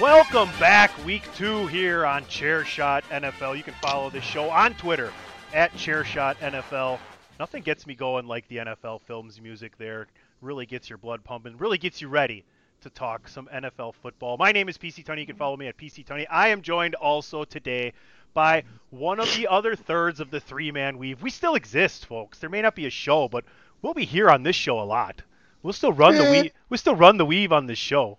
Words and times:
Welcome 0.00 0.48
back, 0.60 0.92
week 1.04 1.24
two 1.34 1.66
here 1.66 2.06
on 2.06 2.22
Chairshot 2.26 3.02
NFL. 3.10 3.56
You 3.56 3.64
can 3.64 3.74
follow 3.82 4.10
this 4.10 4.22
show 4.22 4.48
on 4.48 4.74
Twitter 4.74 5.12
at 5.52 5.72
Chairshot 5.72 6.36
NFL. 6.36 7.00
Nothing 7.40 7.64
gets 7.64 7.84
me 7.84 7.96
going 7.96 8.28
like 8.28 8.46
the 8.46 8.58
NFL 8.58 9.00
films 9.00 9.40
music 9.40 9.76
there. 9.76 10.06
Really 10.40 10.66
gets 10.66 10.88
your 10.88 10.98
blood 10.98 11.24
pumping, 11.24 11.56
really 11.58 11.78
gets 11.78 12.00
you 12.00 12.06
ready 12.06 12.44
to 12.82 12.90
talk 12.90 13.26
some 13.26 13.48
NFL 13.52 13.92
football. 13.96 14.36
My 14.36 14.52
name 14.52 14.68
is 14.68 14.78
PC 14.78 15.04
Tony. 15.04 15.22
You 15.22 15.26
can 15.26 15.34
follow 15.34 15.56
me 15.56 15.66
at 15.66 15.76
PC 15.76 16.06
Tony. 16.06 16.28
I 16.28 16.48
am 16.48 16.62
joined 16.62 16.94
also 16.94 17.42
today 17.42 17.92
by 18.34 18.62
one 18.90 19.18
of 19.18 19.34
the 19.34 19.48
other 19.48 19.74
thirds 19.74 20.20
of 20.20 20.30
the 20.30 20.38
three 20.38 20.70
man 20.70 20.96
weave. 20.98 21.22
We 21.22 21.30
still 21.30 21.56
exist, 21.56 22.06
folks. 22.06 22.38
There 22.38 22.50
may 22.50 22.62
not 22.62 22.76
be 22.76 22.86
a 22.86 22.90
show, 22.90 23.26
but 23.26 23.44
we'll 23.82 23.94
be 23.94 24.04
here 24.04 24.30
on 24.30 24.44
this 24.44 24.54
show 24.54 24.78
a 24.78 24.84
lot. 24.84 25.22
We'll 25.64 25.72
still 25.72 25.92
run 25.92 26.14
the 26.14 26.24
eh. 26.24 26.30
weave. 26.30 26.52
We'll 26.68 26.78
still 26.78 26.94
run 26.94 27.16
the 27.16 27.26
weave 27.26 27.50
on 27.50 27.66
this 27.66 27.78
show. 27.78 28.18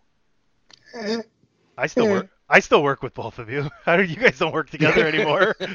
Eh. 0.94 1.22
I 1.80 1.88
still 1.88 2.08
work. 2.08 2.30
I 2.50 2.60
still 2.60 2.84
work 2.84 3.04
with 3.04 3.14
both 3.14 3.40
of 3.40 3.50
you. 3.50 3.70
How 3.86 3.96
do 3.96 4.04
you 4.04 4.16
guys 4.16 4.38
don't 4.38 4.54
work 4.54 4.70
together 4.70 5.08
anymore? 5.14 5.56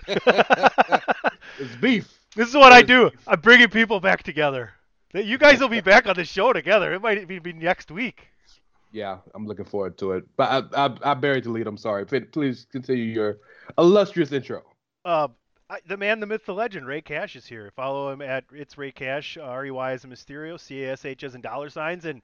It's 1.57 1.77
beef. 1.77 2.19
this 2.35 2.49
is 2.49 2.55
what 2.55 2.73
I 2.73 2.83
do. 2.83 3.13
I'm 3.29 3.39
bringing 3.39 3.69
people 3.69 4.01
back 4.01 4.25
together. 4.25 4.73
You 5.13 5.39
guys 5.39 5.61
will 5.61 5.69
be 5.69 5.81
back 5.81 6.09
on 6.09 6.17
the 6.17 6.25
show 6.25 6.53
together. 6.53 6.93
It 6.93 7.01
might 7.01 7.19
even 7.19 7.43
be 7.45 7.53
next 7.53 7.93
week. 7.93 8.27
Yeah, 8.91 9.19
I'm 9.35 9.47
looking 9.47 9.65
forward 9.65 9.97
to 9.99 10.13
it. 10.13 10.25
But 10.37 10.75
I, 10.75 10.87
I, 10.87 10.97
I 11.13 11.15
buried 11.15 11.45
the 11.45 11.51
lead. 11.51 11.69
I'm 11.69 11.77
sorry. 11.77 12.05
Please 12.07 12.67
continue 12.73 13.05
your 13.05 13.39
illustrious 13.79 14.33
intro. 14.33 14.63
Uh, 15.05 15.29
I, 15.71 15.79
the 15.87 15.97
man, 15.97 16.19
the 16.19 16.27
myth, 16.27 16.45
the 16.45 16.55
legend, 16.55 16.87
Rey 16.89 17.01
Cash 17.01 17.37
is 17.37 17.47
here. 17.47 17.71
Follow 17.77 18.11
him 18.11 18.21
at 18.21 18.45
it's 18.53 18.77
Rey 18.77 18.91
Cash. 18.91 19.39
R 19.41 19.67
E 19.67 19.71
Y 19.71 19.93
as 19.93 20.03
a 20.05 20.09
Mysterio, 20.09 20.59
C 20.59 20.83
A 20.85 20.93
S 20.93 21.05
H 21.05 21.23
as 21.23 21.37
in 21.37 21.41
dollar 21.41 21.71
signs, 21.71 22.05
and 22.05 22.21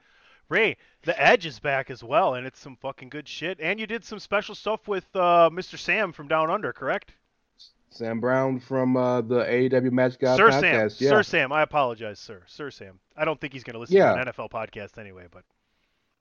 Rey, 0.51 0.77
the 1.05 1.19
Edge 1.23 1.47
is 1.47 1.59
back 1.61 1.91
as 1.91 2.03
well, 2.05 2.35
and 2.35 2.47
it's 2.47 2.59
some 2.59 2.77
fucking 2.77 3.09
good 3.09 3.27
shit. 3.29 3.59
And 3.61 3.79
you 3.81 3.87
did 3.87 4.05
some 4.05 4.19
special 4.19 4.55
stuff 4.55 4.89
with 4.89 5.07
uh, 5.15 5.49
Mr. 5.51 5.79
Sam 5.79 6.13
from 6.13 6.29
Down 6.29 6.51
Under, 6.51 6.73
correct? 6.73 7.13
Sam 7.91 8.21
Brown 8.21 8.61
from 8.61 8.97
uh, 8.97 9.21
the 9.21 9.45
AEW 9.45 9.91
Match 9.93 10.19
Guy 10.19 10.37
Sir 10.37 10.51
podcast. 10.51 10.93
Sam. 10.93 11.07
Yeah. 11.07 11.11
Sir 11.11 11.23
Sam. 11.23 11.53
I 11.53 11.63
apologize, 11.63 12.19
sir. 12.19 12.43
Sir 12.47 12.71
Sam. 12.71 12.99
I 13.17 13.25
don't 13.25 13.41
think 13.41 13.53
he's 13.53 13.65
going 13.65 13.75
to 13.75 13.81
listen 13.81 13.97
Yeah. 13.97 14.13
to 14.15 14.21
an 14.21 14.27
NFL 14.29 14.51
podcast 14.51 14.99
anyway, 14.99 15.27
but 15.31 15.45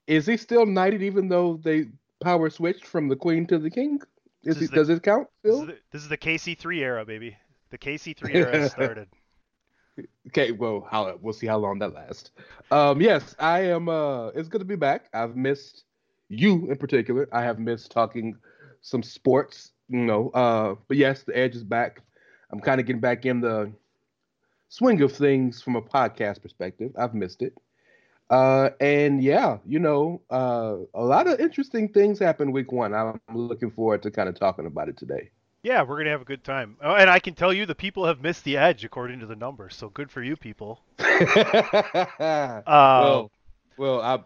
Is 0.07 0.25
he 0.25 0.37
still 0.37 0.65
knighted 0.65 1.01
even 1.03 1.27
though 1.27 1.59
they 1.63 1.85
power 2.21 2.49
switched 2.49 2.85
from 2.85 3.07
the 3.07 3.15
Queen 3.15 3.45
to 3.47 3.57
the 3.59 3.69
King? 3.69 3.99
Is 4.43 4.55
This 4.55 4.61
he, 4.61 4.65
the- 4.67 4.75
does 4.75 4.89
it 4.89 5.03
count 5.03 5.27
this 5.43 5.55
is, 5.55 5.65
the, 5.65 5.77
this 5.91 6.01
is 6.03 6.07
the 6.07 6.17
KC3 6.17 6.77
era, 6.77 7.05
baby. 7.05 7.35
The 7.71 7.77
KC3 7.77 8.29
era 8.35 8.69
started. 8.69 9.07
Okay, 10.27 10.51
well, 10.51 10.87
how 10.89 11.17
we'll 11.21 11.33
see 11.33 11.47
how 11.47 11.57
long 11.57 11.79
that 11.79 11.93
lasts. 11.93 12.31
Um, 12.71 13.01
yes, 13.01 13.35
I 13.39 13.61
am. 13.61 13.89
Uh, 13.89 14.27
it's 14.29 14.47
good 14.47 14.59
to 14.59 14.65
be 14.65 14.75
back. 14.75 15.09
I've 15.13 15.35
missed 15.35 15.85
you 16.29 16.69
in 16.69 16.77
particular. 16.77 17.27
I 17.31 17.41
have 17.43 17.59
missed 17.59 17.91
talking 17.91 18.35
some 18.81 19.03
sports, 19.03 19.71
you 19.89 19.99
know. 19.99 20.29
Uh, 20.29 20.75
but 20.87 20.97
yes, 20.97 21.23
the 21.23 21.37
edge 21.37 21.55
is 21.55 21.63
back. 21.63 22.01
I'm 22.51 22.59
kind 22.59 22.79
of 22.79 22.87
getting 22.87 23.01
back 23.01 23.25
in 23.25 23.41
the 23.41 23.71
swing 24.69 25.01
of 25.01 25.11
things 25.11 25.61
from 25.61 25.75
a 25.75 25.81
podcast 25.81 26.41
perspective. 26.41 26.91
I've 26.97 27.13
missed 27.13 27.41
it. 27.41 27.53
Uh, 28.29 28.69
and 28.79 29.23
yeah, 29.23 29.57
you 29.65 29.79
know, 29.79 30.21
uh, 30.29 30.77
a 30.93 31.03
lot 31.03 31.27
of 31.27 31.39
interesting 31.39 31.89
things 31.89 32.19
happened 32.19 32.53
week 32.53 32.71
one. 32.71 32.93
I'm 32.93 33.19
looking 33.33 33.71
forward 33.71 34.03
to 34.03 34.11
kind 34.11 34.29
of 34.29 34.35
talking 34.35 34.67
about 34.67 34.87
it 34.87 34.97
today. 34.97 35.31
Yeah, 35.61 35.81
we're 35.83 35.97
gonna 35.97 36.11
have 36.11 36.21
a 36.21 36.25
good 36.25 36.43
time. 36.43 36.77
Oh, 36.81 36.95
and 36.95 37.09
I 37.09 37.19
can 37.19 37.35
tell 37.35 37.51
you, 37.51 37.65
the 37.65 37.75
people 37.75 38.05
have 38.05 38.21
missed 38.21 38.45
the 38.45 38.55
edge 38.57 38.85
according 38.85 39.19
to 39.19 39.25
the 39.25 39.35
numbers. 39.35 39.75
So 39.75 39.89
good 39.89 40.09
for 40.09 40.23
you, 40.23 40.37
people. 40.37 40.79
Uh, 40.99 42.61
well, 42.67 43.31
well, 43.77 44.01
I 44.01 44.19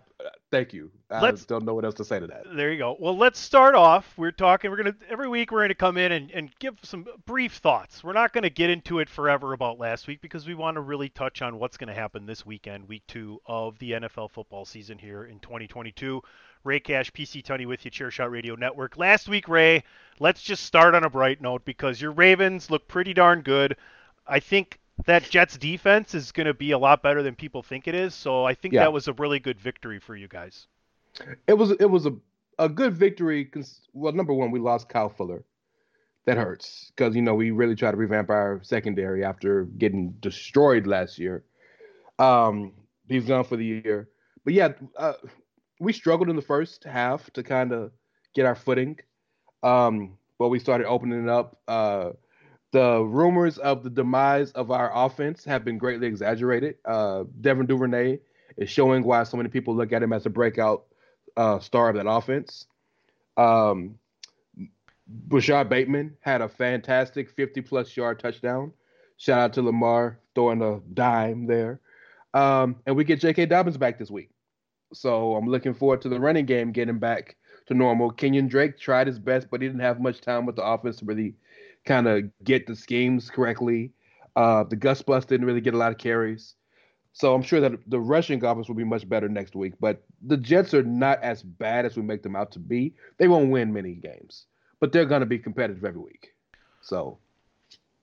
thank 0.51 0.73
you. 0.73 0.91
I 1.09 1.21
Let's- 1.21 1.45
don't 1.45 1.65
know 1.65 1.73
what 1.73 1.85
else 1.85 1.95
to 1.95 2.05
say 2.05 2.19
to 2.19 2.27
that. 2.27 2.43
There 2.55 2.71
you 2.71 2.77
go. 2.77 2.95
Well, 2.99 3.17
let's 3.17 3.39
start 3.39 3.73
off. 3.75 4.13
We're 4.15 4.31
talking. 4.31 4.69
We're 4.69 4.77
gonna 4.77 4.95
every 5.09 5.27
week 5.27 5.51
we're 5.51 5.63
gonna 5.63 5.73
come 5.75 5.97
in 5.97 6.11
and, 6.11 6.29
and 6.31 6.51
give 6.59 6.75
some 6.83 7.05
brief 7.25 7.53
thoughts. 7.55 8.03
We're 8.03 8.13
not 8.13 8.31
gonna 8.33 8.49
get 8.51 8.69
into 8.69 8.99
it 8.99 9.09
forever 9.09 9.53
about 9.53 9.79
last 9.79 10.07
week 10.07 10.21
because 10.21 10.47
we 10.47 10.53
want 10.53 10.75
to 10.75 10.81
really 10.81 11.09
touch 11.09 11.41
on 11.41 11.57
what's 11.57 11.77
gonna 11.77 11.93
happen 11.95 12.25
this 12.27 12.45
weekend, 12.45 12.87
week 12.87 13.03
two 13.07 13.39
of 13.47 13.77
the 13.79 13.91
NFL 13.93 14.29
football 14.31 14.65
season 14.65 14.99
here 14.99 15.25
in 15.25 15.39
2022. 15.39 16.21
Rey 16.63 16.79
Cash, 16.79 17.11
PC 17.11 17.43
Tony 17.43 17.65
with 17.65 17.83
you, 17.85 17.91
Chairshot 17.91 18.31
Radio 18.31 18.55
Network. 18.55 18.97
Last 18.97 19.27
week, 19.27 19.47
Rey. 19.49 19.83
Let's 20.19 20.41
just 20.41 20.65
start 20.65 20.95
on 20.95 21.03
a 21.03 21.09
bright 21.09 21.41
note 21.41 21.65
because 21.65 21.99
your 22.01 22.11
Ravens 22.11 22.69
look 22.71 22.87
pretty 22.87 23.13
darn 23.13 23.41
good. 23.41 23.75
I 24.27 24.39
think 24.39 24.79
that 25.05 25.23
Jets 25.23 25.57
defense 25.57 26.13
is 26.13 26.31
going 26.31 26.47
to 26.47 26.53
be 26.53 26.71
a 26.71 26.77
lot 26.77 27.01
better 27.03 27.21
than 27.23 27.35
people 27.35 27.63
think 27.63 27.87
it 27.87 27.95
is. 27.95 28.13
So 28.13 28.45
I 28.45 28.53
think 28.53 28.73
Yeah. 28.73 28.81
that 28.81 28.93
was 28.93 29.07
a 29.07 29.13
really 29.13 29.39
good 29.39 29.59
victory 29.59 29.99
for 29.99 30.15
you 30.15 30.27
guys. 30.27 30.67
It 31.47 31.53
was 31.53 31.71
it 31.71 31.89
was 31.89 32.05
a 32.05 32.13
a 32.59 32.69
good 32.69 32.93
victory. 32.93 33.43
Cause 33.45 33.81
well, 33.93 34.13
number 34.13 34.33
one, 34.33 34.51
we 34.51 34.59
lost 34.59 34.87
Kyle 34.87 35.09
Fuller. 35.09 35.43
That 36.25 36.37
hurts 36.37 36.91
because 36.95 37.15
you 37.15 37.21
know 37.21 37.35
we 37.35 37.51
really 37.51 37.75
tried 37.75 37.91
to 37.91 37.97
revamp 37.97 38.29
our 38.29 38.61
secondary 38.63 39.25
after 39.25 39.65
getting 39.65 40.11
destroyed 40.21 40.87
last 40.87 41.19
year. 41.19 41.43
Um, 42.19 42.71
he's 43.07 43.25
gone 43.25 43.43
for 43.43 43.57
the 43.57 43.65
year. 43.65 44.07
but 44.45 44.53
yeah, 44.53 44.69
uh, 44.97 45.13
we 45.79 45.93
struggled 45.93 46.29
in 46.29 46.35
the 46.35 46.41
first 46.41 46.83
half 46.83 47.29
to 47.31 47.43
kind 47.43 47.71
of 47.71 47.91
get 48.33 48.45
our 48.45 48.55
footing. 48.55 48.99
Um, 49.61 50.17
but 50.39 50.49
we 50.49 50.59
started 50.59 50.87
opening 50.87 51.23
it 51.23 51.29
up. 51.29 51.59
Uh, 51.67 52.11
the 52.71 53.03
rumors 53.03 53.59
of 53.59 53.83
the 53.83 53.89
demise 53.89 54.51
of 54.51 54.71
our 54.71 54.91
offense 54.93 55.45
have 55.45 55.63
been 55.63 55.77
greatly 55.77 56.07
exaggerated. 56.07 56.75
Uh, 56.85 57.23
Devin 57.41 57.67
Duvernay 57.67 58.19
is 58.57 58.69
showing 58.69 59.03
why 59.03 59.23
so 59.23 59.37
many 59.37 59.49
people 59.49 59.75
look 59.75 59.93
at 59.93 60.01
him 60.01 60.11
as 60.11 60.25
a 60.25 60.29
breakout 60.29 60.85
uh, 61.37 61.59
star 61.59 61.89
of 61.89 61.95
that 61.95 62.09
offense. 62.09 62.65
Um, 63.37 63.99
Rashod 65.27 65.69
Bateman 65.69 66.17
had 66.21 66.41
a 66.41 66.49
fantastic 66.49 67.29
50 67.29 67.61
plus 67.61 67.95
yard 67.95 68.19
touchdown. 68.19 68.73
Shout 69.17 69.39
out 69.39 69.53
to 69.53 69.61
Lamar 69.61 70.19
throwing 70.33 70.61
a 70.61 70.79
dime 70.93 71.45
there. 71.45 71.79
Um, 72.33 72.77
and 72.85 72.95
we 72.95 73.03
get 73.03 73.19
J.K. 73.19 73.45
Dobbins 73.45 73.77
back 73.77 73.99
this 73.99 74.09
week. 74.09 74.29
So 74.93 75.35
I'm 75.35 75.47
looking 75.47 75.73
forward 75.73 76.01
to 76.01 76.09
the 76.09 76.19
running 76.19 76.45
game 76.45 76.71
getting 76.71 76.99
back 76.99 77.35
to 77.67 77.73
normal. 77.73 78.11
Kenyan 78.11 78.49
Drake 78.49 78.77
tried 78.77 79.07
his 79.07 79.19
best, 79.19 79.47
but 79.49 79.61
he 79.61 79.67
didn't 79.67 79.81
have 79.81 79.99
much 79.99 80.21
time 80.21 80.45
with 80.45 80.55
the 80.55 80.63
offense 80.63 80.97
to 80.97 81.05
really 81.05 81.35
kind 81.85 82.07
of 82.07 82.23
get 82.43 82.67
the 82.67 82.75
schemes 82.75 83.29
correctly. 83.29 83.91
Uh, 84.35 84.63
the 84.63 84.75
Gus 84.75 85.01
Bus 85.01 85.25
didn't 85.25 85.45
really 85.45 85.61
get 85.61 85.73
a 85.73 85.77
lot 85.77 85.91
of 85.91 85.97
carries. 85.97 86.55
So 87.13 87.35
I'm 87.35 87.43
sure 87.43 87.61
that 87.61 87.73
the 87.87 87.99
rushing 87.99 88.43
offense 88.43 88.67
will 88.67 88.75
be 88.75 88.83
much 88.83 89.07
better 89.07 89.29
next 89.29 89.55
week. 89.55 89.73
But 89.79 90.03
the 90.21 90.37
Jets 90.37 90.73
are 90.73 90.83
not 90.83 91.21
as 91.21 91.43
bad 91.43 91.85
as 91.85 91.95
we 91.95 92.01
make 92.01 92.23
them 92.23 92.35
out 92.35 92.51
to 92.53 92.59
be. 92.59 92.95
They 93.17 93.27
won't 93.27 93.51
win 93.51 93.71
many 93.71 93.93
games, 93.93 94.47
but 94.79 94.91
they're 94.91 95.05
going 95.05 95.19
to 95.19 95.27
be 95.27 95.37
competitive 95.37 95.85
every 95.85 96.01
week. 96.01 96.33
So, 96.81 97.19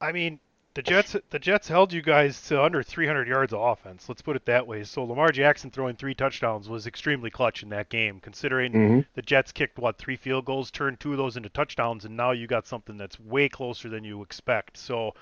I 0.01 0.13
mean, 0.13 0.39
the 0.75 0.83
Jets 0.83 1.17
the 1.31 1.39
Jets 1.39 1.67
held 1.67 1.93
you 1.93 2.01
guys 2.01 2.41
to 2.43 2.63
under 2.63 2.83
300 2.83 3.27
yards 3.27 3.53
of 3.53 3.61
offense. 3.61 4.09
Let's 4.09 4.23
put 4.23 4.37
it 4.37 4.47
that 4.47 4.67
way. 4.67 4.85
So 4.85 5.05
Lamar 5.05 5.33
Jackson 5.33 5.71
throwing 5.71 5.97
three 5.97 6.15
touchdowns 6.15 6.69
was 6.69 6.87
extremely 6.87 7.31
clutch 7.31 7.63
in 7.63 7.71
that 7.71 7.89
game, 7.89 8.21
considering 8.21 8.73
mm-hmm. 8.73 9.01
the 9.15 9.23
Jets 9.23 9.51
kicked 9.51 9.79
what 9.79 9.99
three 9.99 10.17
field 10.17 10.45
goals, 10.45 10.71
turned 10.71 11.01
two 11.01 11.13
of 11.13 11.19
those 11.19 11.37
into 11.37 11.49
touchdowns, 11.49 12.05
and 12.05 12.17
now 12.17 12.31
you 12.31 12.47
got 12.47 12.69
something 12.69 12.97
that's 12.97 13.19
way 13.19 13.49
closer 13.49 13.89
than 13.89 14.05
you 14.05 14.23
expect. 14.23 14.77
So, 14.77 15.15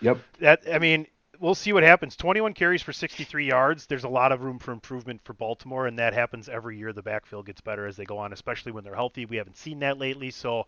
yep. 0.00 0.18
That 0.40 0.62
I 0.72 0.80
mean, 0.80 1.06
we'll 1.38 1.54
see 1.54 1.72
what 1.72 1.84
happens. 1.84 2.16
21 2.16 2.54
carries 2.54 2.82
for 2.82 2.92
63 2.92 3.46
yards. 3.46 3.86
There's 3.86 4.04
a 4.04 4.08
lot 4.08 4.32
of 4.32 4.42
room 4.42 4.58
for 4.58 4.72
improvement 4.72 5.20
for 5.22 5.34
Baltimore, 5.34 5.86
and 5.86 6.00
that 6.00 6.14
happens 6.14 6.48
every 6.48 6.78
year. 6.78 6.92
The 6.92 7.02
backfield 7.02 7.46
gets 7.46 7.60
better 7.60 7.86
as 7.86 7.96
they 7.96 8.04
go 8.04 8.18
on, 8.18 8.32
especially 8.32 8.72
when 8.72 8.82
they're 8.82 8.96
healthy. 8.96 9.24
We 9.24 9.36
haven't 9.36 9.56
seen 9.56 9.78
that 9.80 9.98
lately, 9.98 10.32
so. 10.32 10.66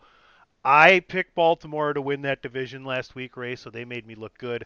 I 0.63 0.99
picked 1.01 1.35
Baltimore 1.35 1.93
to 1.93 2.01
win 2.01 2.23
that 2.23 2.41
division 2.41 2.83
last 2.83 3.15
week, 3.15 3.37
Rey, 3.37 3.55
so 3.55 3.69
they 3.69 3.85
made 3.85 4.05
me 4.05 4.15
look 4.15 4.37
good. 4.37 4.65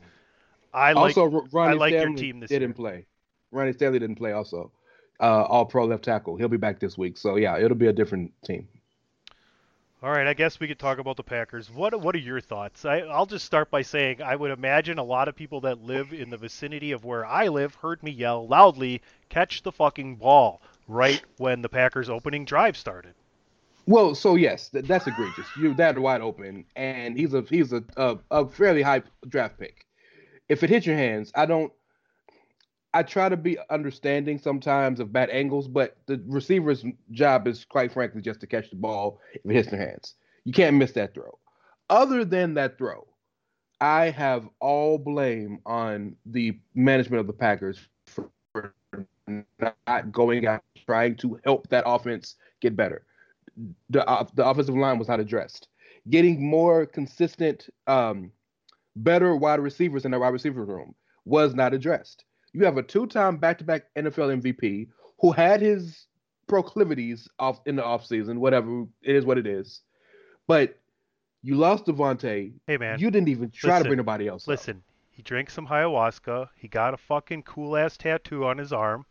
I 0.74 0.94
like 0.94 1.18
also 1.18 1.48
Ronnie 1.52 1.74
I 1.74 1.78
like 1.78 1.92
Stanley 1.92 2.12
your 2.12 2.18
team 2.18 2.40
this 2.40 2.50
didn't 2.50 2.70
year. 2.70 2.74
play. 2.74 3.06
Ronnie 3.52 3.74
Stanley 3.74 4.00
didn't 4.00 4.16
play 4.16 4.32
also. 4.32 4.72
Uh, 5.20 5.44
all 5.44 5.66
pro 5.66 5.86
left 5.86 6.04
tackle. 6.04 6.36
He'll 6.36 6.48
be 6.48 6.58
back 6.58 6.80
this 6.80 6.98
week. 6.98 7.18
So 7.18 7.36
yeah, 7.36 7.58
it'll 7.60 7.78
be 7.78 7.88
a 7.88 7.94
different 7.94 8.32
team. 8.44 8.68
All 10.02 10.10
right, 10.12 10.28
I 10.28 10.34
guess 10.34 10.60
we 10.60 10.68
could 10.68 10.80
talk 10.80 10.98
about 10.98 11.16
the 11.16 11.24
Packers. 11.24 11.72
What 11.72 11.98
what 12.02 12.14
are 12.16 12.20
your 12.20 12.42
thoughts? 12.42 12.84
I, 12.84 13.00
I'll 13.02 13.26
just 13.26 13.46
start 13.46 13.72
by 13.72 13.84
saying 13.84 14.22
I 14.22 14.36
would 14.36 14.52
imagine 14.52 14.98
a 14.98 15.04
lot 15.04 15.30
of 15.30 15.36
people 15.36 15.62
that 15.62 15.82
live 15.82 16.12
in 16.12 16.30
the 16.30 16.36
vicinity 16.36 16.92
of 16.92 17.06
where 17.06 17.26
I 17.26 17.48
live 17.48 17.76
heard 17.76 18.04
me 18.04 18.12
yell 18.12 18.46
loudly, 18.46 19.02
"Catch 19.30 19.62
the 19.62 19.72
fucking 19.72 20.18
ball!" 20.18 20.60
right 20.90 21.24
when 21.38 21.62
the 21.62 21.70
Packers 21.70 22.10
opening 22.10 22.44
drive 22.44 22.76
started. 22.76 23.14
Well, 23.86 24.16
so 24.16 24.36
yes, 24.36 24.70
th- 24.70 24.86
that's 24.86 25.08
egregious. 25.08 25.46
You 25.58 25.74
that 25.76 25.98
wide 26.00 26.22
open, 26.22 26.66
and 26.76 27.18
he's 27.18 27.34
a 27.34 27.42
he's 27.42 27.74
a, 27.74 27.84
a 27.98 28.18
a 28.32 28.48
fairly 28.48 28.82
high 28.82 29.04
draft 29.28 29.60
pick. 29.60 29.86
If 30.50 30.64
it 30.64 30.70
hits 30.70 30.86
your 30.86 30.96
hands, 30.96 31.32
I 31.36 31.46
don't. 31.46 31.72
I 32.94 33.02
try 33.02 33.28
to 33.28 33.38
be 33.38 33.58
understanding 33.72 34.38
sometimes 34.38 35.00
of 35.00 35.12
bad 35.12 35.32
angles, 35.32 35.68
but 35.68 35.98
the 36.06 36.22
receiver's 36.28 36.86
job 37.12 37.48
is 37.48 37.66
quite 37.66 37.92
frankly 37.92 38.22
just 38.22 38.40
to 38.42 38.48
catch 38.48 38.70
the 38.70 38.76
ball 38.76 39.20
if 39.34 39.42
it 39.50 39.54
hits 39.54 39.72
their 39.72 39.80
hands. 39.80 40.14
You 40.46 40.54
can't 40.54 40.78
miss 40.78 40.92
that 40.92 41.16
throw. 41.16 41.40
Other 41.90 42.24
than 42.24 42.54
that 42.54 42.78
throw, 42.78 43.08
I 43.82 44.12
have 44.12 44.48
all 44.60 45.00
blame 45.00 45.60
on 45.66 46.16
the 46.26 46.60
management 46.76 47.20
of 47.20 47.28
the 47.28 47.34
Packers 47.34 47.80
for 48.54 48.72
not 49.60 50.12
going 50.12 50.46
out 50.46 50.64
trying 50.86 51.16
to 51.18 51.40
help 51.44 51.68
that 51.70 51.84
offense 51.88 52.36
get 52.62 52.76
better. 52.76 53.06
The 53.90 54.08
uh, 54.08 54.26
the 54.34 54.46
offensive 54.48 54.76
line 54.76 54.98
was 55.00 55.08
not 55.08 55.20
addressed. 55.20 55.68
Getting 56.10 56.46
more 56.46 56.86
consistent, 56.86 57.70
um, 57.88 58.32
better 58.96 59.36
wide 59.36 59.60
receivers 59.60 60.06
in 60.06 60.12
the 60.12 60.20
wide 60.20 60.34
receiver 60.34 60.66
room 60.66 60.96
was 61.26 61.54
not 61.56 61.74
addressed. 61.74 62.26
You 62.54 62.66
have 62.66 62.78
a 62.78 62.84
two-time 62.84 63.38
back-to-back 63.38 63.86
NFL 63.96 64.42
MVP 64.42 64.88
who 65.20 65.32
had 65.32 65.62
his 65.62 66.08
proclivities 66.48 67.28
off 67.40 67.62
in 67.66 67.76
the 67.76 67.82
offseason, 67.82 68.38
whatever 68.38 68.84
it 69.02 69.16
is 69.16 69.26
what 69.26 69.38
it 69.38 69.48
is. 69.48 69.82
But 70.48 70.78
you 71.42 71.56
lost 71.56 71.86
Davante. 71.86 72.54
Hey 72.68 72.78
man, 72.78 73.00
You 73.00 73.10
didn't 73.10 73.30
even 73.30 73.50
try 73.52 73.72
listen, 73.72 73.84
to 73.84 73.90
bring 73.90 73.98
nobody 73.98 74.28
else. 74.28 74.44
up. 74.44 74.50
listen. 74.50 74.84
He 75.12 75.22
drank 75.22 75.50
some 75.52 75.68
ayahuasca. 75.68 76.50
He 76.56 76.68
got 76.68 76.94
a 76.96 76.98
fucking 76.98 77.44
cool 77.44 77.78
ass 77.78 77.98
tattoo 77.98 78.46
on 78.46 78.58
his 78.58 78.74
arm. 78.74 79.06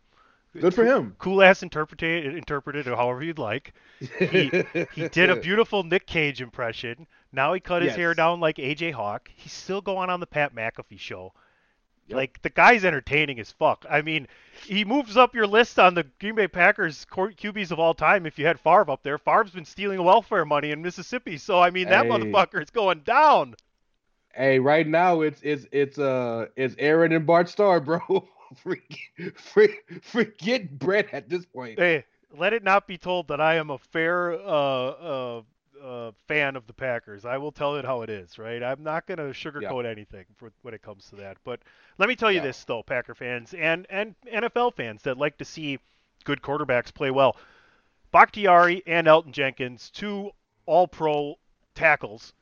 Good 0.59 0.73
for 0.75 0.85
him. 0.85 1.15
Cool 1.17 1.41
ass 1.41 1.63
interpreted 1.63 2.35
interpreted 2.35 2.87
it 2.87 2.95
however 2.95 3.23
you'd 3.23 3.39
like. 3.39 3.73
He 3.99 4.51
he 4.93 5.07
did 5.11 5.29
a 5.29 5.35
beautiful 5.35 5.83
Nick 5.83 6.05
Cage 6.05 6.41
impression. 6.41 7.07
Now 7.31 7.53
he 7.53 7.59
cut 7.59 7.81
his 7.81 7.89
Yes. 7.89 7.97
hair 7.97 8.13
down 8.13 8.39
like 8.39 8.57
AJ 8.57 8.91
Hawk. 8.91 9.29
He's 9.35 9.51
still 9.53 9.81
going 9.81 10.09
on 10.11 10.19
the 10.19 10.27
Pat 10.27 10.53
McAfee 10.53 10.99
show. 10.99 11.33
Yep. 12.07 12.15
Like 12.17 12.41
the 12.43 12.49
guy's 12.49 12.83
entertaining 12.85 13.39
as 13.39 13.51
fuck. 13.51 13.85
I 13.89 14.01
mean, 14.01 14.27
he 14.65 14.83
moves 14.85 15.15
up 15.17 15.33
your 15.33 15.47
list 15.47 15.79
on 15.79 15.93
the 15.95 16.03
Green 16.19 16.35
Bay 16.35 16.47
Packers 16.49 17.05
QBs 17.09 17.71
of 17.71 17.79
all 17.79 17.93
time. 17.93 18.25
If 18.25 18.37
you 18.37 18.45
had 18.45 18.59
Favre 18.59 18.91
up 18.91 19.01
there, 19.03 19.17
Favre's 19.17 19.51
been 19.51 19.63
stealing 19.65 20.03
welfare 20.03 20.43
money 20.45 20.71
in 20.71 20.81
Mississippi. 20.81 21.37
So 21.37 21.59
I 21.59 21.69
mean, 21.71 21.87
that 21.89 22.05
Hey. 22.05 22.11
motherfucker 22.11 22.61
is 22.61 22.69
going 22.69 22.99
down. 22.99 23.55
Hey, 24.35 24.59
right 24.59 24.85
now 24.87 25.21
it's 25.21 25.39
it's 25.43 25.65
it's 25.71 25.97
uh 25.97 26.47
it's 26.55 26.75
Aaron 26.77 27.11
and 27.13 27.25
Bart 27.25 27.49
Starr, 27.49 27.79
bro. 27.79 27.99
forget, 28.63 29.37
forget, 29.37 30.03
forget 30.03 30.79
Brett 30.79 31.07
at 31.13 31.29
this 31.29 31.45
point. 31.45 31.79
Hey, 31.79 32.05
let 32.37 32.53
it 32.53 32.63
not 32.63 32.87
be 32.87 32.97
told 32.97 33.27
that 33.27 33.39
I 33.41 33.55
am 33.55 33.69
a 33.69 33.77
fair 33.77 34.33
uh, 34.33 34.37
uh, 34.37 35.41
uh, 35.83 36.11
fan 36.27 36.55
of 36.55 36.65
the 36.67 36.73
Packers. 36.73 37.25
I 37.25 37.37
will 37.37 37.51
tell 37.51 37.75
it 37.75 37.85
how 37.85 38.01
it 38.01 38.09
is, 38.09 38.37
right? 38.39 38.63
I'm 38.63 38.83
not 38.83 39.05
going 39.05 39.17
to 39.17 39.25
sugarcoat 39.25 39.85
anything 39.85 40.25
for 40.37 40.51
when 40.61 40.73
it 40.73 40.81
comes 40.81 41.09
to 41.09 41.15
that. 41.17 41.37
But 41.43 41.59
let 41.97 42.09
me 42.09 42.15
tell 42.15 42.31
you 42.31 42.39
Yeah. 42.39 42.45
this, 42.45 42.63
though, 42.63 42.83
Packer 42.83 43.15
fans 43.15 43.53
and 43.53 43.85
and 43.89 44.15
NFL 44.31 44.75
fans 44.75 45.03
that 45.03 45.17
like 45.17 45.37
to 45.37 45.45
see 45.45 45.79
good 46.23 46.41
quarterbacks 46.41 46.93
play 46.93 47.11
well. 47.11 47.35
Bakhtiari 48.11 48.83
and 48.85 49.07
Elgton 49.07 49.31
Jenkins, 49.31 49.89
two 49.89 50.31
All-Pro 50.65 51.35
tackles, 51.75 52.33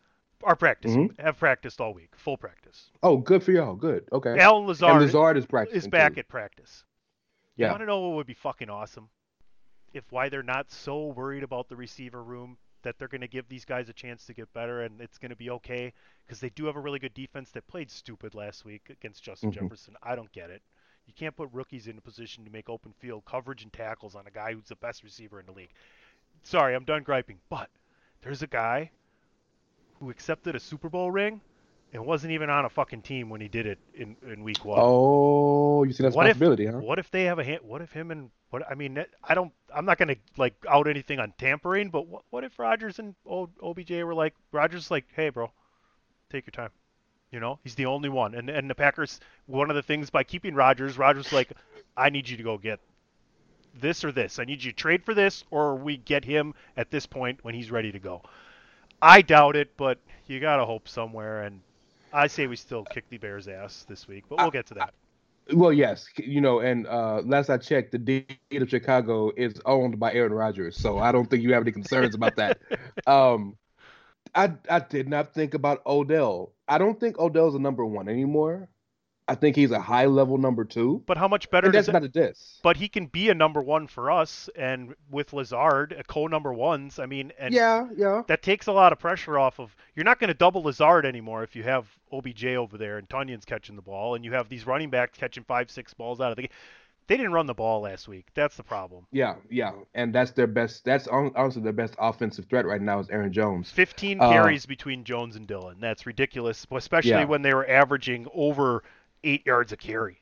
are 0.43 0.55
practicing. 0.55 1.10
Mm-hmm. 1.10 1.21
Have 1.25 1.38
practiced 1.38 1.79
all 1.81 1.93
week, 1.93 2.10
full 2.15 2.38
practice. 2.38 2.91
Oh, 3.03 3.17
good 3.17 3.43
for 3.43 3.51
y'all. 3.51 3.75
Good. 3.75 4.07
Okay. 4.12 4.38
Allen 4.39 4.65
Lazard, 4.67 4.91
and 4.91 5.01
Lazard 5.01 5.38
is 5.38 5.45
practicing. 5.45 5.77
is 5.79 5.88
back 5.88 6.13
too. 6.15 6.19
at 6.21 6.27
practice. 6.27 6.83
You 7.55 7.65
Yeah. 7.65 7.71
want 7.71 7.81
to 7.81 7.86
know 7.86 8.00
what 8.00 8.15
would 8.15 8.27
be 8.27 8.33
fucking 8.33 8.69
awesome? 8.69 9.10
If 9.93 10.03
why 10.12 10.29
they're 10.29 10.43
not 10.43 10.71
so 10.71 11.07
worried 11.07 11.43
about 11.43 11.67
the 11.67 11.75
receiver 11.75 12.24
room 12.24 12.57
that 12.83 12.98
they're 12.98 13.07
going 13.10 13.21
to 13.21 13.27
give 13.27 13.48
these 13.48 13.65
guys 13.65 13.89
a 13.89 13.93
chance 13.93 14.25
to 14.25 14.33
get 14.33 14.51
better 14.53 14.81
and 14.81 15.00
it's 15.01 15.17
going 15.17 15.29
to 15.29 15.36
be 15.36 15.50
okay 15.51 15.93
because 16.25 16.39
they 16.39 16.50
do 16.50 16.65
have 16.65 16.75
a 16.75 16.79
really 16.79 16.98
good 16.98 17.13
defense 17.13 17.51
that 17.51 17.67
played 17.67 17.91
stupid 17.91 18.33
last 18.33 18.65
week 18.65 18.89
against 18.89 19.21
Justin 19.21 19.51
Mhm. 19.51 19.55
Jefferson. 19.55 19.95
I 20.01 20.15
don't 20.15 20.31
get 20.31 20.50
it. 20.50 20.63
You 21.05 21.13
can't 21.13 21.36
put 21.36 21.50
rookies 21.51 21.88
in 21.88 21.98
a 21.98 22.01
position 22.01 22.43
to 22.45 22.50
make 22.51 22.69
open 22.69 22.93
field 22.93 23.25
coverage 23.25 23.63
and 23.63 23.71
tackles 23.74 24.15
on 24.15 24.25
a 24.27 24.31
guy 24.31 24.53
who's 24.53 24.69
the 24.69 24.75
best 24.77 25.03
receiver 25.03 25.39
in 25.39 25.45
the 25.45 25.51
league. 25.51 25.74
Sorry, 26.43 26.74
I'm 26.74 26.86
done 26.86 27.03
griping, 27.03 27.39
but 27.50 27.69
there's 28.21 28.41
a 28.41 28.48
guy 28.48 28.91
who 30.01 30.10
accepted 30.10 30.55
a 30.55 30.60
Super 30.60 30.89
Bowl 30.89 31.12
ring 31.12 31.39
and 31.93 32.03
wasn't 32.05 32.34
even 32.34 32.50
on 32.50 32.65
a 32.65 32.70
fucking 32.70 33.03
team 33.03 33.29
when 33.29 33.39
he 33.39 33.48
did 33.48 33.67
it 33.67 33.77
in, 33.93 34.15
in 34.27 34.43
week 34.43 34.65
one. 34.65 34.79
Oh, 34.81 35.84
you 35.84 35.93
see 35.93 36.03
that's 36.03 36.15
What 36.15 36.25
if- 36.27 36.38
huh? 36.39 36.79
What 36.79 37.00
if 37.00 37.12
they 37.12 37.24
have 37.25 37.38
a 37.39 37.43
hand? 37.43 37.60
What 37.63 37.81
if 37.81 37.91
him 37.93 38.12
and 38.12 38.31
what? 38.50 38.63
I 38.70 38.74
mean, 38.74 39.03
I 39.24 39.36
don't. 39.36 39.53
I'm 39.74 39.86
not 39.86 39.98
gonna 39.98 40.15
like 40.38 40.55
out 40.67 40.88
anything 40.88 41.20
on 41.20 41.34
tampering, 41.38 41.89
but 41.89 42.08
what, 42.08 42.24
what 42.31 42.43
if 42.43 42.58
Rodgers 42.60 43.00
and 43.00 43.15
O- 43.25 43.50
OBJ 43.62 43.91
were 44.03 44.15
like 44.15 44.34
Rodgers, 44.51 44.89
like, 44.91 45.05
hey, 45.15 45.29
bro, 45.29 45.51
take 46.31 46.46
your 46.48 46.51
time. 46.51 46.72
You 47.31 47.39
know, 47.39 47.60
he's 47.63 47.75
the 47.75 47.86
only 47.86 48.10
one, 48.10 48.34
and 48.36 48.50
and 48.50 48.70
the 48.70 48.75
Packers. 48.75 49.20
One 49.46 49.70
of 49.70 49.75
the 49.75 49.84
things 49.84 50.10
by 50.10 50.24
keeping 50.24 50.55
Rodgers, 50.55 50.98
Rodgers 50.98 51.31
like, 51.31 51.53
I 51.96 52.10
need 52.10 52.27
you 52.27 52.36
to 52.38 52.43
go 52.43 52.58
get 52.58 52.79
this 53.79 54.03
or 54.03 54.12
this. 54.12 54.39
I 54.39 54.43
need 54.46 54.63
you 54.63 54.72
to 54.72 54.75
trade 54.77 55.03
for 55.05 55.13
this, 55.13 55.43
or 55.51 55.75
we 55.75 55.96
get 55.98 56.25
him 56.25 56.53
at 56.75 56.89
this 56.91 57.05
point 57.05 57.39
when 57.43 57.53
he's 57.53 57.72
ready 57.72 57.91
to 57.91 58.00
go. 58.00 58.22
I 59.01 59.22
doubt 59.22 59.55
it, 59.55 59.75
but 59.77 60.00
you 60.27 60.39
gotta 60.39 60.65
hope 60.65 60.88
somewhere, 60.88 61.43
and 61.43 61.62
I 62.13 62.27
say 62.27 62.48
we 62.48 62.55
still 62.55 62.84
kick 62.84 63.10
the 63.10 63.17
Bears' 63.17 63.48
ass 63.48 63.86
this 63.88 64.08
week, 64.08 64.25
but 64.29 64.39
we'll 64.39 64.51
get 64.51 64.67
to 64.67 64.74
that. 64.75 64.93
Well, 65.53 65.74
yes, 65.74 66.05
you 66.17 66.39
know, 66.39 66.60
and 66.60 66.88
uh, 66.88 67.22
last 67.25 67.50
I 67.50 67.58
checked, 67.58 67.91
the 67.91 67.98
deed 67.98 68.38
of 68.53 68.70
Chicago 68.70 69.31
is 69.36 69.60
owned 69.65 70.00
by 70.00 70.13
Aaron 70.13 70.34
Rodgers, 70.34 70.77
so 70.77 71.00
I 71.00 71.12
don't 71.12 71.29
think 71.29 71.43
you 71.43 71.53
have 71.53 71.63
any 71.63 71.72
concerns 71.72 72.15
about 72.15 72.36
that. 72.38 72.60
Um, 73.08 73.58
I 74.36 74.53
I 74.70 74.79
did 74.79 75.10
not 75.10 75.34
think 75.34 75.53
about 75.53 75.81
Odell. 75.86 76.53
I 76.67 76.77
don't 76.77 77.00
think 77.00 77.20
Odell's 77.20 77.55
a 77.55 77.60
number 77.60 77.86
one 77.86 78.08
anymore. 78.08 78.70
I 79.32 79.36
think 79.36 79.56
he's 79.56 79.72
a 79.72 79.80
high 79.80 80.08
level 80.08 80.38
number 80.38 80.66
two. 80.66 81.02
But 81.06 81.18
how 81.18 81.30
much 81.30 81.50
better 81.50 81.68
And 81.68 81.74
does 81.74 81.86
that's 81.86 81.94
not 81.94 82.04
a 82.04 82.10
diss. 82.10 82.60
But 82.64 82.76
he 82.76 82.90
can 82.90 83.06
be 83.06 83.30
a 83.30 83.34
number 83.34 83.62
one 83.62 83.88
for 83.88 84.12
us, 84.12 84.50
and 84.58 84.94
with 85.10 85.32
Lazard, 85.32 85.94
a 85.98 86.04
co 86.04 86.28
number 86.28 86.54
ones. 86.54 87.00
I 87.00 87.06
mean, 87.06 87.32
and 87.40 87.54
yeah, 87.54 87.88
yeah. 87.96 88.24
that 88.28 88.42
takes 88.44 88.68
a 88.68 88.74
lot 88.74 88.92
of 88.92 89.00
pressure 89.00 89.40
off 89.40 89.58
of. 89.60 89.74
You're 89.96 90.04
not 90.04 90.20
going 90.20 90.28
to 90.28 90.34
double 90.34 90.64
Lazard 90.64 91.06
anymore 91.06 91.44
if 91.44 91.56
you 91.56 91.64
have 91.64 91.88
OBJ 92.12 92.44
over 92.46 92.78
there 92.78 92.98
and 92.98 93.10
Tonyan's 93.10 93.46
catching 93.46 93.78
the 93.78 93.82
ball, 93.82 94.16
and 94.16 94.26
you 94.26 94.34
have 94.34 94.50
these 94.50 94.68
running 94.68 94.90
backs 94.90 95.18
catching 95.18 95.46
five, 95.46 95.72
six 95.72 95.94
balls 95.94 96.20
out 96.20 96.32
of 96.32 96.36
the 96.36 96.42
game. 96.42 96.52
They 97.08 97.18
didn't 97.18 97.34
run 97.34 97.46
the 97.46 97.54
ball 97.54 97.82
last 97.82 98.08
week. 98.08 98.28
That's 98.36 98.56
the 98.56 98.64
problem. 98.64 99.06
Yeah, 99.12 99.36
yeah, 99.50 99.72
and 99.96 100.14
that's 100.14 100.32
their 100.32 100.48
best. 100.48 100.86
That's 100.86 101.08
hon- 101.08 101.32
honestly 101.36 101.62
their 101.62 101.74
best 101.74 101.96
offensive 102.00 102.46
threat 102.46 102.66
right 102.66 102.82
now 102.82 103.00
is 103.00 103.10
Aaron 103.10 103.32
Jones. 103.34 103.72
15 103.72 104.22
Uh, 104.22 104.30
carries 104.30 104.66
between 104.66 105.04
Jones 105.04 105.36
and 105.36 105.48
Dillon. 105.48 105.78
That's 105.80 106.06
ridiculous, 106.06 106.66
especially 106.72 107.12
Yeah. 107.12 107.26
when 107.26 107.42
they 107.42 107.54
were 107.54 107.70
averaging 107.70 108.28
over 108.34 108.84
eight 109.24 109.46
yards 109.46 109.72
a 109.72 109.78
carry. 109.78 110.22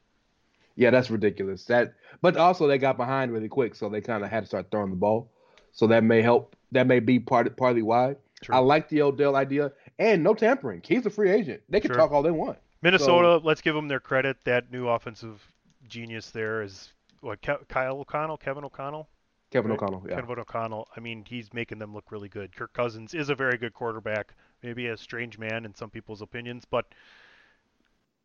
Yeah, 0.75 0.91
that's 0.91 1.10
ridiculous. 1.10 1.65
That, 1.65 1.94
but 2.22 2.38
also 2.38 2.68
they 2.68 2.77
got 2.77 2.96
behind 2.98 3.34
really 3.34 3.50
quick, 3.50 3.75
so 3.75 3.89
they 3.89 4.01
kind 4.01 4.24
of 4.24 4.29
had 4.29 4.41
to 4.41 4.48
start 4.48 4.72
throwing 4.72 4.91
the 4.91 4.96
ball. 4.96 5.29
So 5.72 5.88
that 5.88 6.03
may 6.03 6.22
help. 6.22 6.56
That 6.72 6.88
may 6.88 7.00
be 7.00 7.20
part 7.20 7.56
partly 7.58 7.82
why. 7.82 8.15
True. 8.41 8.56
I 8.56 8.60
like 8.60 8.88
the 8.88 9.01
Odell 9.01 9.36
idea, 9.36 9.72
and 9.98 10.24
no 10.24 10.34
tampering. 10.34 10.82
He's 10.86 11.06
a 11.06 11.10
free 11.10 11.29
agent. 11.32 11.62
They 11.68 11.82
can 11.82 11.89
Sure. 11.89 11.98
talk 11.98 12.12
all 12.12 12.24
they 12.24 12.32
want. 12.32 12.58
Minnesota, 12.82 13.38
let's 13.44 13.60
give 13.62 13.75
them 13.75 13.89
their 13.89 14.00
credit. 14.00 14.38
That 14.46 14.72
new 14.72 14.88
offensive 14.88 15.46
genius 15.89 16.32
there 16.32 16.62
is 16.62 16.94
what 17.20 17.41
Kyle 17.41 18.00
O'Connell, 18.00 18.38
Kevin 18.38 18.63
O'Connell. 18.63 19.10
Kevin 19.51 19.72
Right. 19.72 19.82
O'Connell, 19.82 20.06
yeah. 20.08 20.15
Kevin 20.15 20.39
O'Connell. 20.39 20.88
I 20.96 21.00
mean, 21.00 21.25
he's 21.27 21.51
making 21.53 21.79
them 21.79 21.94
look 21.94 22.12
really 22.12 22.29
good. 22.29 22.56
Kirk 22.56 22.72
Cousins 22.72 23.13
is 23.13 23.29
a 23.29 23.36
very 23.36 23.58
good 23.58 23.74
quarterback. 23.74 24.34
Maybe 24.63 24.88
a 24.88 24.96
strange 24.96 25.38
man 25.38 25.65
in 25.65 25.74
some 25.74 25.89
people's 25.89 26.22
opinions, 26.22 26.63
but 26.70 26.86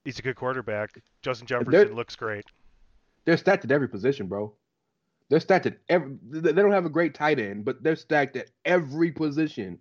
he's 0.04 0.18
a 0.18 0.22
good 0.22 0.36
quarterback. 0.36 1.00
Justin 1.22 1.46
Jefferson 1.46 1.94
looks 1.94 2.16
great. 2.16 2.44
They're 3.24 3.36
stacked 3.36 3.64
at 3.64 3.72
every 3.72 3.88
position, 3.88 4.26
bro. 4.26 4.52
They're 5.30 5.40
stacked 5.40 5.66
at 5.66 5.78
every. 5.88 6.16
They 6.22 6.52
don't 6.52 6.72
have 6.72 6.84
a 6.84 6.90
great 6.90 7.14
tight 7.14 7.38
end, 7.38 7.64
but 7.64 7.82
they're 7.82 7.96
stacked 7.96 8.36
at 8.36 8.50
every 8.64 9.10
position. 9.10 9.78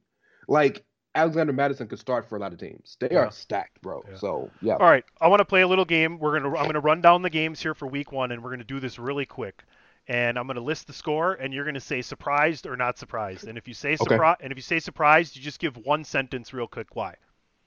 Like 0.48 0.86
Alexander 1.16 1.54
Mattison 1.54 1.88
could 1.88 2.00
start 2.00 2.28
for 2.28 2.38
a 2.38 2.40
lot 2.40 2.54
of 2.54 2.60
teams. 2.60 2.98
They 3.00 3.10
Yeah. 3.12 3.26
are 3.26 3.32
stacked, 3.32 3.82
bro. 3.82 4.04
Yeah. 4.10 4.16
So 4.18 4.50
yeah. 4.62 4.74
All 4.76 4.90
right, 4.90 5.04
I 5.20 5.28
want 5.28 5.42
to 5.42 5.46
play 5.46 5.62
a 5.62 5.68
little 5.68 5.86
game. 5.86 6.18
We're 6.20 6.40
gonna 6.40 6.56
I'm 6.58 6.66
gonna 6.66 6.80
run 6.80 7.02
down 7.02 7.22
the 7.22 7.30
games 7.30 7.62
here 7.62 7.74
for 7.76 7.88
week 7.88 8.12
one, 8.12 8.32
and 8.32 8.42
we're 8.42 8.52
gonna 8.52 8.64
do 8.64 8.80
this 8.80 8.98
really 8.98 9.26
quick. 9.26 9.64
And 10.08 10.38
I'm 10.38 10.48
gonna 10.48 10.60
list 10.62 10.88
the 10.88 10.94
score, 10.94 11.34
and 11.34 11.54
you're 11.54 11.66
gonna 11.66 11.80
say 11.80 12.02
surprised 12.02 12.66
or 12.66 12.76
not 12.78 12.98
surprised. 12.98 13.48
And 13.48 13.58
if 13.58 13.68
you 13.68 13.74
say 13.74 13.94
Okay. 13.94 14.04
surprised, 14.04 14.40
and 14.42 14.52
if 14.52 14.58
you 14.58 14.62
say 14.64 14.80
surprised, 14.80 15.36
you 15.36 15.42
just 15.42 15.60
give 15.60 15.76
one 15.78 16.04
sentence 16.06 16.54
real 16.54 16.68
quick 16.68 16.96
why. 16.96 17.16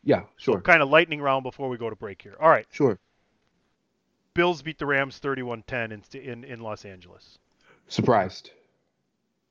Yeah, 0.07 0.23
sure, 0.37 0.61
Kind 0.61 0.83
of 0.83 0.89
lightning 0.89 1.21
round 1.21 1.43
before 1.43 1.69
we 1.69 1.77
go 1.77 1.91
to 1.91 1.97
break 1.97 2.23
here. 2.23 2.37
All 2.41 2.49
right, 2.49 2.65
sure. 2.71 2.99
Bills 4.35 4.63
beat 4.63 4.79
the 4.79 4.87
Rams 4.87 5.19
31-10 5.21 5.93
in 6.15 6.21
in, 6.21 6.45
in 6.45 6.61
Los 6.61 6.85
Angeles. 6.85 7.39
Surprised. 7.89 8.51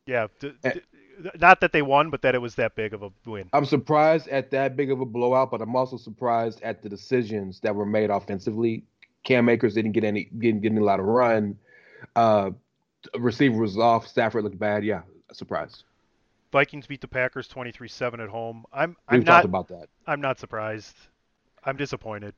Yeah, 0.06 0.28
d- 0.40 0.54
Eh. 0.64 0.72
d- 0.74 1.30
not 1.40 1.60
that 1.60 1.72
they 1.74 1.82
won, 1.82 2.10
but 2.10 2.22
that 2.22 2.36
it 2.36 2.40
was 2.42 2.56
that 2.56 2.76
big 2.76 2.94
of 2.94 3.04
a 3.04 3.12
win. 3.26 3.50
I'm 3.52 3.66
surprised 3.66 4.28
at 4.30 4.50
that 4.52 4.78
big 4.78 4.92
of 4.92 5.02
a 5.02 5.06
blowout, 5.06 5.52
but 5.52 5.62
I'm 5.62 5.76
also 5.76 5.98
surprised 5.98 6.62
at 6.62 6.82
the 6.82 6.90
decisions 6.90 7.60
that 7.62 7.76
were 7.76 7.86
made 7.86 8.10
offensively. 8.10 8.84
Cam 9.26 9.50
Akers 9.50 9.74
didn't 9.74 9.92
get 9.94 10.04
any 10.06 10.26
getting 10.40 10.62
getting 10.62 10.78
a 10.78 10.84
lot 10.84 11.00
of 11.02 11.06
run. 11.06 11.58
Uh, 12.16 12.52
receiver 13.18 13.60
was 13.60 13.78
off. 13.78 14.08
Stafford 14.08 14.44
looked 14.46 14.60
bad. 14.60 14.86
Yeah, 14.86 15.02
surprised. 15.34 15.84
Vikings 16.56 16.88
beat 16.88 17.02
the 17.02 17.08
Packers 17.10 17.50
23-7 17.50 18.24
at 18.24 18.30
home. 18.30 18.64
I'm 18.72 18.92
We've 19.12 19.20
I'm 19.20 19.26
talked 19.26 19.44
not 19.44 19.44
about 19.44 19.68
that. 19.68 19.90
I'm 20.08 20.22
not 20.22 20.40
surprised. 20.40 20.96
I'm 21.66 21.76
disappointed. 21.76 22.34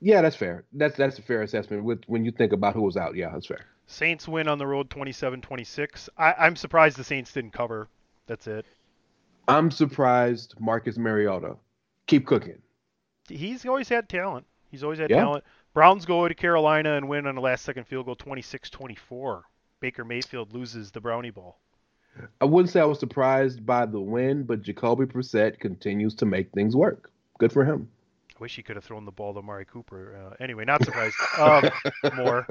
Yeah, 0.00 0.22
that's 0.22 0.36
fair. 0.36 0.64
That's 0.72 0.96
that's 0.96 1.18
a 1.18 1.22
fair 1.22 1.42
assessment. 1.42 1.84
With 1.84 2.02
when 2.06 2.24
you 2.24 2.30
think 2.30 2.54
about 2.54 2.72
who 2.72 2.80
was 2.80 2.96
out, 2.96 3.14
yeah, 3.14 3.28
that's 3.30 3.44
fair. 3.44 3.66
Saints 3.88 4.26
win 4.26 4.48
on 4.48 4.56
the 4.56 4.66
road 4.66 4.88
27-26. 4.88 6.08
I, 6.16 6.32
I'm 6.38 6.56
surprised 6.56 6.96
the 6.96 7.04
Saints 7.04 7.30
didn't 7.34 7.52
cover. 7.52 7.88
That's 8.26 8.46
it. 8.46 8.64
I'm 9.48 9.70
surprised 9.70 10.54
Marcus 10.58 10.96
Mariota. 10.96 11.56
Keep 12.06 12.24
cooking. 12.26 12.62
He's 13.28 13.66
always 13.66 13.90
had 13.90 14.08
talent. 14.08 14.46
He's 14.70 14.82
always 14.82 14.98
had 14.98 15.10
Yeah. 15.10 15.20
talent. 15.20 15.44
Browns 15.74 16.06
go 16.06 16.26
to 16.26 16.34
Carolina 16.34 16.96
and 16.96 17.06
win 17.06 17.26
on 17.26 17.34
the 17.34 17.42
last 17.42 17.66
second 17.66 17.84
field 17.84 18.06
goal 18.06 18.16
26-24. 18.16 19.42
Baker 19.80 20.06
Mayfield 20.06 20.54
loses 20.54 20.90
the 20.90 21.02
brownie 21.02 21.30
ball. 21.30 21.60
I 22.40 22.44
wouldn't 22.44 22.70
say 22.70 22.80
I 22.80 22.84
was 22.84 22.98
surprised 22.98 23.64
by 23.64 23.86
the 23.86 24.00
win, 24.00 24.44
but 24.44 24.62
Jacoby 24.62 25.06
Brissett 25.06 25.58
continues 25.60 26.14
to 26.16 26.26
make 26.26 26.50
things 26.52 26.76
work. 26.76 27.10
Good 27.38 27.52
for 27.52 27.64
him. 27.64 27.88
I 28.36 28.38
wish 28.40 28.56
he 28.56 28.62
could 28.62 28.76
have 28.76 28.84
thrown 28.84 29.04
the 29.04 29.10
ball 29.10 29.32
to 29.34 29.42
Mari 29.42 29.64
Cooper. 29.64 30.14
Uh, 30.14 30.42
anyway, 30.42 30.64
not 30.64 30.84
surprised. 30.84 31.16
um, 31.38 31.70
more. 32.16 32.46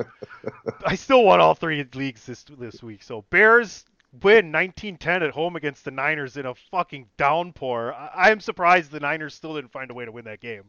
I 0.85 0.95
still 0.95 1.23
won 1.23 1.39
all 1.39 1.53
three 1.53 1.85
leagues 1.93 2.25
this 2.25 2.43
this 2.57 2.81
week. 2.81 3.03
So 3.03 3.23
Bears 3.29 3.85
win 4.23 4.51
19-10 4.51 5.21
at 5.21 5.31
home 5.31 5.55
against 5.55 5.85
the 5.85 5.91
Niners 5.91 6.37
in 6.37 6.45
a 6.45 6.55
fucking 6.55 7.07
downpour. 7.17 7.93
I, 7.93 8.07
I 8.15 8.31
am 8.31 8.39
surprised 8.39 8.91
the 8.91 8.99
Niners 8.99 9.35
still 9.35 9.55
didn't 9.55 9.71
find 9.71 9.91
a 9.91 9.93
way 9.93 10.05
to 10.05 10.11
win 10.11 10.25
that 10.25 10.39
game. 10.39 10.63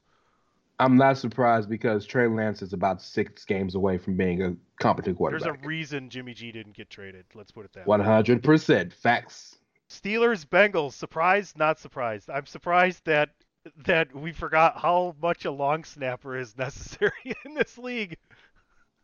I'm 0.78 0.96
not 0.96 1.16
surprised 1.18 1.68
because 1.70 2.04
Trey 2.06 2.26
Lance 2.26 2.60
is 2.62 2.72
about 2.72 3.00
six 3.00 3.44
games 3.44 3.74
away 3.74 3.96
from 3.98 4.16
being 4.16 4.42
a 4.42 4.54
competent 4.80 5.16
quarterback. 5.16 5.42
There's 5.44 5.64
a 5.64 5.66
reason 5.66 6.10
Jimmy 6.10 6.34
G 6.34 6.52
didn't 6.52 6.76
get 6.76 6.90
traded. 6.90 7.24
Let's 7.34 7.50
put 7.50 7.64
it 7.64 7.72
that 7.72 7.80
way. 7.86 7.96
One 7.96 8.00
hundred 8.00 8.42
percent 8.42 8.92
facts. 8.92 9.56
Steelers 9.88 10.44
Bengals 10.44 10.94
surprised 10.94 11.56
not 11.56 11.78
surprised 11.78 12.28
i'm 12.28 12.44
surprised 12.44 13.04
that 13.04 13.30
that 13.84 14.12
we 14.12 14.32
forgot 14.32 14.76
how 14.76 15.14
much 15.22 15.44
a 15.44 15.50
long 15.50 15.84
snapper 15.84 16.36
is 16.36 16.58
necessary 16.58 17.12
in 17.44 17.54
this 17.54 17.78
league 17.78 18.16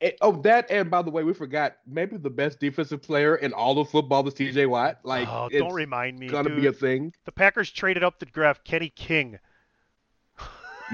And- 0.01 0.13
oh, 0.21 0.33
that 0.43 0.69
and 0.73 0.91
by 0.91 1.03
the 1.03 1.11
way, 1.13 1.23
we 1.23 1.33
forgot 1.35 1.77
maybe 1.87 2.17
the 2.17 2.31
best 2.31 2.59
defensive 2.59 3.01
player 3.01 3.37
in 3.37 3.53
all 3.53 3.79
of 3.79 3.89
football 3.91 4.27
is 4.27 4.35
T.J. 4.35 4.67
Watt. 4.67 4.99
Like, 5.05 5.29
oh 5.29 5.49
don't 5.49 5.73
remind 5.73 6.19
me 6.19 6.27
gonna 6.27 6.49
dude. 6.49 6.61
be 6.63 6.67
a 6.67 6.73
thing. 6.73 7.13
the 7.27 7.33
packers 7.33 7.71
traded 7.71 8.03
up 8.03 8.19
to 8.19 8.27
draft 8.27 8.65
kenny 8.65 8.89
king 8.91 9.39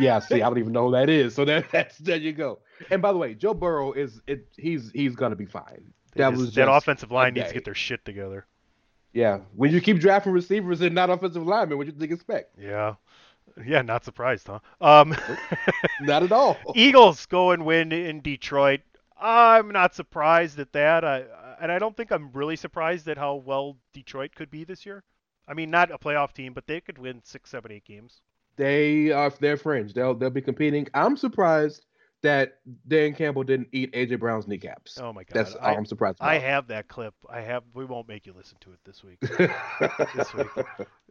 Yeah, 0.01 0.19
see, 0.21 0.43
I 0.43 0.49
don't 0.49 0.59
even 0.59 0.73
know 0.73 0.87
who 0.87 0.93
that 0.93 1.09
is. 1.11 1.35
So 1.35 1.45
that, 1.45 1.67
that's 1.73 1.99
there 1.99 2.17
you 2.17 2.33
go. 2.33 2.61
And 2.91 3.03
by 3.03 3.13
the 3.13 3.19
way, 3.19 3.35
Joe 3.35 3.55
Burrow 3.55 3.93
is 3.93 4.21
it. 4.27 4.47
He's 4.57 4.91
he's 4.93 5.17
gonna 5.17 5.37
be 5.37 5.47
fine. 5.47 5.93
That 6.17 6.33
was 6.33 6.55
that 6.55 6.69
offensive 6.71 7.11
line 7.13 7.35
needs 7.35 7.49
to 7.49 7.55
get 7.55 7.65
their 7.65 7.75
shit 7.75 8.05
together 8.05 8.47
Yeah, 9.13 9.41
when 9.55 9.71
you 9.73 9.81
keep 9.81 10.01
drafting 10.01 10.33
receivers 10.33 10.81
and 10.81 10.95
not 10.95 11.11
offensive 11.11 11.47
linemen, 11.47 11.79
what 11.79 11.87
you 11.87 11.93
think 11.93 12.13
expect? 12.13 12.59
yeah 12.59 12.95
yeah 13.67 13.81
not 13.83 14.05
surprised 14.05 14.47
huh 14.47 14.59
um 14.81 15.17
Not 16.03 16.23
at 16.23 16.31
all. 16.33 16.57
eagles 16.75 17.25
go 17.27 17.53
and 17.53 17.65
win 17.65 17.93
in 17.93 18.21
detroit 18.21 18.81
i'm 19.19 19.71
not 19.71 19.95
surprised 19.95 20.59
at 20.61 20.71
that 20.75 21.03
I, 21.03 21.25
and 21.61 21.73
i 21.73 21.79
don't 21.79 21.97
think 21.97 22.11
i'm 22.13 22.31
really 22.33 22.57
surprised 22.57 23.09
at 23.09 23.17
how 23.17 23.37
well 23.37 23.77
detroit 23.95 24.35
could 24.35 24.51
be 24.51 24.65
this 24.65 24.85
year 24.85 25.03
i 25.49 25.55
mean 25.55 25.71
not 25.71 25.91
a 25.91 25.97
playoff 25.99 26.33
team 26.33 26.53
but 26.53 26.67
they 26.67 26.81
could 26.81 26.99
win 26.99 27.23
six 27.25 27.49
seven 27.51 27.73
eight 27.73 27.85
games 27.87 28.21
They 28.59 29.13
are 29.13 29.31
their 29.31 29.57
fringe. 29.57 29.95
They'll 29.95 30.15
they'll 30.15 30.31
be 30.31 30.43
competing. 30.43 30.89
I'm 30.93 31.17
surprised 31.17 31.87
that 32.23 32.59
Dan 32.89 33.15
Campbell 33.15 33.45
didn't 33.45 33.69
eat 33.71 33.93
AJ 33.93 34.19
Brown's 34.19 34.49
kneecaps. 34.49 34.99
Oh 35.01 35.13
my 35.13 35.23
god! 35.23 35.33
That's 35.33 35.55
I, 35.57 35.75
I'm 35.75 35.87
surprised 35.87 36.19
about. 36.19 36.29
I 36.29 36.39
have 36.39 36.67
that 36.67 36.89
clip. 36.89 37.15
I 37.31 37.41
have. 37.41 37.63
We 37.73 37.85
won't 37.85 38.09
make 38.09 38.27
you 38.27 38.33
listen 38.33 38.59
to 38.63 38.73
it 38.73 38.81
this 38.85 39.05
week. 39.05 39.21
this 40.17 40.35
week. 40.35 40.49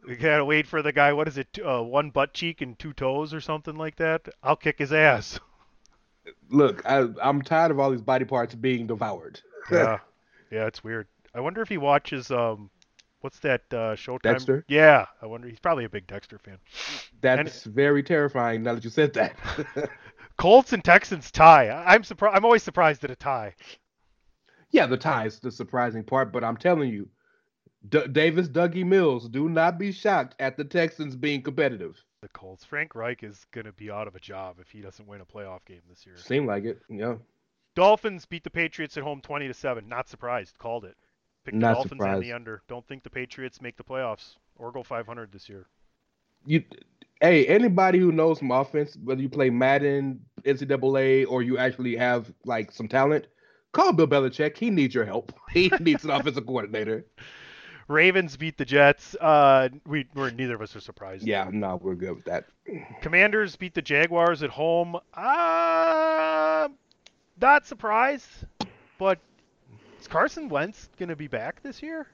We 0.06 0.16
gotta 0.16 0.44
wait 0.44 0.66
for 0.66 0.82
the 0.82 0.92
guy. 0.92 1.14
What 1.14 1.26
is 1.26 1.38
it? 1.38 1.58
Uh, 1.58 1.82
one 1.82 2.10
butt 2.10 2.34
cheek 2.34 2.60
and 2.60 2.78
two 2.78 2.92
toes 2.92 3.32
or 3.32 3.40
something 3.40 3.76
like 3.76 3.96
that. 3.96 4.28
I'll 4.42 4.56
kick 4.56 4.78
his 4.78 4.92
ass. 4.92 5.40
Look, 6.50 6.84
I, 6.84 7.06
I'm 7.22 7.40
tired 7.40 7.70
of 7.70 7.80
all 7.80 7.90
these 7.90 8.02
body 8.02 8.26
parts 8.26 8.54
being 8.54 8.86
devoured. 8.86 9.40
Yeah, 9.72 10.00
yeah. 10.52 10.66
It's 10.66 10.84
weird. 10.84 11.08
I 11.34 11.40
wonder 11.40 11.62
if 11.62 11.70
he 11.70 11.78
watches. 11.78 12.30
Um, 12.30 12.70
what's 13.20 13.38
that 13.40 13.62
uh, 13.72 13.94
Showtime? 13.94 14.22
Dexter? 14.22 14.64
Yeah, 14.68 15.06
I 15.22 15.26
wonder. 15.26 15.48
He's 15.48 15.60
probably 15.60 15.84
a 15.84 15.88
big 15.88 16.06
Dexter 16.06 16.38
fan. 16.38 16.58
That's 17.20 17.64
very 17.64 18.02
terrifying. 18.02 18.62
Now 18.62 18.74
that 18.74 18.84
you 18.84 18.90
said 18.90 19.14
that. 19.14 19.36
Colts 20.36 20.72
and 20.72 20.84
Texans 20.84 21.30
tie. 21.30 21.68
I'm 21.70 22.04
surprised. 22.04 22.36
I'm 22.36 22.44
always 22.44 22.62
surprised 22.62 23.02
at 23.04 23.10
a 23.10 23.16
tie. 23.16 23.54
yeah, 24.70 24.86
the 24.86 24.96
tie 24.96 25.26
is 25.26 25.40
the 25.40 25.50
surprising 25.50 26.04
part, 26.04 26.32
but 26.32 26.44
I'm 26.44 26.56
telling 26.56 26.90
you, 26.90 27.08
D- 27.88 28.06
Davis, 28.08 28.48
Dougie 28.48 28.86
Mills, 28.86 29.28
do 29.28 29.48
not 29.48 29.78
be 29.78 29.90
shocked 29.92 30.34
at 30.38 30.56
the 30.56 30.64
Texans 30.64 31.16
being 31.16 31.42
competitive. 31.42 32.02
The 32.22 32.28
Colts. 32.28 32.64
Frank 32.64 32.94
Reich 32.94 33.22
is 33.22 33.46
gonna 33.52 33.72
be 33.72 33.90
out 33.90 34.08
of 34.08 34.14
a 34.16 34.20
job 34.20 34.58
if 34.60 34.70
he 34.70 34.80
doesn't 34.80 35.06
win 35.06 35.20
a 35.20 35.24
playoff 35.24 35.64
game 35.64 35.82
this 35.88 36.04
year. 36.06 36.16
Seem 36.16 36.46
like 36.46 36.64
it. 36.64 36.80
Yeah. 36.88 37.16
Dolphins 37.74 38.26
beat 38.26 38.42
the 38.42 38.50
Patriots 38.50 38.96
at 38.96 39.04
home 39.04 39.20
20 39.20 39.46
to 39.46 39.54
7. 39.54 39.88
Not 39.88 40.08
surprised. 40.08 40.58
Called 40.58 40.84
it. 40.84 40.96
Picked 41.48 41.60
the 41.60 41.60
Not 41.60 41.74
Dolphins 41.76 41.92
and 41.92 42.00
surprised. 42.00 42.22
the 42.24 42.32
under. 42.34 42.62
Don't 42.68 42.86
think 42.86 43.02
the 43.04 43.10
Patriots 43.10 43.62
make 43.62 43.78
the 43.78 43.82
playoffs 43.82 44.36
or 44.56 44.70
go 44.70 44.82
500 44.82 45.32
this 45.32 45.48
year. 45.48 45.66
You, 46.44 46.62
hey, 47.22 47.46
anybody 47.46 47.98
who 47.98 48.12
knows 48.12 48.40
some 48.40 48.50
offense, 48.50 48.98
whether 49.02 49.22
you 49.22 49.30
play 49.30 49.48
Madden, 49.48 50.20
NCAA, 50.42 51.26
or 51.26 51.42
you 51.42 51.56
actually 51.56 51.96
have 51.96 52.30
like 52.44 52.70
some 52.70 52.86
talent, 52.86 53.28
call 53.72 53.94
Bill 53.94 54.06
Belichick. 54.06 54.58
He 54.58 54.68
needs 54.68 54.94
your 54.94 55.06
help. 55.06 55.32
He 55.50 55.72
needs 55.80 56.04
an 56.04 56.10
offensive 56.10 56.44
coordinator. 56.46 57.06
Ravens 57.88 58.36
beat 58.36 58.58
the 58.58 58.66
Jets. 58.66 59.16
Uh, 59.18 59.70
we 59.86 60.06
we're 60.14 60.28
neither 60.28 60.54
of 60.54 60.60
us 60.60 60.76
are 60.76 60.80
surprised. 60.80 61.26
Yeah, 61.26 61.48
no, 61.50 61.80
we're 61.82 61.94
good 61.94 62.14
with 62.14 62.24
that. 62.26 62.44
Commanders 63.00 63.56
beat 63.56 63.72
the 63.72 63.80
Jaguars 63.80 64.42
at 64.42 64.50
home. 64.50 64.96
Uh, 65.14 66.68
not 67.40 67.66
surprised, 67.66 68.28
but 68.98 69.18
is 70.00 70.06
Carson 70.08 70.48
Wentz 70.48 70.88
gonna 70.98 71.16
be 71.16 71.28
back 71.28 71.62
this 71.62 71.82
year? 71.82 72.06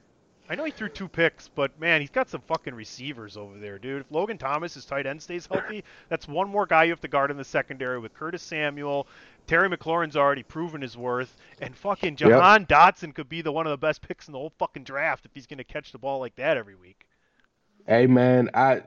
I 0.47 0.55
know 0.55 0.63
he 0.63 0.71
threw 0.71 0.89
two 0.89 1.07
picks, 1.07 1.47
but 1.47 1.79
man, 1.79 2.01
he's 2.01 2.11
got 2.11 2.29
some 2.29 2.41
fucking 2.41 2.75
receivers 2.75 3.35
over 3.35 3.57
there, 3.57 3.79
dude. 3.79 4.01
If 4.01 4.11
Logan 4.11 4.37
Thomas, 4.37 4.75
his 4.75 4.85
tight 4.85 5.07
end, 5.07 5.21
stays 5.21 5.47
healthy, 5.47 5.83
that's 6.09 6.27
one 6.27 6.49
more 6.49 6.67
guy 6.67 6.83
you 6.83 6.91
have 6.91 7.01
to 7.01 7.07
guard 7.07 7.31
in 7.31 7.37
the 7.37 7.43
secondary 7.43 7.99
with 7.99 8.13
Curtis 8.13 8.43
Samuel. 8.43 9.07
Terry 9.47 9.69
McLaurin's 9.69 10.15
already 10.15 10.43
proven 10.43 10.81
his 10.81 10.97
worth, 10.97 11.35
and 11.61 11.75
fucking 11.75 12.15
Jahan 12.15 12.61
yep. 12.61 12.69
Dotson 12.69 13.13
could 13.13 13.29
be 13.29 13.41
the 13.41 13.51
one 13.51 13.65
of 13.65 13.71
the 13.71 13.77
best 13.77 14.01
picks 14.01 14.27
in 14.27 14.33
the 14.33 14.37
whole 14.39 14.53
fucking 14.57 14.83
draft 14.83 15.25
if 15.25 15.31
he's 15.33 15.47
gonna 15.47 15.63
catch 15.63 15.91
the 15.91 15.97
ball 15.97 16.19
like 16.19 16.35
that 16.35 16.57
every 16.57 16.75
week. 16.75 17.07
Hey 17.87 18.05
man, 18.07 18.49
I 18.53 18.83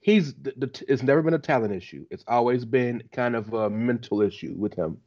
he's 0.00 0.34
the, 0.34 0.52
the, 0.56 0.84
it's 0.88 1.02
never 1.02 1.22
been 1.22 1.34
a 1.34 1.38
talent 1.38 1.74
issue. 1.74 2.06
It's 2.10 2.24
always 2.26 2.64
been 2.64 3.02
kind 3.12 3.36
of 3.36 3.52
a 3.52 3.70
mental 3.70 4.22
issue 4.22 4.54
with 4.56 4.74
him. 4.74 4.98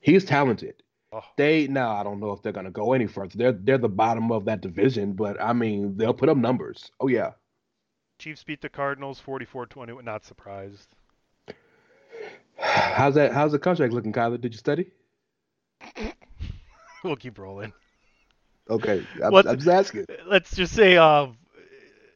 He's 0.00 0.24
talented. 0.24 0.82
Oh. 1.12 1.22
They 1.36 1.66
now 1.68 1.96
I 1.96 2.02
don't 2.02 2.20
know 2.20 2.32
if 2.32 2.42
they're 2.42 2.52
gonna 2.52 2.70
go 2.70 2.92
any 2.92 3.06
further. 3.06 3.36
They're 3.36 3.52
they're 3.52 3.78
the 3.78 3.88
bottom 3.88 4.30
of 4.30 4.44
that 4.44 4.60
division, 4.60 5.14
but 5.14 5.40
I 5.40 5.52
mean 5.52 5.96
they'll 5.96 6.14
put 6.14 6.28
up 6.28 6.36
numbers. 6.36 6.90
Oh 7.00 7.08
yeah. 7.08 7.32
Chiefs 8.18 8.42
beat 8.42 8.60
the 8.60 8.68
Cardinals 8.68 9.22
44-20. 9.24 10.02
Not 10.02 10.24
surprised. 10.24 10.88
How's 12.58 13.14
that? 13.14 13.32
How's 13.32 13.52
the 13.52 13.58
contract 13.58 13.92
looking, 13.92 14.12
Kyler? 14.12 14.40
Did 14.40 14.52
you 14.52 14.58
study? 14.58 14.90
we'll 17.04 17.16
keep 17.16 17.38
rolling. 17.38 17.72
Okay, 18.68 19.06
I'm, 19.24 19.34
I'm 19.34 19.56
just 19.56 19.68
asking. 19.68 20.06
Let's 20.26 20.54
just 20.54 20.74
say, 20.74 20.96
uh, 20.96 21.28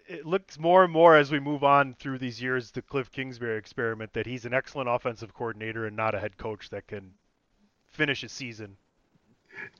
it 0.06 0.26
looks 0.26 0.58
more 0.58 0.84
and 0.84 0.92
more 0.92 1.16
as 1.16 1.30
we 1.30 1.40
move 1.40 1.64
on 1.64 1.94
through 1.94 2.18
these 2.18 2.42
years, 2.42 2.70
the 2.72 2.82
Cliff 2.82 3.10
Kingsbury 3.10 3.56
experiment, 3.56 4.12
that 4.12 4.26
he's 4.26 4.44
an 4.44 4.52
excellent 4.52 4.88
offensive 4.90 5.32
coordinator 5.32 5.86
and 5.86 5.96
not 5.96 6.14
a 6.14 6.20
head 6.20 6.36
coach 6.36 6.68
that 6.70 6.86
can 6.86 7.12
finish 7.88 8.22
a 8.22 8.28
season. 8.28 8.76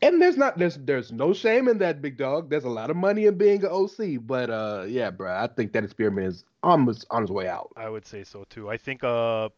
And 0.00 0.20
there's 0.20 0.36
not 0.36 0.58
there's 0.58 0.76
there's 0.76 1.12
no 1.12 1.32
shame 1.32 1.68
in 1.68 1.78
that 1.78 2.02
big 2.02 2.16
dog. 2.16 2.50
There's 2.50 2.64
a 2.64 2.70
lot 2.70 2.90
of 2.90 2.96
money 2.96 3.26
in 3.26 3.36
being 3.36 3.64
an 3.64 3.70
OC, 3.70 4.26
but 4.26 4.50
uh 4.50 4.84
yeah, 4.86 5.10
bro, 5.10 5.34
I 5.34 5.46
think 5.46 5.72
that 5.72 5.84
experiment 5.84 6.28
is 6.28 6.44
almost 6.62 7.06
on 7.10 7.22
his 7.22 7.30
way 7.30 7.48
out. 7.48 7.70
I 7.76 7.88
would 7.88 8.06
say 8.06 8.24
so 8.24 8.44
too. 8.50 8.70
I 8.70 8.76
think 8.76 9.04
uh 9.04 9.48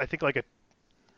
I 0.00 0.06
think 0.06 0.22
like 0.22 0.36
a 0.36 0.42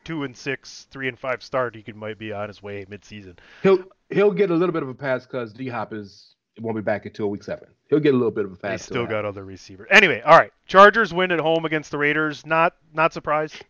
two 0.04 0.25
and 0.25 0.37
six, 0.37 0.87
three 0.90 1.09
and 1.09 1.19
five 1.19 1.42
start, 1.42 1.75
he 1.75 1.83
could 1.83 1.97
might 1.97 2.19
be 2.19 2.33
on 2.33 2.49
his 2.49 2.62
way 2.62 2.85
mid-season. 2.88 3.38
He'll 3.62 3.85
he'll 4.09 4.33
get 4.33 4.50
a 4.50 4.54
little 4.54 4.73
bit 4.73 4.83
of 4.83 4.88
a 4.88 4.95
pass 4.95 5.26
because 5.26 5.52
D 5.52 5.69
Hop 5.69 5.92
is 5.92 6.35
won't 6.59 6.76
be 6.76 6.83
back 6.83 7.07
until 7.07 7.30
week 7.30 7.42
seven. 7.42 7.69
He'll 7.88 8.00
get 8.00 8.14
a 8.14 8.16
little 8.16 8.30
bit 8.30 8.45
of 8.45 8.52
a 8.52 8.57
pass. 8.57 8.87
They 8.87 8.92
still 8.92 9.07
got 9.07 9.25
other 9.25 9.45
receivers. 9.45 9.88
Anyway, 9.90 10.21
all 10.21 10.38
right. 10.38 10.52
Chargers 10.66 11.12
win 11.12 11.33
at 11.33 11.40
home 11.40 11.64
against 11.64 11.90
the 11.90 11.99
Raiders. 11.99 12.45
Not 12.47 12.75
not 12.92 13.12
surprised. 13.12 13.64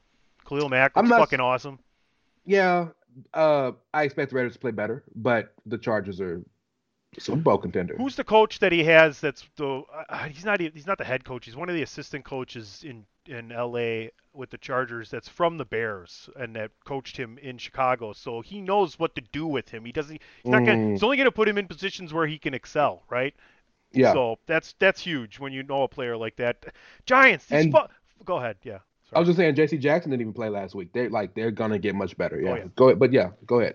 Khalil 0.49 0.69
Mack 0.69 0.97
was 0.97 1.09
not, 1.09 1.21
fucking 1.21 1.41
awesome. 1.41 1.79
Yeah, 2.45 2.89
uh, 3.35 3.73
I 3.93 4.05
expect 4.05 4.31
the 4.31 4.37
Raiders 4.37 4.55
to 4.55 4.59
play 4.59 4.71
better, 4.71 5.05
but 5.15 5.55
the 5.67 5.79
Chargers 5.79 6.21
are 6.21 6.43
Super 7.19 7.41
Bowl 7.41 7.59
contender. 7.59 7.95
Who's 7.97 8.17
the 8.17 8.25
coach 8.25 8.61
that 8.61 8.73
he 8.73 8.85
has? 8.85 9.21
That's 9.21 9.45
the 9.57 9.83
uh, 10.09 10.25
he's 10.25 10.45
not 10.45 10.61
he's 10.61 10.87
not 10.87 10.99
the 10.99 11.05
head 11.05 11.25
coach. 11.25 11.45
He's 11.45 11.57
one 11.57 11.69
of 11.69 11.75
the 11.75 11.83
assistant 11.83 12.25
coaches 12.25 12.85
in 12.87 13.05
in 13.27 13.51
L.A. 13.51 14.11
with 14.33 14.51
the 14.51 14.59
Chargers. 14.59 15.11
That's 15.11 15.29
from 15.29 15.59
the 15.59 15.65
Bears 15.65 16.31
and 16.37 16.55
that 16.57 16.71
coached 16.85 17.17
him 17.17 17.39
in 17.39 17.59
Chicago. 17.59 18.13
So 18.13 18.41
he 18.41 18.61
knows 18.61 18.99
what 18.99 19.15
to 19.17 19.23
do 19.33 19.47
with 19.47 19.69
him. 19.69 19.85
He 19.85 19.93
doesn't. 19.93 20.21
He's 20.43 20.51
not. 20.51 20.65
Gonna, 20.65 20.79
mm. 20.79 20.93
he's 20.93 21.03
only 21.03 21.17
going 21.17 21.27
to 21.27 21.33
put 21.33 21.49
him 21.49 21.59
in 21.59 21.67
positions 21.67 22.13
where 22.13 22.27
he 22.27 22.39
can 22.39 22.55
excel. 22.55 23.03
Right. 23.11 23.35
Yeah. 23.93 24.13
So 24.13 24.39
that's 24.47 24.75
that's 24.79 25.01
huge 25.01 25.41
when 25.41 25.53
you 25.53 25.65
know 25.65 25.83
a 25.83 25.89
player 25.89 26.17
like 26.17 26.37
that. 26.37 26.65
Giants. 27.07 27.47
And, 27.51 27.73
fu- 27.73 28.25
go 28.25 28.37
ahead. 28.37 28.57
Yeah. 28.63 28.79
Sorry. 29.11 29.17
I 29.17 29.19
was 29.19 29.29
just 29.29 29.37
saying, 29.39 29.55
J.C. 29.57 29.77
Jackson 29.79 30.11
didn't 30.11 30.23
even 30.23 30.33
play 30.33 30.49
last 30.49 30.75
week. 30.75 30.93
They're 30.93 31.11
like 31.11 31.35
they're 31.35 31.51
gonna 31.51 31.79
get 31.79 31.95
much 31.95 32.17
better. 32.17 32.41
Yeah. 32.41 32.51
Oh, 32.51 32.55
yeah. 32.57 32.65
Go 32.77 32.87
ahead, 32.87 32.99
but 32.99 33.13
yeah, 33.13 33.31
go 33.47 33.61
ahead. 33.61 33.75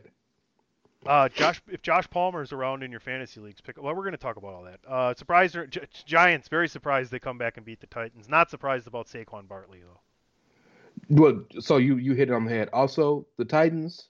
Uh, 1.06 1.30
Josh, 1.30 1.62
if 1.68 1.82
Josh 1.82 2.10
Palmer 2.10 2.42
is 2.42 2.52
around 2.52 2.82
in 2.82 2.90
your 2.90 3.00
fantasy 3.00 3.40
leagues, 3.40 3.62
pick. 3.62 3.82
Well, 3.82 3.94
we're 3.94 4.02
going 4.02 4.14
to 4.14 4.18
talk 4.18 4.38
about 4.38 4.54
all 4.54 4.64
that. 4.64 4.80
Uh, 4.88 5.14
surprised, 5.14 5.56
Gi- 5.70 5.82
Giants 6.06 6.48
very 6.48 6.68
surprised 6.68 7.12
they 7.12 7.20
come 7.20 7.38
back 7.38 7.58
and 7.58 7.66
beat 7.66 7.80
the 7.80 7.88
Titans. 7.88 8.28
Not 8.28 8.50
surprised 8.50 8.88
about 8.88 9.08
Saquon 9.08 9.48
Barkley 9.48 9.82
though. 9.82 10.00
Well, 11.10 11.44
so 11.60 11.78
you 11.78 11.98
you 11.98 12.14
hit 12.14 12.30
it 12.30 12.34
on 12.34 12.46
the 12.46 12.52
head. 12.52 12.70
Also, 12.74 13.28
the 13.38 13.46
Titans. 13.46 14.08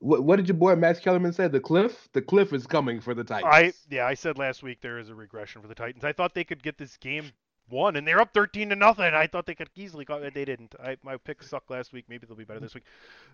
What, 0.00 0.22
what 0.22 0.36
did 0.36 0.46
your 0.46 0.56
boy 0.56 0.76
Max 0.76 1.00
Kellerman 1.00 1.32
say? 1.32 1.48
The 1.48 1.58
cliff, 1.58 2.08
the 2.12 2.22
cliff 2.22 2.52
is 2.52 2.66
coming 2.66 3.00
for 3.00 3.14
the 3.14 3.24
Titans. 3.24 3.50
I 3.52 3.72
yeah, 3.90 4.06
I 4.06 4.14
said 4.14 4.36
last 4.36 4.62
week 4.62 4.80
there 4.82 4.98
is 4.98 5.08
a 5.08 5.14
regression 5.14 5.62
for 5.62 5.68
the 5.68 5.74
Titans. 5.74 6.04
I 6.04 6.12
thought 6.12 6.34
they 6.34 6.44
could 6.44 6.62
get 6.62 6.76
this 6.76 6.96
game 6.98 7.32
won, 7.70 7.96
and 7.96 8.06
they're 8.06 8.20
up 8.20 8.32
thirteen 8.32 8.68
to 8.70 8.76
nothing. 8.76 9.14
I 9.14 9.26
thought 9.26 9.46
they 9.46 9.54
could 9.54 9.70
easily. 9.74 10.06
They 10.34 10.44
didn't. 10.44 10.74
I, 10.82 10.96
my 11.02 11.16
pick 11.16 11.42
sucked 11.42 11.70
last 11.70 11.92
week. 11.92 12.04
Maybe 12.08 12.26
they'll 12.26 12.36
be 12.36 12.44
better 12.44 12.60
this 12.60 12.74
week. 12.74 12.84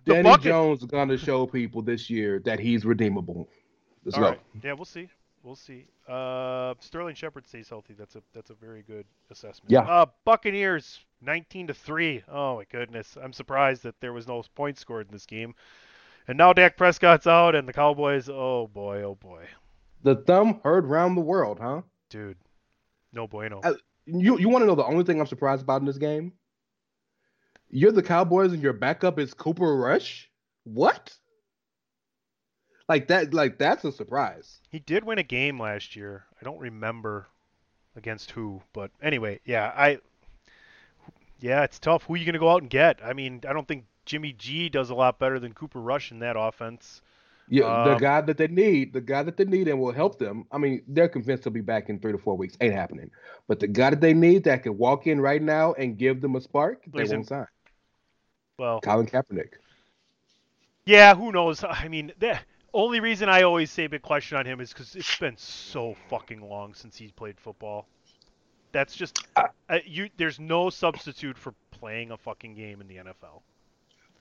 The 0.05 0.13
Danny 0.13 0.29
bucket... 0.29 0.43
Jones 0.43 0.79
is 0.81 0.85
going 0.87 1.09
to 1.09 1.17
show 1.17 1.45
people 1.45 1.81
this 1.81 2.09
year 2.09 2.39
that 2.45 2.59
he's 2.59 2.85
redeemable. 2.85 3.47
Let's 4.03 4.17
All 4.17 4.23
go. 4.23 4.29
Right. 4.29 4.41
Yeah, 4.63 4.73
we'll 4.73 4.85
see. 4.85 5.09
We'll 5.43 5.55
see. 5.55 5.85
Uh, 6.07 6.73
Sterling 6.79 7.15
Shepard 7.15 7.47
stays 7.47 7.69
healthy. 7.69 7.93
That's 7.93 8.15
a 8.15 8.23
that's 8.33 8.49
a 8.49 8.55
very 8.55 8.81
good 8.81 9.05
assessment. 9.29 9.69
Yeah. 9.69 9.81
Uh, 9.81 10.07
Buccaneers 10.25 11.05
nineteen 11.21 11.67
to 11.67 11.73
three. 11.73 12.23
Oh 12.27 12.57
my 12.57 12.63
goodness. 12.71 13.17
I'm 13.21 13.33
surprised 13.33 13.83
that 13.83 13.99
there 14.01 14.13
was 14.13 14.27
no 14.27 14.43
points 14.55 14.81
scored 14.81 15.07
in 15.07 15.13
this 15.13 15.25
game. 15.25 15.53
And 16.27 16.37
now 16.37 16.53
Dak 16.53 16.77
Prescott's 16.77 17.27
out, 17.27 17.53
and 17.53 17.67
the 17.67 17.73
Cowboys. 17.73 18.27
Oh 18.27 18.67
boy. 18.73 19.03
Oh 19.03 19.15
boy. 19.15 19.45
The 20.01 20.15
thumb 20.15 20.61
heard 20.63 20.85
round 20.85 21.15
the 21.15 21.21
world, 21.21 21.59
huh? 21.61 21.81
Dude. 22.09 22.37
No 23.13 23.27
bueno. 23.27 23.61
I, 23.63 23.73
you 24.05 24.37
you 24.39 24.49
want 24.49 24.61
to 24.63 24.67
know 24.67 24.75
the 24.75 24.85
only 24.85 25.03
thing 25.03 25.19
I'm 25.19 25.27
surprised 25.27 25.61
about 25.61 25.81
in 25.81 25.87
this 25.87 25.97
game? 25.97 26.33
You're 27.69 27.91
the 27.91 28.03
Cowboys 28.03 28.53
and 28.53 28.61
your 28.61 28.73
backup 28.73 29.19
is 29.19 29.33
Cooper 29.33 29.75
Rush. 29.75 30.29
What? 30.63 31.15
Like 32.87 33.07
that? 33.07 33.33
Like 33.33 33.57
that's 33.57 33.83
a 33.83 33.91
surprise. 33.91 34.59
He 34.69 34.79
did 34.79 35.03
win 35.03 35.17
a 35.17 35.23
game 35.23 35.59
last 35.59 35.95
year. 35.95 36.25
I 36.39 36.43
don't 36.43 36.59
remember 36.59 37.27
against 37.95 38.31
who, 38.31 38.61
but 38.73 38.91
anyway, 39.01 39.39
yeah, 39.45 39.71
I. 39.75 39.99
Yeah, 41.39 41.63
it's 41.63 41.79
tough. 41.79 42.03
Who 42.03 42.13
are 42.13 42.17
you 42.17 42.25
going 42.25 42.33
to 42.33 42.39
go 42.39 42.49
out 42.49 42.61
and 42.61 42.69
get? 42.69 42.99
I 43.03 43.11
mean, 43.11 43.41
I 43.47 43.51
don't 43.51 43.67
think 43.67 43.85
Jimmy 44.05 44.31
G 44.31 44.69
does 44.69 44.89
a 44.89 44.95
lot 44.95 45.19
better 45.19 45.37
than 45.37 45.53
Cooper 45.53 45.81
Rush 45.81 46.11
in 46.11 46.19
that 46.19 46.37
offense. 46.39 47.01
Yeah, 47.47 47.65
um, 47.65 47.89
the 47.89 47.95
guy 47.97 48.21
that 48.21 48.37
they 48.37 48.47
need, 48.47 48.93
the 48.93 49.01
guy 49.01 49.21
that 49.23 49.37
they 49.37 49.45
need 49.45 49.67
and 49.67 49.79
will 49.79 49.91
help 49.91 50.17
them. 50.17 50.45
I 50.51 50.57
mean, 50.57 50.81
they're 50.87 51.07
convinced 51.07 51.43
he'll 51.43 51.53
be 51.53 51.61
back 51.61 51.89
in 51.89 51.99
three 51.99 52.11
to 52.11 52.17
four 52.17 52.35
weeks. 52.35 52.57
Ain't 52.59 52.73
happening. 52.73 53.11
But 53.47 53.59
the 53.59 53.67
guy 53.67 53.91
that 53.91 54.01
they 54.01 54.13
need 54.13 54.43
that 54.45 54.63
can 54.63 54.77
walk 54.77 55.05
in 55.07 55.21
right 55.21 55.41
now 55.41 55.73
and 55.73 55.97
give 55.97 56.21
them 56.21 56.35
a 56.35 56.41
spark, 56.41 56.83
they 56.91 57.03
won't 57.03 57.27
sign. 57.27 57.45
Well, 58.57 58.81
Colin 58.81 59.05
Kaepernick. 59.05 59.53
Yeah, 60.85 61.13
who 61.15 61.31
knows? 61.31 61.63
I 61.69 61.87
mean, 61.87 62.11
the 62.19 62.39
only 62.73 62.99
reason 62.99 63.29
I 63.29 63.43
always 63.43 63.69
say 63.71 63.87
big 63.87 64.01
question 64.01 64.37
on 64.37 64.45
him 64.45 64.59
is 64.59 64.73
because 64.73 64.95
it's 64.95 65.17
been 65.17 65.37
so 65.37 65.95
fucking 66.09 66.41
long 66.41 66.73
since 66.73 66.97
he's 66.97 67.11
played 67.11 67.39
football. 67.39 67.87
That's 68.71 68.95
just 68.95 69.25
uh, 69.35 69.47
you. 69.85 70.09
There's 70.17 70.39
no 70.39 70.69
substitute 70.69 71.37
for 71.37 71.53
playing 71.71 72.11
a 72.11 72.17
fucking 72.17 72.55
game 72.55 72.81
in 72.81 72.87
the 72.87 72.97
NFL. 72.97 73.41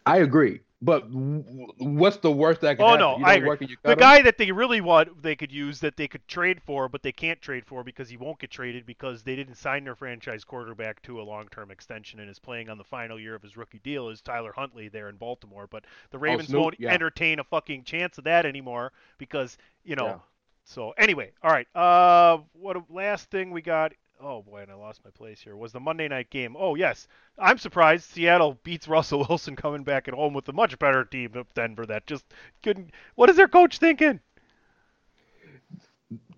I 0.07 0.19
agree. 0.19 0.61
But 0.85 1.07
what's 1.09 2.19
the 2.19 2.31
worst 2.31 2.61
that 2.61 2.77
could 2.77 2.83
oh, 2.83 2.89
happen? 2.89 3.01
no, 3.01 3.27
I 3.27 3.35
agree. 3.37 3.75
the 3.85 3.97
guy 3.97 4.21
that 4.21 4.37
they 4.37 4.53
really 4.53 4.83
want, 4.83 5.23
they 5.23 5.35
could 5.35 5.51
use 5.51 5.81
that 5.81 5.97
they 5.97 6.07
could 6.07 6.29
trade 6.29 6.61
for, 6.61 6.91
but 6.91 7.03
they 7.03 7.13
can't 7.13 7.41
trade 7.41 7.65
for 7.65 7.83
because 7.83 8.11
he 8.11 8.19
won't 8.19 8.39
get 8.39 8.51
traded 8.51 8.85
because 8.85 9.23
they 9.23 9.35
didn't 9.35 9.55
sign 9.55 9.85
their 9.85 9.95
franchise 9.95 10.45
quarterback 10.45 11.01
to 11.05 11.23
a 11.23 11.25
long-term 11.25 11.71
extension 11.71 12.21
and 12.21 12.29
is 12.29 12.39
playing 12.39 12.69
on 12.69 12.77
the 12.77 12.85
final 12.85 13.19
year 13.19 13.35
of 13.35 13.41
his 13.41 13.57
rookie 13.57 13.79
deal 13.79 14.11
is 14.11 14.21
Tyler 14.21 14.53
Huntley 14.55 14.89
there 14.89 15.09
in 15.09 15.17
Baltimore. 15.17 15.67
But 15.67 15.85
the 16.11 16.19
oh, 16.19 16.21
Ravens 16.21 16.51
oh, 16.51 16.53
Snoop, 16.53 16.63
won't 16.63 16.81
yeah. 16.81 16.93
entertain 16.93 17.39
a 17.39 17.45
fucking 17.45 17.85
chance 17.85 18.19
of 18.19 18.25
that 18.25 18.45
anymore 18.45 18.93
because 19.17 19.57
you 19.85 19.97
know. 19.97 20.07
Yeah. 20.07 20.19
So 20.67 20.93
anyway, 20.99 21.31
all 21.43 21.51
right. 21.51 21.67
Uh, 21.75 22.39
what 22.55 22.77
a, 22.77 22.83
last 22.91 23.31
thing 23.31 23.51
we 23.51 23.61
got 23.61 23.93
oh 24.21 24.43
boy, 24.43 24.63
and 24.63 24.71
I 24.71 24.75
lost 24.75 25.05
my 25.05 25.11
place 25.11 25.41
here. 25.41 25.57
Was 25.57 25.73
the 25.73 25.81
Monday 25.81 26.09
night 26.09 26.31
game? 26.31 26.57
Oh 26.59 26.75
yes, 26.75 27.09
I'm 27.39 27.59
surprised 27.59 28.11
Seattle 28.11 28.59
beats 28.63 28.89
Russell 28.89 29.27
Wilson 29.29 29.57
coming 29.57 29.85
back 29.85 30.09
at 30.09 30.15
home 30.15 30.35
with 30.35 30.49
a 30.49 30.53
much 30.53 30.79
better 30.79 31.05
team 31.05 31.35
of 31.35 31.53
Denver. 31.55 31.87
That 31.87 32.07
just 32.07 32.25
couldn't. 32.63 32.91
What 33.15 33.31
is 33.31 33.37
their 33.37 33.49
coach 33.49 33.79
thinking? 33.79 34.21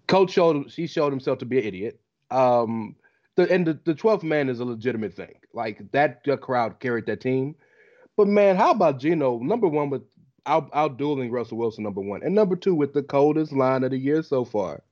Coach 0.07 0.33
showed 0.33 0.71
he 0.71 0.87
showed 0.87 1.13
himself 1.13 1.39
to 1.39 1.47
be 1.47 1.59
an 1.59 1.65
idiot. 1.65 2.01
Um, 2.31 2.97
the 3.37 3.51
and 3.53 3.67
the, 3.67 3.79
the 3.85 3.95
12th 3.95 4.23
man 4.23 4.49
is 4.49 4.61
a 4.61 4.65
legitimate 4.65 5.15
thing. 5.15 5.35
Like 5.53 5.91
that 5.93 6.23
crowd 6.41 6.81
carried 6.81 7.07
that 7.07 7.21
team. 7.21 7.55
But 8.17 8.29
man, 8.29 8.57
how 8.57 8.71
about 8.71 8.99
Geno? 8.99 9.39
number 9.39 9.69
one 9.69 9.91
with 9.91 10.03
out 10.47 10.71
out 10.73 10.97
dueling 10.97 11.31
Russell 11.31 11.59
Wilson 11.59 11.85
number 11.85 12.01
one, 12.01 12.23
and 12.23 12.35
number 12.35 12.57
two 12.57 12.75
with 12.75 12.95
the 12.95 13.03
coldest 13.03 13.53
line 13.53 13.85
of 13.85 13.91
the 13.91 13.99
year 13.99 14.23
so 14.23 14.45
far. 14.45 14.83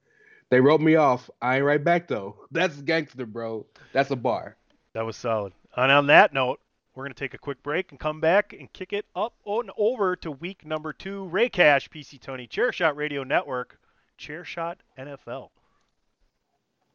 They 0.54 0.60
wrote 0.60 0.80
me 0.80 0.94
off. 0.94 1.28
I 1.42 1.56
ain't 1.56 1.64
right 1.64 1.82
back 1.82 2.06
though. 2.06 2.36
That's 2.52 2.80
gangster, 2.80 3.26
bro. 3.26 3.66
That's 3.92 4.12
a 4.12 4.16
bar. 4.16 4.56
That 4.92 5.04
was 5.04 5.16
solid. 5.16 5.52
And 5.76 5.90
on 5.90 6.06
that 6.06 6.32
note, 6.32 6.60
we're 6.94 7.02
going 7.02 7.12
to 7.12 7.18
take 7.18 7.34
a 7.34 7.38
quick 7.38 7.60
break 7.64 7.90
and 7.90 7.98
come 7.98 8.20
back 8.20 8.52
and 8.56 8.72
kick 8.72 8.92
it 8.92 9.04
up 9.16 9.34
and 9.44 9.72
over 9.76 10.14
to 10.14 10.30
week 10.30 10.64
number 10.64 10.92
two. 10.92 11.24
Rey 11.24 11.48
Cash, 11.48 11.90
PC 11.90 12.20
Tony, 12.20 12.46
Chairshot 12.46 12.94
Radio 12.94 13.24
Network, 13.24 13.80
Chairshot 14.16 14.76
NFL. 14.96 15.48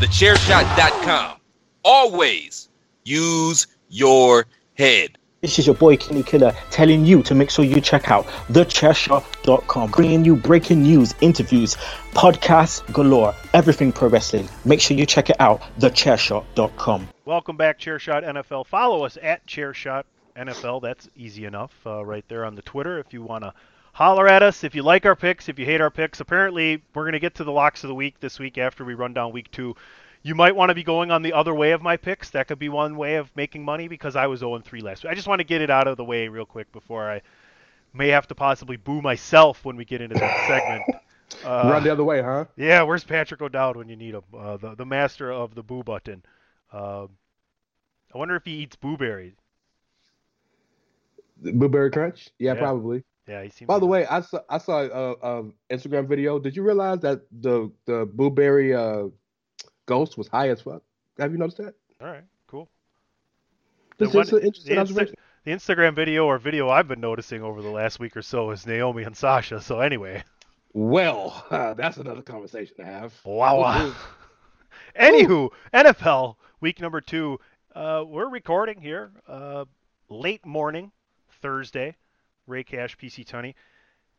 TheChairShot.com. 0.00 1.36
Always 1.84 2.70
use 3.04 3.66
your 3.90 4.46
head. 4.72 5.18
This 5.42 5.58
is 5.58 5.66
your 5.66 5.74
boy 5.76 5.98
Kenny 5.98 6.22
Killer 6.22 6.54
telling 6.70 7.04
you 7.04 7.22
to 7.22 7.34
make 7.34 7.50
sure 7.50 7.66
you 7.66 7.82
check 7.82 8.10
out 8.10 8.26
thechairshot.com, 8.48 9.90
bringing 9.90 10.24
you 10.24 10.36
breaking 10.36 10.84
news, 10.84 11.14
interviews, 11.20 11.76
podcasts 12.12 12.80
galore, 12.94 13.34
everything 13.52 13.92
pro 13.92 14.08
wrestling. 14.08 14.48
Make 14.64 14.80
sure 14.80 14.96
you 14.96 15.04
check 15.04 15.28
it 15.28 15.36
out, 15.38 15.60
thechairshot.com. 15.78 17.06
Welcome 17.26 17.58
back, 17.58 17.78
Chairshot 17.78 18.24
NFL. 18.24 18.68
Follow 18.68 19.04
us 19.04 19.18
at 19.22 19.46
Chairshot 19.46 20.04
NFL. 20.34 20.80
That's 20.80 21.10
easy 21.14 21.44
enough 21.44 21.74
uh, 21.84 22.02
right 22.02 22.24
there 22.28 22.46
on 22.46 22.54
the 22.54 22.62
Twitter 22.62 22.98
if 22.98 23.12
you 23.12 23.22
want 23.22 23.44
to 23.44 23.52
holler 23.92 24.28
at 24.28 24.42
us. 24.42 24.64
If 24.64 24.74
you 24.74 24.82
like 24.82 25.06
our 25.06 25.16
picks, 25.16 25.48
if 25.48 25.58
you 25.58 25.64
hate 25.64 25.80
our 25.80 25.90
picks, 25.90 26.20
apparently 26.20 26.82
we're 26.94 27.04
going 27.04 27.12
to 27.12 27.18
get 27.20 27.34
to 27.36 27.44
the 27.44 27.52
locks 27.52 27.84
of 27.84 27.88
the 27.88 27.94
week 27.94 28.20
this 28.20 28.38
week 28.38 28.58
after 28.58 28.84
we 28.84 28.94
run 28.94 29.12
down 29.12 29.32
week 29.32 29.50
two. 29.50 29.74
You 30.22 30.34
might 30.34 30.54
want 30.54 30.68
to 30.68 30.74
be 30.74 30.82
going 30.82 31.10
on 31.10 31.22
the 31.22 31.32
other 31.32 31.54
way 31.54 31.72
of 31.72 31.80
my 31.80 31.96
picks. 31.96 32.30
That 32.30 32.46
could 32.48 32.58
be 32.58 32.68
one 32.68 32.96
way 32.96 33.16
of 33.16 33.34
making 33.34 33.64
money 33.64 33.88
because 33.88 34.16
I 34.16 34.26
was 34.26 34.40
0 34.40 34.58
3 34.60 34.80
last 34.82 35.02
week. 35.02 35.10
I 35.10 35.14
just 35.14 35.26
want 35.28 35.40
to 35.40 35.44
get 35.44 35.62
it 35.62 35.70
out 35.70 35.86
of 35.88 35.96
the 35.96 36.04
way 36.04 36.28
real 36.28 36.44
quick 36.44 36.70
before 36.72 37.10
I 37.10 37.22
may 37.94 38.08
have 38.08 38.26
to 38.28 38.34
possibly 38.34 38.76
boo 38.76 39.00
myself 39.00 39.64
when 39.64 39.76
we 39.76 39.84
get 39.84 40.00
into 40.02 40.16
that 40.16 40.46
segment. 40.46 41.02
Uh, 41.44 41.70
Run 41.70 41.84
the 41.84 41.90
other 41.92 42.04
way, 42.04 42.20
huh? 42.20 42.44
Yeah, 42.56 42.82
where's 42.82 43.04
Patrick 43.04 43.40
O'Dowd 43.40 43.76
when 43.76 43.88
you 43.88 43.96
need 43.96 44.14
him? 44.14 44.22
Uh, 44.36 44.56
the 44.58 44.74
the 44.74 44.84
master 44.84 45.32
of 45.32 45.54
the 45.54 45.62
boo 45.62 45.82
button. 45.82 46.22
Uh, 46.72 47.06
I 48.14 48.18
wonder 48.18 48.36
if 48.36 48.44
he 48.44 48.52
eats 48.52 48.76
blueberries. 48.76 49.34
Blueberry 51.38 51.90
crunch? 51.90 52.28
Yeah, 52.38 52.54
Yeah. 52.54 52.58
probably. 52.58 53.04
Yeah, 53.30 53.44
he 53.44 53.50
seems. 53.50 53.68
By 53.68 53.78
the 53.78 53.86
way, 53.86 54.04
I 54.06 54.22
saw 54.22 54.40
I 54.48 54.58
saw 54.58 54.80
a, 54.80 55.12
a 55.12 55.44
Instagram 55.70 56.08
video. 56.08 56.40
Did 56.40 56.56
you 56.56 56.64
realize 56.64 56.98
that 57.00 57.20
the 57.30 57.70
the 57.86 58.04
blueberry 58.12 58.74
uh, 58.74 59.04
ghost 59.86 60.18
was 60.18 60.26
high 60.26 60.48
as 60.48 60.60
fuck? 60.62 60.82
Have 61.16 61.30
you 61.30 61.38
noticed 61.38 61.58
that? 61.58 61.74
all 62.00 62.08
right, 62.08 62.24
cool. 62.48 62.68
This 63.98 64.10
The 64.12 64.18
is 64.20 64.32
an 64.32 64.38
interesting 64.42 64.74
the, 64.74 64.80
Insta- 64.82 65.14
the 65.44 65.50
Instagram 65.52 65.94
video 65.94 66.26
or 66.26 66.38
video 66.38 66.70
I've 66.70 66.88
been 66.88 67.00
noticing 67.00 67.42
over 67.42 67.62
the 67.62 67.70
last 67.70 68.00
week 68.00 68.16
or 68.16 68.22
so 68.22 68.50
is 68.50 68.66
Naomi 68.66 69.04
and 69.04 69.16
Sasha. 69.16 69.60
So 69.60 69.78
anyway, 69.78 70.24
Well, 70.72 71.46
that's 71.76 71.98
another 71.98 72.22
conversation 72.22 72.74
to 72.78 72.84
have. 72.84 73.14
wow. 73.24 73.60
wow. 73.60 73.94
Anywho, 74.98 75.50
NFL 75.72 76.34
week 76.60 76.80
number 76.80 77.00
two. 77.00 77.38
Uh, 77.76 78.02
we're 78.04 78.28
recording 78.28 78.80
here 78.80 79.12
uh, 79.28 79.66
late 80.08 80.44
morning, 80.44 80.90
Thursday. 81.42 81.94
Rey 82.50 82.64
Cash, 82.64 82.98
PC 82.98 83.26
Tony. 83.26 83.54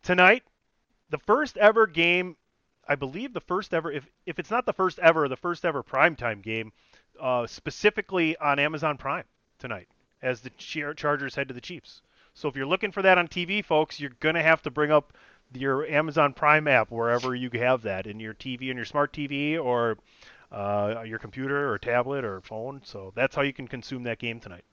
Tonight, 0.01 0.43
the 1.09 1.19
first 1.19 1.57
ever 1.57 1.85
game, 1.85 2.37
I 2.87 2.95
believe 2.95 3.33
the 3.33 3.41
first 3.41 3.73
ever, 3.73 3.91
if, 3.91 4.07
if 4.25 4.39
it's 4.39 4.49
not 4.49 4.65
the 4.65 4.73
first 4.73 4.97
ever, 4.99 5.27
the 5.27 5.35
first 5.35 5.65
ever 5.65 5.83
primetime 5.83 6.41
game, 6.41 6.71
uh, 7.19 7.45
specifically 7.45 8.35
on 8.37 8.57
Amazon 8.57 8.97
Prime 8.97 9.25
tonight 9.59 9.87
as 10.21 10.41
the 10.41 10.49
Char- 10.51 10.93
Chargers 10.93 11.35
head 11.35 11.47
to 11.49 11.53
the 11.53 11.61
Chiefs. 11.61 12.01
So 12.33 12.47
if 12.47 12.55
you're 12.55 12.65
looking 12.65 12.91
for 12.91 13.01
that 13.01 13.17
on 13.17 13.27
TV, 13.27 13.63
folks, 13.63 13.99
you're 13.99 14.11
going 14.19 14.35
to 14.35 14.41
have 14.41 14.61
to 14.63 14.71
bring 14.71 14.91
up 14.91 15.13
your 15.53 15.85
Amazon 15.85 16.33
Prime 16.33 16.67
app 16.67 16.91
wherever 16.91 17.35
you 17.35 17.49
have 17.53 17.81
that 17.83 18.07
in 18.07 18.19
your 18.19 18.33
TV, 18.33 18.69
in 18.69 18.77
your 18.77 18.85
smart 18.85 19.11
TV, 19.11 19.61
or 19.61 19.97
uh, 20.51 21.03
your 21.05 21.19
computer, 21.19 21.71
or 21.71 21.77
tablet, 21.77 22.23
or 22.23 22.41
phone. 22.41 22.81
So 22.85 23.11
that's 23.15 23.35
how 23.35 23.41
you 23.41 23.53
can 23.53 23.67
consume 23.67 24.03
that 24.03 24.19
game 24.19 24.39
tonight. 24.39 24.63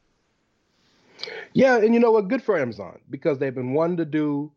Yeah, 1.53 1.77
and 1.79 1.95
you 1.95 2.01
know 2.01 2.11
what? 2.13 2.29
Good 2.29 2.43
for 2.43 2.59
Amazon 2.59 2.99
because 3.11 3.39
they've 3.39 3.55
been 3.55 3.73
wanting 3.75 3.97
to 3.99 4.05
do. 4.05 4.53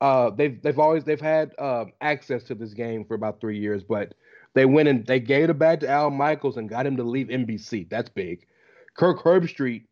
Uh, 0.00 0.30
they've 0.30 0.60
they've 0.62 0.78
always 0.78 1.04
they've 1.04 1.20
had 1.20 1.52
um, 1.58 1.92
access 2.00 2.42
to 2.44 2.54
this 2.54 2.74
game 2.74 3.04
for 3.04 3.14
about 3.14 3.40
three 3.40 3.58
years, 3.58 3.82
but 3.84 4.14
they 4.54 4.64
went 4.64 4.88
and 4.88 5.06
they 5.06 5.20
gave 5.20 5.48
it 5.48 5.58
back 5.58 5.80
to 5.80 5.88
Al 5.88 6.10
Michaels 6.10 6.56
and 6.56 6.68
got 6.68 6.86
him 6.86 6.96
to 6.96 7.04
leave 7.04 7.28
NBC. 7.28 7.88
That's 7.88 8.08
big. 8.08 8.46
Kirk 8.96 9.22
Herbstreit 9.22 9.84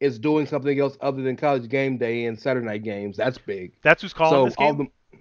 is 0.00 0.18
doing 0.18 0.46
something 0.46 0.78
else 0.78 0.96
other 1.00 1.22
than 1.22 1.36
College 1.36 1.68
Game 1.68 1.98
Day 1.98 2.26
and 2.26 2.38
Saturday 2.38 2.66
night 2.66 2.84
games. 2.84 3.16
That's 3.16 3.36
big. 3.38 3.72
That's 3.82 4.00
who's 4.00 4.12
calling 4.14 4.32
so 4.32 4.44
this 4.44 4.54
all 4.58 4.74
game. 4.74 4.90
the 5.12 5.18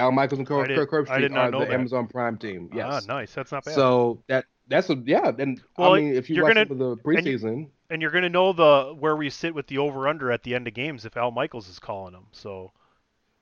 Al 0.00 0.12
Michaels 0.12 0.38
and 0.38 0.48
I 0.48 0.48
Kirk, 0.48 0.68
didn't- 0.68 0.86
Kirk 0.88 1.06
Herbstreit 1.08 1.36
are 1.36 1.50
the 1.50 1.58
that. 1.58 1.70
Amazon 1.72 2.06
Prime 2.06 2.38
team. 2.38 2.70
Yes. 2.74 2.86
Ah, 2.88 3.00
nice. 3.06 3.34
That's 3.34 3.52
not 3.52 3.64
bad. 3.66 3.74
So 3.74 4.22
that 4.28 4.46
that's 4.68 4.88
a 4.90 4.94
yeah. 5.04 5.30
And 5.38 5.60
Well, 5.76 5.94
I 5.94 6.00
mean, 6.00 6.14
if 6.14 6.30
you 6.30 6.42
watch 6.42 6.54
gonna- 6.54 6.74
the 6.74 6.96
preseason, 6.96 7.68
and 7.90 8.02
you're 8.02 8.10
going 8.10 8.22
to 8.22 8.28
know 8.30 8.52
the 8.52 8.94
where 8.98 9.16
we 9.16 9.30
sit 9.30 9.54
with 9.54 9.66
the 9.66 9.78
over 9.78 10.08
under 10.08 10.30
at 10.30 10.42
the 10.42 10.54
end 10.54 10.68
of 10.68 10.74
games 10.74 11.04
if 11.04 11.16
Al 11.16 11.30
Michaels 11.30 11.68
is 11.68 11.78
calling 11.78 12.12
them. 12.12 12.26
So 12.32 12.72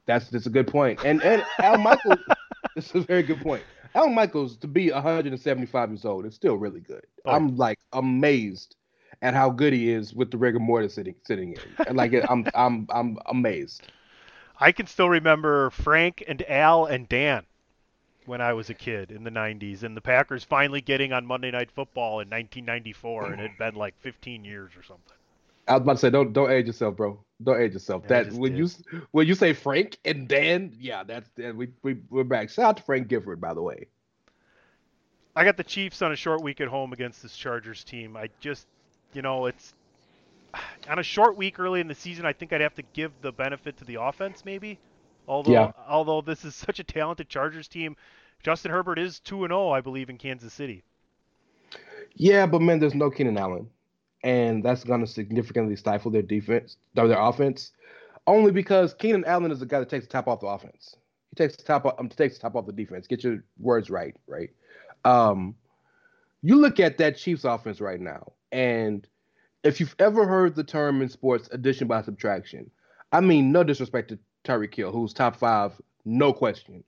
That's 0.07 0.29
that's 0.29 0.47
a 0.47 0.51
good 0.51 0.69
point. 0.69 1.01
And 1.05 1.23
and 1.23 1.45
Al 1.59 1.79
Michaels, 1.79 2.19
this 2.75 2.91
is 2.91 2.95
a 2.97 3.01
very 3.01 3.23
good 3.23 3.41
point. 3.41 3.63
Al 3.95 4.09
Michaels 4.09 4.57
to 4.59 4.69
be 4.69 4.91
175 4.91 5.91
years 5.91 6.05
old 6.05 6.27
is 6.27 6.35
still 6.35 6.57
really 6.57 6.81
good. 6.81 7.05
Oh, 7.25 7.33
I'm 7.33 7.57
like 7.57 7.79
amazed 7.93 8.77
at 9.23 9.35
how 9.35 9.51
good 9.51 9.73
he 9.73 9.91
is 9.91 10.15
with 10.15 10.31
the 10.31 10.37
rigor 10.39 10.59
mortis 10.59 10.95
sitting 10.95 11.15
sitting 11.25 11.53
in. 11.53 11.87
And 11.87 11.97
like 11.97 12.15
I'm 12.29 12.47
I'm 12.55 12.87
I'm 12.91 13.19
amazed. 13.27 13.83
I 14.59 14.73
can 14.73 14.87
still 14.87 15.09
remember 15.09 15.71
Frank 15.71 16.25
and 16.27 16.43
Al 16.49 16.87
and 16.87 17.09
Dan 17.09 17.45
when 18.27 18.41
I 18.41 18.53
was 18.53 18.71
a 18.71 18.75
kid 18.75 19.11
in 19.11 19.25
the 19.25 19.31
90s, 19.31 19.83
and 19.83 19.97
the 19.97 20.01
Packers 20.01 20.45
finally 20.45 20.81
getting 20.81 21.13
on 21.13 21.27
Monday 21.27 21.51
Night 21.51 21.71
Football 21.71 22.21
in 22.21 22.29
1994, 22.29 23.33
and 23.33 23.41
it 23.41 23.51
had 23.51 23.59
been 23.59 23.75
like 23.75 23.95
15 24.01 24.45
years 24.45 24.73
or 24.77 24.83
something. 24.83 25.15
I 25.69 25.73
was 25.75 25.83
about 25.83 25.93
to 25.95 25.99
say 25.99 26.11
don't 26.11 26.33
don't 26.33 26.51
age 26.51 26.67
yourself, 26.67 26.97
bro. 26.97 27.19
Don't 27.43 27.61
age 27.61 27.73
yourself. 27.73 28.05
Yeah, 28.05 28.23
that 28.23 28.33
when 28.33 28.53
did. 28.53 28.59
you 28.61 29.03
when 29.11 29.27
you 29.27 29.35
say 29.35 29.53
Frank 29.53 29.99
and 30.05 30.29
Dan, 30.29 30.73
yeah, 30.79 31.03
that's 31.03 31.29
that 31.37 31.57
we 31.57 31.69
we 31.83 31.97
we're 32.09 32.25
back. 32.25 32.51
Shout 32.51 32.65
out 32.67 32.77
to 32.77 32.83
Frank 32.85 33.09
Gifford, 33.09 33.41
by 33.41 33.53
the 33.53 33.63
way. 33.63 33.87
I 35.35 35.45
got 35.45 35.57
the 35.57 35.65
Chiefs 35.65 36.01
on 36.03 36.13
a 36.13 36.17
short 36.17 36.43
week 36.43 36.61
at 36.61 36.69
home 36.69 36.93
against 36.93 37.23
this 37.23 37.37
Chargers 37.37 37.85
team. 37.85 38.17
I 38.17 38.31
just, 38.41 38.67
you 39.13 39.21
know, 39.21 39.47
it's 39.47 39.75
on 40.89 40.99
a 40.99 41.03
short 41.03 41.37
week 41.37 41.59
early 41.59 41.81
in 41.81 41.89
the 41.89 41.95
season. 41.95 42.25
I 42.25 42.33
think 42.33 42.55
I'd 42.55 42.63
have 42.63 42.75
to 42.77 42.85
give 42.95 43.13
the 43.21 43.33
benefit 43.33 43.77
to 43.79 43.85
the 43.85 44.01
offense, 44.01 44.45
maybe. 44.47 44.79
Although, 45.29 45.53
Yeah. 45.53 45.73
although 45.89 46.21
this 46.21 46.45
is 46.45 46.55
such 46.55 46.79
a 46.79 46.85
talented 46.85 47.29
Chargers 47.29 47.69
team, 47.69 47.97
Justin 48.43 48.71
Herbert 48.71 48.99
is 48.99 49.19
two 49.21 49.45
and 49.45 49.51
zero, 49.51 49.71
I 49.71 49.81
believe, 49.81 50.09
in 50.11 50.19
Kansas 50.19 50.53
City. 50.53 50.85
Yeah, 52.15 52.47
but 52.47 52.63
man, 52.63 52.79
there's 52.79 52.95
no 52.95 53.11
Keenan 53.11 53.37
Allen, 53.37 53.69
and 54.23 54.65
that's 54.65 54.85
going 54.85 55.01
to 55.01 55.07
significantly 55.07 55.77
stifle 55.77 56.11
their 56.11 56.23
defense, 56.23 56.77
or 56.97 57.09
their 57.09 57.21
offense, 57.21 57.73
only 58.27 58.53
because 58.53 58.95
Keenan 58.95 59.25
Allen 59.25 59.51
is 59.51 59.61
the 59.61 59.67
guy 59.67 59.81
that 59.81 59.89
takes 59.89 60.07
the 60.07 60.13
top 60.13 60.29
off 60.29 60.41
the 60.41 60.47
offense. 60.47 60.97
He 61.31 61.35
takes 61.37 61.57
the 61.57 61.63
top 61.65 61.85
off, 61.85 61.95
um, 61.99 62.09
takes 62.09 62.37
the 62.37 62.43
top 62.43 62.55
off 62.57 62.67
the 62.67 62.73
defense. 62.73 63.07
Get 63.07 63.23
your 63.25 63.43
words 63.59 63.91
right, 63.91 64.17
right? 64.27 64.51
Um, 65.05 65.57
you 66.43 66.57
look 66.57 66.81
at 66.81 66.99
that 66.99 67.17
Chiefs 67.17 67.45
offense 67.45 67.81
right 67.81 68.01
now, 68.01 68.33
and 68.53 69.07
if 69.63 69.81
you've 69.81 69.97
ever 69.99 70.27
heard 70.27 70.55
the 70.55 70.65
term 70.65 71.03
in 71.03 71.09
sports 71.09 71.49
addition 71.53 71.89
by 71.89 72.01
subtraction, 72.03 72.71
I 73.13 73.21
mean, 73.21 73.53
no 73.53 73.65
disrespect 73.65 74.09
to 74.11 74.19
Tyreek 74.47 74.75
Hill, 74.75 74.93
who's 74.93 75.13
top 75.13 75.37
five, 75.37 75.73
no 76.05 76.33
question. 76.33 76.85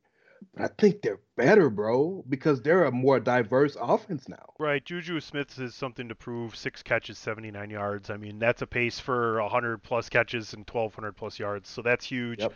But 0.55 0.63
I 0.65 0.69
think 0.79 1.03
they're 1.03 1.19
better, 1.37 1.69
bro, 1.69 2.25
because 2.29 2.63
they're 2.63 2.85
a 2.85 2.93
more 2.93 3.19
diverse 3.19 3.77
offense 3.81 4.29
now. 4.29 4.53
Right, 4.59 4.85
Juju 4.85 5.21
Smith 5.21 5.57
has 5.57 5.75
something 5.75 6.09
to 6.09 6.15
prove. 6.15 6.55
Six 6.55 6.83
catches, 6.83 7.19
79 7.19 7.71
yards. 7.71 8.11
I 8.11 8.17
mean, 8.17 8.39
that's 8.39 8.63
a 8.63 8.67
pace 8.67 9.01
for 9.01 9.43
100 9.43 9.83
plus 9.83 10.09
catches 10.09 10.53
and 10.55 10.61
1,200 10.61 11.13
plus 11.13 11.39
yards. 11.39 11.69
So 11.69 11.83
that's 11.83 12.05
huge. 12.05 12.41
Yep. 12.41 12.55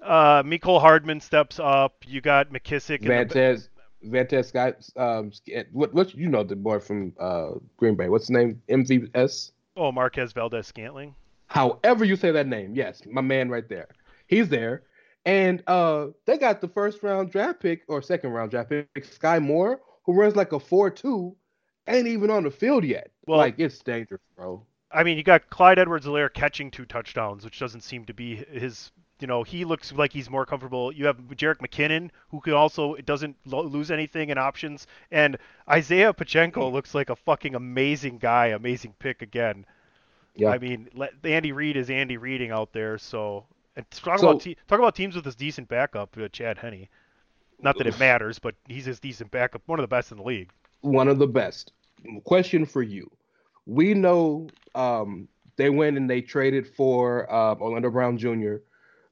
Uh, 0.00 0.42
Mecole 0.42 0.80
Hardman 0.80 1.20
steps 1.20 1.58
up. 1.58 2.04
You 2.06 2.20
got 2.20 2.50
McKissick. 2.50 3.00
the- 3.00 3.08
Vantez, 3.08 3.68
Vantez 4.02 4.48
Scott, 4.48 4.88
um, 4.96 5.32
what, 5.72 5.92
what 5.92 6.14
you 6.14 6.28
know 6.28 6.44
the 6.44 6.54
boy 6.54 6.78
from 6.78 7.12
uh, 7.18 7.52
Green 7.76 7.96
Bay? 7.96 8.08
What's 8.08 8.28
his 8.28 8.30
name? 8.30 8.62
MVS. 8.68 9.52
oh, 9.76 9.90
Marquez 9.90 10.32
Valdes 10.32 10.66
Scantling. 10.66 11.14
However 11.46 12.04
you 12.04 12.16
say 12.16 12.30
that 12.32 12.46
name, 12.46 12.74
yes, 12.74 13.02
my 13.06 13.20
man 13.20 13.48
right 13.48 13.68
there. 13.68 13.88
He's 14.26 14.48
there, 14.48 14.82
and 15.24 15.62
uh, 15.66 16.08
they 16.24 16.38
got 16.38 16.60
the 16.60 16.68
first 16.68 17.02
round 17.02 17.30
draft 17.30 17.60
pick 17.60 17.82
or 17.88 18.02
second 18.02 18.30
round 18.30 18.50
draft 18.50 18.70
pick, 18.70 18.88
Skyy 18.96 19.40
Moore, 19.42 19.80
who 20.04 20.12
runs 20.14 20.36
like 20.36 20.52
a 20.52 20.60
four-two, 20.60 21.36
ain't 21.86 22.08
even 22.08 22.30
on 22.30 22.44
the 22.44 22.50
field 22.50 22.84
yet. 22.84 23.10
Well- 23.26 23.38
like 23.38 23.58
it's 23.58 23.78
dangerous, 23.80 24.22
bro. 24.36 24.64
I 24.92 25.02
mean, 25.02 25.16
you 25.18 25.24
got 25.24 25.50
Clyde 25.50 25.80
Edwards-Helaire 25.80 26.32
catching 26.32 26.70
two 26.70 26.84
touchdowns, 26.86 27.44
which 27.44 27.58
doesn't 27.58 27.82
seem 27.82 28.04
to 28.04 28.14
be 28.14 28.36
his 28.36 28.92
you 29.20 29.26
know, 29.26 29.42
he 29.42 29.64
looks 29.64 29.92
like 29.92 30.12
he's 30.12 30.28
more 30.28 30.44
comfortable. 30.44 30.92
You 30.92 31.06
have 31.06 31.16
Jerick 31.16 31.58
McKinnon, 31.58 32.10
who 32.28 32.40
can 32.40 32.52
also 32.52 32.96
doesn't 32.96 33.36
lo- 33.46 33.62
lose 33.62 33.90
anything 33.90 34.28
in 34.28 34.38
options, 34.38 34.86
and 35.10 35.38
Isaiah 35.70 36.12
Pacheco 36.12 36.68
looks 36.70 36.94
like 36.94 37.08
a 37.08 37.16
fucking 37.16 37.54
amazing 37.54 38.18
guy, 38.18 38.48
amazing 38.48 38.94
pick 38.98 39.22
again. 39.22 39.64
Yeah. 40.36 40.50
I 40.50 40.58
mean, 40.58 40.88
let, 40.94 41.12
Andy 41.24 41.52
Reid 41.52 41.76
is 41.76 41.90
Andy 41.90 42.16
Reading 42.16 42.50
out 42.50 42.72
there, 42.72 42.98
so 42.98 43.44
and 43.74 43.90
talk 43.90 44.18
So- 44.18 44.30
about 44.30 44.42
te- 44.42 44.56
talk 44.68 44.78
about 44.78 44.94
teams 44.94 45.14
with 45.14 45.24
this 45.24 45.34
decent 45.34 45.68
backup, 45.68 46.16
uh, 46.18 46.28
Chad 46.28 46.58
Henne. 46.58 46.88
Not 47.60 47.78
that 47.78 47.86
it 47.86 47.98
matters, 47.98 48.38
but 48.38 48.54
he's 48.68 48.84
his 48.84 49.00
decent 49.00 49.30
backup, 49.30 49.62
one 49.66 49.78
of 49.78 49.82
the 49.82 49.88
best 49.88 50.10
in 50.12 50.18
the 50.18 50.22
league. 50.24 50.50
one 50.82 51.08
of 51.08 51.18
the 51.18 51.26
best. 51.26 51.72
Question 52.24 52.66
for 52.66 52.82
you: 52.82 53.10
We 53.64 53.94
know 53.94 54.48
um, 54.74 55.26
they 55.56 55.70
went 55.70 55.96
and 55.96 56.08
they 56.08 56.20
traded 56.20 56.66
for 56.76 57.30
uh, 57.32 57.54
Orlando 57.54 57.90
Brown 57.90 58.18
Jr. 58.18 58.56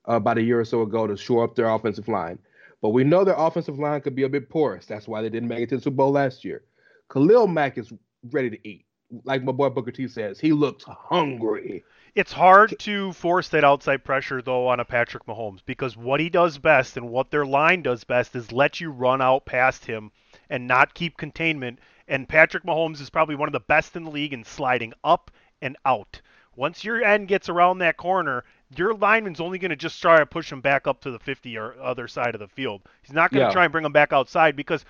Uh, 0.07 0.17
about 0.17 0.37
a 0.37 0.43
year 0.43 0.61
or 0.61 0.65
so 0.67 0.83
ago 0.83 1.07
to 1.07 1.17
shore 1.17 1.43
up 1.43 1.55
their 1.55 1.69
offensive 1.71 2.07
line, 2.07 2.39
but 2.83 2.91
we 2.91 3.03
know 3.03 3.25
their 3.25 3.35
offensive 3.39 3.79
line 3.79 4.03
could 4.03 4.15
be 4.15 4.25
a 4.25 4.29
bit 4.29 4.51
porous. 4.51 4.85
That's 4.85 5.09
why 5.09 5.23
they 5.23 5.31
didn't 5.31 5.49
make 5.49 5.61
it 5.61 5.71
to 5.71 5.77
the 5.77 5.83
Super 5.83 5.97
Bowl 5.97 6.13
last 6.13 6.45
year. 6.45 6.63
Khalil 7.11 7.47
Mack 7.47 7.79
is 7.79 7.93
ready 8.31 8.51
to 8.51 8.69
eat. 8.69 8.85
Like 9.25 9.43
my 9.45 9.53
boy 9.53 9.69
Booker 9.69 9.91
T 9.93 10.09
says, 10.09 10.41
he 10.41 10.53
looks 10.53 10.85
hungry. 10.85 11.85
It's 12.15 12.33
hard 12.33 12.79
to 12.81 13.13
force 13.13 13.49
that 13.49 13.65
outside 13.65 14.05
pressure 14.05 14.41
though 14.41 14.69
on 14.69 14.81
a 14.81 14.85
Patrick 14.85 15.27
Mahomes 15.27 15.61
because 15.65 15.97
what 15.97 16.21
he 16.21 16.29
does 16.31 16.59
best 16.59 16.97
and 16.97 17.09
what 17.11 17.31
their 17.31 17.45
line 17.45 17.83
does 17.83 18.05
best 18.05 18.37
is 18.37 18.53
let 18.53 18.81
you 18.81 18.91
run 18.91 19.21
out 19.21 19.45
past 19.47 19.85
him 19.85 20.13
and 20.49 20.67
not 20.67 20.95
keep 20.95 21.17
containment. 21.17 21.79
And 22.07 22.29
Patrick 22.29 22.65
Mahomes 22.65 23.01
is 23.01 23.11
probably 23.11 23.35
one 23.35 23.49
of 23.49 23.53
the 23.53 23.61
best 23.61 23.97
in 23.97 24.05
the 24.05 24.11
league 24.11 24.33
in 24.33 24.45
sliding 24.45 24.93
up 25.03 25.31
and 25.61 25.77
out. 25.85 26.21
Once 26.57 26.85
your 26.85 27.03
end 27.03 27.27
gets 27.27 27.49
around 27.49 27.79
that 27.79 27.97
corner, 27.97 28.45
your 28.77 28.95
lineman's 28.95 29.41
only 29.41 29.59
going 29.59 29.71
to 29.71 29.77
just 29.77 30.01
try 30.01 30.19
to 30.19 30.27
push 30.27 30.53
him 30.53 30.61
back 30.61 30.87
up 30.87 31.01
to 31.01 31.11
the 31.11 31.19
50 31.19 31.57
or 31.59 31.75
other 31.83 32.07
side 32.07 32.35
of 32.35 32.41
the 32.41 32.47
field. 32.47 32.83
He's 33.03 33.13
not 33.15 33.33
going 33.33 33.41
to 33.41 33.49
Yeah. 33.49 33.53
try 33.53 33.65
and 33.65 33.73
bring 33.73 33.85
him 33.85 33.93
back 33.93 34.13
outside 34.13 34.55
because 34.55 34.85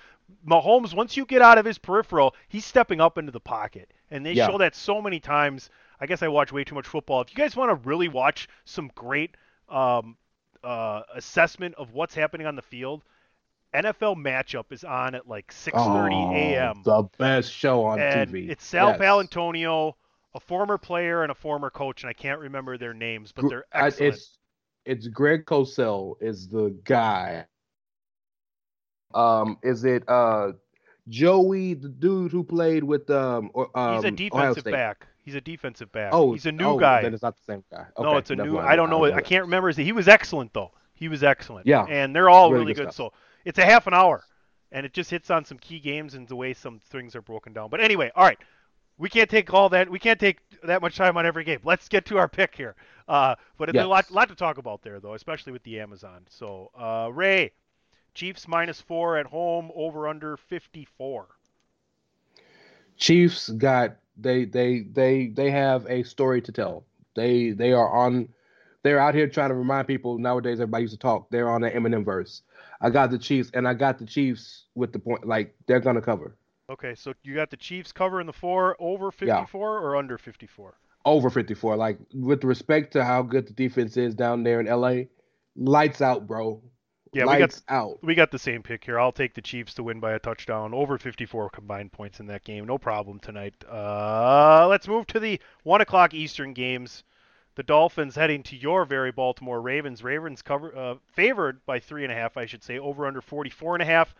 Mahomes, 0.47 0.93
once 0.93 1.15
you 1.17 1.25
get 1.25 1.41
out 1.41 1.57
of 1.57 1.65
his 1.65 1.77
peripheral, 1.77 2.35
he's 2.47 2.65
stepping 2.65 2.99
up 3.01 3.17
into 3.17 3.31
the 3.31 3.39
pocket. 3.39 3.91
And 4.11 4.25
they 4.25 4.33
Yeah. 4.33 4.47
show 4.47 4.57
that 4.59 4.75
so 4.75 5.01
many 5.01 5.19
times. 5.19 5.69
I 5.99 6.05
guess 6.07 6.21
I 6.21 6.27
watch 6.27 6.51
way 6.51 6.63
too 6.63 6.75
much 6.75 6.87
football. 6.87 7.21
If 7.21 7.31
you 7.31 7.35
guys 7.37 7.55
want 7.55 7.69
to 7.71 7.87
really 7.87 8.07
watch 8.07 8.47
some 8.65 8.91
great 8.95 9.35
um, 9.69 10.17
uh, 10.63 11.01
assessment 11.15 11.73
of 11.75 11.91
what's 11.93 12.13
happening 12.13 12.45
on 12.45 12.55
the 12.55 12.61
field, 12.61 13.03
NFL 13.73 14.15
matchup 14.15 14.65
is 14.71 14.83
on 14.83 15.15
at 15.15 15.27
like 15.27 15.51
6:30 15.51 15.73
Oh, 16.13 16.31
a.m. 16.33 16.81
The 16.83 17.03
best 17.17 17.51
show 17.51 17.83
on 17.83 17.99
and 17.99 18.29
TV. 18.31 18.49
it's 18.49 18.63
Sal 18.65 18.89
Yes. 18.89 18.99
Paolantonio, 18.99 19.93
a 20.35 20.39
former 20.39 20.77
player 20.77 21.23
and 21.23 21.31
a 21.31 21.35
former 21.35 21.69
coach, 21.69 22.03
and 22.03 22.09
I 22.09 22.13
can't 22.13 22.39
remember 22.39 22.77
their 22.77 22.93
names, 22.93 23.31
but 23.31 23.49
they're 23.49 23.65
I- 23.73 23.87
excellent. 23.87 24.13
it's 24.15 24.37
it's 24.85 25.07
Greg 25.07 25.45
Cosell 25.45 26.15
is 26.21 26.47
the 26.47 26.69
guy. 26.83 27.45
Um, 29.13 29.57
is 29.63 29.85
it 29.85 30.03
uh 30.07 30.53
Joey, 31.07 31.75
the 31.75 31.89
dude 31.89 32.31
who 32.31 32.43
played 32.43 32.83
with 32.83 33.09
um 33.09 33.51
or 33.53 33.75
um 33.77 33.95
He's 33.95 34.05
a 34.05 34.11
defensive 34.11 34.63
back. 34.63 35.07
He's 35.23 35.35
a 35.35 35.41
defensive 35.41 35.91
back. 35.91 36.11
Oh, 36.13 36.33
he's 36.33 36.45
a 36.45 36.51
new 36.51 36.65
oh, 36.65 36.79
guy. 36.79 37.01
Then 37.01 37.13
it's 37.13 37.23
not 37.23 37.35
the 37.35 37.43
same 37.43 37.63
guy. 37.71 37.85
no, 37.99 38.17
it's 38.17 38.29
a 38.29 38.35
new. 38.35 38.57
I 38.59 38.75
don't 38.75 38.89
know. 38.89 39.05
It. 39.05 39.13
I 39.13 39.21
can't 39.21 39.43
remember. 39.43 39.71
He 39.71 39.91
was 39.91 40.07
excellent 40.07 40.53
though. 40.53 40.71
He 40.93 41.07
was 41.09 41.23
excellent. 41.23 41.67
Yeah. 41.67 41.85
and 41.89 42.15
they're 42.15 42.29
all 42.29 42.51
Really 42.51 42.65
really, 42.65 42.73
good 42.73 42.85
good. 42.85 42.93
So 42.93 43.13
it's 43.43 43.59
a 43.59 43.65
half 43.65 43.87
an 43.87 43.93
hour, 43.93 44.23
and 44.71 44.85
it 44.85 44.93
just 44.93 45.09
hits 45.09 45.29
on 45.29 45.43
some 45.43 45.57
key 45.57 45.79
games 45.79 46.13
and 46.13 46.27
the 46.27 46.35
way 46.35 46.53
some 46.53 46.79
things 46.79 47.15
are 47.15 47.21
broken 47.21 47.53
down. 47.53 47.69
But 47.69 47.81
anyway, 47.81 48.11
all 48.15 48.23
right. 48.23 48.39
We 48.97 49.09
can't 49.09 49.29
take 49.29 49.53
all 49.53 49.67
that. 49.69 49.89
We 49.89 49.99
can't 49.99 50.19
take 50.19 50.39
that 50.63 50.81
much 50.81 50.95
time 50.95 51.17
on 51.17 51.25
every 51.25 51.43
game. 51.43 51.59
Let's 51.65 51.89
get 51.89 52.05
to 52.05 52.17
our 52.17 52.29
pick 52.29 52.55
here. 52.55 52.75
Uh, 53.09 53.35
but 53.57 53.69
there's 53.69 53.83
a 53.83 53.87
lot, 53.89 54.09
lot 54.09 54.29
to 54.29 54.35
talk 54.35 54.57
about 54.57 54.83
there, 54.83 55.01
though, 55.01 55.15
especially 55.15 55.51
with 55.51 55.63
the 55.63 55.81
Amazon. 55.81 56.21
So, 56.29 56.71
uh, 56.79 57.09
Rey, 57.11 57.51
Chiefs 58.15 58.47
minus 58.47 58.81
four 58.81 59.17
at 59.17 59.27
home, 59.27 59.71
over 59.75 60.07
under 60.07 60.37
54. 60.37 61.27
Chiefs 62.97 63.49
got 63.49 63.97
they 64.17 64.45
they 64.45 64.79
they 64.79 65.27
they 65.27 65.51
have 65.51 65.85
a 65.87 66.03
story 66.03 66.41
to 66.41 66.51
tell. 66.51 66.85
They 67.15 67.51
they 67.51 67.73
are 67.73 67.89
on 67.89 68.29
they're 68.83 68.99
out 68.99 69.15
here 69.15 69.27
trying 69.27 69.49
to 69.49 69.55
remind 69.55 69.87
people 69.87 70.17
nowadays 70.17 70.59
everybody 70.59 70.83
used 70.83 70.93
to 70.93 70.99
talk. 70.99 71.29
They're 71.29 71.49
on 71.49 71.61
the 71.61 71.69
Eminem 71.69 72.05
verse. 72.05 72.41
I 72.81 72.89
got 72.89 73.11
the 73.11 73.17
Chiefs 73.17 73.51
and 73.53 73.67
I 73.67 73.73
got 73.73 73.99
the 73.99 74.05
Chiefs 74.05 74.65
with 74.75 74.93
the 74.93 74.99
point 74.99 75.27
like 75.27 75.53
they're 75.67 75.81
gonna 75.81 76.01
cover. 76.01 76.37
Okay, 76.69 76.95
so 76.95 77.13
you 77.23 77.35
got 77.35 77.49
the 77.49 77.57
Chiefs 77.57 77.91
covering 77.91 78.27
the 78.27 78.33
four 78.33 78.75
over 78.79 79.11
54 79.11 79.79
or 79.79 79.95
under 79.95 80.17
54? 80.17 80.73
Over 81.03 81.29
54. 81.29 81.75
Like 81.75 81.99
with 82.13 82.43
respect 82.43 82.93
to 82.93 83.03
how 83.03 83.21
good 83.21 83.47
the 83.47 83.53
defense 83.53 83.97
is 83.97 84.15
down 84.15 84.43
there 84.43 84.61
in 84.61 84.67
LA, 84.67 85.03
lights 85.55 86.01
out, 86.01 86.25
bro. 86.25 86.61
Yeah, 87.15 87.25
we 87.27 87.37
got 87.37 87.61
out. 87.69 87.99
we 88.03 88.13
got 88.13 88.31
the 88.31 88.39
same 88.39 88.61
pick 88.61 88.83
here. 88.83 88.99
I'll 88.99 89.13
take 89.13 89.33
the 89.33 89.41
Chiefs 89.41 89.73
to 89.75 89.83
win 89.83 90.01
by 90.01 90.13
a 90.13 90.19
touchdown, 90.19 90.73
over 90.73 90.97
54 90.97 91.49
combined 91.49 91.93
points 91.93 92.19
in 92.19 92.27
that 92.27 92.43
game. 92.43 92.65
No 92.65 92.77
problem 92.77 93.19
tonight. 93.19 93.53
Uh, 93.71 94.67
let's 94.67 94.85
move 94.85 95.07
to 95.07 95.19
the 95.21 95.39
one 95.63 95.79
o'clock 95.79 96.13
Eastern 96.13 96.51
games. 96.53 97.03
The 97.55 97.63
Dolphins 97.63 98.15
heading 98.15 98.43
to 98.43 98.57
your 98.57 98.83
very 98.83 99.13
Baltimore 99.13 99.61
Ravens. 99.61 100.03
Ravens 100.03 100.41
cover 100.41 100.75
uh, 100.77 100.95
favored 101.13 101.65
by 101.65 101.79
three 101.79 102.03
and 102.03 102.11
a 102.11 102.15
half, 102.15 102.35
I 102.35 102.45
should 102.47 102.65
say, 102.65 102.79
over 102.79 103.05
under 103.05 103.21
44 103.21 103.75
and 103.75 103.81
a 103.81 103.85
half. 103.85 104.13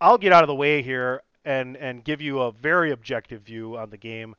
I'll 0.00 0.16
get 0.16 0.32
out 0.32 0.42
of 0.42 0.48
the 0.48 0.54
way 0.54 0.80
here 0.80 1.22
and 1.44 1.76
and 1.76 2.02
give 2.02 2.22
you 2.22 2.40
a 2.40 2.52
very 2.52 2.90
objective 2.90 3.42
view 3.42 3.76
on 3.76 3.90
the 3.90 3.98
game. 3.98 4.34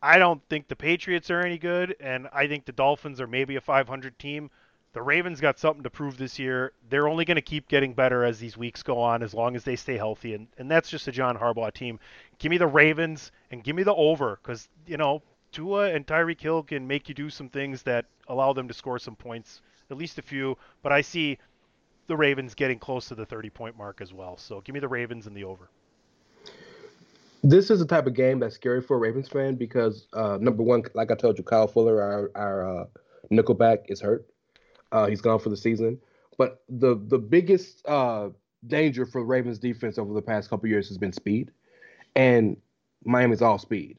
I 0.00 0.18
don't 0.18 0.40
think 0.48 0.68
the 0.68 0.76
Patriots 0.76 1.32
are 1.32 1.40
any 1.40 1.58
good, 1.58 1.96
and 1.98 2.28
I 2.32 2.46
think 2.46 2.64
the 2.64 2.72
Dolphins 2.72 3.20
are 3.20 3.26
maybe 3.26 3.56
a 3.56 3.60
500 3.60 4.20
team. 4.20 4.50
The 4.92 5.00
Ravens 5.00 5.40
got 5.40 5.58
something 5.58 5.82
to 5.84 5.90
prove 5.90 6.18
this 6.18 6.38
year. 6.38 6.72
They're 6.90 7.08
only 7.08 7.24
going 7.24 7.36
to 7.36 7.42
keep 7.42 7.66
getting 7.68 7.94
better 7.94 8.24
as 8.24 8.38
these 8.38 8.58
weeks 8.58 8.82
go 8.82 9.00
on, 9.00 9.22
as 9.22 9.32
long 9.32 9.56
as 9.56 9.64
they 9.64 9.74
stay 9.74 9.96
healthy, 9.96 10.34
and, 10.34 10.48
and 10.58 10.70
that's 10.70 10.90
just 10.90 11.08
a 11.08 11.12
John 11.12 11.36
Harbaugh 11.36 11.72
team. 11.72 11.98
Give 12.38 12.50
me 12.50 12.58
the 12.58 12.66
Ravens 12.66 13.32
and 13.50 13.64
give 13.64 13.74
me 13.74 13.84
the 13.84 13.94
over, 13.94 14.38
because 14.42 14.68
you 14.86 14.98
know 14.98 15.22
Tua 15.50 15.94
and 15.94 16.06
Tyreek 16.06 16.40
Hill 16.40 16.62
can 16.62 16.86
make 16.86 17.08
you 17.08 17.14
do 17.14 17.30
some 17.30 17.48
things 17.48 17.82
that 17.84 18.04
allow 18.28 18.52
them 18.52 18.68
to 18.68 18.74
score 18.74 18.98
some 18.98 19.16
points, 19.16 19.62
at 19.90 19.96
least 19.96 20.18
a 20.18 20.22
few. 20.22 20.58
But 20.82 20.92
I 20.92 21.00
see 21.00 21.38
the 22.06 22.16
Ravens 22.16 22.54
getting 22.54 22.78
close 22.78 23.08
to 23.08 23.14
the 23.14 23.24
30 23.24 23.48
point 23.48 23.78
mark 23.78 24.02
as 24.02 24.12
well. 24.12 24.36
So 24.36 24.60
give 24.60 24.74
me 24.74 24.80
the 24.80 24.88
Ravens 24.88 25.26
and 25.26 25.34
the 25.34 25.44
over. 25.44 25.70
This 27.42 27.70
is 27.70 27.78
the 27.78 27.86
type 27.86 28.06
of 28.06 28.14
game 28.14 28.38
that's 28.40 28.54
scary 28.54 28.82
for 28.82 28.96
a 28.96 28.98
Ravens 28.98 29.28
fan 29.28 29.54
because 29.54 30.06
uh, 30.12 30.36
number 30.38 30.62
one, 30.62 30.82
like 30.94 31.10
I 31.10 31.14
told 31.14 31.38
you, 31.38 31.44
Kyle 31.44 31.66
Fuller, 31.66 32.00
our 32.02 32.30
our 32.34 32.82
uh, 32.82 32.84
nickelback, 33.30 33.84
is 33.88 34.02
hurt. 34.02 34.26
Uh, 34.92 35.06
he's 35.06 35.20
gone 35.20 35.38
for 35.38 35.48
the 35.48 35.56
season. 35.56 35.98
But 36.38 36.62
the 36.68 36.94
the 37.08 37.18
biggest 37.18 37.86
uh, 37.86 38.30
danger 38.66 39.06
for 39.06 39.24
Ravens 39.24 39.58
defense 39.58 39.98
over 39.98 40.14
the 40.14 40.22
past 40.22 40.50
couple 40.50 40.68
years 40.68 40.88
has 40.88 40.98
been 40.98 41.12
speed, 41.12 41.50
and 42.14 42.56
Miami's 43.04 43.42
all 43.42 43.58
speed. 43.58 43.98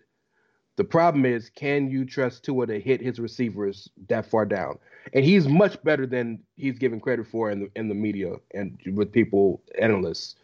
The 0.75 0.83
problem 0.83 1.25
is, 1.25 1.49
can 1.49 1.89
you 1.91 2.03
trust 2.03 2.43
Tua 2.43 2.65
to 2.65 2.79
hit 2.79 2.99
his 2.99 3.19
receivers 3.19 3.89
that 4.09 4.25
far 4.25 4.45
down? 4.45 4.79
And 5.13 5.23
he's 5.23 5.47
much 5.47 5.81
better 5.83 6.07
than 6.07 6.39
he's 6.55 6.79
given 6.79 6.99
credit 6.99 7.27
for 7.27 7.51
in 7.51 7.59
the 7.59 7.71
in 7.75 7.89
the 7.89 7.95
media 7.95 8.33
and 8.53 8.79
with 8.93 9.11
people 9.11 9.61
analysts. 9.79 10.35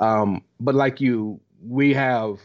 Um, 0.00 0.42
but 0.60 0.74
like 0.74 1.00
you, 1.00 1.40
we 1.66 1.94
have 1.94 2.38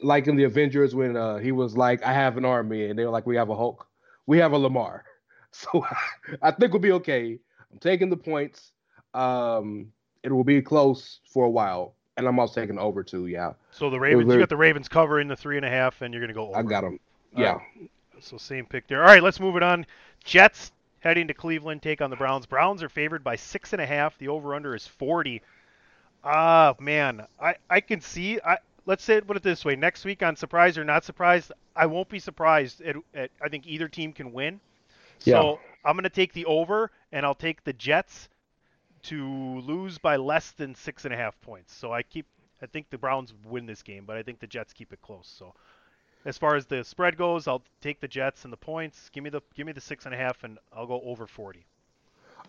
like 0.00 0.26
in 0.26 0.36
the 0.36 0.44
Avengers 0.44 0.94
when 0.94 1.16
uh, 1.16 1.38
he 1.38 1.52
was 1.52 1.76
like, 1.76 2.02
"I 2.04 2.12
have 2.12 2.36
an 2.36 2.44
army," 2.44 2.90
and 2.90 2.98
they 2.98 3.04
were 3.04 3.10
like, 3.10 3.26
"We 3.26 3.36
have 3.36 3.48
a 3.48 3.56
Hulk, 3.56 3.86
we 4.26 4.38
have 4.38 4.52
a 4.52 4.58
Lamar." 4.58 5.04
So 5.72 5.86
I 6.42 6.50
think 6.50 6.72
we'll 6.72 6.82
be 6.82 6.92
okay. 6.92 7.38
I'm 7.72 7.78
taking 7.78 8.10
the 8.10 8.16
points. 8.16 8.72
Um, 9.14 9.92
it 10.24 10.32
will 10.32 10.42
be 10.42 10.60
close 10.60 11.20
for 11.32 11.44
a 11.44 11.50
while, 11.50 11.94
and 12.16 12.26
I'm 12.26 12.40
also 12.40 12.60
taking 12.60 12.78
over 12.78 13.04
too. 13.04 13.26
Yeah, 13.26 13.52
So 13.70 13.88
the 13.88 14.00
Ravens, 14.00 14.32
you 14.32 14.38
got 14.40 14.48
the 14.48 14.56
Ravens 14.56 14.88
covering 14.88 15.28
the 15.28 15.36
three 15.36 15.56
and 15.56 15.64
a 15.64 15.70
half, 15.70 16.02
and 16.02 16.12
you're 16.12 16.20
going 16.20 16.28
to 16.28 16.34
go 16.34 16.48
over. 16.48 16.58
I 16.58 16.62
got 16.62 16.82
them. 16.82 16.98
Yeah. 17.36 17.52
right. 17.52 17.90
So 18.20 18.36
same 18.36 18.66
pick 18.66 18.88
there. 18.88 19.02
All 19.02 19.06
right, 19.06 19.22
let's 19.22 19.38
move 19.38 19.56
it 19.56 19.62
on. 19.62 19.86
Jets 20.24 20.72
heading 21.00 21.28
to 21.28 21.34
Cleveland, 21.34 21.82
take 21.82 22.00
on 22.00 22.10
the 22.10 22.16
Browns. 22.16 22.46
Browns 22.46 22.82
are 22.82 22.88
favored 22.88 23.22
by 23.22 23.36
six 23.36 23.72
and 23.72 23.82
a 23.82 23.86
half. 23.86 24.18
The 24.18 24.28
over/under 24.28 24.74
is 24.74 24.86
40. 24.86 25.42
Ah, 26.24 26.74
man, 26.80 27.26
I 27.40 27.56
I 27.68 27.80
can 27.80 28.00
see. 28.00 28.40
I 28.40 28.58
let's 28.86 29.04
say 29.04 29.16
it 29.16 29.26
put 29.26 29.36
it 29.36 29.42
this 29.42 29.64
way: 29.64 29.76
next 29.76 30.04
week 30.04 30.22
on 30.22 30.36
surprise 30.36 30.78
or 30.78 30.84
not 30.84 31.04
surprised, 31.04 31.52
I 31.76 31.86
won't 31.86 32.08
be 32.08 32.18
surprised. 32.18 32.80
At, 32.80 32.96
at, 33.14 33.30
I 33.42 33.48
think 33.48 33.66
either 33.66 33.88
team 33.88 34.12
can 34.12 34.32
win. 34.32 34.60
So 35.20 35.30
Yeah. 35.30 35.56
I'm 35.84 35.94
going 35.94 36.04
to 36.04 36.10
take 36.10 36.32
the 36.32 36.46
over, 36.46 36.90
and 37.12 37.26
I'll 37.26 37.34
take 37.34 37.64
the 37.64 37.72
Jets 37.72 38.28
to 39.04 39.60
lose 39.60 39.98
by 39.98 40.16
less 40.16 40.52
than 40.52 40.74
six 40.74 41.04
and 41.04 41.12
a 41.12 41.16
half 41.16 41.38
points. 41.42 41.74
So 41.74 41.92
I 41.92 42.02
keep. 42.02 42.26
I 42.62 42.66
think 42.66 42.88
the 42.88 42.96
Browns 42.96 43.34
win 43.44 43.66
this 43.66 43.82
game, 43.82 44.04
but 44.06 44.16
I 44.16 44.22
think 44.22 44.40
the 44.40 44.46
Jets 44.46 44.72
keep 44.72 44.92
it 44.92 45.02
close. 45.02 45.26
So 45.26 45.52
as 46.24 46.38
far 46.38 46.56
as 46.56 46.64
the 46.66 46.82
spread 46.82 47.16
goes, 47.18 47.46
I'll 47.46 47.62
take 47.82 48.00
the 48.00 48.08
Jets 48.08 48.44
and 48.44 48.52
the 48.52 48.56
points. 48.56 49.10
Give 49.10 49.22
me 49.22 49.30
the 49.30 49.42
give 49.54 49.66
me 49.66 49.72
the 49.72 49.80
six 49.80 50.06
and 50.06 50.14
a 50.14 50.16
half, 50.18 50.44
and 50.44 50.58
I'll 50.72 50.86
go 50.86 51.00
over 51.04 51.26
40. 51.26 51.66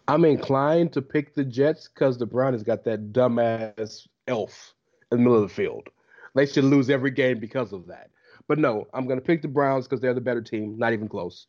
I'm 0.08 0.23
inclined 0.25 0.93
to 0.93 1.01
pick 1.01 1.34
the 1.34 1.43
Jets 1.43 1.88
because 1.88 2.17
the 2.17 2.25
Brownies 2.25 2.63
got 2.63 2.84
that 2.86 3.12
dumbass 3.12 4.08
elf 4.28 4.73
in 5.12 5.17
the 5.17 5.23
middle 5.23 5.41
of 5.43 5.49
the 5.49 5.54
field. 5.54 5.89
They 6.36 6.45
should 6.45 6.65
lose 6.65 6.89
every 6.89 7.12
game 7.12 7.39
because 7.39 7.73
of 7.73 7.88
that. 7.88 8.10
But 8.47 8.60
no, 8.60 8.88
I'm 8.93 9.08
going 9.08 9.19
to 9.19 9.25
pick 9.25 9.41
the 9.41 9.47
Browns 9.47 9.88
because 9.88 10.01
they're 10.01 10.13
the 10.13 10.21
better 10.21 10.41
team, 10.41 10.78
not 10.78 10.93
even 10.93 11.08
close. 11.08 11.47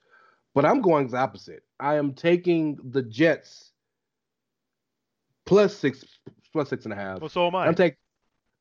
But 0.56 0.64
I'm 0.64 0.80
going 0.80 1.06
the 1.06 1.18
opposite. 1.18 1.62
I 1.78 1.96
am 1.96 2.14
taking 2.14 2.78
the 2.82 3.02
Jets 3.02 3.72
plus 5.44 5.76
six 5.76 6.02
plus 6.50 6.70
six 6.70 6.84
and 6.84 6.94
a 6.94 6.96
half. 6.96 7.20
Well, 7.20 7.28
so 7.28 7.46
am 7.46 7.54
I. 7.54 7.66
I'm 7.66 7.74
taking. 7.74 7.98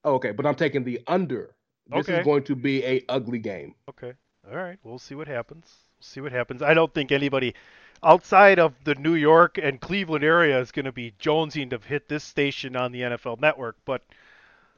Oh, 0.04 0.16
okay, 0.16 0.32
but 0.32 0.46
I'm 0.46 0.56
taking 0.56 0.84
the 0.84 1.00
under. 1.08 1.56
This 1.88 2.02
Okay. 2.10 2.20
is 2.20 2.26
going 2.26 2.44
to 2.44 2.56
be 2.56 2.84
a 2.84 3.02
ugly 3.08 3.40
game. 3.40 3.76
Okay. 3.90 4.12
All 4.52 4.58
right. 4.58 4.78
We'll 4.84 5.00
see 5.00 5.16
what 5.16 5.28
happens. 5.30 5.74
see 6.02 6.20
what 6.20 6.34
happens. 6.34 6.62
I 6.62 6.74
don't 6.74 6.94
think 6.94 7.14
anybody 7.14 7.56
outside 8.04 8.60
of 8.60 8.74
the 8.84 8.96
New 8.96 9.16
York 9.16 9.58
and 9.58 9.80
Cleveland 9.80 10.26
area 10.26 10.60
is 10.60 10.74
going 10.74 10.86
to 10.86 10.92
be 10.92 11.14
jonesing 11.20 11.70
to 11.70 11.80
hit 11.80 12.10
this 12.10 12.26
station 12.26 12.76
on 12.76 12.92
the 12.92 13.02
NFL 13.02 13.40
network, 13.40 13.78
but 13.86 14.04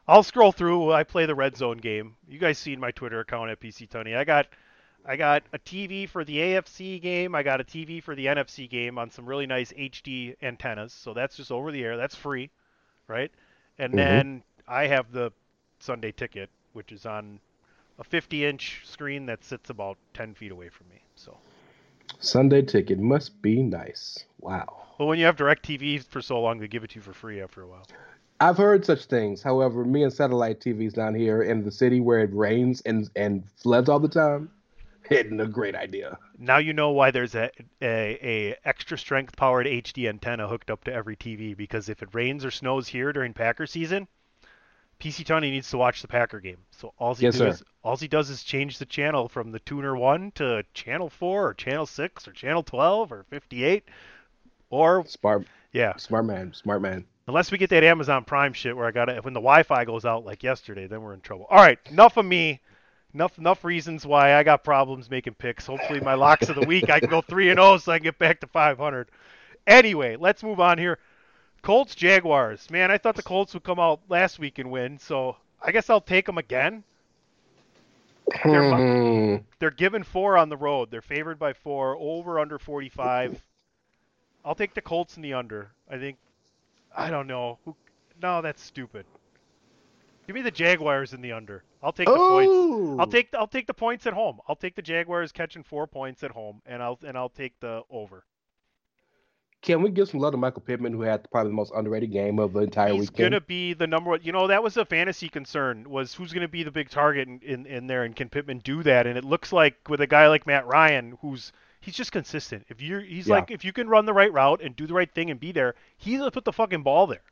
I'll 0.08 0.22
scroll 0.24 0.52
through. 0.52 0.92
I 0.94 1.04
play 1.04 1.26
the 1.26 1.34
red 1.36 1.58
zone 1.58 1.78
game. 1.80 2.16
You 2.30 2.38
guys 2.38 2.60
seen 2.60 2.80
my 2.80 2.92
Twitter 2.92 3.20
account 3.20 3.50
at 3.50 3.60
PC 3.60 3.90
Tony. 3.90 4.16
I 4.16 4.24
got 4.24 4.46
I 5.08 5.16
got 5.16 5.44
a 5.54 5.58
TV 5.58 6.06
for 6.06 6.24
the 6.24 6.40
AFC 6.40 7.00
game. 7.00 7.34
I 7.34 7.42
got 7.44 7.62
a 7.62 7.64
TV 7.64 8.02
for 8.02 8.16
the 8.16 8.28
NFC 8.28 8.68
game 8.68 9.00
on 9.00 9.10
some 9.10 9.26
really 9.26 9.48
nice 9.48 9.74
HD 9.76 10.36
antennas. 10.42 10.94
So 10.94 11.14
that's 11.16 11.36
just 11.38 11.52
over 11.52 11.72
the 11.72 11.84
air. 11.84 11.98
That's 11.98 12.16
free, 12.16 12.52
right? 13.08 13.32
And 13.80 13.96
Mhm. 13.96 13.98
then 13.98 14.44
I 14.68 14.88
have 14.88 15.12
the 15.12 15.32
Sunday 15.80 16.12
ticket, 16.12 16.50
which 16.74 16.92
is 16.92 17.06
on 17.06 17.40
a 18.00 18.04
50-inch 18.04 18.84
screen 18.86 19.26
that 19.28 19.44
sits 19.44 19.70
about 19.70 19.98
10 20.14 20.34
feet 20.36 20.52
away 20.52 20.70
from 20.70 20.90
me. 20.90 21.04
So, 21.16 21.42
Sunday 22.20 22.62
ticket 22.62 23.00
must 23.00 23.42
be 23.42 23.64
nice. 23.64 24.26
Wow. 24.40 24.86
but 24.98 25.06
when 25.06 25.18
you 25.20 25.26
have 25.26 25.36
DirecTV 25.38 26.00
for 26.00 26.22
so 26.22 26.40
long, 26.40 26.60
they 26.60 26.68
give 26.68 26.84
it 26.84 26.92
to 26.92 26.96
you 26.98 27.02
for 27.02 27.14
free 27.14 27.42
after 27.42 27.64
a 27.64 27.68
while. 27.68 27.90
I've 28.40 28.58
heard 28.58 28.86
such 28.86 29.06
things. 29.06 29.42
However, 29.44 29.84
me 29.86 30.04
and 30.04 30.12
satellite 30.14 30.60
TVs 30.62 30.94
down 30.94 31.16
here 31.16 31.42
in 31.44 31.64
the 31.64 31.72
city 31.72 32.00
where 32.02 32.20
it 32.20 32.34
rains 32.34 32.82
and 32.82 33.10
and 33.16 33.50
floods 33.52 33.90
all 33.90 34.00
the 34.00 34.08
time, 34.10 34.52
isn't 35.10 35.40
a 35.40 35.48
great 35.48 35.76
idea. 35.76 36.18
Now 36.38 36.58
you 36.58 36.74
know 36.74 36.92
why 36.92 37.12
there's 37.12 37.36
a, 37.36 37.50
a, 37.82 38.20
a 38.22 38.56
extra 38.66 38.98
strength 38.98 39.36
powered 39.36 39.66
HD 39.68 40.08
antenna 40.10 40.48
hooked 40.48 40.70
up 40.70 40.84
to 40.86 40.94
every 40.94 41.16
TV 41.16 41.56
because 41.56 41.90
if 41.90 42.02
it 42.04 42.10
rains 42.14 42.44
or 42.46 42.52
snows 42.52 42.88
here 42.88 43.12
during 43.14 43.34
Packer 43.34 43.66
season, 43.68 44.08
PC 45.00 45.26
Tony 45.26 45.52
needs 45.52 45.70
to 45.70 45.78
watch 45.78 46.02
the 46.02 46.08
Packer 46.08 46.40
game. 46.40 46.58
So 46.72 46.94
all 46.98 47.14
he 47.16 47.26
Yes, 47.26 47.38
do 47.38 47.52
sir. 47.52 47.64
all 47.84 47.98
he 47.98 48.08
does 48.08 48.30
is 48.30 48.44
change 48.44 48.78
the 48.80 48.86
channel 48.86 49.28
from 49.28 49.52
the 49.52 49.60
tuner 49.60 49.96
one 49.96 50.32
to 50.36 50.64
channel 50.74 51.10
four 51.10 51.48
or 51.50 51.54
channel 51.54 51.86
six 51.86 52.28
or 52.28 52.32
channel 52.32 52.64
twelve 52.64 53.12
or 53.12 53.24
fifty 53.30 53.64
eight. 53.64 53.84
Or 54.70 55.06
Smart, 55.06 55.48
yeah, 55.72 55.96
smart 55.98 56.26
man, 56.26 56.54
smart 56.54 56.82
man. 56.82 57.06
unless 57.28 57.52
we 57.52 57.58
get 57.58 57.70
that 57.70 57.84
Amazon 57.86 58.26
Prime 58.26 58.52
shit 58.54 58.76
where 58.76 58.86
I 58.88 58.92
got 58.92 59.08
it 59.08 59.24
when 59.24 59.34
the 59.34 59.40
Wi-Fi 59.40 59.86
goes 59.86 60.04
out 60.04 60.26
like 60.26 60.44
yesterday, 60.44 60.88
then 60.88 61.02
we're 61.02 61.14
in 61.14 61.22
trouble. 61.22 61.46
All 61.50 61.58
right, 61.64 61.80
enough 61.90 62.18
of 62.18 62.26
me. 62.26 62.60
Enough 63.14 63.38
enough 63.38 63.64
reasons 63.64 64.06
why 64.06 64.36
I 64.36 64.44
got 64.44 64.64
problems 64.64 65.10
making 65.10 65.36
picks. 65.36 65.66
Hopefully 65.66 66.00
my 66.02 66.14
locks 66.14 66.50
of 66.50 66.56
the 66.56 66.66
week 66.68 66.90
I 66.90 67.00
can 67.00 67.10
go 67.10 67.22
3 67.22 67.50
and 67.50 67.60
0 67.60 67.78
so 67.78 67.92
I 67.92 67.98
can 68.00 68.04
get 68.04 68.20
back 68.20 68.40
to 68.42 68.48
500. 68.48 69.10
Anyway, 69.66 70.16
let's 70.18 70.44
move 70.44 70.60
on 70.60 70.78
here. 70.78 71.00
Colts 71.62 71.96
Jaguars. 71.96 72.70
Man, 72.70 72.92
I 72.92 72.98
thought 72.98 73.16
the 73.16 73.24
Colts 73.24 73.54
would 73.54 73.64
come 73.64 73.80
out 73.80 74.02
last 74.10 74.40
week 74.40 74.60
and 74.60 74.70
win, 74.70 75.00
so 75.00 75.38
I 75.62 75.72
guess 75.72 75.90
I'll 75.90 76.02
take 76.02 76.26
them 76.26 76.38
again. 76.38 76.84
They're, 78.44 78.76
Hmm. 78.76 79.36
they're 79.60 79.72
given 79.72 80.04
4 80.04 80.38
on 80.38 80.50
the 80.50 80.58
road. 80.58 80.92
They're 80.92 81.02
favored 81.02 81.40
by 81.40 81.54
4 81.54 81.96
over 81.98 82.40
under 82.40 82.60
45. 82.60 83.42
I'll 84.44 84.56
take 84.56 84.74
the 84.74 84.82
Colts 84.82 85.16
in 85.16 85.24
the 85.24 85.34
under. 85.34 85.72
I 85.90 85.98
think 85.98 86.18
I 86.96 87.10
don't 87.10 87.28
know. 87.28 87.60
Who 87.66 87.76
No, 88.22 88.42
that's 88.42 88.62
stupid. 88.62 89.06
Give 90.28 90.36
me 90.36 90.42
the 90.42 90.52
Jaguars 90.52 91.14
in 91.14 91.22
the 91.22 91.32
under. 91.32 91.64
I'll 91.82 91.94
take 91.94 92.08
the 92.08 92.16
points. 92.16 92.52
Oh, 92.54 92.98
I'll 93.00 93.08
take 93.08 93.34
I'll 93.34 93.48
take 93.48 93.66
the 93.66 93.74
points 93.74 94.06
at 94.06 94.14
home. 94.14 94.40
I'll 94.48 94.58
take 94.58 94.76
the 94.76 94.82
Jaguars 94.82 95.32
catching 95.32 95.64
four 95.64 95.88
points 95.88 96.22
at 96.22 96.32
home, 96.32 96.62
and 96.66 96.84
I'll 96.84 97.00
and 97.08 97.18
I'll 97.18 97.30
take 97.30 97.58
the 97.62 97.84
over. 97.90 98.26
Can 99.62 99.82
we 99.82 99.90
give 99.90 100.10
some 100.10 100.20
love 100.20 100.34
to 100.34 100.38
Michael 100.38 100.62
Pittman, 100.62 100.94
who 100.94 101.02
had 101.02 101.30
probably 101.32 101.50
the 101.52 101.56
most 101.56 101.72
underrated 101.76 102.12
game 102.12 102.40
of 102.40 102.54
the 102.54 102.60
entire 102.60 102.92
He's 102.92 103.10
weekend? 103.10 103.18
gonna 103.18 103.42
be 103.42 103.74
the 103.74 103.88
number 103.88 104.12
one. 104.12 104.20
You 104.22 104.32
know 104.32 104.48
that 104.48 104.62
was 104.62 104.76
a 104.78 104.86
fantasy 104.86 105.30
concern 105.30 105.90
was 105.90 106.14
who's 106.14 106.34
gonna 106.34 106.48
be 106.48 106.64
the 106.64 106.72
big 106.72 106.90
target 106.90 107.28
in, 107.28 107.40
in, 107.42 107.66
in 107.66 107.88
there, 107.88 108.04
and 108.04 108.16
can 108.16 108.30
Pittman 108.30 108.60
do 108.60 108.84
that? 108.84 109.08
And 109.08 109.18
it 109.18 109.24
looks 109.24 109.52
like 109.54 109.76
with 109.90 110.02
a 110.02 110.08
guy 110.08 110.28
like 110.28 110.46
Matt 110.46 110.68
Ryan, 110.68 111.18
who's 111.22 111.52
he's 111.80 111.96
just 111.96 112.12
consistent. 112.12 112.66
If 112.70 112.82
you're 112.82 113.00
he's 113.02 113.28
Yeah. 113.28 113.36
like 113.36 113.50
if 113.52 113.64
you 113.66 113.74
can 113.74 113.88
run 113.90 114.06
the 114.06 114.14
right 114.14 114.32
route 114.32 114.62
and 114.62 114.76
do 114.76 114.88
the 114.88 114.94
right 114.94 115.12
thing 115.12 115.32
and 115.32 115.40
be 115.40 115.52
there, 115.52 115.74
he's 115.98 116.20
gonna 116.20 116.32
put 116.32 116.46
the 116.46 116.54
fucking 116.54 116.84
ball 116.84 117.08
there. 117.08 117.24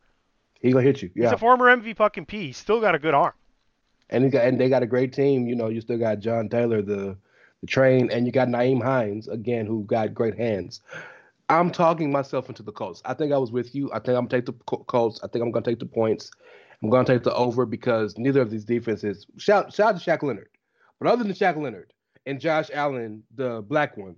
He 0.66 0.72
gonna 0.74 0.84
hit 0.84 1.02
you. 1.02 1.12
Yeah. 1.16 1.26
He's 1.26 1.34
a 1.34 1.38
former 1.38 1.66
MVP 1.66 1.96
fucking 1.98 2.26
P. 2.26 2.48
He's 2.48 2.58
still 2.58 2.82
got 2.82 2.96
a 2.96 3.00
good 3.00 3.14
arm. 3.14 3.34
and 4.10 4.24
he 4.24 4.30
got 4.30 4.46
and 4.46 4.60
they 4.60 4.68
got 4.70 4.82
a 4.84 4.88
great 4.88 5.14
team. 5.14 5.48
You 5.48 5.56
know, 5.56 5.70
you 5.70 5.80
still 5.82 5.98
got 6.00 6.20
John 6.20 6.50
Taylor, 6.50 6.82
the 6.82 7.16
the 7.62 7.68
train, 7.68 8.10
and 8.12 8.26
you 8.26 8.32
got 8.32 8.48
Nyheim 8.48 8.82
Hines 8.84 9.28
again, 9.28 9.66
who 9.68 9.84
got 9.86 10.14
great 10.14 10.38
hands. 10.38 10.82
I'm 11.50 11.70
talking 11.72 12.12
myself 12.12 12.50
into 12.50 12.64
the 12.64 12.72
Colts. 12.72 13.04
I 13.06 13.14
think 13.14 13.32
I 13.32 13.38
was 13.38 13.52
with 13.52 13.76
you. 13.76 13.92
I 13.94 14.00
think 14.00 14.18
I'm 14.18 14.26
gonna 14.26 14.30
take 14.30 14.48
the 14.48 14.54
Col- 14.66 14.84
Colts. 14.86 15.20
I 15.24 15.28
think 15.28 15.44
I'm 15.44 15.52
gonna 15.52 15.64
take 15.66 15.80
the 15.80 15.86
points. 15.86 16.32
I'm 16.82 16.90
gonna 16.90 17.06
take 17.06 17.24
the 17.24 17.34
over 17.36 17.66
because 17.68 18.18
neither 18.18 18.42
of 18.42 18.50
these 18.50 18.66
defenses. 18.66 19.28
Shout 19.38 19.72
shout 19.72 19.94
out 19.96 20.02
to 20.02 20.10
Shaq 20.12 20.24
Leonard, 20.24 20.50
but 21.00 21.08
other 21.08 21.24
than 21.24 21.34
Shaq 21.34 21.56
Leonard 21.62 21.94
and 22.26 22.40
Josh 22.40 22.72
Allen, 22.74 23.22
the 23.36 23.62
black 23.62 23.96
one, 23.98 24.16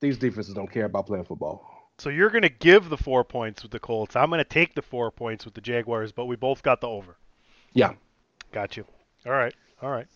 these 0.00 0.18
defenses 0.18 0.54
don't 0.54 0.70
care 0.70 0.86
about 0.86 1.06
playing 1.06 1.24
football. 1.24 1.77
So 1.98 2.10
you're 2.10 2.30
gonna 2.30 2.48
give 2.48 2.88
the 2.88 2.96
four 2.96 3.24
points 3.24 3.62
with 3.62 3.72
the 3.72 3.80
Colts. 3.80 4.16
I'm 4.16 4.30
gonna 4.30 4.44
take 4.44 4.74
the 4.74 4.82
four 4.82 5.10
points 5.10 5.44
with 5.44 5.54
the 5.54 5.60
Jaguars, 5.60 6.12
but 6.12 6.26
we 6.26 6.36
both 6.36 6.62
got 6.62 6.80
the 6.80 6.88
over. 6.88 7.16
Yeah, 7.74 7.94
Got 8.52 8.76
you. 8.76 8.84
All 9.26 9.32
right. 9.32 9.54
All 9.82 9.90
right. 9.90 10.06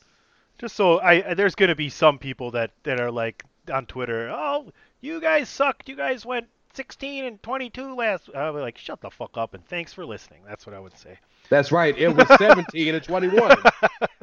Just 0.59 0.77
so 0.77 1.01
I 1.01 1.35
there's 1.35 1.55
gonna 1.55 1.75
be 1.75 1.89
some 1.89 2.19
people 2.19 2.51
that 2.53 2.71
that 2.85 3.01
are 3.01 3.11
like 3.11 3.45
on 3.73 3.87
Twitter, 3.87 4.31
oh, 4.31 4.73
you 5.01 5.21
guys 5.21 5.49
sucked. 5.49 5.89
You 5.89 5.97
guys 5.97 6.25
went 6.25 6.47
16 6.75 7.25
and 7.25 7.43
22 7.43 7.95
last. 7.95 8.31
I'll 8.35 8.55
be 8.55 8.61
like, 8.61 8.79
shut 8.79 9.01
the 9.01 9.11
fuck 9.11 9.37
up 9.37 9.55
and 9.55 9.65
thanks 9.67 9.93
for 9.93 10.07
listening. 10.07 10.41
That's 10.49 10.67
what 10.67 10.75
I 10.75 10.81
would 10.81 10.97
say. 10.97 11.19
that's 11.49 11.71
right. 11.71 11.97
It 11.99 12.09
was 12.09 12.27
17 12.39 12.95
and 12.95 13.05
21. 13.05 13.57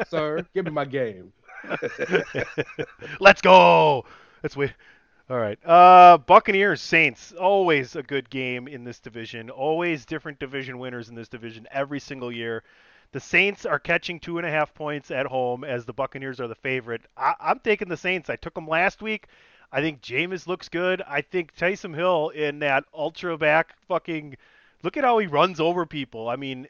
Sir, 0.08 0.46
give 0.54 0.66
me 0.66 0.72
my 0.72 0.86
game. 0.86 1.32
Let's 3.20 3.42
go. 3.42 4.06
Let's 4.42 4.56
wait. 4.58 4.74
All 5.30 5.38
right. 5.38 5.60
Uh, 5.64 6.18
Buccaneers 6.18 6.82
Saints. 6.82 7.34
Always 7.34 7.96
a 7.96 8.02
good 8.02 8.32
game 8.32 8.68
in 8.68 8.84
this 8.84 9.00
division. 9.00 9.52
Always 9.52 10.04
different 10.04 10.40
division 10.40 10.80
winners 10.80 11.10
in 11.10 11.14
this 11.14 11.30
division 11.30 11.68
every 11.70 12.00
single 12.00 12.32
year. 12.32 12.64
The 13.12 13.20
Saints 13.20 13.64
are 13.64 13.78
catching 13.78 14.20
two 14.20 14.40
and 14.40 14.48
a 14.48 14.50
half 14.50 14.74
points 14.74 15.12
at 15.12 15.28
home 15.28 15.64
as 15.64 15.86
the 15.86 15.94
Buccaneers 15.94 16.40
are 16.40 16.48
the 16.48 16.56
favorite. 16.56 17.04
I, 17.16 17.36
I'm 17.40 17.60
taking 17.60 17.90
the 17.90 17.98
Saints. 17.98 18.30
I 18.30 18.38
took 18.38 18.56
them 18.56 18.68
last 18.68 19.04
week. 19.04 19.28
I 19.72 19.82
think 19.82 20.02
Jameis 20.02 20.48
looks 20.48 20.68
good. 20.68 21.04
I 21.08 21.22
think 21.22 21.56
Taysom 21.56 21.94
Hill 21.94 22.30
in 22.30 22.58
that 22.60 22.86
ultra 22.92 23.38
back 23.38 23.76
fucking. 23.88 24.36
Look 24.82 24.98
at 24.98 25.04
how 25.04 25.20
he 25.20 25.28
runs 25.28 25.60
over 25.60 25.86
people. 25.86 26.28
I 26.28 26.38
mean, 26.38 26.68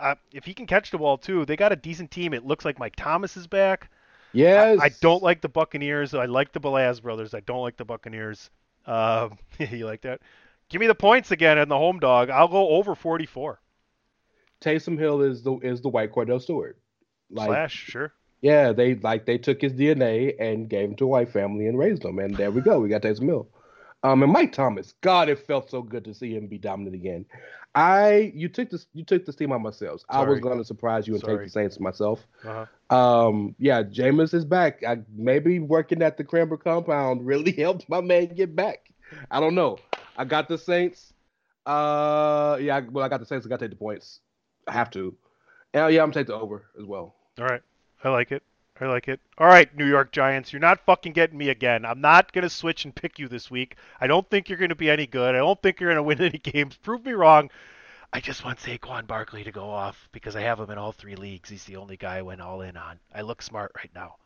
uh, 0.00 0.16
if 0.32 0.44
he 0.44 0.54
can 0.54 0.66
catch 0.66 0.90
the 0.90 0.98
ball 0.98 1.18
too, 1.18 1.44
they 1.44 1.54
got 1.54 1.70
a 1.70 1.76
decent 1.76 2.10
team. 2.10 2.34
It 2.34 2.44
looks 2.44 2.64
like 2.64 2.80
Mike 2.80 2.96
Thomas 2.96 3.36
is 3.36 3.46
back. 3.46 3.90
Yes. 4.32 4.80
I 4.80 4.90
don't 5.00 5.22
like 5.22 5.40
the 5.40 5.48
Buccaneers. 5.48 6.14
I 6.14 6.26
like 6.26 6.52
the 6.52 6.60
Belaz 6.60 7.02
brothers. 7.02 7.34
I 7.34 7.40
don't 7.40 7.60
like 7.60 7.76
the 7.76 7.84
Buccaneers. 7.84 8.50
Um, 8.86 9.38
you 9.58 9.86
like 9.86 10.02
that? 10.02 10.20
Give 10.68 10.80
me 10.80 10.86
the 10.86 10.94
points 10.94 11.30
again 11.30 11.58
and 11.58 11.70
the 11.70 11.76
home 11.76 11.98
dog. 11.98 12.30
I'll 12.30 12.48
go 12.48 12.70
over 12.70 12.94
44. 12.94 13.60
Taysom 14.62 14.98
Hill 14.98 15.20
is 15.22 15.42
the 15.42 15.56
is 15.58 15.82
the 15.82 15.88
white 15.88 16.12
Kordell 16.12 16.40
Stewart. 16.40 16.78
Like 17.30 17.48
Slash, 17.48 17.74
sure. 17.74 18.12
yeah, 18.40 18.72
they 18.72 18.94
like 18.94 19.26
they 19.26 19.38
took 19.38 19.60
his 19.60 19.72
DNA 19.72 20.34
and 20.38 20.68
gave 20.68 20.90
him 20.90 20.96
to 20.96 21.04
a 21.04 21.08
white 21.08 21.32
family 21.32 21.66
and 21.66 21.78
raised 21.78 22.04
him, 22.04 22.18
and 22.18 22.36
there 22.36 22.50
we 22.50 22.60
go. 22.60 22.78
We 22.78 22.88
got 22.88 23.02
Taysom 23.02 23.26
Hill. 23.26 23.48
Um, 24.04 24.22
and 24.22 24.32
Mike 24.32 24.52
Thomas, 24.52 24.94
God, 25.00 25.28
it 25.28 25.38
felt 25.46 25.70
so 25.70 25.82
good 25.82 26.04
to 26.04 26.14
see 26.14 26.34
him 26.34 26.48
be 26.48 26.58
dominant 26.58 26.94
again. 26.94 27.24
I 27.74 28.32
you 28.34 28.48
took 28.48 28.68
this 28.68 28.86
you 28.92 29.04
took 29.04 29.24
this 29.24 29.36
team 29.36 29.52
on 29.52 29.62
myself. 29.62 30.02
I 30.08 30.22
was 30.24 30.40
going 30.40 30.58
to 30.58 30.64
surprise 30.64 31.06
you 31.06 31.14
and 31.14 31.22
Sorry. 31.22 31.38
take 31.38 31.46
the 31.46 31.50
Saints 31.50 31.80
myself. 31.80 32.26
Uh-huh. 32.44 32.94
Um, 32.94 33.54
yeah, 33.58 33.82
Jameis 33.82 34.34
is 34.34 34.44
back. 34.44 34.82
I, 34.86 34.98
maybe 35.14 35.58
working 35.58 36.02
at 36.02 36.16
the 36.18 36.24
Cranber 36.24 36.62
compound 36.62 37.24
really 37.26 37.52
helped 37.52 37.88
my 37.88 38.00
man 38.00 38.34
get 38.34 38.54
back. 38.54 38.92
I 39.30 39.40
don't 39.40 39.54
know. 39.54 39.78
I 40.16 40.24
got 40.24 40.48
the 40.48 40.58
Saints. 40.58 41.14
Uh, 41.64 42.58
yeah, 42.60 42.80
well, 42.90 43.04
I 43.04 43.08
got 43.08 43.20
the 43.20 43.26
Saints. 43.26 43.46
I 43.46 43.48
got 43.48 43.60
to 43.60 43.64
take 43.66 43.70
the 43.70 43.76
points. 43.76 44.20
I 44.66 44.72
have 44.72 44.90
to. 44.90 45.16
And 45.72 45.94
yeah, 45.94 46.02
I'm 46.02 46.10
gonna 46.10 46.20
take 46.20 46.26
the 46.26 46.34
over 46.34 46.66
as 46.78 46.84
well. 46.84 47.14
All 47.38 47.46
right. 47.46 47.62
I 48.04 48.10
like 48.10 48.32
it. 48.32 48.42
I 48.82 48.86
like 48.86 49.06
it. 49.08 49.20
All 49.38 49.46
right, 49.46 49.74
New 49.76 49.86
York 49.86 50.10
Giants, 50.12 50.52
you're 50.52 50.60
not 50.60 50.84
fucking 50.84 51.12
getting 51.12 51.38
me 51.38 51.50
again. 51.50 51.84
I'm 51.84 52.00
not 52.00 52.32
going 52.32 52.42
to 52.42 52.50
switch 52.50 52.84
and 52.84 52.94
pick 52.94 53.18
you 53.18 53.28
this 53.28 53.50
week. 53.50 53.76
I 54.00 54.06
don't 54.08 54.28
think 54.28 54.48
you're 54.48 54.58
going 54.58 54.70
to 54.70 54.74
be 54.74 54.90
any 54.90 55.06
good. 55.06 55.34
I 55.34 55.38
don't 55.38 55.60
think 55.62 55.78
you're 55.78 55.90
going 55.90 55.96
to 55.96 56.02
win 56.02 56.20
any 56.20 56.38
games. 56.52 56.76
Prove 56.76 57.04
me 57.04 57.12
wrong. 57.12 57.50
I 58.12 58.20
just 58.20 58.44
want 58.44 58.58
Saquon 58.58 59.06
Barkley 59.06 59.44
to 59.44 59.52
go 59.52 59.70
off 59.70 60.08
because 60.12 60.36
I 60.36 60.42
have 60.42 60.58
him 60.60 60.70
in 60.70 60.78
all 60.78 60.92
three 60.92 61.14
leagues. 61.16 61.48
He's 61.48 61.64
the 61.64 61.76
only 61.76 61.96
guy 61.96 62.18
I 62.18 62.22
went 62.22 62.40
all 62.40 62.60
in 62.62 62.76
on. 62.76 62.98
I 63.14 63.22
look 63.22 63.40
smart 63.40 63.72
right 63.76 63.90
now. 63.94 64.16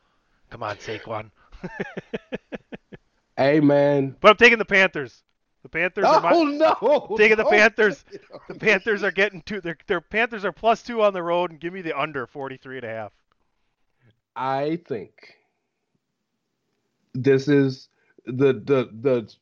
Come 0.51 0.63
on, 0.63 0.77
Saquon. 0.77 1.31
Hey, 3.37 3.61
man. 3.61 4.17
But 4.21 4.31
I'm 4.31 4.37
taking 4.39 4.57
the 4.59 4.65
Panthers. 4.65 5.23
The 5.63 5.69
Panthers 5.69 6.05
are 6.07 6.21
my, 6.23 6.31
Oh 6.33 6.45
no! 6.45 7.17
taking 7.19 7.37
the 7.37 7.43
No. 7.43 7.51
Panthers. 7.51 8.03
The 8.49 8.55
Panthers 8.59 9.03
are 9.03 9.11
getting 9.11 9.43
two. 9.43 9.61
Their 9.61 9.77
their 9.87 10.01
Panthers 10.01 10.45
are 10.45 10.53
plus 10.53 10.83
two 10.83 11.03
on 11.03 11.13
the 11.13 11.23
road, 11.23 11.51
and 11.51 11.61
give 11.61 11.75
me 11.75 11.83
the 11.83 11.93
under 11.99 12.27
43 12.27 12.77
and 12.79 12.85
a 12.87 12.89
half. 12.89 13.13
I 14.37 14.81
think 14.87 15.13
this 17.15 17.49
is 17.49 17.89
the 18.27 18.53
the 18.53 18.91
the 19.01 19.35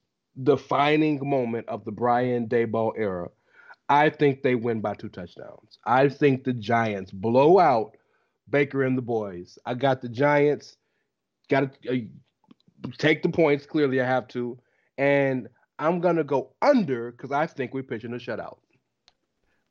defining 0.42 1.28
moment 1.28 1.68
of 1.68 1.84
the 1.84 1.92
Brian 1.92 2.48
Daboll 2.48 2.92
era. 2.96 3.28
I 3.88 4.10
think 4.10 4.42
they 4.42 4.54
win 4.54 4.80
by 4.80 4.94
two 4.94 5.08
touchdowns. 5.08 5.78
I 5.84 6.08
think 6.08 6.44
the 6.44 6.54
Giants 6.54 7.10
blow 7.10 7.58
out 7.58 7.96
Baker 8.48 8.82
and 8.84 8.96
the 8.96 9.02
boys. 9.02 9.58
I 9.66 9.74
got 9.74 10.00
the 10.00 10.08
Giants. 10.08 10.76
Got 11.50 11.82
to 11.82 11.90
uh, 11.90 12.88
take 12.98 13.22
the 13.22 13.28
points. 13.28 13.66
Clearly, 13.66 14.00
I 14.00 14.06
have 14.06 14.28
to, 14.28 14.58
and 14.96 15.48
I'm 15.78 16.00
gonna 16.00 16.24
go 16.24 16.52
under 16.62 17.12
because 17.12 17.32
I 17.32 17.46
think 17.46 17.74
we're 17.74 17.82
pitching 17.82 18.14
a 18.14 18.16
shutout. 18.16 18.58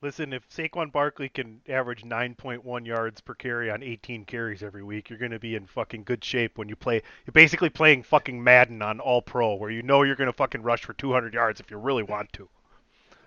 Listen, 0.04 0.34
if 0.34 0.50
Saquon 0.50 0.92
Barkley 0.92 1.30
can 1.30 1.62
average 1.70 2.04
9.1 2.04 2.86
yards 2.86 3.22
per 3.22 3.34
carry 3.36 3.72
on 3.72 3.82
18 3.82 4.26
carries 4.26 4.62
every 4.62 4.84
week, 4.84 5.10
you're 5.10 5.18
going 5.18 5.32
to 5.32 5.40
be 5.40 5.56
in 5.56 5.66
fucking 5.66 6.04
good 6.04 6.22
shape 6.22 6.58
when 6.58 6.68
you 6.68 6.76
play. 6.76 7.02
You're 7.26 7.32
basically 7.32 7.70
playing 7.70 8.04
fucking 8.04 8.44
Madden 8.44 8.82
on 8.82 9.00
All 9.00 9.22
Pro, 9.22 9.56
where 9.56 9.70
you 9.70 9.82
know 9.82 10.04
you're 10.04 10.18
going 10.18 10.30
to 10.30 10.36
fucking 10.36 10.62
rush 10.62 10.84
for 10.84 10.92
200 10.92 11.34
yards 11.34 11.62
if 11.62 11.72
you 11.72 11.78
really 11.78 12.04
want 12.04 12.34
to. 12.34 12.50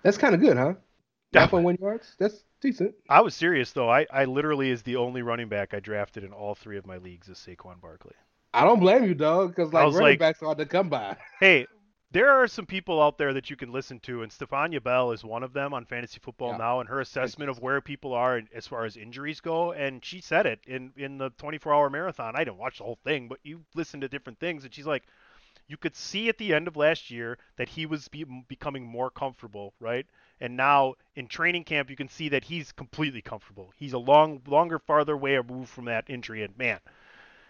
That's 0.03 0.19
kind 0.19 0.35
of 0.35 0.41
good, 0.41 0.55
huh? 0.55 0.75
9.1 1.33 1.81
yards. 1.81 2.15
That's 2.19 2.43
decent. 2.61 2.93
I 3.09 3.21
was 3.21 3.33
serious 3.33 3.71
though. 3.71 3.89
I, 3.89 4.05
I 4.13 4.25
literally 4.25 4.69
is 4.69 4.83
the 4.83 4.97
only 4.97 5.23
running 5.23 5.49
back 5.49 5.73
I 5.73 5.79
drafted 5.79 6.23
in 6.23 6.31
all 6.31 6.53
three 6.53 6.77
of 6.77 6.85
my 6.85 6.97
leagues 6.97 7.27
is 7.27 7.39
Saquon 7.39 7.81
Barkley. 7.81 8.13
I 8.53 8.63
don't 8.63 8.79
blame 8.79 9.03
you, 9.03 9.15
dog, 9.15 9.55
because 9.55 9.73
like 9.73 9.85
running 9.85 10.01
like, 10.01 10.19
backs 10.19 10.43
are 10.43 10.45
hard 10.45 10.59
to 10.59 10.65
come 10.67 10.89
by. 10.89 11.17
Hey, 11.39 11.65
there 12.11 12.29
are 12.29 12.47
some 12.47 12.65
people 12.65 13.01
out 13.01 13.17
there 13.17 13.33
that 13.33 13.49
you 13.49 13.55
can 13.55 13.71
listen 13.71 13.99
to, 14.01 14.23
and 14.23 14.31
Stephania 14.31 14.81
Bell 14.81 15.11
is 15.11 15.23
one 15.23 15.43
of 15.43 15.53
them 15.53 15.73
on 15.73 15.85
Fantasy 15.85 16.19
Football 16.21 16.51
yeah. 16.51 16.57
Now, 16.57 16.79
and 16.79 16.87
her 16.87 17.01
assessment 17.01 17.49
of 17.49 17.59
where 17.59 17.81
people 17.81 18.13
are 18.13 18.41
as 18.53 18.65
far 18.65 18.85
as 18.85 18.95
injuries 18.95 19.41
go. 19.41 19.73
And 19.73 20.03
she 20.03 20.21
said 20.21 20.45
it 20.45 20.59
in 20.65 20.93
in 20.95 21.17
the 21.17 21.31
24-hour 21.31 21.89
marathon. 21.89 22.35
I 22.35 22.39
didn't 22.39 22.57
watch 22.57 22.77
the 22.77 22.85
whole 22.85 22.99
thing, 23.03 23.27
but 23.27 23.39
you 23.43 23.65
listen 23.75 24.01
to 24.01 24.07
different 24.07 24.39
things, 24.39 24.63
and 24.63 24.73
she's 24.73 24.85
like, 24.85 25.03
you 25.67 25.75
could 25.75 25.95
see 25.95 26.29
at 26.29 26.37
the 26.37 26.53
end 26.53 26.67
of 26.67 26.77
last 26.77 27.11
year 27.11 27.37
that 27.57 27.67
he 27.67 27.85
was 27.85 28.07
be- 28.07 28.23
becoming 28.47 28.85
more 28.85 29.09
comfortable, 29.09 29.73
right? 29.81 30.05
And 30.39 30.55
now 30.55 30.93
in 31.15 31.27
training 31.27 31.65
camp, 31.65 31.89
you 31.89 31.97
can 31.97 32.07
see 32.07 32.29
that 32.29 32.45
he's 32.45 32.71
completely 32.71 33.21
comfortable. 33.21 33.73
He's 33.75 33.93
a 33.93 33.97
long, 33.97 34.41
longer, 34.47 34.79
farther 34.79 35.17
way 35.17 35.35
removed 35.35 35.69
from 35.69 35.85
that 35.85 36.05
injury, 36.09 36.43
and 36.43 36.57
man, 36.57 36.79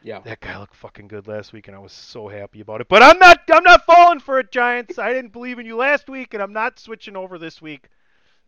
yeah. 0.04 0.20
That 0.20 0.39
guy 0.39 0.58
looked 0.60 0.76
fucking 0.76 1.08
good 1.08 1.28
last 1.28 1.54
week, 1.54 1.68
and 1.68 1.76
I 1.76 1.80
was 1.80 1.91
so 1.91 2.28
happy 2.28 2.62
about 2.62 2.82
it. 2.82 2.88
But 2.89 3.04
I'm 3.04 3.20
not. 3.20 3.41
I'm 3.52 3.64
not 3.64 3.86
falling 3.86 4.20
for 4.20 4.39
it, 4.39 4.52
Giants. 4.52 5.00
I 5.00 5.14
didn't 5.14 5.34
believe 5.34 5.60
in 5.60 5.66
you 5.66 5.76
last 5.76 6.10
week, 6.10 6.34
and 6.34 6.43
I'm 6.43 6.54
not 6.54 6.80
switching 6.80 7.16
over 7.16 7.38
this 7.38 7.62
week. 7.62 7.89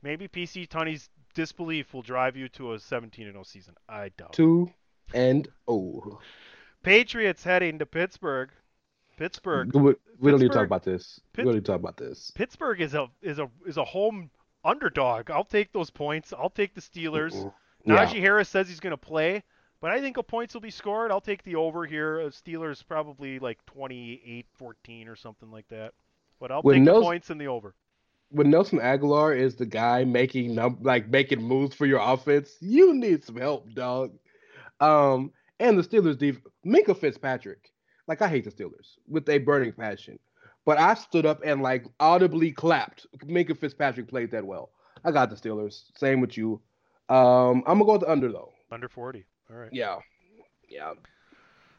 Maybe 0.02 0.28
PC 0.28 0.68
Tony's 0.70 1.10
disbelief 1.34 1.94
will 1.94 2.02
drive 2.02 2.36
you 2.36 2.50
to 2.50 2.74
a 2.74 2.80
17 2.80 3.32
0 3.32 3.44
season. 3.44 3.76
I 3.88 4.10
doubt. 4.18 4.34
Two 4.34 4.72
and 5.14 5.48
oh. 5.68 6.20
Patriots 6.84 7.44
heading 7.44 7.80
to 7.80 7.86
Pittsburgh. 7.86 8.50
Pittsburgh. 9.18 9.74
We, 9.74 9.96
we 10.20 10.32
don't 10.32 10.40
need 10.40 10.48
to 10.48 10.54
talk 10.54 10.66
about 10.66 10.84
this. 10.84 11.20
Pitt, 11.34 11.44
we 11.46 11.50
don't 11.50 11.56
need 11.56 11.66
to 11.66 11.72
talk 11.72 11.80
about 11.80 11.98
this. 11.98 12.32
Pittsburgh 12.36 12.80
is 12.80 12.94
a 12.94 13.08
is 13.22 13.40
a 13.40 13.50
is 13.66 13.78
a 13.78 13.84
home 13.84 14.30
underdog. 14.64 15.30
I'll 15.30 15.44
take 15.44 15.74
those 15.74 15.90
points. 15.90 16.34
I'll 16.34 16.50
take 16.50 16.74
the 16.74 16.82
Steelers. 16.82 17.34
Mm-hmm. 17.34 17.92
Najee. 17.92 18.20
Harris 18.20 18.50
says 18.50 18.68
he's 18.68 18.80
going 18.80 18.92
to 18.92 18.98
play. 18.98 19.44
But 19.82 19.92
I 19.92 20.02
think 20.02 20.18
a 20.18 20.24
points 20.24 20.54
will 20.54 20.62
be 20.62 20.72
scored. 20.72 21.12
I'll 21.12 21.22
take 21.22 21.44
the 21.44 21.56
over 21.56 21.86
here. 21.86 22.22
Uh, 22.22 22.26
Steelers 22.26 22.86
probably 22.86 23.40
like 23.40 23.60
28-14 23.66 25.08
or 25.08 25.16
something 25.16 25.52
like 25.52 25.68
that. 25.70 25.94
But 26.40 26.52
I'll 26.52 26.62
when 26.62 26.76
take 26.76 26.84
Nelson, 26.84 27.00
the 27.00 27.06
points 27.06 27.30
and 27.30 27.42
the 27.42 27.48
over. 27.48 27.76
When 28.30 28.50
Nelson 28.50 28.80
Agholor 28.80 29.38
is 29.38 29.56
the 29.56 29.66
guy 29.66 30.04
making 30.04 30.56
num- 30.56 30.80
like 30.82 31.08
making 31.10 31.42
moves 31.42 31.76
for 31.76 31.86
your 31.86 32.00
offense, 32.00 32.58
you 32.60 32.94
need 32.94 33.24
some 33.24 33.38
help, 33.38 33.74
dog. 33.74 34.12
Um, 34.80 35.32
and 35.60 35.78
the 35.78 35.84
Steelers 35.84 36.18
def- 36.18 36.42
Minkah 36.66 36.98
Fitzpatrick. 36.98 37.72
Like 38.08 38.22
I 38.22 38.28
hate 38.28 38.44
the 38.44 38.52
Steelers 38.52 38.98
with 39.08 39.28
a 39.30 39.38
burning 39.38 39.74
passion. 39.74 40.20
But 40.66 40.78
I 40.78 40.94
stood 40.94 41.26
up 41.26 41.42
and 41.46 41.62
like 41.62 41.86
audibly 42.00 42.52
clapped. 42.52 43.08
Minkah 43.26 43.58
Fitzpatrick 43.58 44.08
played 44.08 44.32
that 44.32 44.46
well. 44.46 44.72
I 45.04 45.12
got 45.12 45.30
the 45.30 45.36
Steelers. 45.36 45.84
Same 45.98 46.20
with 46.22 46.38
you. 46.38 46.62
Um, 47.08 47.64
I'm 47.66 47.80
gonna 47.80 47.86
go 47.86 47.92
with 47.94 48.02
the 48.02 48.12
under 48.12 48.32
though. 48.32 48.52
Under 48.72 48.90
40. 48.90 49.26
All 49.52 49.58
right. 49.58 49.74
Yeah. 49.74 49.98
Yeah. 50.70 50.94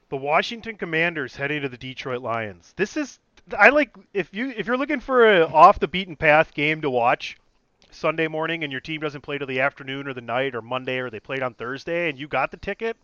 The 0.08 0.16
Washington 0.16 0.76
Commanders 0.76 1.36
heading 1.36 1.62
to 1.62 1.68
the 1.68 1.76
Detroit 1.76 2.20
Lions. 2.20 2.72
This 2.76 2.96
is 2.96 3.20
I 3.56 3.68
like 3.68 3.94
if 4.12 4.32
you 4.32 4.50
if 4.50 4.66
you're 4.66 4.76
looking 4.76 5.00
for 5.00 5.26
a 5.26 5.46
off 5.46 5.78
the 5.78 5.88
beaten 5.88 6.16
path 6.16 6.52
game 6.52 6.82
to 6.82 6.90
watch 6.90 7.38
Sunday 7.90 8.28
morning 8.28 8.64
and 8.64 8.72
your 8.72 8.80
team 8.80 9.00
doesn't 9.00 9.22
play 9.22 9.38
till 9.38 9.46
the 9.46 9.60
afternoon 9.60 10.08
or 10.08 10.14
the 10.14 10.20
night 10.20 10.54
or 10.54 10.62
Monday 10.62 10.98
or 10.98 11.10
they 11.10 11.20
played 11.20 11.42
on 11.42 11.54
Thursday 11.54 12.08
and 12.08 12.18
you 12.18 12.26
got 12.28 12.50
the 12.50 12.56
ticket, 12.56 12.96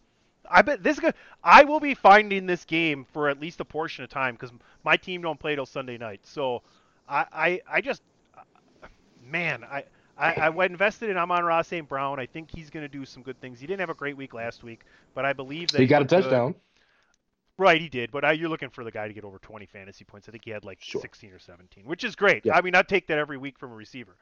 I 0.49 0.62
bet 0.62 0.83
this 0.83 0.95
is 0.97 1.01
good. 1.01 1.14
I 1.43 1.64
will 1.64 1.81
be 1.81 1.95
finding 1.95 2.47
this 2.47 2.64
game 2.64 3.07
for 3.12 3.29
at 3.29 3.41
least 3.41 3.61
a 3.61 3.64
portion 3.64 4.03
of 4.05 4.11
time 4.11 4.35
because 4.35 4.51
my 4.85 4.97
team 4.97 5.23
don't 5.23 5.39
play 5.39 5.55
till 5.55 5.67
Sunday 5.67 5.99
night. 5.99 6.21
So 6.25 6.62
I 7.09 7.27
I, 7.33 7.61
I 7.71 7.81
just 7.81 8.03
man 9.23 9.64
I 9.64 9.85
I, 10.19 10.33
I 10.33 10.49
went 10.49 10.73
invested 10.73 11.11
in 11.11 11.17
Amon-Ra 11.17 11.62
St. 11.62 11.89
Brown. 11.89 12.19
I 12.19 12.27
think 12.27 12.51
he's 12.51 12.71
going 12.71 12.85
to 12.85 12.89
do 12.89 13.05
some 13.05 13.23
good 13.23 13.41
things. 13.41 13.61
He 13.61 13.67
didn't 13.67 13.81
have 13.81 13.91
a 13.91 13.95
great 13.95 14.17
week 14.17 14.35
last 14.35 14.62
week, 14.62 14.85
but 15.14 15.25
I 15.25 15.33
believe 15.33 15.69
that 15.69 15.81
he 15.81 15.87
got 15.87 16.03
a 16.03 16.07
touchdown. 16.07 16.53
Good. 16.53 16.61
Right, 17.59 17.81
he 17.81 17.89
did. 17.89 18.11
But 18.11 18.25
I, 18.25 18.33
you're 18.33 18.49
looking 18.49 18.71
for 18.71 18.85
the 18.85 18.91
guy 18.91 19.09
to 19.09 19.14
get 19.14 19.25
over 19.25 19.39
20 19.39 19.67
fantasy 19.67 20.05
points. 20.05 20.29
I 20.29 20.33
think 20.33 20.45
he 20.45 20.51
had 20.51 20.64
like 20.64 20.79
sure. 20.81 21.01
16 21.01 21.33
or 21.33 21.39
17, 21.39 21.85
which 21.87 22.05
is 22.05 22.14
great. 22.14 22.45
Yeah. 22.45 22.57
I 22.57 22.61
mean, 22.61 22.75
I'd 22.75 22.89
take 22.89 23.07
that 23.09 23.19
every 23.19 23.39
week 23.39 23.59
from 23.59 23.73
a 23.73 23.75
receiver. 23.75 24.17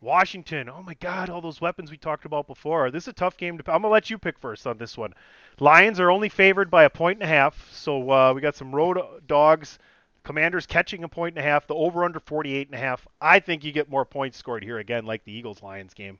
Washington, 0.00 0.68
oh 0.68 0.82
my 0.82 0.94
God, 0.94 1.30
all 1.30 1.40
those 1.40 1.60
weapons 1.60 1.90
we 1.90 1.96
talked 1.96 2.26
about 2.26 2.46
before. 2.46 2.90
This 2.90 3.04
is 3.04 3.08
a 3.08 3.12
tough 3.14 3.36
game 3.38 3.56
to. 3.56 3.72
I'm 3.72 3.82
gonna 3.82 3.92
let 3.92 4.10
you 4.10 4.18
pick 4.18 4.38
first 4.38 4.66
on 4.66 4.76
this 4.76 4.98
one. 4.98 5.14
Lions 5.60 5.98
are 5.98 6.10
only 6.10 6.28
favored 6.28 6.70
by 6.70 6.84
a 6.84 6.90
point 6.90 7.20
and 7.20 7.22
a 7.22 7.32
half, 7.32 7.70
so 7.72 8.10
uh, 8.10 8.32
we 8.34 8.42
got 8.42 8.54
some 8.54 8.74
road 8.74 8.98
dogs. 9.26 9.78
Commanders 10.24 10.66
catching 10.66 11.04
a 11.04 11.08
point 11.08 11.36
and 11.36 11.44
a 11.44 11.48
half. 11.48 11.66
The 11.66 11.74
over 11.74 12.02
under 12.02 12.18
48 12.18 12.68
and 12.68 12.74
a 12.74 12.78
half. 12.78 13.06
I 13.20 13.38
think 13.38 13.62
you 13.62 13.72
get 13.72 13.88
more 13.88 14.04
points 14.04 14.38
scored 14.38 14.64
here 14.64 14.78
again, 14.78 15.04
like 15.04 15.24
the 15.24 15.32
Eagles 15.32 15.62
Lions 15.62 15.94
game. 15.94 16.18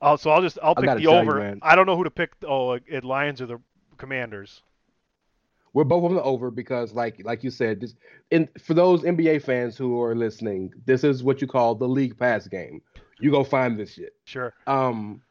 Uh, 0.00 0.16
so 0.16 0.30
I'll 0.30 0.42
just 0.42 0.58
I'll 0.62 0.74
pick 0.74 0.98
the 0.98 1.06
over. 1.06 1.52
You, 1.54 1.58
I 1.62 1.74
don't 1.74 1.86
know 1.86 1.96
who 1.96 2.04
to 2.04 2.10
pick. 2.10 2.32
Oh, 2.46 2.72
it 2.72 3.02
Lions 3.02 3.40
or 3.40 3.46
the 3.46 3.58
Commanders. 3.96 4.62
We're 5.72 5.84
both 5.84 6.04
on 6.04 6.14
the 6.14 6.22
over 6.22 6.50
because, 6.50 6.92
like 6.92 7.22
like 7.24 7.42
you 7.42 7.50
said, 7.50 7.80
this 7.80 7.94
in 8.30 8.48
for 8.62 8.74
those 8.74 9.02
NBA 9.02 9.42
fans 9.42 9.76
who 9.76 10.00
are 10.00 10.14
listening, 10.14 10.72
this 10.84 11.02
is 11.02 11.22
what 11.22 11.40
you 11.40 11.46
call 11.46 11.74
the 11.74 11.88
league 11.88 12.18
pass 12.18 12.46
game. 12.46 12.82
You 13.20 13.30
go 13.30 13.42
find 13.42 13.78
this 13.78 13.94
shit. 13.94 14.14
Sure. 14.24 14.52
Um, 14.66 15.22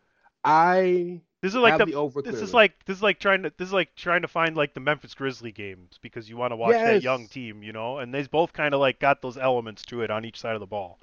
I 0.44 1.22
this 1.42 1.54
is 1.54 1.60
like 1.60 1.78
the, 1.78 1.86
the. 1.86 2.22
This 2.24 2.42
is 2.42 2.54
like 2.54 2.86
this 2.86 2.98
is 2.98 3.04
like 3.04 3.20
trying 3.20 3.44
to 3.44 3.54
this 3.58 3.68
is 3.68 3.74
like 3.74 3.96
trying 3.96 4.22
to 4.24 4.28
find 4.28 4.56
like 4.56 4.74
the 4.74 4.80
Memphis 4.80 5.14
Grizzly 5.14 5.52
games 5.52 6.00
because 6.02 6.30
you 6.30 6.38
want 6.38 6.52
to 6.52 6.56
watch 6.56 6.74
yes. 6.74 6.86
that 6.86 7.04
young 7.04 7.28
team, 7.28 7.62
you 7.62 7.72
know. 7.72 8.00
And 8.00 8.14
they 8.14 8.24
both 8.24 8.54
kind 8.54 8.74
of 8.74 8.80
like 8.80 9.00
got 9.00 9.22
those 9.22 9.38
elements 9.38 9.84
to 9.88 10.02
it 10.02 10.10
on 10.10 10.26
each 10.26 10.40
side 10.40 10.56
of 10.56 10.60
the 10.60 10.66
ball. 10.66 11.00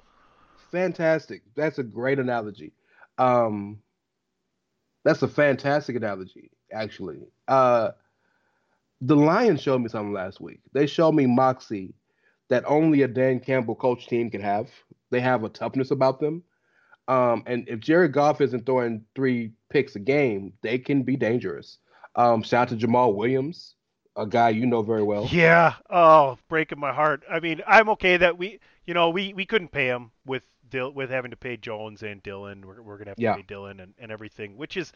Fantastic. 0.71 1.43
That's 1.55 1.77
a 1.77 1.83
great 1.83 2.19
analogy. 2.19 2.73
Um, 3.17 3.79
that's 5.03 5.21
a 5.21 5.27
fantastic 5.27 5.95
analogy, 5.95 6.49
actually. 6.71 7.19
Uh, 7.47 7.91
the 9.01 9.15
Lions 9.15 9.61
showed 9.61 9.81
me 9.81 9.89
something 9.89 10.13
last 10.13 10.41
week. 10.41 10.61
They 10.73 10.87
showed 10.87 11.11
me 11.13 11.25
moxie 11.25 11.93
that 12.49 12.63
only 12.65 13.01
a 13.03 13.07
Dan 13.07 13.39
Campbell 13.39 13.75
coach 13.75 14.07
team 14.07 14.29
can 14.29 14.41
have. 14.41 14.69
They 15.11 15.19
have 15.19 15.43
a 15.43 15.49
toughness 15.49 15.91
about 15.91 16.19
them. 16.19 16.43
Um, 17.07 17.43
and 17.45 17.67
if 17.67 17.79
Jared 17.79 18.13
Goff 18.13 18.41
isn't 18.41 18.65
throwing 18.65 19.05
three 19.15 19.51
picks 19.69 19.95
a 19.95 19.99
game, 19.99 20.53
they 20.61 20.77
can 20.77 21.03
be 21.03 21.15
dangerous. 21.15 21.77
Um, 22.15 22.43
shout 22.43 22.71
out 22.71 22.79
to 22.79 22.87
Jamaal 22.87 23.15
Williams, 23.15 23.75
a 24.15 24.25
guy 24.25 24.49
you 24.49 24.65
know 24.65 24.81
very 24.81 25.03
well. 25.03 25.27
Yeah. 25.31 25.73
Oh, 25.89 26.37
breaking 26.47 26.79
my 26.79 26.93
heart. 26.93 27.23
I 27.29 27.39
mean, 27.39 27.61
I'm 27.67 27.89
okay 27.89 28.17
that 28.17 28.37
we, 28.37 28.59
you 28.85 28.93
know, 28.93 29.09
we, 29.09 29.33
we 29.33 29.45
couldn't 29.45 29.71
pay 29.71 29.87
him 29.87 30.11
with 30.25 30.43
Dil- 30.69 30.93
with 30.93 31.09
having 31.09 31.31
to 31.31 31.37
pay 31.37 31.57
Jones 31.57 32.03
and 32.03 32.23
Dillon. 32.23 32.65
We're, 32.65 32.81
we're 32.81 32.97
gonna 32.97 33.11
have 33.11 33.17
to 33.17 33.23
yeah. 33.23 33.35
pay 33.35 33.43
Dillon 33.43 33.79
and, 33.79 33.93
and 33.99 34.11
everything, 34.11 34.57
which 34.57 34.77
is 34.77 34.91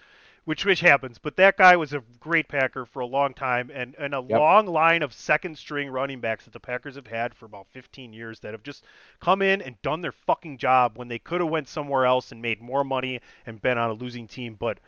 which 0.48 0.64
which 0.64 0.80
happens. 0.80 1.18
But 1.18 1.36
that 1.36 1.58
guy 1.58 1.76
was 1.76 1.92
a 1.92 2.02
great 2.22 2.48
Packer 2.48 2.86
for 2.86 3.02
a 3.02 3.06
long 3.06 3.34
time, 3.34 3.70
and 3.74 3.94
and 4.00 4.16
a 4.16 4.26
yep. 4.26 4.40
long 4.40 4.66
line 4.66 5.04
of 5.04 5.12
second 5.12 5.58
string 5.58 5.90
running 5.90 6.22
backs 6.22 6.46
that 6.46 6.54
the 6.54 6.60
Packers 6.62 6.96
have 6.96 7.08
had 7.08 7.36
for 7.36 7.46
about 7.46 7.68
15 7.74 8.14
years 8.14 8.40
that 8.40 8.54
have 8.54 8.64
just 8.64 8.86
come 9.20 9.42
in 9.42 9.62
and 9.62 9.82
done 9.82 10.00
their 10.00 10.14
fucking 10.14 10.58
job 10.58 10.94
when 10.96 11.10
they 11.10 11.20
could 11.20 11.42
have 11.42 11.50
went 11.50 11.68
somewhere 11.68 12.06
else 12.06 12.32
and 12.32 12.42
made 12.42 12.62
more 12.62 12.86
money 12.86 13.20
and 13.46 13.62
been 13.62 13.78
on 13.78 13.90
a 13.90 13.94
losing 13.94 14.26
team. 14.26 14.56
But 14.58 14.80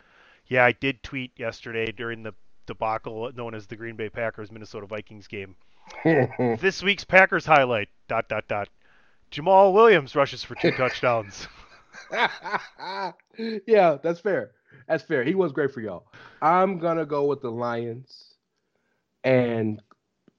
yeah, 0.47 0.63
I 0.63 0.71
did 0.71 1.03
tweet 1.03 1.33
yesterday 1.35 1.91
during 1.91 2.23
the 2.23 2.33
debacle 2.65 3.29
known 3.35 3.53
as 3.53 3.67
the 3.67 3.75
Green 3.75 3.97
Bay 3.97 4.07
Packers 4.07 4.53
Minnesota 4.53 4.85
Vikings 4.87 5.27
game. 5.27 5.57
this 6.05 6.81
week's 6.81 7.03
Packers 7.03 7.45
highlight 7.45 7.89
dot 8.07 8.29
dot 8.29 8.47
dot. 8.47 8.69
Jamaal 9.29 9.73
Williams 9.73 10.15
rushes 10.15 10.41
for 10.41 10.55
two 10.55 10.71
touchdowns. 10.77 11.49
yeah, 13.67 13.97
that's 14.01 14.21
fair. 14.21 14.51
That's 14.89 15.03
fair. 15.03 15.23
He 15.23 15.35
was 15.35 15.51
great 15.51 15.71
for 15.71 15.81
y'all. 15.81 16.07
I'm 16.41 16.79
gonna 16.79 17.05
go 17.05 17.25
with 17.25 17.41
the 17.41 17.51
Lions, 17.51 18.33
and 19.23 19.81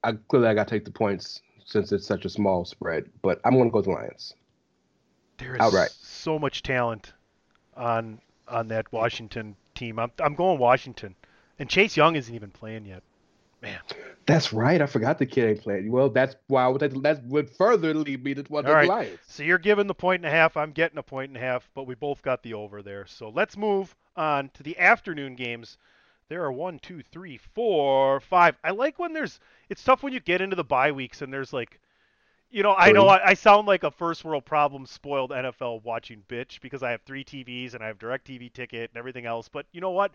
I 0.02 0.14
clearly 0.28 0.48
I 0.48 0.54
gotta 0.54 0.68
take 0.68 0.84
the 0.84 0.90
points 0.90 1.40
since 1.64 1.92
it's 1.92 2.06
such 2.06 2.24
a 2.24 2.28
small 2.28 2.64
spread. 2.64 3.04
But 3.22 3.40
I'm 3.44 3.56
gonna 3.56 3.70
go 3.70 3.78
with 3.78 3.86
the 3.86 3.92
Lions. 3.92 4.34
There 5.38 5.54
is 5.54 5.60
Outright. 5.60 5.90
so 5.90 6.36
much 6.36 6.64
talent 6.64 7.12
on 7.76 8.20
on 8.48 8.66
that 8.68 8.92
Washington 8.92 9.54
team. 9.76 10.00
I'm 10.00 10.10
I'm 10.18 10.34
going 10.34 10.58
Washington, 10.58 11.14
and 11.60 11.70
Chase 11.70 11.96
Young 11.96 12.16
isn't 12.16 12.34
even 12.34 12.50
playing 12.50 12.86
yet. 12.86 13.04
Man, 13.62 13.78
That's 14.30 14.52
right. 14.52 14.80
I 14.80 14.86
forgot 14.86 15.18
the 15.18 15.26
kid 15.26 15.48
ain't 15.48 15.62
playing. 15.62 15.90
Well, 15.90 16.08
that's 16.08 16.36
why 16.46 16.64
I 16.64 16.68
would 16.68 16.80
take, 16.80 17.02
that 17.02 17.24
would 17.24 17.50
further 17.50 17.94
lead 17.94 18.24
me 18.24 18.34
to 18.34 18.42
one 18.48 18.66
All 18.66 18.72
right. 18.72 18.88
Lions. 18.88 19.18
So 19.26 19.42
you're 19.42 19.58
giving 19.58 19.86
the 19.86 19.94
point 19.94 20.20
and 20.24 20.26
a 20.26 20.30
half. 20.30 20.56
I'm 20.56 20.72
getting 20.72 20.98
a 20.98 21.02
point 21.02 21.30
and 21.30 21.36
a 21.36 21.40
half, 21.40 21.68
but 21.74 21.86
we 21.86 21.94
both 21.94 22.22
got 22.22 22.42
the 22.42 22.54
over 22.54 22.82
there. 22.82 23.06
So 23.06 23.28
let's 23.28 23.56
move 23.56 23.94
on 24.16 24.50
to 24.54 24.62
the 24.62 24.78
afternoon 24.78 25.34
games. 25.34 25.78
There 26.28 26.44
are 26.44 26.52
one, 26.52 26.78
two, 26.78 27.02
three, 27.02 27.38
four, 27.38 28.20
five. 28.20 28.56
I 28.62 28.70
like 28.70 28.98
when 28.98 29.12
there's. 29.12 29.40
It's 29.68 29.82
tough 29.82 30.02
when 30.02 30.12
you 30.12 30.20
get 30.20 30.40
into 30.40 30.56
the 30.56 30.64
bye 30.64 30.92
weeks 30.92 31.22
and 31.22 31.32
there's 31.32 31.52
like, 31.52 31.80
you 32.50 32.62
know, 32.62 32.74
I 32.74 32.92
know 32.92 33.08
I, 33.08 33.30
I 33.30 33.34
sound 33.34 33.66
like 33.66 33.84
a 33.84 33.90
first 33.90 34.24
world 34.24 34.44
problem 34.44 34.86
spoiled 34.86 35.30
NFL 35.30 35.82
watching 35.84 36.22
bitch 36.28 36.60
because 36.60 36.82
I 36.82 36.90
have 36.90 37.02
three 37.02 37.24
TVs 37.24 37.74
and 37.74 37.82
I 37.82 37.88
have 37.88 37.98
DirecTV 37.98 38.52
ticket 38.52 38.90
and 38.90 38.98
everything 38.98 39.26
else. 39.26 39.48
But 39.48 39.66
you 39.72 39.80
know 39.80 39.90
what? 39.90 40.12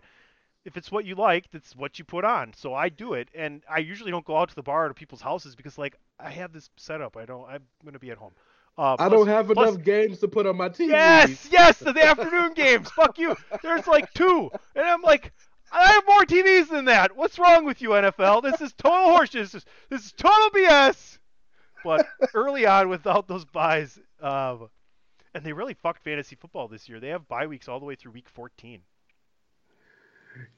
If 0.66 0.76
it's 0.76 0.90
what 0.90 1.04
you 1.04 1.14
like, 1.14 1.48
that's 1.52 1.76
what 1.76 1.98
you 1.98 2.04
put 2.04 2.24
on. 2.24 2.52
So 2.52 2.74
I 2.74 2.88
do 2.88 3.14
it, 3.14 3.28
and 3.34 3.62
I 3.70 3.78
usually 3.78 4.10
don't 4.10 4.24
go 4.24 4.36
out 4.36 4.48
to 4.48 4.54
the 4.54 4.64
bar 4.64 4.86
or 4.86 4.88
to 4.88 4.94
people's 4.94 5.22
houses 5.22 5.54
because 5.54 5.78
like 5.78 5.96
I 6.18 6.30
have 6.30 6.52
this 6.52 6.68
setup. 6.76 7.16
I 7.16 7.24
don't. 7.24 7.48
I'm 7.48 7.62
gonna 7.84 8.00
be 8.00 8.10
at 8.10 8.18
home. 8.18 8.32
Uh, 8.76 8.96
I 8.98 9.08
don't 9.08 9.28
have 9.28 9.46
plus- 9.46 9.74
enough 9.74 9.84
games 9.84 10.18
to 10.18 10.28
put 10.28 10.44
on 10.44 10.56
my 10.56 10.68
TV. 10.68 10.88
Yes, 10.88 11.48
yes, 11.50 11.78
the 11.78 12.04
afternoon 12.04 12.52
games. 12.54 12.90
Fuck 12.90 13.18
you. 13.18 13.36
There's 13.62 13.86
like 13.86 14.12
two, 14.12 14.50
and 14.74 14.84
I'm 14.84 15.02
like, 15.02 15.32
I 15.72 15.92
have 15.92 16.04
more 16.06 16.24
TVs 16.24 16.68
than 16.68 16.86
that. 16.86 17.16
What's 17.16 17.38
wrong 17.38 17.64
with 17.64 17.80
you, 17.80 17.90
NFL? 17.90 18.42
This 18.42 18.60
is 18.60 18.72
total 18.72 19.16
horseshit. 19.16 19.32
This 19.32 19.54
is 19.54 19.64
this 19.88 20.04
is 20.04 20.12
total 20.12 20.50
BS. 20.50 21.18
But 21.84 22.06
early 22.34 22.66
on, 22.66 22.88
without 22.88 23.28
those 23.28 23.44
buys, 23.44 23.98
um, 24.20 24.68
and 25.34 25.44
they 25.44 25.52
really 25.52 25.74
fucked 25.74 26.02
fantasy 26.02 26.34
football 26.34 26.66
this 26.66 26.88
year. 26.88 26.98
They 26.98 27.10
have 27.10 27.28
bye 27.28 27.46
weeks 27.46 27.68
all 27.68 27.78
the 27.78 27.86
way 27.86 27.94
through 27.94 28.12
week 28.12 28.28
14. 28.28 28.80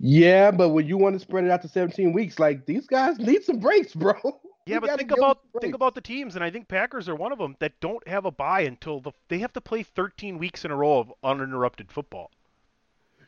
Yeah, 0.00 0.50
but 0.50 0.70
when 0.70 0.86
you 0.86 0.96
want 0.96 1.14
to 1.14 1.20
spread 1.20 1.44
it 1.44 1.50
out 1.50 1.62
to 1.62 1.68
17 1.68 2.12
weeks, 2.12 2.38
like 2.38 2.66
these 2.66 2.86
guys 2.86 3.18
need 3.18 3.44
some 3.44 3.58
breaks, 3.58 3.94
bro. 3.94 4.14
Yeah, 4.66 4.80
but 4.80 4.98
think 4.98 5.12
about 5.12 5.40
think 5.60 5.74
about 5.74 5.94
the 5.94 6.00
teams, 6.00 6.34
and 6.34 6.44
I 6.44 6.50
think 6.50 6.68
Packers 6.68 7.08
are 7.08 7.14
one 7.14 7.32
of 7.32 7.38
them 7.38 7.56
that 7.58 7.80
don't 7.80 8.06
have 8.06 8.26
a 8.26 8.30
bye 8.30 8.60
until 8.60 9.00
the 9.00 9.12
they 9.28 9.38
have 9.38 9.52
to 9.54 9.60
play 9.60 9.82
13 9.82 10.38
weeks 10.38 10.64
in 10.64 10.70
a 10.70 10.76
row 10.76 10.98
of 10.98 11.12
uninterrupted 11.24 11.90
football. 11.90 12.30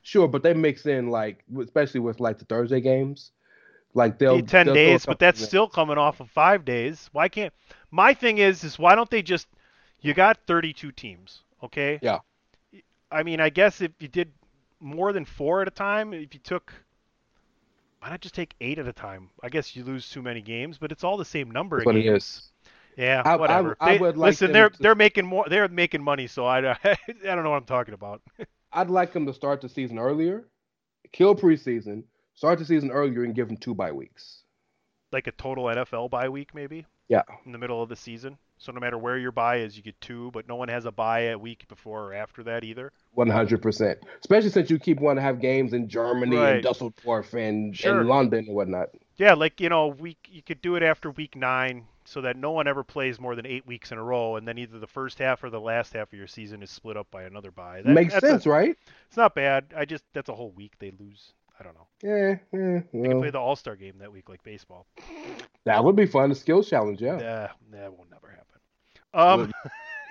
Sure, 0.03 0.29
but 0.29 0.43
they 0.43 0.55
mix 0.55 0.87
in 0.87 1.09
like, 1.09 1.45
especially 1.59 2.01
with 2.01 2.21
like 2.21 2.39
the 2.39 2.45
Thursday 2.45 2.81
games, 2.81 3.33
like 3.95 4.19
they'll 4.19 4.37
Need 4.37 4.49
10 4.49 4.67
they'll 4.67 4.75
days, 4.75 5.07
but 5.07 5.19
that's 5.19 5.43
still 5.43 5.69
coming 5.69 5.99
off 5.99 6.21
of 6.21 6.31
five 6.31 6.65
days. 6.65 7.09
Why 7.13 7.29
can't 7.29 7.53
my 7.91 8.15
thing 8.15 8.39
is 8.39 8.63
is 8.63 8.79
why 8.79 8.95
don't 8.95 9.11
they 9.11 9.23
just 9.23 9.49
you 10.01 10.15
got 10.15 10.39
32 10.47 10.93
teams, 10.93 11.43
okay? 11.63 11.99
Yeah. 12.03 12.19
I 13.11 13.23
mean, 13.23 13.41
I 13.41 13.51
guess 13.51 13.81
if 13.81 13.91
you 13.99 14.09
did 14.09 14.33
more 14.81 15.13
than 15.13 15.25
four 15.25 15.63
at 15.63 15.69
a 15.69 15.71
time, 15.71 16.13
if 16.15 16.35
you 16.35 16.41
took 16.41 16.73
why 18.01 18.09
not 18.09 18.21
just 18.23 18.35
take 18.35 18.55
eight 18.63 18.79
at 18.79 18.89
a 18.89 18.93
time? 18.95 19.29
I 19.43 19.51
guess 19.51 19.77
you 19.77 19.85
lose 19.85 20.09
too 20.09 20.23
many 20.23 20.41
games, 20.41 20.79
but 20.79 20.91
it's 20.91 21.05
all 21.05 21.19
the 21.19 21.25
same 21.25 21.51
number 21.51 21.77
That's 21.77 21.83
of 21.83 21.87
what 21.87 21.97
it 21.97 22.03
games. 22.05 22.25
is. 22.25 22.53
Yeah, 22.97 23.23
I- 23.25 23.33
I- 23.33 23.37
whatever. 23.37 23.77
I 23.79 23.93
They- 23.93 23.99
would 23.99 24.17
like 24.17 24.29
listen, 24.31 24.53
they're 24.53 24.71
to- 24.71 24.83
they're 24.83 24.95
making 24.95 25.27
more. 25.27 25.45
They're 25.49 25.69
making 25.69 26.03
money, 26.03 26.27
so 26.27 26.47
I 26.47 26.59
I 26.85 26.97
don't 27.23 27.45
know 27.45 27.51
what 27.51 27.57
I'm 27.57 27.65
talking 27.65 27.95
about. 27.95 28.23
I'd 28.73 28.89
like 28.91 29.13
them 29.13 29.27
to 29.27 29.35
start 29.35 29.61
the 29.61 29.69
season 29.69 29.99
earlier, 29.99 30.49
kill 31.13 31.35
preseason, 31.35 32.05
start 32.35 32.59
the 32.59 32.65
season 32.65 32.91
earlier, 32.91 33.25
and 33.25 33.35
give 33.35 33.49
them 33.49 33.57
two 33.57 33.75
bye 33.75 33.93
weeks. 33.93 34.45
like 35.13 35.27
a 35.27 35.33
total 35.33 35.65
NFL 35.65 36.09
bye 36.09 36.29
week, 36.29 36.55
maybe 36.55 36.87
Yeah, 37.09 37.23
in 37.45 37.51
the 37.53 37.59
middle 37.59 37.83
of 37.83 37.89
the 37.89 37.97
season. 37.97 38.39
So 38.63 38.73
no 38.73 38.79
matter 38.79 38.99
where 38.99 39.17
your 39.17 39.33
bye 39.33 39.57
is, 39.61 39.75
you 39.75 39.83
get 39.83 39.99
two, 40.03 40.31
but 40.33 40.47
no 40.47 40.55
one 40.55 40.69
has 40.69 40.85
a 40.85 40.93
bye 40.93 41.21
a 41.31 41.39
week 41.39 41.67
before 41.67 42.09
or 42.11 42.15
after 42.15 42.43
that 42.43 42.63
either. 42.63 42.93
one 43.15 43.31
hundred 43.31 43.63
percent. 43.63 43.99
Especially 44.21 44.51
since 44.51 44.69
you 44.71 44.79
keep 44.79 45.01
wanting 45.01 45.17
to 45.17 45.23
have 45.23 45.41
games 45.41 45.73
in 45.73 45.89
Germany 45.89 46.37
Right. 46.37 46.55
and 46.57 46.63
Dusseldorf 46.63 47.33
and, 47.33 47.75
Sure. 47.75 48.01
and 48.01 48.09
London 48.09 48.45
and 48.47 48.55
whatnot. 48.55 48.91
Yeah, 49.17 49.33
like 49.33 49.61
you 49.63 49.71
know, 49.71 49.89
week 49.89 50.19
you 50.31 50.43
could 50.43 50.61
do 50.61 50.77
it 50.77 50.83
after 50.83 51.11
week 51.11 51.37
nine, 51.37 51.87
so 52.05 52.21
that 52.21 52.37
no 52.37 52.51
one 52.51 52.69
ever 52.69 52.85
plays 52.85 53.19
more 53.19 53.35
than 53.35 53.47
eight 53.47 53.67
weeks 53.67 53.93
in 53.93 53.99
a 53.99 54.03
row, 54.05 54.37
and 54.37 54.47
then 54.47 54.59
either 54.59 54.79
the 54.79 54.87
first 54.87 55.19
half 55.19 55.43
or 55.43 55.49
the 55.49 55.61
last 55.61 55.95
half 55.95 56.13
of 56.13 56.19
your 56.19 56.27
season 56.27 56.63
is 56.63 56.71
split 56.71 56.99
up 56.99 57.11
by 57.11 57.23
another 57.23 57.51
bye. 57.51 57.81
That, 57.83 57.89
Makes 57.93 58.13
that's 58.13 58.25
a- 58.25 58.29
sense, 58.29 58.47
right? 58.47 58.77
It's 59.09 59.17
not 59.17 59.35
bad. 59.35 59.73
I 59.75 59.87
just 59.87 60.05
that's 60.13 60.29
a 60.29 60.35
whole 60.35 60.51
week 60.51 60.73
they 60.79 60.93
lose. 61.01 61.33
I 61.59 61.63
don't 61.63 61.75
know. 61.75 61.87
Yeah, 62.03 62.37
yeah. 62.53 62.81
They 62.93 63.09
can 63.09 63.21
play 63.21 63.31
the 63.31 63.39
All 63.39 63.57
Star 63.57 63.75
game 63.77 63.95
that 64.01 64.13
week 64.13 64.29
like 64.29 64.43
baseball. 64.43 64.87
that 65.65 65.83
would 65.83 65.97
be 65.97 66.05
fun. 66.07 66.29
The 66.29 66.35
skills 66.35 66.69
challenge, 66.69 67.01
yeah. 67.01 67.19
Yeah, 67.19 67.49
that 67.73 67.93
won't 67.93 68.11
never 68.11 68.29
happen. 68.29 68.50
Um, 69.15 69.53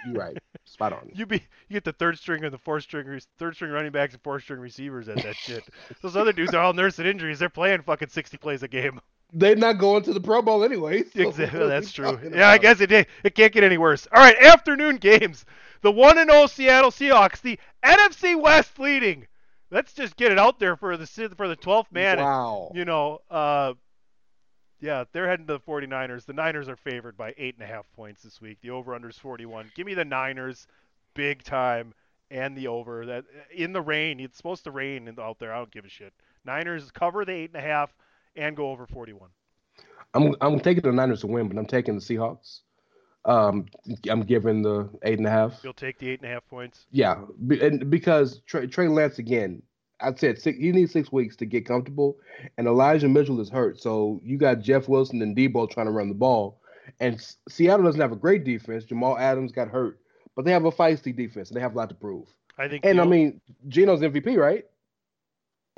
You're 0.05 0.15
right. 0.15 0.37
Spot 0.65 0.93
on. 0.93 1.11
you 1.13 1.25
be 1.25 1.43
you 1.67 1.73
get 1.73 1.83
the 1.83 1.93
third 1.93 2.17
string 2.17 2.43
and 2.43 2.53
the 2.53 2.57
fourth 2.57 2.83
string 2.83 3.19
third 3.37 3.55
string 3.55 3.71
running 3.71 3.91
backs 3.91 4.13
and 4.13 4.23
fourth 4.23 4.43
string 4.43 4.59
receivers 4.59 5.09
at 5.09 5.17
that 5.23 5.35
shit. 5.35 5.63
Those 6.01 6.15
other 6.15 6.33
dudes 6.33 6.53
are 6.53 6.63
all 6.63 6.73
nursing 6.73 7.05
injuries. 7.05 7.39
They're 7.39 7.49
playing 7.49 7.81
fucking 7.83 8.09
sixty 8.09 8.37
plays 8.37 8.63
a 8.63 8.67
game. 8.67 8.99
They're 9.31 9.55
not 9.55 9.73
going 9.73 10.03
to 10.03 10.13
the 10.13 10.21
Pro 10.21 10.41
Bowl 10.41 10.63
anyway. 10.63 11.03
so 11.03 11.29
Exactly, 11.29 11.59
that's 11.67 11.91
true. 11.91 12.19
Yeah, 12.33 12.49
I 12.49 12.57
guess 12.57 12.81
it 12.81 12.87
did. 12.87 13.07
It 13.23 13.35
can't 13.35 13.53
get 13.53 13.63
any 13.63 13.77
worse. 13.77 14.07
All 14.11 14.21
right, 14.21 14.37
afternoon 14.37 14.97
games. 14.97 15.45
The 15.81 15.91
one 15.91 16.17
and 16.17 16.29
zero 16.29 16.47
Seattle 16.47 16.91
Seahawks, 16.91 17.41
the 17.41 17.59
NFC 17.83 18.39
West 18.39 18.79
leading. 18.79 19.27
Let's 19.71 19.93
just 19.93 20.17
get 20.17 20.31
it 20.31 20.39
out 20.39 20.59
there 20.59 20.75
for 20.75 20.97
the 20.97 21.05
for 21.37 21.47
the 21.47 21.55
twelfth 21.55 21.91
man. 21.91 22.17
And, 22.17 22.25
Wow. 22.25 22.71
You 22.73 22.85
know, 22.85 23.19
uh, 23.29 23.73
yeah, 24.79 25.03
they're 25.11 25.27
heading 25.27 25.47
to 25.47 25.53
the 25.53 25.59
49ers. 25.59 26.25
The 26.25 26.33
Niners 26.33 26.69
are 26.69 26.75
favored 26.75 27.17
by 27.17 27.33
eight 27.37 27.55
and 27.55 27.63
a 27.63 27.67
half 27.67 27.85
points 27.95 28.23
this 28.23 28.41
week. 28.41 28.57
The 28.61 28.71
over 28.71 28.95
under 28.95 29.09
is 29.09 29.17
41. 29.17 29.71
Give 29.75 29.85
me 29.85 29.93
the 29.93 30.05
Niners, 30.05 30.67
big 31.13 31.43
time, 31.43 31.93
and 32.31 32.55
the 32.55 32.67
over. 32.67 33.05
That 33.05 33.25
in 33.53 33.73
the 33.73 33.81
rain. 33.81 34.19
It's 34.19 34.37
supposed 34.37 34.63
to 34.65 34.71
rain 34.71 35.13
out 35.19 35.39
there. 35.39 35.53
I 35.53 35.57
don't 35.57 35.71
give 35.71 35.85
a 35.85 35.89
shit. 35.89 36.13
Niners 36.45 36.91
cover 36.91 37.25
the 37.25 37.33
eight 37.33 37.51
and 37.53 37.63
a 37.63 37.65
half 37.65 37.93
and 38.35 38.55
go 38.55 38.71
over 38.71 38.85
41. 38.85 39.29
I'm 40.13 40.35
I'm 40.41 40.59
taking 40.59 40.83
the 40.83 40.91
Niners 40.91 41.21
to 41.21 41.27
win, 41.27 41.47
but 41.47 41.57
I'm 41.57 41.65
taking 41.65 41.95
the 41.95 42.01
Seahawks. 42.01 42.61
Um, 43.25 43.65
I'm 44.09 44.21
giving 44.21 44.61
the 44.61 44.89
eight 45.03 45.19
and 45.19 45.27
a 45.27 45.29
half. 45.29 45.59
You'll 45.63 45.73
take 45.73 45.99
the 45.99 46.09
eight 46.09 46.21
and 46.21 46.29
a 46.29 46.33
half 46.33 46.47
points. 46.47 46.87
Yeah, 46.91 47.21
and 47.61 47.89
because 47.89 48.39
Trey, 48.47 48.65
Trey 48.65 48.87
Lance 48.87 49.19
again, 49.19 49.61
I 50.01 50.13
said 50.15 50.39
six, 50.39 50.57
he 50.57 50.71
needs 50.71 50.91
six 50.91 51.11
weeks 51.11 51.35
to 51.37 51.45
get 51.45 51.65
comfortable, 51.65 52.17
and 52.57 52.67
Elijah 52.67 53.07
Mitchell 53.09 53.39
is 53.41 53.49
hurt. 53.49 53.79
So 53.79 54.19
you 54.23 54.37
got 54.37 54.61
Jeff 54.61 54.87
Wilson 54.87 55.21
and 55.21 55.35
Deebo 55.35 55.69
trying 55.69 55.87
to 55.87 55.91
run 55.91 56.07
the 56.07 56.15
ball, 56.15 56.59
and 56.99 57.21
Seattle 57.49 57.85
doesn't 57.85 58.01
have 58.01 58.11
a 58.11 58.17
great 58.17 58.43
defense. 58.43 58.85
Jamal 58.85 59.17
Adams 59.17 59.51
got 59.51 59.67
hurt, 59.67 59.99
but 60.35 60.45
they 60.45 60.51
have 60.51 60.65
a 60.65 60.71
feisty 60.71 61.15
defense, 61.15 61.49
and 61.49 61.57
they 61.57 61.61
have 61.61 61.73
a 61.73 61.77
lot 61.77 61.89
to 61.89 61.95
prove. 61.95 62.27
I 62.57 62.67
think. 62.67 62.85
And 62.85 62.99
I 62.99 63.05
mean, 63.05 63.41
Geno's 63.67 64.01
MVP, 64.01 64.37
right? 64.37 64.65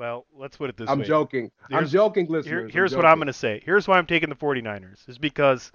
well, 0.01 0.25
let's 0.35 0.57
put 0.57 0.67
it 0.67 0.77
this 0.77 0.87
way. 0.87 0.91
I'm 0.93 0.99
way. 0.99 1.05
joking. 1.05 1.51
I'm 1.71 1.87
joking, 1.87 2.25
Here- 2.25 2.37
listeners. 2.37 2.73
here's 2.73 2.95
what 2.95 3.05
I'm 3.05 3.17
going 3.17 3.27
to 3.27 3.33
say. 3.33 3.61
Here's 3.63 3.87
why 3.87 3.99
I'm 3.99 4.07
taking 4.07 4.29
the 4.29 4.35
49ers 4.35 5.07
is 5.07 5.19
because 5.19 5.71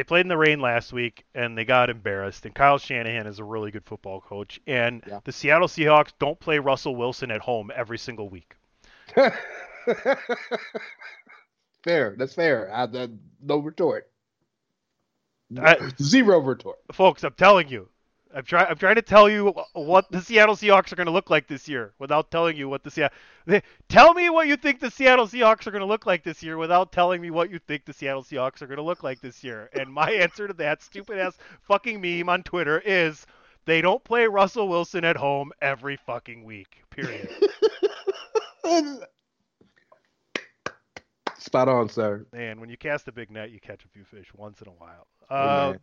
they 0.00 0.04
played 0.04 0.22
in 0.22 0.28
the 0.28 0.38
rain 0.38 0.60
last 0.60 0.94
week 0.94 1.26
and 1.34 1.58
they 1.58 1.66
got 1.66 1.90
embarrassed. 1.90 2.46
And 2.46 2.54
Kyle 2.54 2.78
Shanahan 2.78 3.26
is 3.26 3.38
a 3.38 3.44
really 3.44 3.70
good 3.70 3.84
football 3.84 4.18
coach. 4.22 4.58
And 4.66 5.04
Yeah. 5.06 5.20
the 5.24 5.30
Seattle 5.32 5.68
Seahawks 5.68 6.12
don't 6.18 6.40
play 6.40 6.58
Russell 6.58 6.96
Wilson 6.96 7.30
at 7.30 7.42
home 7.42 7.70
every 7.76 7.98
single 7.98 8.30
week. 8.30 8.56
fair. 11.84 12.14
That's 12.16 12.32
fair. 12.32 12.72
I, 12.74 12.88
no 13.42 13.58
retort. 13.58 14.10
I- 15.60 15.90
Zero 16.02 16.38
retort. 16.38 16.78
Folks, 16.92 17.22
I'm 17.22 17.34
telling 17.34 17.68
you. 17.68 17.90
I'm 18.34 18.44
trying. 18.44 18.66
I'm 18.68 18.76
trying 18.76 18.94
to 18.94 19.02
tell 19.02 19.28
you 19.28 19.52
what 19.72 20.10
the 20.10 20.20
Seattle 20.20 20.54
Seahawks 20.54 20.92
are 20.92 20.96
going 20.96 21.06
to 21.06 21.12
look 21.12 21.30
like 21.30 21.48
this 21.48 21.68
year, 21.68 21.92
without 21.98 22.30
telling 22.30 22.56
you 22.56 22.68
what 22.68 22.84
the 22.84 22.90
Seattle. 22.90 23.16
Tell 23.88 24.14
me 24.14 24.30
what 24.30 24.46
you 24.46 24.56
think 24.56 24.78
the 24.78 24.90
Seattle 24.90 25.26
Seahawks 25.26 25.66
are 25.66 25.72
going 25.72 25.80
to 25.80 25.86
look 25.86 26.06
like 26.06 26.22
this 26.22 26.42
year, 26.42 26.56
without 26.56 26.92
telling 26.92 27.20
me 27.20 27.30
what 27.30 27.50
you 27.50 27.58
think 27.58 27.84
the 27.84 27.92
Seattle 27.92 28.22
Seahawks 28.22 28.62
are 28.62 28.66
going 28.66 28.76
to 28.76 28.82
look 28.82 29.02
like 29.02 29.20
this 29.20 29.42
year. 29.42 29.68
And 29.72 29.92
my 29.92 30.10
answer 30.12 30.46
to 30.46 30.54
that 30.54 30.82
stupid 30.82 31.18
ass 31.18 31.36
fucking 31.62 32.00
meme 32.00 32.28
on 32.28 32.44
Twitter 32.44 32.80
is, 32.84 33.26
they 33.64 33.80
don't 33.80 34.02
play 34.04 34.26
Russell 34.26 34.68
Wilson 34.68 35.04
at 35.04 35.16
home 35.16 35.50
every 35.60 35.96
fucking 35.96 36.44
week. 36.44 36.84
Period. 36.90 37.28
Spot 41.38 41.68
on, 41.68 41.88
sir. 41.88 42.26
Man, 42.32 42.60
when 42.60 42.68
you 42.68 42.76
cast 42.76 43.08
a 43.08 43.12
big 43.12 43.30
net, 43.30 43.50
you 43.50 43.58
catch 43.60 43.84
a 43.84 43.88
few 43.88 44.04
fish 44.04 44.28
once 44.36 44.60
in 44.60 44.68
a 44.68 44.72
while. 44.72 45.06
Uh, 45.28 45.74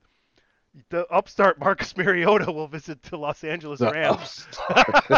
the 0.89 1.07
upstart 1.07 1.59
Marcus 1.59 1.95
Mariota 1.97 2.51
will 2.51 2.67
visit 2.67 3.01
the 3.03 3.17
Los 3.17 3.43
Angeles 3.43 3.79
The 3.79 3.91
Rams. 3.91 4.47
ah, 4.69 5.13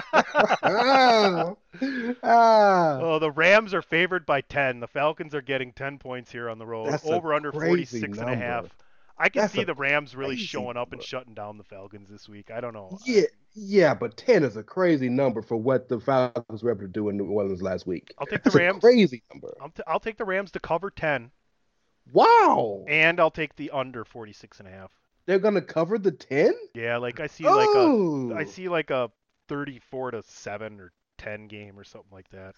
ah. 2.24 3.00
Oh, 3.02 3.20
the 3.20 3.32
Rams 3.32 3.74
are 3.74 3.82
favored 3.82 4.26
by 4.26 4.42
10. 4.42 4.80
The 4.80 4.88
Falcons 4.88 5.36
are 5.36 5.42
getting 5.42 5.74
10 5.74 5.98
points 6.00 6.32
here 6.32 6.50
on 6.50 6.58
the 6.60 6.66
road. 6.66 6.90
That's 6.92 7.06
Over 7.06 7.34
under 7.34 7.52
crazy 7.52 8.00
46 8.00 8.18
and 8.20 8.30
a 8.30 8.36
half. 8.36 8.66
I 9.18 9.28
can 9.28 9.42
That's 9.42 9.54
see 9.54 9.66
the 9.66 9.74
Rams 9.76 10.16
really 10.16 10.38
showing 10.38 10.78
up 10.78 10.94
and 10.94 11.04
shutting 11.04 11.34
down 11.34 11.58
the 11.58 11.64
Falcons 11.66 12.10
this 12.10 12.30
week. 12.30 12.52
I 12.52 12.62
don't 12.62 12.74
know. 12.74 12.98
Yeah, 13.06 13.24
yeah, 13.54 13.94
but 13.94 14.16
ten 14.16 14.44
is 14.44 14.56
a 14.56 14.64
crazy 14.64 15.10
number 15.10 15.42
for 15.42 15.58
what 15.58 15.90
the 15.90 16.00
Falcons 16.00 16.64
were 16.64 16.72
able 16.72 16.82
to 16.82 16.88
do 16.88 17.10
in 17.10 17.18
New 17.18 17.26
Orleans 17.26 17.62
last 17.62 17.86
week. 17.86 18.14
I'll 18.18 18.26
take 18.26 18.44
the 18.44 18.50
That's 18.50 18.56
a 18.56 18.60
Rams. 18.60 18.80
crazy 18.80 19.22
number. 19.34 19.54
I'll, 19.60 19.70
t- 19.72 19.84
I'll 19.86 20.00
take 20.00 20.16
the 20.18 20.24
Rams 20.24 20.52
to 20.52 20.62
cover 20.62 20.90
10 20.90 21.32
Wow, 22.14 22.86
and 22.88 23.20
I'll 23.20 23.30
take 23.30 23.58
the 23.58 23.72
under 23.72 24.06
46 24.06 24.60
and 24.60 24.70
a 24.70 24.72
half. 24.72 24.92
They're 25.30 25.38
gonna 25.38 25.62
cover 25.62 26.00
the 26.00 26.12
ten. 26.12 26.56
Yeah, 26.74 26.98
like 26.98 27.20
I 27.20 27.28
see 27.28 27.44
like 27.44 27.70
oh, 27.74 28.32
a 28.32 28.36
I 28.36 28.46
see 28.46 28.68
like 28.68 28.90
a 28.90 29.12
34 29.48 30.10
to 30.10 30.24
7 30.24 30.80
or 30.80 30.92
10 31.20 31.48
game 31.48 31.78
or 31.78 31.84
something 31.84 32.10
like 32.12 32.28
that. 32.32 32.56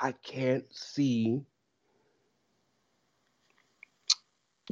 I 0.00 0.10
can't 0.10 0.64
see. 0.74 1.42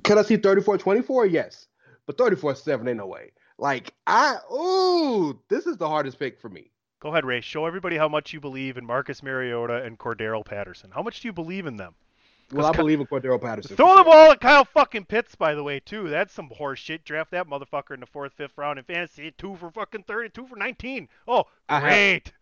Can 0.02 0.18
I 0.18 0.22
see 0.22 0.38
34-24? 0.38 1.30
Yes. 1.30 1.68
But 2.06 2.18
34-7 2.18 2.88
ain't 2.88 2.96
no 2.96 3.06
way. 3.06 3.30
Like 3.58 3.94
I 4.08 4.38
ooh, 4.52 5.40
this 5.48 5.66
is 5.66 5.76
the 5.76 5.88
hardest 5.88 6.18
pick 6.18 6.40
for 6.40 6.48
me. 6.48 6.72
Go 6.98 7.10
ahead, 7.10 7.24
Rey. 7.24 7.42
Show 7.42 7.64
everybody 7.64 7.96
how 7.96 8.08
much 8.08 8.32
you 8.32 8.40
believe 8.40 8.76
in 8.76 8.84
Marcus 8.84 9.22
Mariota 9.22 9.84
and 9.84 10.00
Cordarrelle 10.00 10.44
Patterson. 10.44 10.90
How 10.92 11.02
much 11.04 11.20
do 11.20 11.28
you 11.28 11.32
believe 11.32 11.66
in 11.66 11.76
them? 11.76 11.94
Well, 12.52 12.66
I 12.66 12.72
believe 12.72 13.00
in 13.00 13.06
Cordarrelle 13.06 13.40
Patterson. 13.40 13.76
Throw 13.76 13.96
the 13.96 14.04
ball 14.04 14.32
at 14.32 14.40
Kyle 14.40 14.64
fucking 14.64 15.04
Pitts, 15.06 15.34
by 15.34 15.54
the 15.54 15.62
way, 15.62 15.80
too. 15.80 16.08
That's 16.08 16.32
some 16.32 16.48
horse 16.48 16.78
shit. 16.80 17.04
Draft 17.04 17.30
that 17.30 17.48
motherfucker 17.48 17.94
in 17.94 18.00
the 18.00 18.06
fourth, 18.06 18.32
fifth 18.32 18.56
round 18.58 18.78
in 18.78 18.84
fantasy. 18.84 19.32
Two 19.38 19.56
for 19.56 19.70
fucking 19.70 20.04
30, 20.04 20.30
two 20.30 20.46
for 20.46 20.56
19. 20.56 21.08
Oh, 21.28 21.44
I 21.68 21.80
great. 21.80 22.32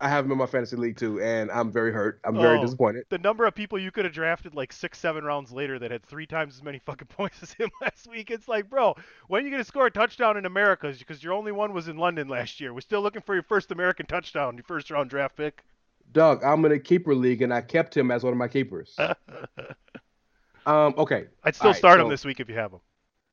I 0.00 0.08
have 0.08 0.26
him 0.26 0.30
in 0.32 0.38
my 0.38 0.46
fantasy 0.46 0.76
league 0.76 0.96
too, 0.96 1.20
and 1.20 1.50
I'm 1.50 1.72
very 1.72 1.92
hurt. 1.92 2.20
I'm 2.24 2.36
very 2.36 2.58
Oh, 2.58 2.62
disappointed. 2.62 3.04
The 3.08 3.18
number 3.18 3.46
of 3.46 3.54
people 3.56 3.80
you 3.80 3.90
could 3.90 4.04
have 4.04 4.14
drafted 4.14 4.54
like 4.54 4.72
six, 4.72 4.96
seven 4.98 5.24
rounds 5.24 5.50
later 5.50 5.76
that 5.80 5.90
had 5.90 6.04
three 6.04 6.26
times 6.26 6.54
as 6.54 6.62
many 6.62 6.78
fucking 6.78 7.08
points 7.16 7.42
as 7.42 7.52
him 7.54 7.68
last 7.80 8.06
week. 8.08 8.30
It's 8.30 8.46
like, 8.46 8.70
bro, 8.70 8.94
when 9.26 9.42
are 9.42 9.44
you 9.44 9.50
going 9.50 9.62
to 9.62 9.66
score 9.66 9.86
a 9.86 9.90
touchdown 9.90 10.36
in 10.36 10.46
America? 10.46 10.94
Because 10.96 11.20
your 11.24 11.32
only 11.32 11.50
one 11.50 11.72
was 11.72 11.88
in 11.88 11.96
London 11.96 12.28
last 12.28 12.60
year. 12.60 12.72
We're 12.72 12.80
still 12.80 13.02
looking 13.02 13.22
for 13.22 13.34
your 13.34 13.42
first 13.42 13.72
American 13.72 14.06
touchdown, 14.06 14.54
your 14.56 14.62
first 14.64 14.88
round 14.90 15.10
draft 15.10 15.36
pick. 15.36 15.64
Doug, 16.12 16.42
I'm 16.42 16.64
in 16.64 16.72
a 16.72 16.78
keeper 16.78 17.14
league, 17.14 17.42
and 17.42 17.52
I 17.52 17.60
kept 17.60 17.96
him 17.96 18.10
as 18.10 18.24
one 18.24 18.32
of 18.32 18.38
my 18.38 18.48
keepers. 18.48 18.96
um, 20.66 20.94
okay. 20.96 21.26
I'd 21.44 21.54
still 21.54 21.68
All 21.68 21.72
right, 21.72 21.78
start 21.78 22.00
him 22.00 22.06
so- 22.06 22.10
this 22.10 22.24
week 22.24 22.40
if 22.40 22.48
you 22.48 22.54
have 22.54 22.72
him. 22.72 22.80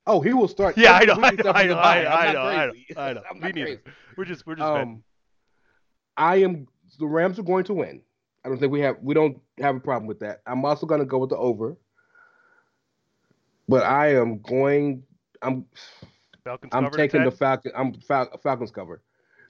Oh, 0.08 0.20
he 0.20 0.32
will 0.32 0.46
start. 0.46 0.78
Yeah, 0.78 0.92
I 0.92 1.04
know, 1.04 1.14
I 1.14 1.30
know, 1.32 1.50
I 1.50 1.66
know. 1.66 1.78
I 1.78 2.02
know, 2.02 2.08
I 2.08 2.32
know, 2.32 2.40
I 2.40 2.66
know, 2.66 2.70
crazy. 2.70 2.96
I 2.96 3.12
know. 3.12 3.22
I'm 3.30 3.40
Me 3.40 3.52
neither. 3.52 3.82
We're 4.16 4.24
just, 4.24 4.46
we're 4.46 4.54
just 4.54 4.72
betting. 4.72 4.88
Um, 4.88 5.02
I 6.16 6.36
am. 6.36 6.68
The 7.00 7.06
Rams 7.06 7.38
are 7.40 7.42
going 7.42 7.64
to 7.64 7.74
win. 7.74 8.02
I 8.44 8.48
don't 8.48 8.58
think 8.58 8.70
we 8.70 8.80
have. 8.80 8.98
We 9.02 9.14
don't 9.14 9.40
have 9.58 9.74
a 9.74 9.80
problem 9.80 10.06
with 10.06 10.20
that. 10.20 10.42
I'm 10.46 10.64
also 10.64 10.86
going 10.86 11.00
to 11.00 11.06
go 11.06 11.18
with 11.18 11.30
the 11.30 11.36
over. 11.36 11.76
But 13.68 13.82
I 13.82 14.14
am 14.14 14.38
going. 14.38 15.02
I'm. 15.42 15.66
Falcons 16.44 16.70
I'm 16.72 16.88
taking 16.92 17.24
the 17.24 17.30
10? 17.30 17.38
Falcon. 17.38 17.72
I'm 17.74 17.92
Fal- 17.94 18.38
Falcons 18.40 18.70
cover. 18.70 19.02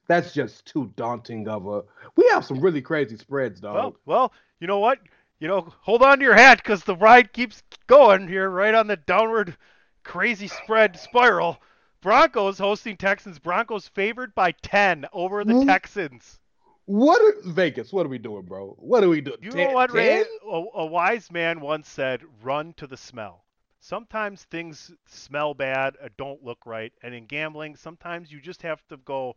That's 0.09 0.33
just 0.33 0.67
too 0.67 0.93
daunting 0.97 1.49
of 1.49 1.67
a. 1.67 1.83
We 2.17 2.29
have 2.31 2.45
some 2.45 2.61
really 2.61 2.81
crazy 2.83 3.17
spreads, 3.17 3.61
dog. 3.61 3.75
Well, 3.75 3.97
well, 4.05 4.33
you 4.61 4.67
know 4.67 4.79
what? 4.79 4.99
You 5.41 5.49
know, 5.49 5.73
hold 5.81 6.03
on 6.03 6.19
to 6.19 6.25
your 6.25 6.35
hat 6.35 6.59
because 6.59 6.85
the 6.85 6.97
ride 6.97 7.33
keeps 7.33 7.63
going 7.87 8.29
here, 8.29 8.49
right 8.49 8.75
on 8.75 8.87
the 8.87 8.97
downward, 8.97 9.57
crazy 10.03 10.49
spread 10.49 10.99
spiral. 10.99 11.61
Broncos 12.01 12.59
hosting 12.59 12.97
Texans. 12.97 13.39
Broncos 13.39 13.89
favored 13.89 14.35
by 14.35 14.53
10 14.53 15.07
over 15.13 15.45
the 15.45 15.55
Hmm? 15.55 15.67
Texans. 15.67 16.39
What 16.85 17.21
are, 17.21 17.51
Vegas? 17.51 17.93
What 17.93 18.07
are 18.07 18.09
we 18.09 18.19
doing, 18.19 18.45
bro? 18.45 18.77
What 18.79 19.03
are 19.03 19.09
we 19.09 19.21
doing? 19.21 19.39
You 19.43 19.51
Ten- 19.51 19.69
know 19.69 19.75
what, 19.75 19.91
Rey? 19.93 20.21
A, 20.49 20.65
a 20.75 20.87
wise 20.87 21.33
man 21.33 21.61
once 21.61 21.89
said, 21.89 22.23
"Run 22.43 22.75
to 22.75 22.87
the 22.87 22.97
smell." 22.97 23.45
Sometimes 23.81 24.45
things 24.45 24.93
smell 25.07 25.53
bad 25.53 25.97
or 26.01 26.09
don't 26.17 26.45
look 26.45 26.65
right, 26.65 26.93
and 27.03 27.13
in 27.13 27.27
gambling, 27.27 27.75
sometimes 27.75 28.31
you 28.31 28.41
just 28.41 28.63
have 28.63 28.87
to 28.89 28.97
go. 28.99 29.35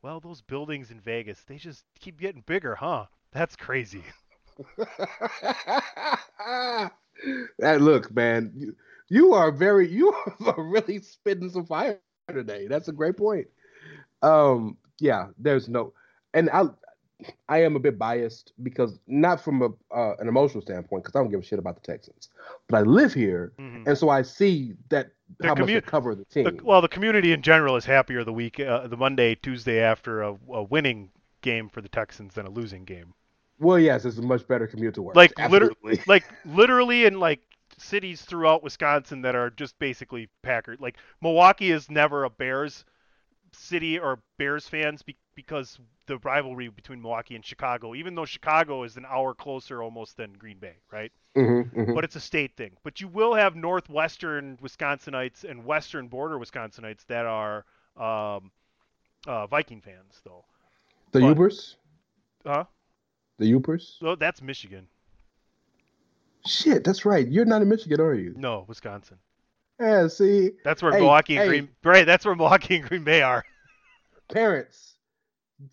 Well, 0.00 0.20
those 0.20 0.40
buildings 0.40 0.90
in 0.90 1.00
Vegas, 1.00 1.44
they 1.44 1.56
just 1.58 1.84
keep 1.98 2.18
getting 2.18 2.40
bigger, 2.40 2.76
huh? 2.76 3.06
That's 3.32 3.56
crazy. 3.56 4.04
that 7.58 7.80
look, 7.80 8.14
man, 8.14 8.52
you, 8.56 8.74
you 9.08 9.34
are 9.34 9.50
very 9.52 9.88
you 9.92 10.12
are 10.46 10.62
really 10.62 10.98
spitting 11.00 11.50
some 11.50 11.66
fire 11.66 11.98
today. 11.98 12.28
That's 12.28 12.48
a 12.48 12.52
great 12.92 13.16
point. 13.16 13.46
Um, 14.22 14.76
yeah, 15.00 15.28
there's 15.38 15.68
no, 15.68 15.92
and 16.34 16.48
I, 16.50 16.64
I 17.48 17.62
am 17.62 17.76
a 17.76 17.78
bit 17.78 17.98
biased 17.98 18.52
because 18.62 18.98
not 19.06 19.40
from 19.40 19.62
a 19.62 19.68
uh, 19.94 20.16
an 20.18 20.28
emotional 20.28 20.60
standpoint 20.60 21.02
because 21.04 21.16
I 21.18 21.22
don't 21.22 21.30
give 21.30 21.40
a 21.40 21.42
shit 21.42 21.58
about 21.58 21.74
the 21.74 21.80
Texans, 21.80 22.28
but 22.68 22.76
I 22.76 22.82
live 22.82 23.14
here, 23.14 23.52
Mhm. 23.58 23.86
and 23.86 23.96
so 23.96 24.10
I 24.10 24.22
see 24.22 24.74
that 24.90 25.12
The 25.40 25.48
how 25.48 25.54
much 25.54 25.66
they 25.66 25.80
cover 25.80 26.14
the 26.14 26.24
The- 26.30 26.50
team. 26.52 26.60
well, 26.62 26.80
the 26.82 26.88
community 26.88 27.32
in 27.32 27.40
general 27.42 27.76
is 27.76 27.86
happier 27.86 28.22
the 28.22 28.32
week, 28.34 28.60
uh, 28.60 28.86
the 28.86 28.96
Monday, 28.98 29.34
Tuesday 29.34 29.80
after 29.80 30.22
a, 30.22 30.36
a 30.50 30.62
winning 30.62 31.10
game 31.40 31.68
for 31.70 31.80
the 31.80 31.88
Texans 31.88 32.34
than 32.34 32.46
a 32.46 32.50
losing 32.50 32.84
game. 32.84 33.14
Well, 33.58 33.78
yes, 33.78 34.04
it's 34.04 34.18
a 34.18 34.22
much 34.22 34.46
better 34.46 34.66
commute 34.66 34.94
to 34.96 35.02
work. 35.02 35.16
Like 35.16 35.32
Absolutely. 35.38 35.68
literally, 35.92 36.02
like 36.06 36.24
literally 36.44 37.06
in 37.06 37.18
like 37.18 37.40
cities 37.78 38.22
throughout 38.22 38.62
Wisconsin 38.62 39.22
that 39.22 39.34
are 39.34 39.48
just 39.48 39.78
basically 39.78 40.28
Packers. 40.42 40.78
Like 40.80 40.96
Milwaukee 41.22 41.70
is 41.70 41.90
never 41.90 42.24
a 42.24 42.30
Bears 42.30 42.84
city 43.52 43.98
or 43.98 44.20
Bears 44.38 44.68
fans 44.68 45.02
be- 45.02 45.16
because 45.36 45.78
the 46.06 46.18
rivalry 46.18 46.68
between 46.68 47.00
Milwaukee 47.00 47.36
and 47.36 47.44
Chicago. 47.44 47.94
Even 47.94 48.14
though 48.16 48.24
Chicago 48.24 48.82
is 48.82 48.96
an 48.96 49.04
hour 49.08 49.34
closer 49.34 49.82
almost 49.82 50.16
than 50.16 50.32
Green 50.32 50.58
Bay, 50.58 50.74
right? 50.90 51.12
Mhm, 51.36 51.72
mhm. 51.72 51.94
But 51.94 52.02
it's 52.04 52.16
a 52.16 52.20
state 52.20 52.56
thing. 52.56 52.72
But 52.82 53.00
you 53.00 53.06
will 53.06 53.34
have 53.34 53.54
northwestern 53.54 54.56
Wisconsinites 54.62 55.44
and 55.44 55.64
western 55.64 56.08
border 56.08 56.38
Wisconsinites 56.38 57.06
that 57.06 57.26
are 57.26 57.64
um, 57.96 58.50
uh, 59.26 59.46
Viking 59.46 59.80
fans, 59.80 60.20
though. 60.24 60.44
the 61.12 61.20
but- 61.20 61.36
Ubers, 61.36 61.76
Huh? 62.44 62.64
the 63.38 63.52
Ubers. 63.52 63.98
So 63.98 64.16
that's 64.16 64.40
Michigan. 64.42 64.88
Shit, 66.46 66.84
that's 66.84 67.04
right. 67.04 67.26
You're 67.26 67.44
not 67.44 67.62
in 67.62 67.68
Michigan, 67.68 68.00
are 68.00 68.14
you? 68.14 68.34
No, 68.36 68.64
Wisconsin. 68.68 69.18
Yeah, 69.80 70.08
see, 70.08 70.52
That's 70.64 70.82
where 70.82 70.92
Hey, 70.92 70.98
Milwaukee 71.00 71.36
and 71.36 71.42
hey. 71.42 71.48
Green 71.48 71.68
right. 71.84 72.06
That's 72.06 72.24
where 72.24 72.34
Milwaukee 72.34 72.76
and 72.76 72.88
Green 72.88 73.04
Bay 73.04 73.20
are. 73.22 73.44
parents, 74.32 74.95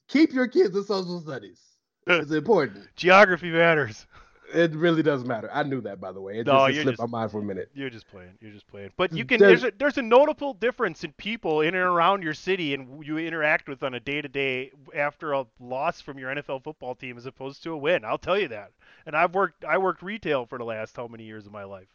keep 0.07 0.33
your 0.33 0.47
kids 0.47 0.75
in 0.75 0.83
social 0.83 1.19
studies. 1.21 1.59
It's 2.07 2.31
important. 2.31 2.87
Geography 2.95 3.49
matters. 3.49 4.05
It 4.53 4.75
really 4.75 5.01
does 5.01 5.23
matter. 5.23 5.49
I 5.51 5.63
knew 5.63 5.81
that, 5.81 5.99
by 5.99 6.11
the 6.11 6.21
way. 6.21 6.39
It 6.39 6.45
No, 6.45 6.67
just 6.67 6.79
it 6.79 6.81
slipped 6.83 6.97
just- 6.99 7.11
my 7.11 7.19
mind 7.19 7.31
for 7.31 7.39
a 7.39 7.43
minute. 7.43 7.71
You're 7.73 7.89
just 7.89 8.07
playing. 8.07 8.33
You're 8.39 8.51
just 8.51 8.67
playing. 8.67 8.91
But 8.97 9.11
you 9.13 9.25
can. 9.25 9.39
There's- 9.39 9.61
There's 9.61 9.73
a, 9.73 9.77
there's 9.77 9.97
a 9.97 10.01
notable 10.03 10.53
difference 10.53 11.03
in 11.03 11.13
people 11.13 11.61
in 11.61 11.69
and 11.69 11.77
around 11.83 12.21
your 12.23 12.33
city 12.35 12.73
and 12.73 13.03
you 13.05 13.17
interact 13.17 13.67
with 13.67 13.81
on 13.83 13.93
a 13.95 13.99
day 13.99 14.21
to 14.21 14.27
day 14.27 14.71
after 14.93 15.31
a 15.33 15.45
loss 15.59 16.01
from 16.01 16.19
your 16.19 16.29
NFL 16.35 16.63
football 16.63 16.93
team 16.93 17.17
as 17.17 17.25
opposed 17.25 17.63
to 17.63 17.71
a 17.71 17.77
win. 17.77 18.05
I'll 18.05 18.17
tell 18.19 18.37
you 18.37 18.49
that. 18.49 18.71
And 19.07 19.15
I've 19.15 19.33
worked. 19.33 19.63
I 19.65 19.77
worked 19.79 20.03
retail 20.03 20.45
for 20.45 20.57
the 20.57 20.65
last 20.65 20.95
how 20.97 21.07
many 21.07 21.23
years 21.23 21.45
of 21.47 21.51
my 21.51 21.63
life. 21.63 21.87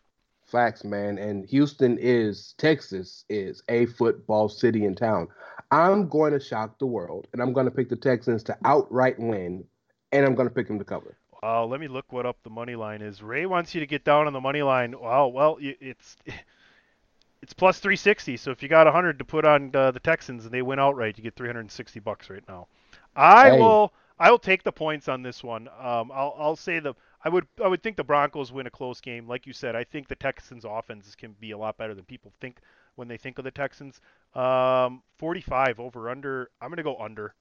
Facts, 0.48 0.84
man. 0.84 1.18
And 1.18 1.46
Houston 1.46 1.98
is 1.98 2.54
Texas 2.58 3.24
is 3.28 3.62
a 3.68 3.86
football 3.86 4.48
city 4.48 4.84
and 4.86 4.96
town. 4.96 5.28
I'm 5.70 6.08
going 6.08 6.32
to 6.32 6.40
shock 6.40 6.78
the 6.78 6.86
world, 6.86 7.28
and 7.32 7.42
I'm 7.42 7.52
going 7.52 7.66
to 7.66 7.72
pick 7.72 7.88
the 7.88 7.96
Texans 7.96 8.42
to 8.44 8.58
outright 8.64 9.18
win, 9.18 9.64
and 10.12 10.26
I'm 10.26 10.34
going 10.34 10.48
to 10.48 10.54
pick 10.54 10.68
them 10.68 10.78
to 10.78 10.84
cover. 10.84 11.18
Uh, 11.42 11.64
let 11.66 11.80
me 11.80 11.88
look 11.88 12.12
what 12.12 12.26
up 12.26 12.42
the 12.42 12.50
money 12.50 12.74
line 12.74 13.00
is. 13.02 13.22
Rey 13.22 13.46
wants 13.46 13.74
you 13.74 13.80
to 13.80 13.86
get 13.86 14.04
down 14.04 14.26
on 14.26 14.32
the 14.32 14.40
money 14.40 14.62
line. 14.62 14.98
Wow, 14.98 15.28
well, 15.28 15.56
it's 15.60 16.16
it's 17.42 17.52
plus 17.52 17.78
360. 17.80 18.36
So 18.36 18.50
if 18.50 18.62
you 18.62 18.68
got 18.68 18.86
100 18.86 19.18
to 19.18 19.24
put 19.24 19.44
on 19.44 19.74
uh, 19.74 19.90
the 19.90 20.00
Texans 20.00 20.44
and 20.44 20.52
they 20.52 20.62
win 20.62 20.78
outright, 20.78 21.16
you 21.18 21.24
get 21.24 21.36
360 21.36 22.00
bucks 22.00 22.30
right 22.30 22.42
now. 22.48 22.66
I 23.14 23.52
Hey. 23.52 23.52
will 23.52 23.92
I 24.18 24.30
will 24.30 24.38
take 24.38 24.62
the 24.64 24.72
points 24.72 25.08
on 25.08 25.22
this 25.22 25.42
one. 25.44 25.68
Um, 25.80 26.10
I'll 26.12 26.34
I'll 26.38 26.56
say 26.56 26.80
the 26.80 26.94
I 27.24 27.28
would 27.28 27.46
I 27.62 27.68
would 27.68 27.82
think 27.82 27.96
the 27.96 28.04
Broncos 28.04 28.52
win 28.52 28.66
a 28.66 28.70
close 28.70 29.00
game. 29.00 29.26
Like 29.26 29.46
you 29.46 29.52
said, 29.52 29.74
I 29.74 29.84
think 29.84 30.08
the 30.08 30.14
Texans' 30.14 30.64
offense 30.64 31.14
can 31.14 31.34
be 31.40 31.50
a 31.50 31.58
lot 31.58 31.76
better 31.76 31.94
than 31.94 32.04
people 32.04 32.32
think 32.40 32.58
when 32.94 33.08
they 33.08 33.16
think 33.16 33.38
of 33.38 33.44
the 33.44 33.50
Texans. 33.50 34.00
Um, 34.34 35.02
45 35.18 35.80
over 35.80 36.10
under. 36.10 36.50
I'm 36.60 36.70
gonna 36.70 36.82
go 36.82 36.96
under. 36.98 37.34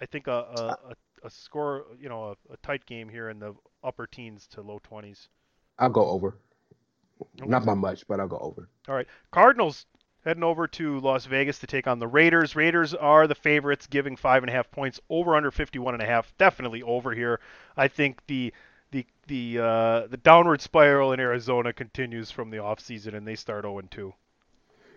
I 0.00 0.06
think 0.06 0.26
a 0.26 0.32
a, 0.32 0.78
a, 0.90 1.26
a 1.26 1.30
score, 1.30 1.84
you 2.00 2.08
know, 2.08 2.36
a, 2.50 2.52
a 2.52 2.56
tight 2.62 2.84
game 2.86 3.08
here 3.08 3.28
in 3.28 3.38
the 3.38 3.54
upper 3.84 4.06
teens 4.06 4.46
to 4.48 4.62
low 4.62 4.80
20s. 4.90 5.28
I'll 5.78 5.90
go 5.90 6.06
over. 6.06 6.36
Okay. 7.40 7.48
Not 7.48 7.66
by 7.66 7.74
much, 7.74 8.06
but 8.08 8.18
I'll 8.18 8.28
go 8.28 8.38
over. 8.38 8.68
All 8.88 8.94
right. 8.94 9.06
Cardinals 9.30 9.86
heading 10.24 10.42
over 10.42 10.66
to 10.66 11.00
Las 11.00 11.26
Vegas 11.26 11.58
to 11.58 11.66
take 11.66 11.86
on 11.86 11.98
the 11.98 12.06
Raiders. 12.06 12.56
Raiders 12.56 12.94
are 12.94 13.26
the 13.26 13.34
favorites, 13.34 13.86
giving 13.86 14.16
five 14.16 14.42
and 14.42 14.50
a 14.50 14.52
half 14.52 14.70
points 14.70 15.00
over 15.08 15.36
under 15.36 15.50
51 15.50 15.94
and 15.94 16.02
a 16.02 16.06
half. 16.06 16.32
Definitely 16.38 16.82
over 16.82 17.14
here. 17.14 17.40
I 17.76 17.88
think 17.88 18.20
the 18.26 18.52
the 18.90 19.06
the 19.26 19.58
uh, 19.58 20.06
the 20.08 20.16
downward 20.16 20.60
spiral 20.60 21.12
in 21.12 21.20
Arizona 21.20 21.72
continues 21.72 22.30
from 22.30 22.50
the 22.50 22.58
offseason 22.58 23.14
and 23.14 23.26
they 23.26 23.36
start 23.36 23.64
0 23.64 23.80
2. 23.90 24.12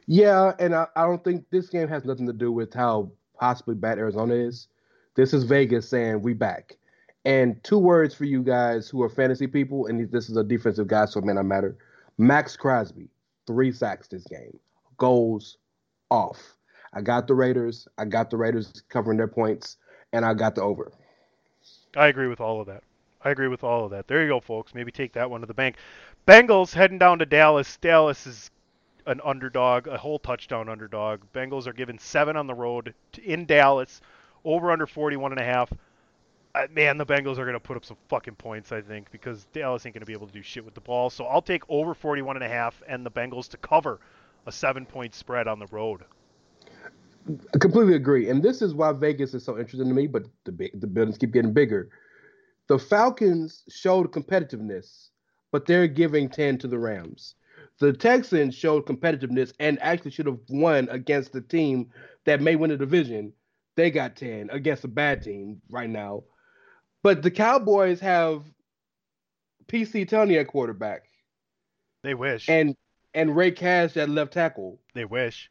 Yeah, 0.06 0.54
and 0.60 0.76
I, 0.76 0.88
I 0.96 1.04
don't 1.04 1.24
think 1.24 1.46
this 1.50 1.70
game 1.70 1.88
has 1.88 2.04
nothing 2.04 2.28
to 2.28 2.34
do 2.34 2.52
with 2.52 2.74
how 2.74 3.12
possibly 3.40 3.76
bad 3.76 3.98
Arizona 3.98 4.34
is. 4.34 4.68
This 5.16 5.34
is 5.34 5.44
Vegas 5.44 5.88
saying 5.88 6.22
we 6.22 6.34
back. 6.34 6.78
And 7.26 7.64
two 7.64 7.78
words 7.78 8.14
for 8.14 8.26
you 8.26 8.44
guys 8.44 8.90
who 8.90 9.02
are 9.02 9.10
fantasy 9.10 9.48
people, 9.48 9.88
and 9.88 10.12
this 10.12 10.30
is 10.30 10.36
a 10.36 10.44
defensive 10.44 10.88
guy, 10.88 11.06
so 11.06 11.20
it 11.20 11.26
may 11.26 11.34
not 11.34 11.46
matter. 11.46 11.78
Maxx 12.18 12.58
Crosby, 12.58 13.08
three 13.48 13.72
sacks 13.72 14.08
this 14.10 14.26
game, 14.26 14.60
goes 14.98 15.58
off. 16.10 16.58
I 16.94 17.02
got 17.02 17.28
the 17.28 17.34
Raiders. 17.34 17.88
I 17.98 18.06
got 18.06 18.30
the 18.30 18.38
Raiders 18.38 18.84
covering 18.90 19.18
their 19.18 19.28
points, 19.28 19.78
and 20.12 20.26
I 20.26 20.34
got 20.34 20.56
the 20.56 20.62
over. 20.62 20.92
I 21.96 22.08
agree 22.08 22.28
with 22.28 22.42
all 22.42 22.60
of 22.60 22.68
that. 22.68 22.84
I 23.24 23.32
agree 23.32 23.48
with 23.48 23.64
all 23.64 23.86
of 23.86 23.92
that. 23.92 24.08
There 24.08 24.22
you 24.22 24.30
go, 24.30 24.40
folks. 24.40 24.74
Maybe 24.74 24.92
take 24.92 25.14
that 25.14 25.30
one 25.30 25.42
to 25.42 25.48
the 25.48 25.54
bank. 25.54 25.78
Bengals 26.28 26.74
heading 26.74 26.98
down 26.98 27.20
to 27.20 27.26
Dallas. 27.26 27.78
Dallas 27.78 28.28
is 28.28 28.52
an 29.06 29.22
underdog, 29.24 29.88
a 29.88 29.98
whole 29.98 30.20
touchdown 30.20 30.70
underdog. 30.70 31.22
Bengals 31.34 31.68
are 31.68 31.74
given 31.74 31.98
seven 31.98 32.36
on 32.38 32.48
the 32.48 32.54
road 32.54 32.94
to, 33.14 33.24
in 33.24 33.46
Dallas, 33.46 34.02
over 34.44 34.72
under 34.72 34.88
41 34.88 35.32
and 35.32 35.42
a 35.42 35.44
half. 35.44 35.72
Uh, 36.56 36.68
man, 36.72 36.98
the 36.98 37.06
Bengals 37.06 37.38
are 37.38 37.46
going 37.46 37.54
to 37.54 37.60
put 37.60 37.76
up 37.76 37.84
some 37.84 37.98
fucking 38.10 38.36
points, 38.36 38.72
I 38.72 38.82
think, 38.82 39.12
because 39.12 39.46
Dallas 39.54 39.86
ain't 39.86 39.96
going 39.96 40.02
to 40.02 40.06
be 40.06 40.14
able 40.14 40.28
to 40.28 40.34
do 40.34 40.42
shit 40.42 40.64
with 40.64 40.76
the 40.76 40.82
ball. 40.82 41.10
So 41.10 41.26
I'll 41.26 41.42
take 41.42 41.64
over 41.68 41.94
41 41.94 42.38
and 42.38 42.46
a 42.46 42.50
half 42.50 42.82
and 42.88 43.06
the 43.06 43.12
Bengals 43.12 43.50
to 43.50 43.58
cover 43.58 44.00
a 44.46 44.52
seven-point 44.52 45.16
spread 45.16 45.48
on 45.48 45.60
the 45.60 45.68
road. 45.68 46.04
I 47.54 47.58
completely 47.58 47.96
agree, 47.96 48.30
and 48.30 48.44
this 48.44 48.62
is 48.62 48.76
why 48.76 48.92
Vegas 48.92 49.34
is 49.34 49.46
so 49.46 49.58
interesting 49.58 49.88
to 49.88 49.96
me. 49.96 50.08
But 50.08 50.26
the 50.44 50.70
the 50.74 50.88
buildings 50.88 51.18
keep 51.18 51.32
getting 51.32 51.54
bigger. 51.54 51.90
The 52.68 52.80
Falcons 52.80 53.64
showed 53.70 54.12
competitiveness, 54.12 55.10
but 55.52 55.66
they're 55.66 55.88
giving 55.88 56.30
ten 56.30 56.58
to 56.60 56.68
the 56.68 56.80
Rams. 56.80 57.36
The 57.80 57.94
Texans 57.94 58.56
showed 58.56 58.86
competitiveness 58.86 59.54
and 59.60 59.82
actually 59.82 60.12
should 60.12 60.28
have 60.28 60.40
won 60.50 60.88
against 60.90 61.34
the 61.34 61.42
team 61.42 61.90
that 62.26 62.42
may 62.42 62.56
win 62.56 62.70
the 62.70 62.78
division. 62.78 63.34
They 63.76 63.92
got 63.92 64.16
ten 64.16 64.50
against 64.52 64.84
a 64.84 64.88
bad 64.88 65.24
team 65.24 65.62
right 65.70 65.90
now, 65.90 66.24
but 67.02 67.22
the 67.22 67.32
Cowboys 67.32 68.00
have 68.00 68.44
PC 69.68 70.08
Tony 70.08 70.38
at 70.38 70.48
quarterback. 70.48 71.04
They 72.04 72.14
wish. 72.14 72.48
And 72.50 72.76
and 73.14 73.36
Rey 73.36 73.52
Cash 73.52 73.98
at 73.98 74.10
left 74.10 74.34
tackle. 74.34 74.80
They 74.94 75.06
wish. 75.06 75.50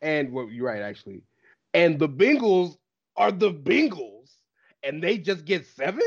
And 0.00 0.32
well, 0.32 0.48
you're 0.50 0.66
right, 0.66 0.82
actually. 0.82 1.22
And 1.74 1.98
the 1.98 2.08
Bengals 2.08 2.76
are 3.16 3.32
the 3.32 3.52
Bengals, 3.52 4.30
and 4.82 5.02
they 5.02 5.18
just 5.18 5.44
get 5.44 5.66
seven? 5.66 6.02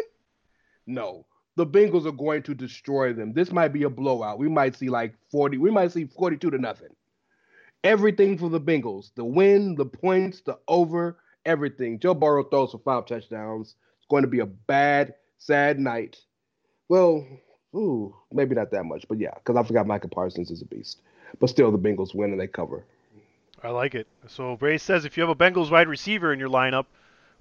No, 0.88 1.25
the 1.55 1.65
Bengals 1.65 2.05
are 2.05 2.11
going 2.11 2.43
to 2.43 2.53
destroy 2.53 3.13
them. 3.13 3.33
This 3.33 3.51
might 3.51 3.69
be 3.69 3.83
a 3.83 3.89
blowout. 3.89 4.39
We 4.39 4.49
might 4.49 4.75
see 4.75 4.89
like 4.89 5.15
40, 5.31 5.57
we 5.57 5.71
might 5.71 5.91
see 5.91 6.05
42 6.05 6.51
to 6.51 6.57
nothing. 6.57 6.89
Everything 7.83 8.38
for 8.38 8.49
the 8.49 8.59
Bengals 8.59 9.11
the 9.15 9.23
win, 9.23 9.75
the 9.75 9.86
points, 9.86 10.41
the 10.41 10.57
over, 10.67 11.17
everything. 11.45 11.99
Joe 11.99 12.13
Burrow 12.13 12.43
throws 12.43 12.71
for 12.71 12.79
five 12.79 13.05
touchdowns. 13.05 13.75
It's 13.97 14.07
going 14.09 14.23
to 14.23 14.29
be 14.29 14.39
a 14.39 14.45
bad, 14.45 15.15
sad 15.38 15.79
night. 15.79 16.17
Well, 16.89 17.25
ooh, 17.75 18.15
maybe 18.31 18.55
not 18.55 18.71
that 18.71 18.83
much, 18.83 19.05
but 19.07 19.19
yeah, 19.19 19.33
because 19.36 19.55
I 19.55 19.63
forgot 19.63 19.88
Micah 19.88 20.07
Parsons 20.07 20.51
is 20.51 20.61
a 20.61 20.65
beast. 20.65 21.01
But 21.39 21.49
still, 21.49 21.71
the 21.71 21.77
Bengals 21.77 22.15
win 22.15 22.31
and 22.31 22.39
they 22.39 22.47
cover. 22.47 22.86
I 23.63 23.69
like 23.69 23.95
it. 23.95 24.07
So 24.27 24.57
Rey 24.61 24.77
says 24.77 25.05
if 25.05 25.17
you 25.17 25.21
have 25.21 25.29
a 25.29 25.36
Bengals 25.36 25.71
wide 25.71 25.88
receiver 25.88 26.31
in 26.31 26.39
your 26.39 26.49
lineup 26.49 26.86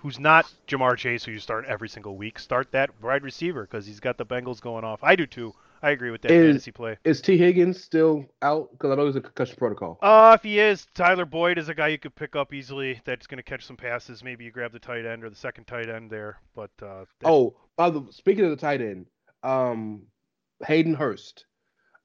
who's 0.05 0.21
not 0.21 0.45
Ja'Marr 0.69 0.99
Chase, 0.99 1.25
who 1.25 1.33
you 1.33 1.39
start 1.39 1.65
every 1.65 1.89
single 1.89 2.15
week, 2.15 2.39
start 2.39 2.71
that 2.73 2.91
wide 3.03 3.23
receiver 3.23 3.63
because 3.63 3.87
he's 3.87 4.01
got 4.01 4.19
the 4.19 4.27
Bengals 4.27 4.61
going 4.61 4.85
off. 4.85 5.03
I 5.03 5.17
do 5.17 5.27
too. 5.27 5.55
I 5.83 5.91
agree 5.91 6.11
with 6.11 6.21
that 6.23 6.31
is, 6.31 6.47
fantasy 6.47 6.73
play. 6.73 6.99
Is 7.05 7.23
Tee 7.23 7.39
Higgins 7.39 7.83
still 7.83 8.27
out? 8.43 8.71
Because 8.73 8.91
I 8.91 8.97
know 8.97 9.07
he's 9.07 9.17
a 9.17 9.23
concussion 9.23 9.57
protocol. 9.57 9.99
Uh, 10.03 10.37
if 10.39 10.43
he 10.43 10.61
is, 10.61 10.87
Tyler 10.95 11.25
Boyd 11.25 11.57
is 11.57 11.71
a 11.71 11.75
guy 11.75 11.89
you 11.89 11.99
could 11.99 12.15
pick 12.15 12.37
up 12.37 12.53
easily. 12.53 13.01
That's 13.07 13.27
going 13.27 13.39
to 13.39 13.43
catch 13.43 13.65
some 13.65 13.79
passes. 13.79 14.23
Maybe 14.23 14.45
you 14.45 14.51
grab 14.51 14.73
the 14.73 14.79
tight 14.79 15.07
end 15.07 15.25
or 15.25 15.31
the 15.31 15.37
second 15.37 15.67
tight 15.67 15.89
end 15.89 16.11
there. 16.11 16.39
But 16.55 16.71
uh, 16.83 17.07
oh, 17.25 17.57
by 17.77 17.89
the 17.89 18.07
speaking 18.11 18.45
of 18.45 18.51
the 18.51 18.57
tight 18.57 18.83
end, 18.83 19.07
um, 19.43 20.03
Hayden 20.67 20.95
Hurst. 20.95 21.47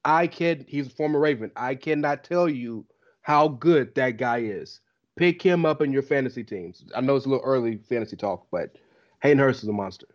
I 0.05 0.27
can. 0.27 0.63
He's 0.69 0.87
a 0.87 0.91
former 0.91 1.19
Raven. 1.19 1.51
I 1.57 1.75
cannot 1.75 2.23
tell 2.23 2.47
you 2.47 2.85
how 3.21 3.49
good 3.49 3.93
that 3.95 4.11
guy 4.11 4.39
is. 4.39 4.79
Pick 5.19 5.41
him 5.41 5.65
up 5.65 5.81
in 5.81 5.91
your 5.91 6.01
fantasy 6.01 6.45
teams. 6.45 6.85
I 6.95 7.01
know 7.01 7.17
it's 7.17 7.25
a 7.25 7.29
little 7.29 7.43
early 7.43 7.75
fantasy 7.75 8.15
talk, 8.15 8.47
but 8.51 8.77
Hayden 9.21 9.37
Hurst 9.37 9.63
is 9.63 9.67
a 9.67 9.73
monster. 9.73 10.07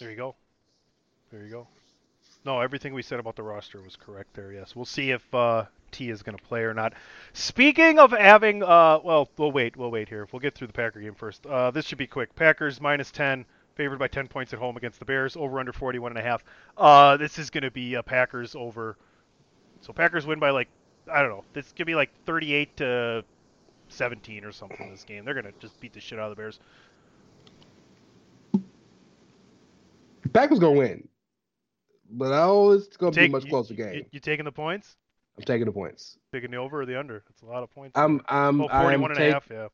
There 0.00 0.10
you 0.10 0.16
go. 0.16 0.34
There 1.30 1.44
you 1.44 1.50
go. 1.50 1.68
No, 2.44 2.60
everything 2.60 2.94
we 2.94 3.02
said 3.02 3.20
about 3.20 3.36
the 3.36 3.44
roster 3.44 3.80
was 3.80 3.94
correct 3.94 4.34
there. 4.34 4.52
Yes, 4.52 4.74
we'll 4.74 4.86
see 4.86 5.12
if 5.12 5.22
uh, 5.32 5.66
Tee 5.92 6.10
is 6.10 6.24
going 6.24 6.36
to 6.36 6.42
play 6.42 6.62
or 6.62 6.74
not. 6.74 6.94
Speaking 7.32 8.00
of 8.00 8.10
having, 8.10 8.64
uh, 8.64 8.98
well, 9.04 9.28
we'll 9.36 9.52
wait. 9.52 9.76
We'll 9.76 9.92
wait 9.92 10.08
here. 10.08 10.26
We'll 10.32 10.40
get 10.40 10.56
through 10.56 10.66
the 10.66 10.72
Packer 10.72 10.98
game 11.00 11.14
first. 11.14 11.46
Uh, 11.46 11.70
this 11.70 11.86
should 11.86 11.98
be 11.98 12.08
quick. 12.08 12.34
Packers 12.34 12.80
minus 12.80 13.12
ten, 13.12 13.44
favored 13.76 14.00
by 14.00 14.08
ten 14.08 14.26
points 14.26 14.52
at 14.52 14.58
home 14.58 14.76
against 14.78 14.98
the 14.98 15.04
Bears. 15.04 15.36
Over 15.36 15.60
under 15.60 15.72
forty 15.72 16.00
one 16.00 16.10
and 16.10 16.18
a 16.18 16.28
half. 16.28 16.42
Uh, 16.76 17.16
this 17.18 17.38
is 17.38 17.50
going 17.50 17.62
to 17.62 17.70
be 17.70 17.94
a 17.94 18.02
Packers 18.02 18.56
over. 18.56 18.96
So 19.80 19.92
Packers 19.92 20.26
win 20.26 20.40
by 20.40 20.50
like 20.50 20.70
I 21.08 21.20
don't 21.20 21.30
know. 21.30 21.44
This 21.52 21.70
could 21.70 21.86
be 21.86 21.94
like 21.94 22.10
38 22.26 22.76
to 22.78 23.24
17 23.92 24.44
or 24.44 24.52
something. 24.52 24.86
In 24.86 24.90
this 24.92 25.04
game, 25.04 25.24
they're 25.24 25.34
gonna 25.34 25.52
just 25.58 25.78
beat 25.80 25.92
the 25.92 26.00
shit 26.00 26.18
out 26.18 26.30
of 26.30 26.36
the 26.36 26.40
Bears. 26.40 26.60
The 30.22 30.28
Packers 30.28 30.58
gonna 30.58 30.78
win, 30.78 31.08
but 32.10 32.32
oh, 32.32 32.72
it's 32.72 32.96
gonna 32.96 33.12
be 33.12 33.24
a 33.26 33.28
much 33.28 33.44
you- 33.44 33.50
closer 33.50 33.74
game. 33.74 33.94
You, 33.94 34.04
you 34.12 34.20
taking 34.20 34.44
the 34.44 34.52
points? 34.52 34.96
I'm 35.36 35.44
taking 35.44 35.66
the 35.66 35.72
points. 35.72 36.18
Taking 36.32 36.50
the 36.50 36.58
over 36.58 36.82
or 36.82 36.86
the 36.86 36.98
under? 36.98 37.22
It's 37.30 37.42
a 37.42 37.46
lot 37.46 37.62
of 37.62 37.70
points. 37.70 37.96
I'm 37.96 38.20
I'm 38.28 38.60
oh, 38.60 38.68
I'm 38.68 38.82
41 38.82 39.10
and 39.12 39.20
a 39.20 39.32
half, 39.32 39.46
Yeah. 39.50 39.68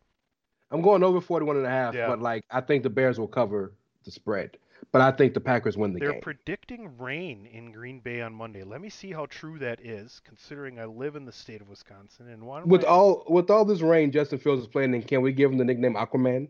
I'm 0.70 0.80
going 0.82 1.02
over 1.02 1.20
41 1.20 1.56
and 1.56 1.66
a 1.66 1.70
half, 1.70 1.94
Yeah. 1.94 2.08
but 2.08 2.20
like 2.20 2.44
I 2.50 2.60
think 2.60 2.82
the 2.82 2.90
Bears 2.90 3.18
will 3.18 3.28
cover 3.28 3.72
the 4.04 4.10
spread. 4.10 4.56
But 4.92 5.02
I 5.02 5.10
think 5.10 5.34
the 5.34 5.40
Packers 5.40 5.76
win 5.76 5.92
the 5.92 6.00
game. 6.00 6.10
They're 6.10 6.20
predicting 6.20 6.96
rain 6.98 7.46
in 7.46 7.72
Green 7.72 8.00
Bay 8.00 8.20
on 8.22 8.32
Monday. 8.32 8.62
Let 8.62 8.80
me 8.80 8.88
see 8.88 9.12
how 9.12 9.26
true 9.26 9.58
that 9.58 9.80
is, 9.84 10.20
considering 10.24 10.78
I 10.78 10.84
live 10.84 11.16
in 11.16 11.24
the 11.24 11.32
state 11.32 11.60
of 11.60 11.68
Wisconsin. 11.68 12.28
And 12.28 12.44
one 12.44 12.68
with 12.68 12.82
my- 12.82 12.88
all 12.88 13.24
with 13.28 13.50
all 13.50 13.64
this 13.64 13.80
rain, 13.80 14.10
Justin 14.10 14.38
Fields 14.38 14.62
is 14.62 14.68
playing, 14.68 14.94
and 14.94 15.06
can 15.06 15.22
we 15.22 15.32
give 15.32 15.50
him 15.50 15.58
the 15.58 15.64
nickname 15.64 15.94
Aquaman? 15.94 16.48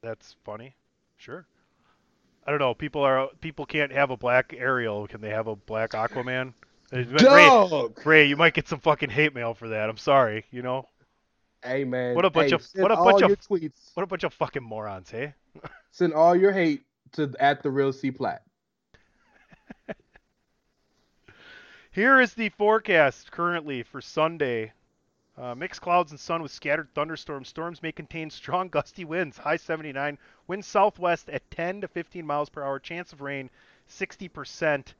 That's 0.00 0.36
funny. 0.44 0.74
Sure. 1.16 1.44
I 2.46 2.50
don't 2.50 2.60
know. 2.60 2.74
People 2.74 3.02
are 3.02 3.28
people 3.40 3.66
can't 3.66 3.92
have 3.92 4.10
a 4.10 4.16
black 4.16 4.54
Ariel. 4.56 5.06
Can 5.06 5.20
they 5.20 5.30
have 5.30 5.46
a 5.48 5.56
black 5.56 5.90
Aquaman? 5.90 6.54
Uh, 6.90 7.04
Rey, 7.04 7.18
Dog! 7.18 8.06
Rey, 8.06 8.24
you 8.24 8.34
might 8.34 8.54
get 8.54 8.66
some 8.66 8.80
fucking 8.80 9.10
hate 9.10 9.34
mail 9.34 9.52
for 9.52 9.68
that. 9.68 9.90
I'm 9.90 9.98
sorry. 9.98 10.46
You 10.50 10.62
know 10.62 10.88
Hey 11.62 11.84
man, 11.84 12.14
what 12.14 12.24
a 12.24 12.30
bunch 12.30 12.50
hey, 12.50 12.54
of 12.54 12.66
what 12.76 12.92
a 12.92 12.96
bunch 12.96 13.22
of 13.22 13.30
tweets. 13.40 13.90
what 13.94 14.04
a 14.04 14.06
bunch 14.06 14.24
of 14.24 14.32
fucking 14.32 14.62
morons, 14.62 15.10
hey? 15.10 15.34
Send 15.90 16.14
all 16.14 16.36
your 16.36 16.52
hate 16.52 16.84
to 17.12 17.32
at 17.40 17.62
the 17.62 17.70
real 17.70 17.92
C 17.92 18.10
Plat. 18.10 18.42
Here 21.90 22.20
is 22.20 22.34
the 22.34 22.48
forecast 22.50 23.30
currently 23.32 23.82
for 23.82 24.00
Sunday. 24.00 24.72
Uh, 25.36 25.54
mixed 25.54 25.80
clouds 25.80 26.10
and 26.10 26.18
sun 26.18 26.42
with 26.42 26.50
scattered 26.50 26.88
thunderstorms. 26.94 27.48
Storms 27.48 27.82
may 27.82 27.92
contain 27.92 28.28
strong 28.30 28.68
gusty 28.70 29.04
winds. 29.04 29.38
High 29.38 29.56
79. 29.56 30.18
Wind 30.48 30.64
southwest 30.64 31.30
at 31.30 31.48
10 31.50 31.82
to 31.82 31.88
15 31.88 32.26
miles 32.26 32.48
per 32.48 32.62
hour. 32.62 32.78
Chance 32.80 33.12
of 33.12 33.20
rain 33.20 33.48
60%. 33.88 34.94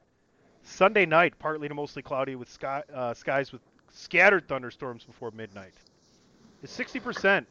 Sunday 0.63 1.07
night, 1.07 1.39
partly 1.39 1.69
to 1.69 1.75
mostly 1.75 2.03
cloudy 2.03 2.37
with 2.37 2.49
sky, 2.51 2.83
uh, 2.95 3.15
skies 3.15 3.53
with 3.53 3.63
scattered 3.91 4.47
thunderstorms 4.49 5.05
before 5.05 5.31
midnight. 5.31 5.75
It's 6.63 6.77
60%, 6.77 7.47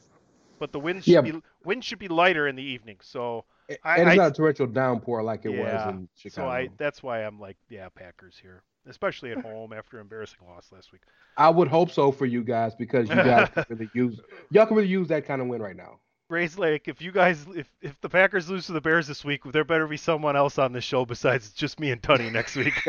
but 0.60 0.72
the 0.72 0.80
wind 0.80 1.04
should 1.04 1.14
Yeah. 1.14 1.22
be 1.22 1.42
wind 1.64 1.84
should 1.84 2.00
be 2.00 2.08
lighter 2.10 2.48
in 2.48 2.56
the 2.56 2.64
evening. 2.64 2.98
So 3.02 3.46
I, 3.84 3.98
and 3.98 4.10
it's 4.10 4.14
I- 4.14 4.16
not 4.16 4.32
a 4.32 4.34
torrential 4.34 4.68
downpour 4.68 5.24
like 5.24 5.46
it 5.46 5.52
yeah. 5.52 5.88
was 5.88 5.96
in 5.96 6.10
Chicago. 6.16 6.48
So 6.48 6.52
I 6.52 6.70
that's 6.78 7.04
why 7.04 7.20
I'm 7.20 7.40
like, 7.40 7.58
yeah, 7.70 7.90
Packers 7.90 8.38
here, 8.42 8.64
especially 8.88 9.32
at 9.32 9.42
home 9.42 9.74
after 9.74 10.00
embarrassing 10.00 10.40
loss 10.48 10.72
last 10.72 10.92
week. 10.92 11.02
I 11.38 11.50
would 11.50 11.68
hope 11.68 11.92
so 11.92 12.12
for 12.12 12.26
you 12.26 12.44
guys 12.44 12.74
because 12.76 13.10
you 13.10 13.16
guys 13.16 13.50
can 13.54 13.66
really 13.70 13.90
use 13.94 14.20
y'all 14.52 14.66
can 14.66 14.76
really 14.76 14.88
use 14.88 15.08
that 15.10 15.26
kind 15.26 15.42
of 15.42 15.48
win 15.48 15.62
right 15.62 15.76
now. 15.76 16.00
Rey's 16.30 16.58
like, 16.58 16.90
if 16.90 17.02
you 17.02 17.12
guys, 17.12 17.46
if 17.56 17.68
if 17.82 18.00
the 18.02 18.10
Packers 18.10 18.50
lose 18.50 18.66
to 18.66 18.74
the 18.74 18.82
Bears 18.82 19.08
this 19.08 19.24
week, 19.24 19.44
there 19.52 19.64
better 19.64 19.88
be 19.88 19.98
someone 19.98 20.36
else 20.36 20.58
on 20.58 20.74
this 20.74 20.84
show 20.84 21.06
besides 21.06 21.52
just 21.52 21.80
me 21.80 21.92
and 21.92 22.04
Tony 22.04 22.30
next 22.30 22.56
week. 22.56 22.74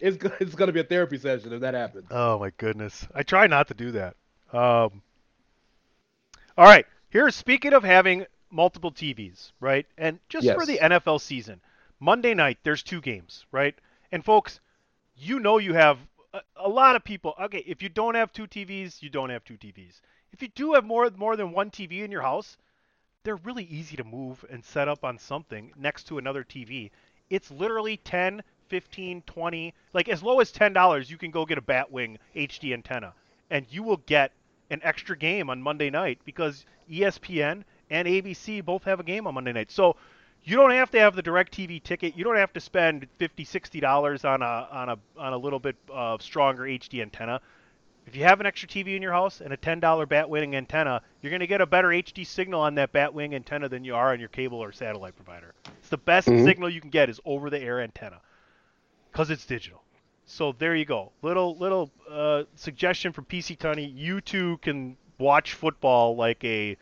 it's 0.00 0.16
it's 0.40 0.54
gonna 0.54 0.72
be 0.72 0.80
a 0.80 0.84
therapy 0.84 1.18
session 1.18 1.52
if 1.52 1.60
that 1.60 1.74
happens. 1.74 2.06
oh 2.10 2.38
my 2.38 2.50
goodness, 2.56 3.06
I 3.14 3.22
try 3.22 3.46
not 3.46 3.68
to 3.68 3.74
do 3.74 3.92
that. 3.92 4.16
Um. 4.52 5.02
All 6.56 6.64
right, 6.66 6.86
here. 7.10 7.30
Speaking 7.30 7.72
of 7.72 7.82
having 7.82 8.26
multiple 8.54 8.92
TVs, 8.92 9.52
right, 9.60 9.86
and 9.98 10.18
just 10.28 10.46
for 10.54 10.64
the 10.64 10.78
NFL 10.78 11.20
season, 11.20 11.60
Monday 12.00 12.34
night 12.34 12.58
there's 12.62 12.82
two 12.82 13.00
games, 13.00 13.44
right, 13.52 13.74
and 14.12 14.24
folks, 14.24 14.60
you 15.16 15.40
know 15.40 15.58
you 15.58 15.74
have 15.74 15.98
a, 16.32 16.40
a 16.56 16.68
lot 16.68 16.96
of 16.96 17.04
people. 17.04 17.34
Okay, 17.42 17.64
if 17.66 17.82
you 17.82 17.88
don't 17.88 18.14
have 18.14 18.32
two 18.32 18.46
TVs, 18.46 19.02
you 19.02 19.10
don't 19.10 19.30
have 19.30 19.44
two 19.44 19.58
TVs. 19.58 20.00
If 20.32 20.40
you 20.40 20.48
do 20.48 20.74
have 20.74 20.84
more 20.84 21.10
more 21.10 21.36
than 21.36 21.52
one 21.52 21.70
TV 21.70 22.02
in 22.02 22.10
your 22.10 22.22
house, 22.22 22.56
they're 23.24 23.36
really 23.36 23.64
easy 23.64 23.96
to 23.96 24.04
move 24.04 24.44
and 24.50 24.64
set 24.64 24.88
up 24.88 25.04
on 25.04 25.18
something 25.18 25.72
next 25.76 26.04
to 26.04 26.18
another 26.18 26.44
TV. 26.44 26.90
It's 27.30 27.50
literally 27.50 27.96
10, 27.96 28.42
15, 28.68 29.22
20, 29.22 29.74
like 29.92 30.08
as 30.08 30.22
low 30.22 30.40
as 30.40 30.52
$10, 30.52 31.10
you 31.10 31.16
can 31.16 31.30
go 31.30 31.46
get 31.46 31.58
a 31.58 31.62
Batwing 31.62 32.18
HD 32.36 32.72
antenna 32.72 33.14
and 33.50 33.66
you 33.70 33.82
will 33.82 33.96
get 33.98 34.32
an 34.70 34.80
extra 34.82 35.16
game 35.16 35.50
on 35.50 35.62
Monday 35.62 35.90
night 35.90 36.18
because 36.24 36.66
ESPN 36.90 37.62
and 37.94 38.08
ABC 38.08 38.64
both 38.64 38.84
have 38.84 38.98
a 39.00 39.04
game 39.04 39.26
on 39.26 39.34
Monday 39.34 39.52
night. 39.52 39.70
So 39.70 39.96
you 40.42 40.56
don't 40.56 40.72
have 40.72 40.90
to 40.90 40.98
have 40.98 41.14
the 41.14 41.22
DirecTV 41.22 41.82
ticket. 41.82 42.16
You 42.16 42.24
don't 42.24 42.36
have 42.36 42.52
to 42.54 42.60
spend 42.60 43.06
50, 43.18 43.44
60 43.44 43.80
dollars 43.80 44.24
on 44.24 44.42
a 44.42 44.68
on 44.70 44.88
a 44.90 44.98
on 45.16 45.32
a 45.32 45.38
little 45.38 45.60
bit 45.60 45.76
of 45.88 46.20
stronger 46.22 46.64
HD 46.64 47.00
antenna. 47.00 47.40
If 48.06 48.14
you 48.16 48.24
have 48.24 48.38
an 48.40 48.44
extra 48.46 48.68
TV 48.68 48.96
in 48.96 49.00
your 49.00 49.12
house 49.12 49.40
and 49.40 49.50
a 49.54 49.56
$10 49.56 49.80
Batwing 49.80 50.54
antenna, 50.54 51.00
you're 51.22 51.30
going 51.30 51.40
to 51.40 51.46
get 51.46 51.62
a 51.62 51.66
better 51.66 51.88
HD 51.88 52.26
signal 52.26 52.60
on 52.60 52.74
that 52.74 52.92
Batwing 52.92 53.32
antenna 53.32 53.66
than 53.66 53.82
you 53.82 53.94
are 53.94 54.12
on 54.12 54.20
your 54.20 54.28
cable 54.28 54.58
or 54.62 54.72
satellite 54.72 55.16
provider. 55.16 55.54
It's 55.78 55.88
the 55.88 55.96
best 55.96 56.28
Mhm. 56.28 56.44
signal 56.44 56.68
you 56.68 56.82
can 56.82 56.90
get 56.90 57.08
is 57.08 57.18
over 57.24 57.48
the 57.48 57.58
air 57.58 57.80
antenna 57.80 58.20
because 59.10 59.30
it's 59.30 59.46
digital. 59.46 59.82
So 60.26 60.52
there 60.52 60.74
you 60.74 60.84
go. 60.84 61.12
Little 61.22 61.56
little 61.56 61.90
uh, 62.10 62.42
suggestion 62.56 63.12
from 63.12 63.24
PC 63.24 63.56
Tony. 63.58 63.86
You 63.86 64.20
too 64.20 64.58
can 64.58 64.96
watch 65.18 65.54
football 65.54 66.14
like 66.16 66.44
a 66.44 66.76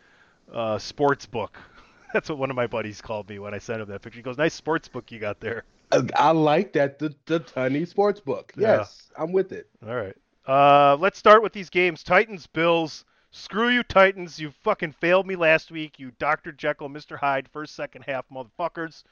uh, 0.53 0.79
sports 0.79 1.27
book 1.27 1.59
That's 2.13 2.29
what 2.29 2.39
one 2.39 2.51
of 2.51 2.57
my 2.57 2.67
buddies 2.67 3.01
called 3.01 3.29
me 3.29 3.39
when 3.39 3.55
I 3.55 3.59
sent 3.59 3.81
him 3.81 3.89
that 3.89 4.03
picture. 4.03 4.19
He 4.19 4.23
goes, 4.23 4.37
"Nice 4.37 4.55
sports 4.55 4.87
book 4.87 5.11
you 5.11 5.19
got 5.19 5.41
there." 5.41 5.65
I, 5.91 6.03
I 6.17 6.31
like 6.33 6.73
that 6.75 6.99
the 6.99 7.15
the 7.27 7.87
sports 7.87 8.21
book. 8.21 8.53
Yeah. 8.57 8.79
Yes, 8.79 9.11
I'm 9.17 9.33
with 9.33 9.53
it. 9.53 9.69
All 9.87 9.97
right. 9.97 10.17
Uh, 10.47 10.97
let's 10.97 11.19
start 11.19 11.43
with 11.43 11.53
these 11.53 11.71
games. 11.71 12.03
Titans, 12.03 12.47
Bills. 12.47 13.05
Screw 13.31 13.69
you, 13.69 13.83
Titans. 13.83 14.39
You 14.39 14.51
fucking 14.63 14.93
failed 14.93 15.27
me 15.27 15.37
last 15.37 15.71
week. 15.71 15.99
You 15.99 16.13
Dr. 16.19 16.53
Jekyll, 16.53 16.91
Mr. 16.91 17.17
Hyde, 17.17 17.49
first, 17.49 17.75
second 17.75 18.03
half 18.07 18.27
motherfuckers. 18.31 19.05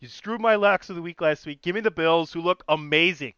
You 0.00 0.08
screwed 0.08 0.42
my 0.42 0.56
locks 0.56 0.90
of 0.90 0.96
the 0.96 1.02
week 1.02 1.22
last 1.22 1.46
week. 1.46 1.62
Give 1.62 1.74
me 1.74 1.80
the 1.80 1.90
Bills, 1.90 2.32
who 2.32 2.42
look 2.42 2.64
amazing. 2.68 3.32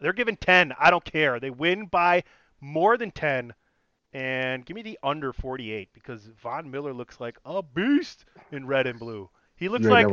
They're 0.00 0.12
giving 0.12 0.36
10. 0.36 0.72
I 0.80 0.90
don't 0.90 1.04
care. 1.04 1.38
They 1.38 1.50
win 1.50 1.86
by 1.86 2.24
more 2.60 2.96
than 2.96 3.12
10. 3.12 3.52
And 4.16 4.64
give 4.64 4.74
me 4.74 4.80
the 4.80 4.98
under 5.02 5.30
48 5.34 5.90
because 5.92 6.30
Von 6.42 6.70
Miller 6.70 6.94
looks 6.94 7.20
like 7.20 7.36
a 7.44 7.62
beast 7.62 8.24
in 8.50 8.66
red 8.66 8.86
and 8.86 8.98
blue. 8.98 9.28
He 9.56 9.68
looks 9.68 9.84
like, 9.84 10.06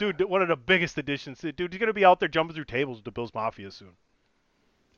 dude, 0.00 0.20
one 0.24 0.42
of 0.42 0.48
the 0.48 0.56
biggest 0.56 0.98
additions. 0.98 1.38
Dude, 1.38 1.60
he's 1.60 1.78
going 1.78 1.86
to 1.86 1.92
be 1.92 2.04
out 2.04 2.18
there 2.18 2.28
jumping 2.28 2.56
through 2.56 2.64
tables 2.64 2.98
with 2.98 3.04
the 3.04 3.12
Bills 3.12 3.32
Mafia 3.32 3.70
soon. 3.70 3.92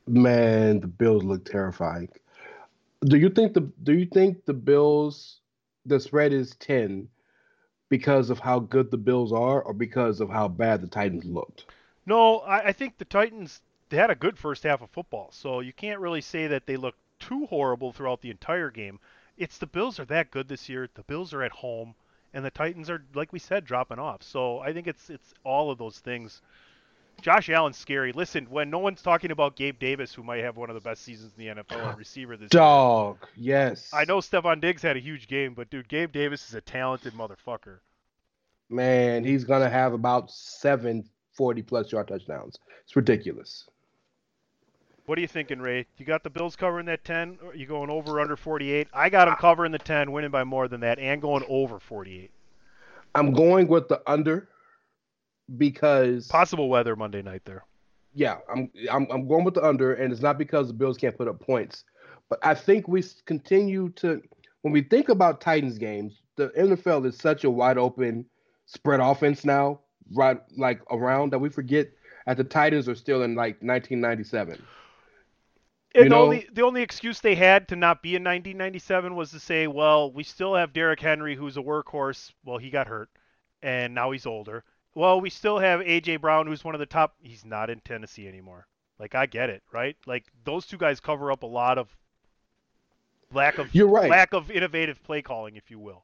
Man, 0.07 0.79
the 0.79 0.87
Bills 0.87 1.23
look 1.23 1.45
terrifying. 1.45 2.09
Do 3.05 3.17
you 3.17 3.29
think 3.29 3.53
the 3.53 3.69
Do 3.83 3.93
you 3.93 4.07
think 4.07 4.45
the 4.45 4.53
Bills 4.55 5.41
the 5.85 5.99
spread 5.99 6.33
is 6.33 6.55
ten 6.55 7.07
because 7.87 8.31
of 8.31 8.39
how 8.39 8.57
good 8.57 8.89
the 8.89 8.97
Bills 8.97 9.31
are, 9.31 9.61
or 9.61 9.75
because 9.75 10.21
of 10.21 10.29
how 10.31 10.47
bad 10.47 10.81
the 10.81 10.87
Titans 10.87 11.25
looked? 11.25 11.67
No, 12.07 12.39
I, 12.39 12.69
I 12.69 12.71
think 12.71 12.97
the 12.97 13.05
Titans 13.05 13.61
they 13.89 13.97
had 13.97 14.09
a 14.09 14.15
good 14.15 14.39
first 14.39 14.63
half 14.63 14.81
of 14.81 14.89
football, 14.89 15.29
so 15.31 15.59
you 15.59 15.71
can't 15.71 15.99
really 15.99 16.21
say 16.21 16.47
that 16.47 16.65
they 16.65 16.77
looked 16.77 16.99
too 17.19 17.45
horrible 17.47 17.91
throughout 17.91 18.21
the 18.21 18.31
entire 18.31 18.69
game. 18.69 18.99
It's 19.37 19.57
the 19.57 19.67
Bills 19.67 19.99
are 19.99 20.05
that 20.05 20.31
good 20.31 20.47
this 20.47 20.67
year. 20.67 20.89
The 20.93 21.03
Bills 21.03 21.33
are 21.33 21.43
at 21.43 21.51
home, 21.51 21.95
and 22.33 22.43
the 22.43 22.51
Titans 22.51 22.89
are, 22.89 23.03
like 23.13 23.31
we 23.31 23.39
said, 23.39 23.65
dropping 23.65 23.99
off. 23.99 24.23
So 24.23 24.59
I 24.59 24.73
think 24.73 24.87
it's 24.87 25.09
it's 25.09 25.33
all 25.43 25.71
of 25.71 25.77
those 25.77 25.99
things. 25.99 26.41
Josh 27.21 27.49
Allen's 27.49 27.77
scary. 27.77 28.11
Listen, 28.13 28.45
when 28.49 28.69
no 28.69 28.79
one's 28.79 29.01
talking 29.01 29.31
about 29.31 29.55
Gabe 29.55 29.77
Davis, 29.77 30.13
who 30.13 30.23
might 30.23 30.43
have 30.43 30.57
one 30.57 30.69
of 30.69 30.73
the 30.73 30.81
best 30.81 31.03
seasons 31.03 31.33
in 31.37 31.45
the 31.45 31.63
NFL 31.63 31.91
at 31.91 31.97
receiver 31.97 32.37
this 32.37 32.49
year. 32.53 32.61
Dog, 32.61 33.17
yes. 33.35 33.89
I 33.93 34.05
know 34.05 34.19
Stefon 34.19 34.61
Diggs 34.61 34.81
had 34.81 34.95
a 34.95 35.01
huge 35.01 35.27
game, 35.27 35.53
but 35.53 35.69
dude, 35.69 35.89
Gabe 35.89 36.11
Davis 36.11 36.47
is 36.47 36.55
a 36.55 36.61
talented 36.61 37.13
motherfucker. 37.13 37.79
Man, 38.69 39.23
he's 39.23 39.43
gonna 39.43 39.69
have 39.69 39.93
about 39.93 40.31
seven 40.31 41.03
40 41.33 41.61
plus 41.63 41.91
yard 41.91 42.07
touchdowns. 42.07 42.59
It's 42.83 42.95
ridiculous. 42.95 43.67
What 45.09 45.17
are 45.17 45.21
you 45.21 45.27
thinking, 45.27 45.57
Rey? 45.57 45.87
You 45.97 46.05
got 46.05 46.21
the 46.21 46.29
Bills 46.29 46.55
covering 46.55 46.85
that 46.85 47.03
10? 47.03 47.39
You 47.55 47.65
going 47.65 47.89
over 47.89 48.11
or 48.11 48.21
under 48.21 48.35
48? 48.35 48.89
I 48.93 49.09
got 49.09 49.25
them 49.25 49.37
covering 49.37 49.71
the 49.71 49.79
10, 49.79 50.11
winning 50.11 50.29
by 50.29 50.43
more 50.43 50.67
than 50.67 50.81
that, 50.81 50.99
and 50.99 51.19
going 51.19 51.43
over 51.49 51.79
48. 51.79 52.29
I'm 53.15 53.33
going 53.33 53.67
with 53.67 53.87
the 53.87 54.03
under 54.05 54.49
because 55.57 56.27
Possible 56.27 56.69
weather 56.69 56.95
Monday 56.95 57.23
night 57.23 57.41
there. 57.43 57.63
yeah, 58.13 58.37
I'm 58.53 58.69
I'm 58.91 59.07
I'm 59.09 59.27
going 59.27 59.45
with 59.45 59.55
the 59.55 59.65
under, 59.65 59.95
and 59.95 60.13
it's 60.13 60.21
not 60.21 60.37
because 60.37 60.67
the 60.67 60.75
Bills 60.75 60.95
can't 60.95 61.17
put 61.17 61.27
up 61.27 61.39
points, 61.39 61.85
but 62.29 62.37
I 62.43 62.53
think 62.53 62.87
we 62.87 63.03
continue 63.25 63.89
to 63.95 64.21
when 64.61 64.73
we 64.73 64.83
think 64.83 65.09
about 65.09 65.41
Titans 65.41 65.79
games, 65.79 66.21
the 66.35 66.49
NFL 66.49 67.07
is 67.07 67.17
such 67.17 67.45
a 67.45 67.49
wide 67.49 67.79
open 67.79 68.25
spread 68.67 68.99
offense 68.99 69.43
now, 69.43 69.79
right 70.13 70.39
like 70.55 70.81
around 70.91 71.31
that 71.31 71.39
we 71.39 71.49
forget 71.49 71.89
that 72.27 72.37
the 72.37 72.43
Titans 72.43 72.87
are 72.87 72.93
still 72.93 73.23
in 73.23 73.33
like 73.33 73.55
1997. 73.63 74.61
And 75.95 76.03
You 76.05 76.09
the 76.09 76.15
know- 76.15 76.21
only 76.23 76.47
the 76.51 76.61
only 76.61 76.81
excuse 76.83 77.19
they 77.19 77.33
had 77.35 77.67
to 77.69 77.75
not 77.75 78.03
be 78.03 78.15
in 78.15 78.23
1997 78.23 79.15
was 79.15 79.31
to 79.31 79.39
say, 79.39 79.65
well, 79.67 80.11
we 80.11 80.23
still 80.23 80.55
have 80.55 80.71
Derrick 80.73 80.99
Henry, 80.99 81.35
who's 81.35 81.57
a 81.57 81.61
workhorse. 81.61 82.31
Well, 82.45 82.57
he 82.59 82.69
got 82.69 82.87
hurt, 82.87 83.09
and 83.63 83.95
now 83.95 84.11
he's 84.11 84.25
older. 84.27 84.63
Well, 84.93 85.19
we 85.21 85.29
still 85.29 85.57
have 85.59 85.79
AJ 85.81 86.17
Brown, 86.21 86.45
who's 86.47 86.63
one 86.63 86.75
of 86.75 86.79
the 86.79 86.85
top. 86.85 87.15
He's 87.21 87.43
not 87.45 87.69
in 87.71 87.79
Tennessee 87.79 88.27
anymore. 88.27 88.67
Like 88.99 89.15
I 89.15 89.25
get 89.25 89.49
it, 89.49 89.63
right? 89.71 89.95
Like 90.05 90.25
those 90.43 90.67
two 90.67 90.77
guys 90.77 90.99
cover 90.99 91.31
up 91.31 91.41
a 91.43 91.47
lot 91.47 91.77
of 91.77 91.95
lack 93.33 93.57
of 93.57 93.73
You're 93.73 93.87
right. 93.87 94.09
lack 94.09 94.33
of 94.33 94.51
innovative 94.51 95.01
play 95.03 95.21
calling, 95.21 95.55
if 95.55 95.69
you 95.71 95.79
will. 95.79 96.03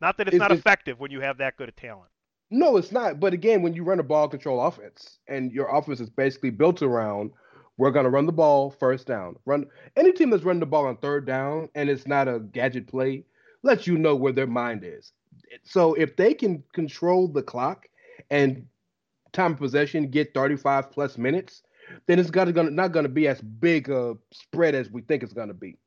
Not 0.00 0.16
that 0.16 0.28
it's, 0.28 0.34
It's- 0.36 0.40
not 0.40 0.50
it's- 0.52 0.60
effective 0.60 0.98
when 0.98 1.10
you 1.10 1.20
have 1.20 1.38
that 1.38 1.56
good 1.56 1.68
a 1.68 1.72
talent. 1.72 2.10
No, 2.50 2.76
it's 2.78 2.90
not. 2.90 3.20
But 3.20 3.32
again, 3.32 3.62
when 3.62 3.74
you 3.74 3.84
run 3.84 4.00
a 4.00 4.02
ball 4.02 4.28
control 4.28 4.60
offense 4.66 5.18
and 5.28 5.52
your 5.52 5.68
offense 5.68 6.00
is 6.00 6.10
basically 6.10 6.50
built 6.50 6.82
around 6.82 7.30
we're 7.80 7.90
gonna 7.90 8.10
run 8.10 8.26
the 8.26 8.32
ball 8.32 8.70
first 8.70 9.06
down. 9.06 9.36
Run 9.46 9.64
any 9.96 10.12
team 10.12 10.28
that's 10.28 10.44
running 10.44 10.60
the 10.60 10.66
ball 10.66 10.84
on 10.84 10.98
third 10.98 11.24
down 11.24 11.70
and 11.74 11.88
it's 11.88 12.06
not 12.06 12.28
a 12.28 12.38
gadget 12.38 12.86
play, 12.86 13.24
lets 13.62 13.86
you 13.86 13.96
know 13.96 14.14
where 14.14 14.34
their 14.34 14.46
mind 14.46 14.84
is. 14.84 15.12
So 15.62 15.94
if 15.94 16.14
they 16.14 16.34
can 16.34 16.62
control 16.74 17.26
the 17.26 17.42
clock 17.42 17.86
and 18.30 18.66
time 19.32 19.52
of 19.52 19.58
possession 19.58 20.10
get 20.10 20.34
35 20.34 20.90
plus 20.90 21.16
minutes, 21.16 21.62
then 22.06 22.18
it's 22.18 22.30
gonna, 22.30 22.52
gonna 22.52 22.70
not 22.70 22.92
gonna 22.92 23.08
be 23.08 23.26
as 23.26 23.40
big 23.40 23.88
a 23.88 24.14
spread 24.30 24.74
as 24.74 24.90
we 24.90 25.00
think 25.00 25.22
it's 25.22 25.32
gonna 25.32 25.54
be. 25.54 25.78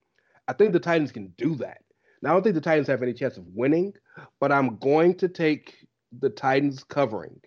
I 0.48 0.54
think 0.54 0.74
the 0.74 0.80
Titans 0.80 1.12
can 1.12 1.28
do 1.38 1.54
that. 1.58 1.84
Now 2.24 2.32
I 2.32 2.34
don't 2.34 2.42
think 2.42 2.56
the 2.56 2.62
Titans 2.62 2.88
have 2.88 3.04
any 3.04 3.14
chance 3.14 3.38
of 3.38 3.46
winning, 3.54 3.94
but 4.40 4.52
I'm 4.52 4.78
going 4.78 5.14
to 5.18 5.28
take 5.28 5.86
the 6.22 6.32
Titans 6.32 6.84
covering. 6.84 7.40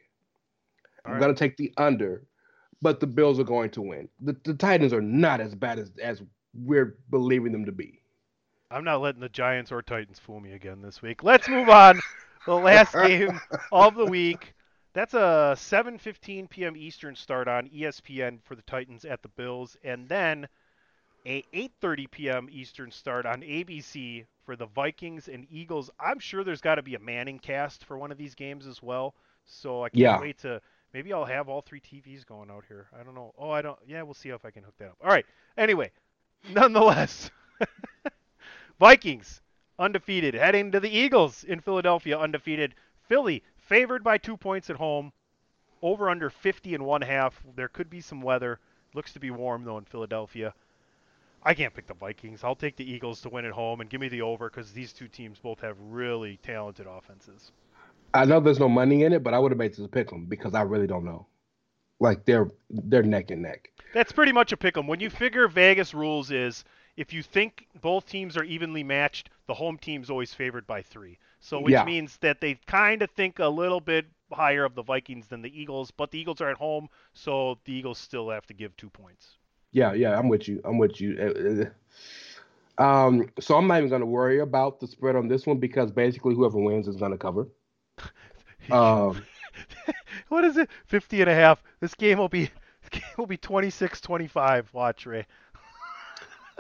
I'm 1.05 1.15
All 1.15 1.19
going 1.19 1.35
to 1.35 1.39
take 1.39 1.57
the 1.57 1.73
under, 1.77 2.25
but 2.87 3.01
the 3.01 3.07
Bills 3.09 3.41
are 3.41 3.45
going 3.45 3.71
to 3.71 3.83
win. 3.83 4.09
The, 4.21 4.37
the 4.45 4.55
Titans 4.55 4.93
are 4.93 5.03
not 5.03 5.41
as 5.41 5.57
bad 5.57 5.81
as, 5.81 5.91
as 6.01 6.23
we're 6.55 6.97
believing 7.11 7.51
them 7.51 7.65
to 7.65 7.73
be. 7.73 8.01
I'm 8.71 8.85
not 8.85 9.01
letting 9.01 9.21
the 9.21 9.29
Giants 9.29 9.73
or 9.73 9.83
Titans 9.83 10.21
fool 10.21 10.39
me 10.39 10.53
again 10.53 10.83
this 10.83 11.03
week. 11.03 11.25
Let's 11.25 11.49
move 11.49 11.69
on. 11.69 12.01
The 12.45 12.57
last 12.57 12.97
game 13.01 13.41
of 13.73 13.97
the 13.97 14.07
week. 14.07 14.55
That's 14.93 15.15
a 15.15 15.55
7:15 15.59 16.49
p.m. 16.49 16.77
Eastern 16.77 17.17
start 17.17 17.49
on 17.49 17.69
ESPN 17.71 18.41
for 18.45 18.55
the 18.55 18.63
Titans 18.63 19.05
at 19.05 19.21
the 19.23 19.29
Bills, 19.31 19.77
and 19.83 20.09
then 20.09 20.47
a 21.27 21.45
8:30 21.53 22.07
p.m. 22.09 22.49
Eastern 22.53 22.93
start 22.93 23.27
on 23.27 23.43
ABC 23.43 24.27
for 24.45 24.55
the 24.55 24.67
Vikings 24.67 25.27
and 25.29 25.45
Eagles. 25.51 25.91
I'm 25.99 26.21
sure 26.21 26.45
there's 26.45 26.61
got 26.61 26.77
to 26.77 26.83
be 26.83 26.95
a 26.95 27.01
ManningCast 27.01 27.83
for 27.85 27.99
one 27.99 28.13
of 28.13 28.19
these 28.19 28.37
games 28.37 28.65
as 28.65 28.81
well. 28.81 29.17
So 29.45 29.83
I 29.83 29.89
can't 29.89 30.15
Yeah. 30.15 30.21
wait 30.21 30.39
to. 30.39 30.61
Maybe 30.93 31.13
I'll 31.13 31.25
have 31.25 31.49
all 31.49 31.61
three 31.61 31.81
TVs 31.81 32.25
going 32.25 32.51
out 32.51 32.65
here. 32.69 32.87
I 32.99 33.03
don't 33.03 33.15
know. 33.15 33.35
Oh, 33.39 33.51
I 33.51 33.63
don't. 33.63 33.79
Yeah, 33.87 34.03
we'll 34.03 34.15
see 34.15 34.31
if 34.31 34.45
I 34.45 34.51
can 34.51 34.63
hook 34.63 34.75
that 34.79 34.89
up. 34.89 34.97
All 35.03 35.11
right. 35.11 35.27
Anyway, 35.57 35.91
nonetheless. 36.51 37.31
Vikings 38.79 39.41
undefeated, 39.79 40.35
heading 40.35 40.73
to 40.73 40.81
the 40.81 40.91
Eagles 40.91 41.45
in 41.45 41.61
Philadelphia 41.61 42.19
undefeated. 42.19 42.75
Philly 43.09 43.43
favored 43.57 44.03
by 44.03 44.19
two 44.19 44.37
points 44.37 44.71
at 44.71 44.77
home. 44.77 45.13
Over 45.83 46.09
under 46.09 46.31
50 46.31 46.75
and 46.75 46.87
one 46.87 47.03
half. 47.03 47.43
There 47.55 47.69
could 47.69 47.91
be 47.91 48.01
some 48.01 48.23
weather. 48.23 48.59
Looks 48.95 49.13
to 49.13 49.21
be 49.21 49.31
warm 49.31 49.65
though 49.65 49.79
in 49.79 49.85
Philadelphia. 49.85 50.55
I 51.43 51.55
can't 51.55 51.75
pick 51.75 51.87
the 51.87 51.95
Vikings. 51.95 52.43
I'll 52.43 52.57
take 52.57 52.77
the 52.77 52.91
Eagles 52.91 53.21
to 53.21 53.29
win 53.29 53.45
at 53.45 53.53
home 53.53 53.81
and 53.81 53.89
give 53.89 54.01
me 54.01 54.09
the 54.09 54.23
over 54.23 54.49
because 54.49 54.73
these 54.73 54.93
two 54.93 55.07
teams 55.07 55.39
both 55.39 55.61
have 55.61 55.77
really 55.81 56.39
talented 56.43 56.87
offenses. 56.87 57.53
I 58.15 58.25
know 58.25 58.41
there's 58.41 58.59
no 58.61 58.69
money 58.69 59.03
in 59.05 59.13
it, 59.13 59.23
but 59.23 59.35
I 59.35 59.39
would 59.39 59.53
have 59.53 59.59
made 59.59 59.73
this 59.73 59.85
a 59.85 59.89
pick 59.89 60.13
'em 60.13 60.27
because 60.27 60.55
I 60.55 60.63
really 60.63 60.87
don't 60.87 61.05
know. 61.05 61.27
Like 62.01 62.25
they're 62.25 62.51
they're 62.71 63.03
neck 63.03 63.31
and 63.31 63.43
neck. 63.43 63.71
That's 63.93 64.13
pretty 64.13 64.33
much 64.33 64.53
a 64.53 64.57
pick 64.57 64.77
'em. 64.77 64.87
When 64.87 65.01
you 65.01 65.11
figure 65.11 65.49
Vegas 65.49 65.95
rules 65.95 66.31
is 66.31 66.65
if 66.97 67.13
you 67.13 67.23
think 67.23 67.69
both 67.81 68.07
teams 68.07 68.37
are 68.37 68.45
evenly 68.45 68.83
matched, 68.83 69.31
the 69.47 69.55
home 69.55 69.79
team's 69.79 70.11
always 70.11 70.33
favored 70.35 70.67
by 70.67 70.83
three. 70.83 71.19
So 71.41 71.61
which 71.61 71.73
Yeah. 71.73 71.85
means 71.85 72.17
that 72.19 72.41
they 72.41 72.55
kind 72.67 73.03
of 73.03 73.11
think 73.11 73.39
a 73.39 73.49
little 73.49 73.81
bit 73.81 74.07
higher 74.33 74.65
of 74.65 74.75
the 74.75 74.83
Vikings 74.83 75.29
than 75.29 75.43
the 75.43 75.61
Eagles, 75.61 75.91
but 75.91 76.11
the 76.11 76.19
Eagles 76.19 76.41
are 76.41 76.51
at 76.51 76.57
home, 76.59 76.89
so 77.13 77.59
the 77.65 77.73
Eagles 77.73 77.99
still 77.99 78.31
have 78.31 78.47
to 78.47 78.55
give 78.55 78.77
two 78.77 78.91
points. 78.91 79.37
Yeah, 79.73 79.93
yeah, 79.93 80.19
I'm 80.19 80.29
with 80.29 80.49
you. 80.49 80.61
I'm 80.65 80.79
with 80.79 81.01
you. 81.01 81.17
Uh, 81.19 81.63
uh, 81.63 81.71
Um, 82.79 83.29
so 83.41 83.57
I'm 83.57 83.67
not 83.67 83.79
even 83.79 83.89
going 83.89 84.01
to 84.01 84.07
worry 84.07 84.41
about 84.41 84.81
the 84.81 84.87
spread 84.87 85.17
on 85.17 85.29
this 85.29 85.47
one 85.47 85.59
because 85.59 85.91
basically 85.91 86.35
whoever 86.35 86.59
wins 86.59 86.89
is 86.89 86.97
going 86.97 87.13
to 87.13 87.19
cover. 87.19 87.49
Um, 88.71 89.23
what 90.29 90.45
is 90.45 90.57
it? 90.57 90.69
50 90.87 91.21
and 91.23 91.31
a 91.31 91.35
half. 91.35 91.63
This 91.81 91.95
game 91.95 92.19
will 92.19 92.29
be 92.29 92.51
this 92.83 92.91
game 92.91 93.03
will 93.17 93.27
be 93.27 93.39
26-25. 93.39 94.73
Watch, 94.73 95.07
Rey. 95.07 95.27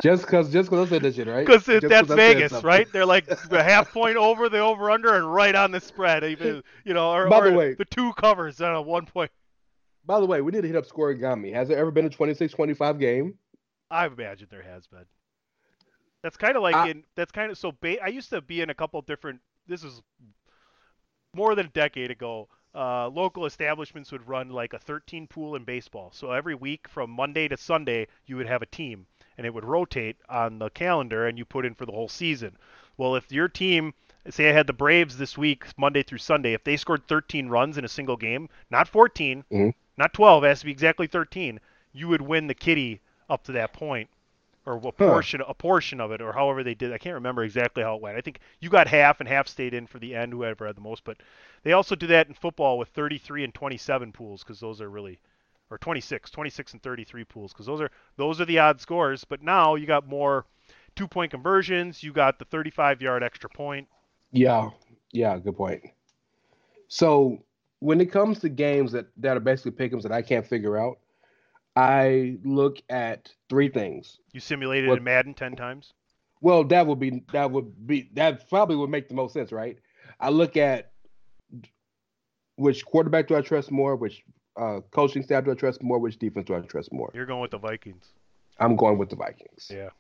just 0.03 0.25
because 0.25 0.53
just 0.53 0.71
because 0.71 0.87
I 0.87 0.91
said 0.91 1.03
this 1.03 1.17
shit, 1.17 1.27
right? 1.27 1.47
Because 1.47 1.65
that's 1.65 2.09
Vegas, 2.09 2.63
right? 2.63 2.87
They're 2.93 3.07
like 3.07 3.29
a 3.51 3.63
half 3.63 3.93
point 3.93 4.17
over, 4.17 4.49
the 4.49 4.59
over 4.59 4.91
under, 4.91 5.15
and 5.15 5.33
right 5.33 5.55
on 5.55 5.71
the 5.73 5.81
spread. 5.81 6.23
Even 6.25 6.63
you 6.85 6.95
know, 6.95 7.11
or, 7.13 7.29
By 7.29 7.41
the 7.41 7.53
or 7.53 7.57
way- 7.57 7.75
the 7.75 7.85
two 7.87 8.13
covers 8.15 8.61
on 8.61 8.75
a 8.75 8.83
one 8.83 9.07
point. 9.07 9.31
By 10.05 10.21
the 10.21 10.27
way, 10.27 10.41
we 10.41 10.53
need 10.53 10.61
to 10.63 10.69
hit 10.69 10.77
up 10.77 10.87
Scorigami. 10.87 11.53
Has 11.53 11.67
there 11.67 11.79
ever 11.79 11.91
been 11.91 12.07
a 12.07 12.11
26-25 12.11 13.01
game? 13.01 13.35
I 13.91 14.07
imagine 14.07 14.47
there 14.53 14.63
has 14.63 14.87
been. 14.87 15.05
That's 16.23 16.37
kind 16.37 16.57
of 16.57 16.63
like 16.63 16.77
I- 16.77 16.91
in 16.91 17.05
that's 17.17 17.33
kind 17.33 17.51
of 17.51 17.59
so. 17.59 17.73
Ba- 17.81 18.03
I 18.03 18.09
used 18.09 18.31
to 18.31 18.41
be 18.41 18.61
in 18.61 18.71
a 18.71 18.75
couple 18.75 19.03
different. 19.03 19.41
This 19.67 19.83
is 19.83 20.01
more 21.37 21.55
than 21.55 21.67
a 21.67 21.71
decade 21.71 22.11
ago. 22.11 22.49
Uh, 22.75 23.09
local 23.09 23.47
establishments 23.47 24.13
would 24.13 24.27
run 24.27 24.51
like 24.51 24.73
a 24.73 24.79
13 24.79 25.27
pool 25.27 25.55
in 25.55 25.65
baseball. 25.65 26.11
So 26.13 26.33
every 26.33 26.55
week 26.55 26.89
from 26.89 27.11
Monday 27.11 27.49
to 27.49 27.57
Sunday, 27.57 28.07
you 28.27 28.37
would 28.37 28.47
have 28.47 28.63
a 28.63 28.67
team, 28.67 29.07
and 29.39 29.47
it 29.47 29.55
would 29.55 29.65
rotate 29.65 30.17
on 30.29 30.59
the 30.59 30.71
calendar, 30.71 31.27
and 31.27 31.39
you 31.39 31.45
put 31.45 31.65
in 31.65 31.75
for 31.75 31.87
the 31.87 31.93
whole 31.93 32.09
season. 32.09 32.57
Well, 32.97 33.15
if 33.15 33.31
your 33.31 33.49
team 33.49 33.95
say 34.29 34.51
I 34.51 34.53
had 34.53 34.67
the 34.67 34.73
Braves 34.73 35.17
this 35.17 35.39
week, 35.39 35.65
Monday 35.77 36.03
through 36.03 36.19
Sunday, 36.19 36.53
if 36.53 36.65
they 36.65 36.77
scored 36.77 37.07
13 37.07 37.49
runs 37.49 37.79
in 37.79 37.85
a 37.85 37.89
single 37.89 38.17
game, 38.17 38.49
not 38.71 38.89
14, 38.89 39.45
Mhm. 39.51 39.75
not 39.97 40.13
12, 40.13 40.45
it 40.45 40.49
has 40.49 40.61
to 40.61 40.67
be 40.67 40.73
exactly 40.73 41.07
13, 41.07 41.61
you 41.93 42.09
would 42.09 42.23
win 42.23 42.47
the 42.47 42.55
kitty 42.55 43.01
up 43.31 43.45
to 43.45 43.53
that 43.53 43.73
point, 43.73 44.11
or 44.67 44.77
a 44.77 44.93
portion, 44.93 45.41
a 45.47 45.55
portion 45.55 46.01
of 46.01 46.11
it, 46.11 46.21
or 46.21 46.33
however 46.33 46.65
they 46.65 46.75
did. 46.75 46.93
I 46.93 46.99
can't 46.99 47.15
remember 47.15 47.45
exactly 47.45 47.85
how 47.85 47.95
it 47.95 48.03
went. 48.03 48.19
I 48.19 48.21
think 48.21 48.41
you 48.61 48.69
got 48.69 48.89
half 48.89 49.21
and 49.21 49.29
half 49.29 49.47
stayed 49.47 49.75
in 49.75 49.87
for 49.87 50.01
the 50.01 50.15
end, 50.15 50.33
whoever 50.33 50.67
had 50.67 50.77
the 50.77 50.81
most. 50.81 51.05
But 51.05 51.19
they 51.63 51.73
also 51.73 51.95
do 51.95 52.09
that 52.09 52.27
in 52.27 52.35
football 52.35 52.77
with 52.77 52.89
33 52.89 53.45
and 53.45 53.55
27 53.55 54.13
pools 54.13 54.43
because 54.43 54.59
those 54.59 54.81
are 54.81 54.91
really, 54.91 55.21
or 55.71 55.79
26, 55.79 56.31
26 56.31 56.73
and 56.73 56.83
33 56.83 57.25
pools 57.25 57.53
because 57.53 57.67
those 57.67 57.81
are 57.81 57.91
those 58.17 58.41
are 58.41 58.45
the 58.45 58.59
odd 58.59 58.81
scores. 58.81 59.25
But 59.25 59.41
now 59.41 59.77
you 59.77 59.87
got 59.87 60.09
more 60.09 60.45
two 60.97 61.07
point 61.07 61.31
conversions. 61.31 62.03
You 62.03 62.13
got 62.13 62.41
the 62.41 62.45
35 62.47 63.01
yard 63.01 63.23
extra 63.23 63.49
point. 63.49 63.87
Yeah, 64.33 64.71
yeah, 65.13 65.39
good 65.39 65.57
point. 65.57 65.83
So 66.89 67.39
when 67.79 68.01
it 68.01 68.11
comes 68.11 68.41
to 68.41 68.49
games 68.49 68.93
that, 68.93 69.07
that 69.19 69.37
are 69.37 69.41
basically 69.41 69.73
pick'ems 69.73 70.03
that 70.03 70.13
I 70.13 70.23
can't 70.23 70.47
figure 70.47 70.77
out, 70.77 70.99
I 71.77 72.39
look 72.43 72.79
at 72.89 73.31
three 73.51 73.69
things. 73.69 74.19
You 74.33 74.41
simulated 74.41 74.89
What- 74.89 74.99
in 74.99 75.05
Madden 75.05 75.35
10 75.35 75.55
times. 75.57 75.93
Well, 76.41 76.65
that 76.65 76.87
would 76.87 76.99
be 76.99 77.25
that 77.33 77.51
would 77.51 77.87
be 77.87 78.11
that 78.13 78.49
probably 78.51 78.77
would 78.77 78.91
make 78.91 79.09
the 79.09 79.15
most 79.15 79.33
sense, 79.33 79.53
right? 79.53 79.79
I 80.21 80.29
look 80.29 80.57
at 80.57 80.93
which 82.57 82.85
quarterback 82.85 83.29
do 83.29 83.37
I 83.37 83.41
trust 83.41 83.71
more, 83.71 83.97
which 83.97 84.23
uh, 84.57 84.81
coaching 84.91 85.23
staff 85.23 85.45
do 85.45 85.51
I 85.51 85.55
trust 85.55 85.83
more, 85.83 85.99
which 85.99 86.19
defense 86.19 86.47
do 86.47 86.55
I 86.55 86.61
trust 86.61 86.93
more. 86.93 87.11
You're 87.15 87.27
going 87.27 87.41
with 87.41 87.51
the 87.51 87.59
Vikings. 87.59 88.13
I'm 88.59 88.77
going 88.77 88.99
with 88.99 89.11
the 89.11 89.17
Vikings. 89.17 89.71
Yeah. 89.73 89.91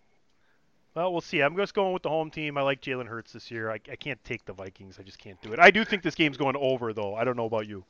Well, 0.94 1.12
we'll 1.12 1.20
see. 1.20 1.40
I'm 1.40 1.56
just 1.56 1.74
going 1.74 1.92
with 1.92 2.02
the 2.02 2.08
home 2.08 2.30
team. 2.30 2.56
I 2.56 2.62
like 2.62 2.80
Jalen 2.80 3.06
Hurts 3.06 3.32
this 3.32 3.50
year. 3.50 3.70
I, 3.70 3.74
I 3.90 3.96
can't 3.96 4.22
take 4.24 4.46
the 4.46 4.54
Vikings. 4.54 4.98
I 4.98 5.02
just 5.02 5.18
can't 5.18 5.40
do 5.42 5.52
it. 5.52 5.58
I 5.58 5.70
do 5.70 5.84
think 5.84 6.02
this 6.02 6.14
game's 6.14 6.38
going 6.38 6.56
over, 6.56 6.94
though. 6.94 7.14
I 7.14 7.24
don't 7.24 7.36
know 7.36 7.44
about 7.44 7.66
you. 7.66 7.84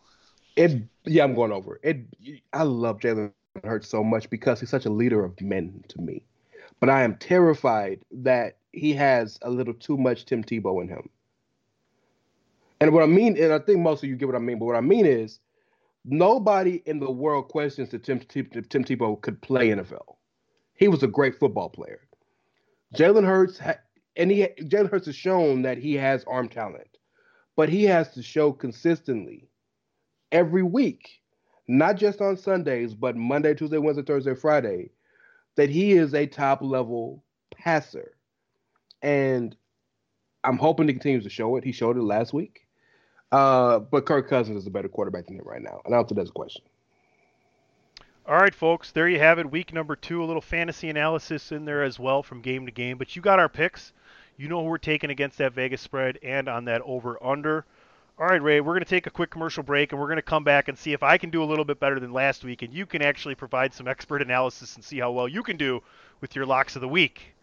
It 0.56 0.82
yeah, 1.04 1.22
I'm 1.22 1.34
going 1.34 1.52
over 1.52 1.78
it. 1.82 2.06
I 2.52 2.62
love 2.62 2.98
Jalen 2.98 3.32
Hurts 3.64 3.88
so 3.88 4.02
much 4.02 4.28
because 4.30 4.60
he's 4.60 4.70
such 4.70 4.86
a 4.86 4.90
leader 4.90 5.24
of 5.24 5.40
men 5.40 5.84
to 5.88 6.00
me. 6.00 6.22
But 6.80 6.90
I 6.90 7.02
am 7.02 7.16
terrified 7.16 8.00
that 8.10 8.58
he 8.72 8.92
has 8.94 9.38
a 9.42 9.50
little 9.50 9.74
too 9.74 9.96
much 9.96 10.26
Tim 10.26 10.44
Tebow 10.44 10.82
in 10.82 10.88
him. 10.88 11.08
And 12.80 12.92
what 12.92 13.02
I 13.02 13.06
mean, 13.06 13.42
and 13.42 13.52
I 13.52 13.58
think 13.58 13.80
most 13.80 14.02
of 14.02 14.08
you 14.08 14.16
get 14.16 14.28
what 14.28 14.36
I 14.36 14.40
mean, 14.40 14.58
but 14.58 14.66
what 14.66 14.76
I 14.76 14.82
mean 14.82 15.06
is 15.06 15.40
nobody 16.04 16.82
in 16.86 17.00
the 17.00 17.10
world 17.10 17.48
questions 17.48 17.90
that 17.90 18.04
Tim, 18.04 18.20
Tim, 18.20 18.46
Tim 18.46 18.84
Tebow 18.84 19.20
could 19.20 19.40
play 19.40 19.68
NFL. 19.68 20.16
He 20.74 20.88
was 20.88 21.02
a 21.02 21.08
great 21.08 21.38
football 21.38 21.70
player. 21.70 22.00
Jalen 22.94 23.24
Hurts, 23.24 23.58
ha- 23.58 23.78
and 24.16 24.30
he 24.30 24.46
Jalen 24.60 24.90
Hurts 24.90 25.06
has 25.06 25.16
shown 25.16 25.62
that 25.62 25.78
he 25.78 25.94
has 25.94 26.24
arm 26.24 26.48
talent, 26.48 26.98
but 27.56 27.68
he 27.68 27.84
has 27.84 28.12
to 28.12 28.22
show 28.22 28.52
consistently 28.52 29.48
every 30.30 30.62
week, 30.62 31.20
not 31.68 31.96
just 31.96 32.20
on 32.20 32.36
Sundays, 32.36 32.94
but 32.94 33.16
Monday, 33.16 33.54
Tuesday, 33.54 33.78
Wednesday, 33.78 34.02
Thursday, 34.02 34.34
Friday, 34.34 34.90
that 35.56 35.70
he 35.70 35.92
is 35.92 36.14
a 36.14 36.26
top 36.26 36.62
level 36.62 37.24
passer. 37.54 38.12
And 39.02 39.56
I'm 40.44 40.58
hoping 40.58 40.86
he 40.86 40.94
continues 40.94 41.24
to 41.24 41.30
show 41.30 41.56
it. 41.56 41.64
He 41.64 41.72
showed 41.72 41.96
it 41.96 42.02
last 42.02 42.32
week. 42.32 42.66
Uh, 43.32 43.80
but 43.80 44.06
Kirk 44.06 44.28
Cousins 44.28 44.58
is 44.58 44.66
a 44.66 44.70
better 44.70 44.88
quarterback 44.88 45.26
than 45.26 45.36
him 45.36 45.44
right 45.44 45.62
now. 45.62 45.80
And 45.84 45.94
I 45.94 45.98
don't 45.98 46.08
think 46.08 46.16
that's 46.16 46.30
a 46.30 46.32
question. 46.32 46.62
All 48.26 48.36
right, 48.36 48.54
folks, 48.54 48.90
there 48.90 49.08
you 49.08 49.18
have 49.18 49.38
it. 49.38 49.50
Week 49.50 49.72
number 49.72 49.94
two, 49.94 50.22
a 50.22 50.26
little 50.26 50.42
fantasy 50.42 50.88
analysis 50.88 51.52
in 51.52 51.64
there 51.64 51.82
as 51.82 51.98
well 51.98 52.22
from 52.22 52.40
game 52.40 52.66
to 52.66 52.72
game. 52.72 52.98
But 52.98 53.14
you 53.14 53.22
got 53.22 53.38
our 53.38 53.48
picks. 53.48 53.92
You 54.36 54.48
know 54.48 54.62
who 54.62 54.68
we're 54.68 54.78
taking 54.78 55.10
against 55.10 55.38
that 55.38 55.52
Vegas 55.52 55.80
spread 55.80 56.18
and 56.22 56.48
on 56.48 56.64
that 56.66 56.82
over 56.82 57.22
under. 57.24 57.64
All 58.18 58.26
right, 58.26 58.42
Rey, 58.42 58.62
we're 58.62 58.72
going 58.72 58.82
to 58.84 58.88
take 58.88 59.06
a 59.06 59.10
quick 59.10 59.28
commercial 59.28 59.62
break 59.62 59.92
and 59.92 60.00
we're 60.00 60.06
going 60.06 60.16
to 60.16 60.22
come 60.22 60.42
back 60.42 60.68
and 60.68 60.78
see 60.78 60.94
if 60.94 61.02
I 61.02 61.18
can 61.18 61.28
do 61.28 61.42
a 61.42 61.44
little 61.44 61.66
bit 61.66 61.78
better 61.78 62.00
than 62.00 62.14
last 62.14 62.44
week 62.44 62.62
and 62.62 62.72
you 62.72 62.86
can 62.86 63.02
actually 63.02 63.34
provide 63.34 63.74
some 63.74 63.86
expert 63.86 64.22
analysis 64.22 64.74
and 64.76 64.82
see 64.82 64.98
how 64.98 65.12
well 65.12 65.28
you 65.28 65.42
can 65.42 65.58
do 65.58 65.82
with 66.22 66.34
your 66.34 66.46
locks 66.46 66.76
of 66.76 66.80
the 66.80 66.88
week. 66.88 67.34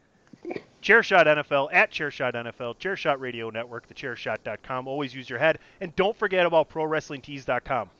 Chairshot 0.81 1.27
NFL 1.27 1.69
at 1.71 1.91
Chairshot 1.91 2.33
NFL, 2.33 2.77
Chairshot 2.79 3.19
Radio 3.19 3.51
Network, 3.51 3.87
thechairshot.com. 3.87 4.87
Always 4.87 5.13
use 5.13 5.29
your 5.29 5.37
head. 5.37 5.59
And 5.79 5.95
don't 5.95 6.17
forget 6.17 6.43
about 6.43 6.71
ProWrestlingTees.com. 6.71 7.91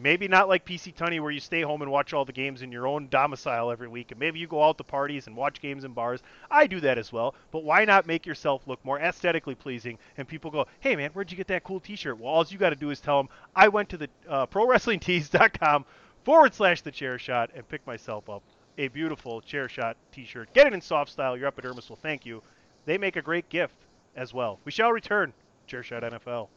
Maybe 0.00 0.28
not 0.28 0.48
like 0.48 0.64
PC 0.64 0.94
Tony 0.94 1.18
where 1.18 1.32
you 1.32 1.40
stay 1.40 1.62
home 1.62 1.82
and 1.82 1.90
watch 1.90 2.12
all 2.12 2.24
the 2.24 2.32
games 2.32 2.62
in 2.62 2.70
your 2.70 2.86
own 2.86 3.08
domicile 3.08 3.72
every 3.72 3.88
week, 3.88 4.12
and 4.12 4.20
maybe 4.20 4.38
you 4.38 4.46
go 4.46 4.62
out 4.62 4.78
to 4.78 4.84
parties 4.84 5.26
and 5.26 5.34
watch 5.34 5.60
games 5.60 5.82
in 5.82 5.92
bars. 5.92 6.22
I 6.50 6.68
do 6.68 6.78
that 6.80 6.98
as 6.98 7.12
well, 7.12 7.34
but 7.50 7.64
why 7.64 7.84
not 7.84 8.06
make 8.06 8.24
yourself 8.24 8.62
look 8.68 8.84
more 8.84 9.00
aesthetically 9.00 9.56
pleasing? 9.56 9.98
And 10.16 10.28
people 10.28 10.52
go, 10.52 10.66
"Hey 10.78 10.94
man, 10.94 11.10
where'd 11.10 11.32
you 11.32 11.36
get 11.36 11.48
that 11.48 11.64
cool 11.64 11.80
T-shirt?" 11.80 12.16
Well, 12.18 12.32
all 12.32 12.46
you 12.48 12.58
got 12.58 12.70
to 12.70 12.76
do 12.76 12.90
is 12.90 13.00
tell 13.00 13.16
them 13.18 13.28
I 13.56 13.66
went 13.66 13.88
to 13.88 13.96
the 13.96 14.08
uh, 14.28 14.46
ProWrestlingTees.com 14.46 15.84
forward 16.22 16.54
slash 16.54 16.82
the 16.82 16.92
Chair 16.92 17.18
Shot 17.18 17.50
and 17.54 17.68
pick 17.68 17.84
myself 17.84 18.30
up 18.30 18.44
a 18.78 18.86
beautiful 18.88 19.40
Chair 19.40 19.68
Shot 19.68 19.96
T-shirt. 20.12 20.52
Get 20.54 20.68
it 20.68 20.72
in 20.74 20.80
soft 20.80 21.10
style. 21.10 21.36
Your 21.36 21.48
epidermis 21.48 21.88
will 21.88 21.96
thank 21.96 22.24
you. 22.24 22.42
They 22.84 22.98
make 22.98 23.16
a 23.16 23.22
great 23.22 23.48
gift 23.48 23.74
as 24.14 24.32
well. 24.32 24.60
We 24.64 24.70
shall 24.70 24.92
return. 24.92 25.32
Chair 25.66 25.82
Shot 25.82 26.04
NFL. 26.04 26.48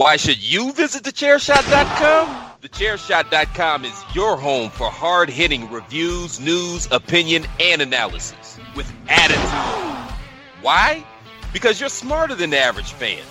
Why 0.00 0.16
should 0.16 0.38
you 0.38 0.72
visit 0.72 1.02
thechairshot.com? 1.02 2.52
Thechairshot.com 2.62 3.84
is 3.84 4.02
your 4.14 4.38
home 4.38 4.70
for 4.70 4.88
hard 4.90 5.28
hitting 5.28 5.70
reviews, 5.70 6.40
news, 6.40 6.88
opinion, 6.90 7.44
and 7.60 7.82
analysis 7.82 8.58
with 8.74 8.90
attitude. 9.10 10.16
Why? 10.62 11.04
Because 11.52 11.80
you're 11.80 11.90
smarter 11.90 12.34
than 12.34 12.48
the 12.48 12.58
average 12.58 12.92
fan. 12.92 13.22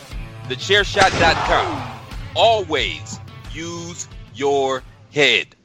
Thechairshot.com. 0.43 2.01
Always 2.35 3.19
use 3.51 4.07
your 4.35 4.83
head. 5.11 5.55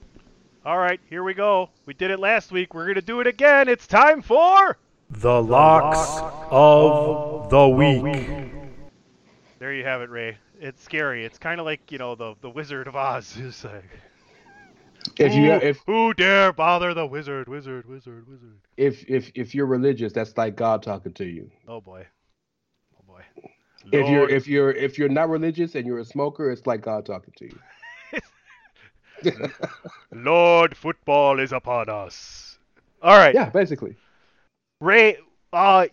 All 0.64 0.78
right, 0.78 1.00
here 1.10 1.22
we 1.22 1.34
go. 1.34 1.68
We 1.84 1.92
did 1.92 2.12
it 2.12 2.18
last 2.18 2.50
week. 2.50 2.72
We're 2.72 2.86
going 2.86 2.94
to 2.94 3.02
do 3.02 3.20
it 3.20 3.26
again. 3.26 3.68
It's 3.68 3.86
time 3.86 4.22
for 4.22 4.78
The 5.10 5.42
locks 5.42 6.22
of 6.50 7.50
the 7.50 7.68
week. 7.68 8.54
There 9.58 9.74
you 9.74 9.84
have 9.84 10.00
it, 10.00 10.08
Rey. 10.08 10.38
It's 10.64 10.82
scary. 10.82 11.26
It's 11.26 11.36
kind 11.36 11.60
of 11.60 11.66
like, 11.66 11.92
you 11.92 11.98
know, 11.98 12.14
the 12.14 12.36
the 12.40 12.48
Wizard 12.48 12.88
of 12.88 12.96
Oz. 12.96 13.36
It's 13.38 13.64
like 13.64 13.84
If 15.18 15.34
you 15.34 15.52
who, 15.52 15.56
if 15.58 15.82
who 15.86 16.14
dare 16.14 16.54
bother 16.54 16.94
the 16.94 17.06
wizard, 17.06 17.48
wizard, 17.48 17.86
wizard, 17.86 18.26
wizard. 18.26 18.56
if 18.78 19.04
if 19.06 19.30
if 19.34 19.54
you're 19.54 19.66
religious, 19.66 20.14
that's 20.14 20.34
like 20.38 20.56
God 20.56 20.82
talking 20.82 21.12
to 21.12 21.26
you. 21.26 21.50
Oh 21.68 21.82
boy. 21.82 22.06
Oh 22.96 23.04
boy. 23.06 23.20
If 23.92 24.08
you're 24.08 24.26
if 24.30 24.48
you're 24.48 24.70
if 24.70 24.96
you're 24.96 25.10
not 25.10 25.28
religious 25.28 25.74
and 25.74 25.86
you're 25.86 25.98
a 25.98 26.04
smoker, 26.04 26.50
it's 26.50 26.66
like 26.66 26.80
God 26.80 27.04
talking 27.04 27.34
to 27.36 27.44
you. 29.22 29.32
Lord 30.14 30.74
football 30.74 31.40
is 31.40 31.52
upon 31.52 31.90
us. 31.90 32.58
All 33.02 33.18
right. 33.18 33.34
Yeah, 33.34 33.50
basically. 33.50 33.96
Rey, 34.80 35.18
uh 35.52 35.88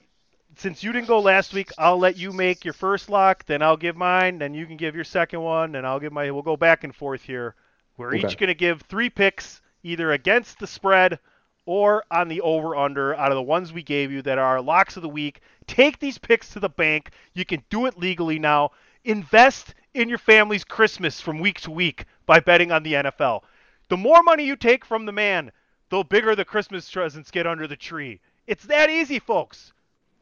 since 0.61 0.83
you 0.83 0.91
didn't 0.91 1.07
go 1.07 1.19
last 1.19 1.55
week, 1.55 1.71
I'll 1.79 1.97
let 1.97 2.17
you 2.17 2.31
make 2.31 2.63
your 2.63 2.75
first 2.75 3.09
lock, 3.09 3.47
then 3.47 3.63
I'll 3.63 3.77
give 3.77 3.97
mine, 3.97 4.37
then 4.37 4.53
you 4.53 4.67
can 4.67 4.77
give 4.77 4.93
your 4.93 5.03
second 5.03 5.41
one, 5.41 5.73
and 5.73 5.87
I'll 5.87 5.99
give 5.99 6.13
my 6.13 6.29
we'll 6.29 6.43
go 6.43 6.55
back 6.55 6.83
and 6.83 6.95
forth 6.95 7.23
here. 7.23 7.55
We're 7.97 8.13
each 8.13 8.37
going 8.37 8.49
to 8.49 8.53
give 8.53 8.81
three 8.81 9.09
picks 9.09 9.59
either 9.81 10.11
against 10.11 10.59
the 10.59 10.67
spread 10.67 11.17
or 11.65 12.03
on 12.11 12.27
the 12.27 12.41
over 12.41 12.75
under 12.75 13.15
out 13.15 13.31
of 13.31 13.35
the 13.35 13.41
ones 13.41 13.73
we 13.73 13.81
gave 13.81 14.11
you 14.11 14.21
that 14.21 14.37
are 14.37 14.45
our 14.45 14.61
locks 14.61 14.95
of 14.95 15.01
the 15.01 15.09
week. 15.09 15.41
Take 15.65 15.97
these 15.97 16.19
picks 16.19 16.49
to 16.51 16.59
the 16.59 16.69
bank. 16.69 17.09
You 17.33 17.43
can 17.43 17.63
do 17.71 17.87
it 17.87 17.97
legally 17.97 18.37
now. 18.37 18.69
Invest 19.03 19.73
in 19.95 20.09
your 20.09 20.19
family's 20.19 20.63
Christmas 20.63 21.19
from 21.19 21.39
week 21.39 21.59
to 21.61 21.71
week 21.71 22.05
by 22.27 22.39
betting 22.39 22.71
on 22.71 22.83
the 22.83 22.93
NFL. 22.93 23.41
The 23.89 23.97
more 23.97 24.21
money 24.21 24.45
you 24.45 24.55
take 24.55 24.85
from 24.85 25.07
the 25.07 25.11
man, 25.11 25.51
the 25.89 26.03
bigger 26.03 26.35
the 26.35 26.45
Christmas 26.45 26.89
presents 26.89 27.31
get 27.31 27.47
under 27.47 27.65
the 27.65 27.75
tree. 27.75 28.19
It's 28.45 28.65
that 28.65 28.91
easy, 28.91 29.17
folks. 29.17 29.73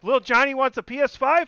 Little 0.02 0.20
Johnny 0.20 0.54
wants 0.54 0.78
a 0.78 0.84
PS5. 0.84 1.48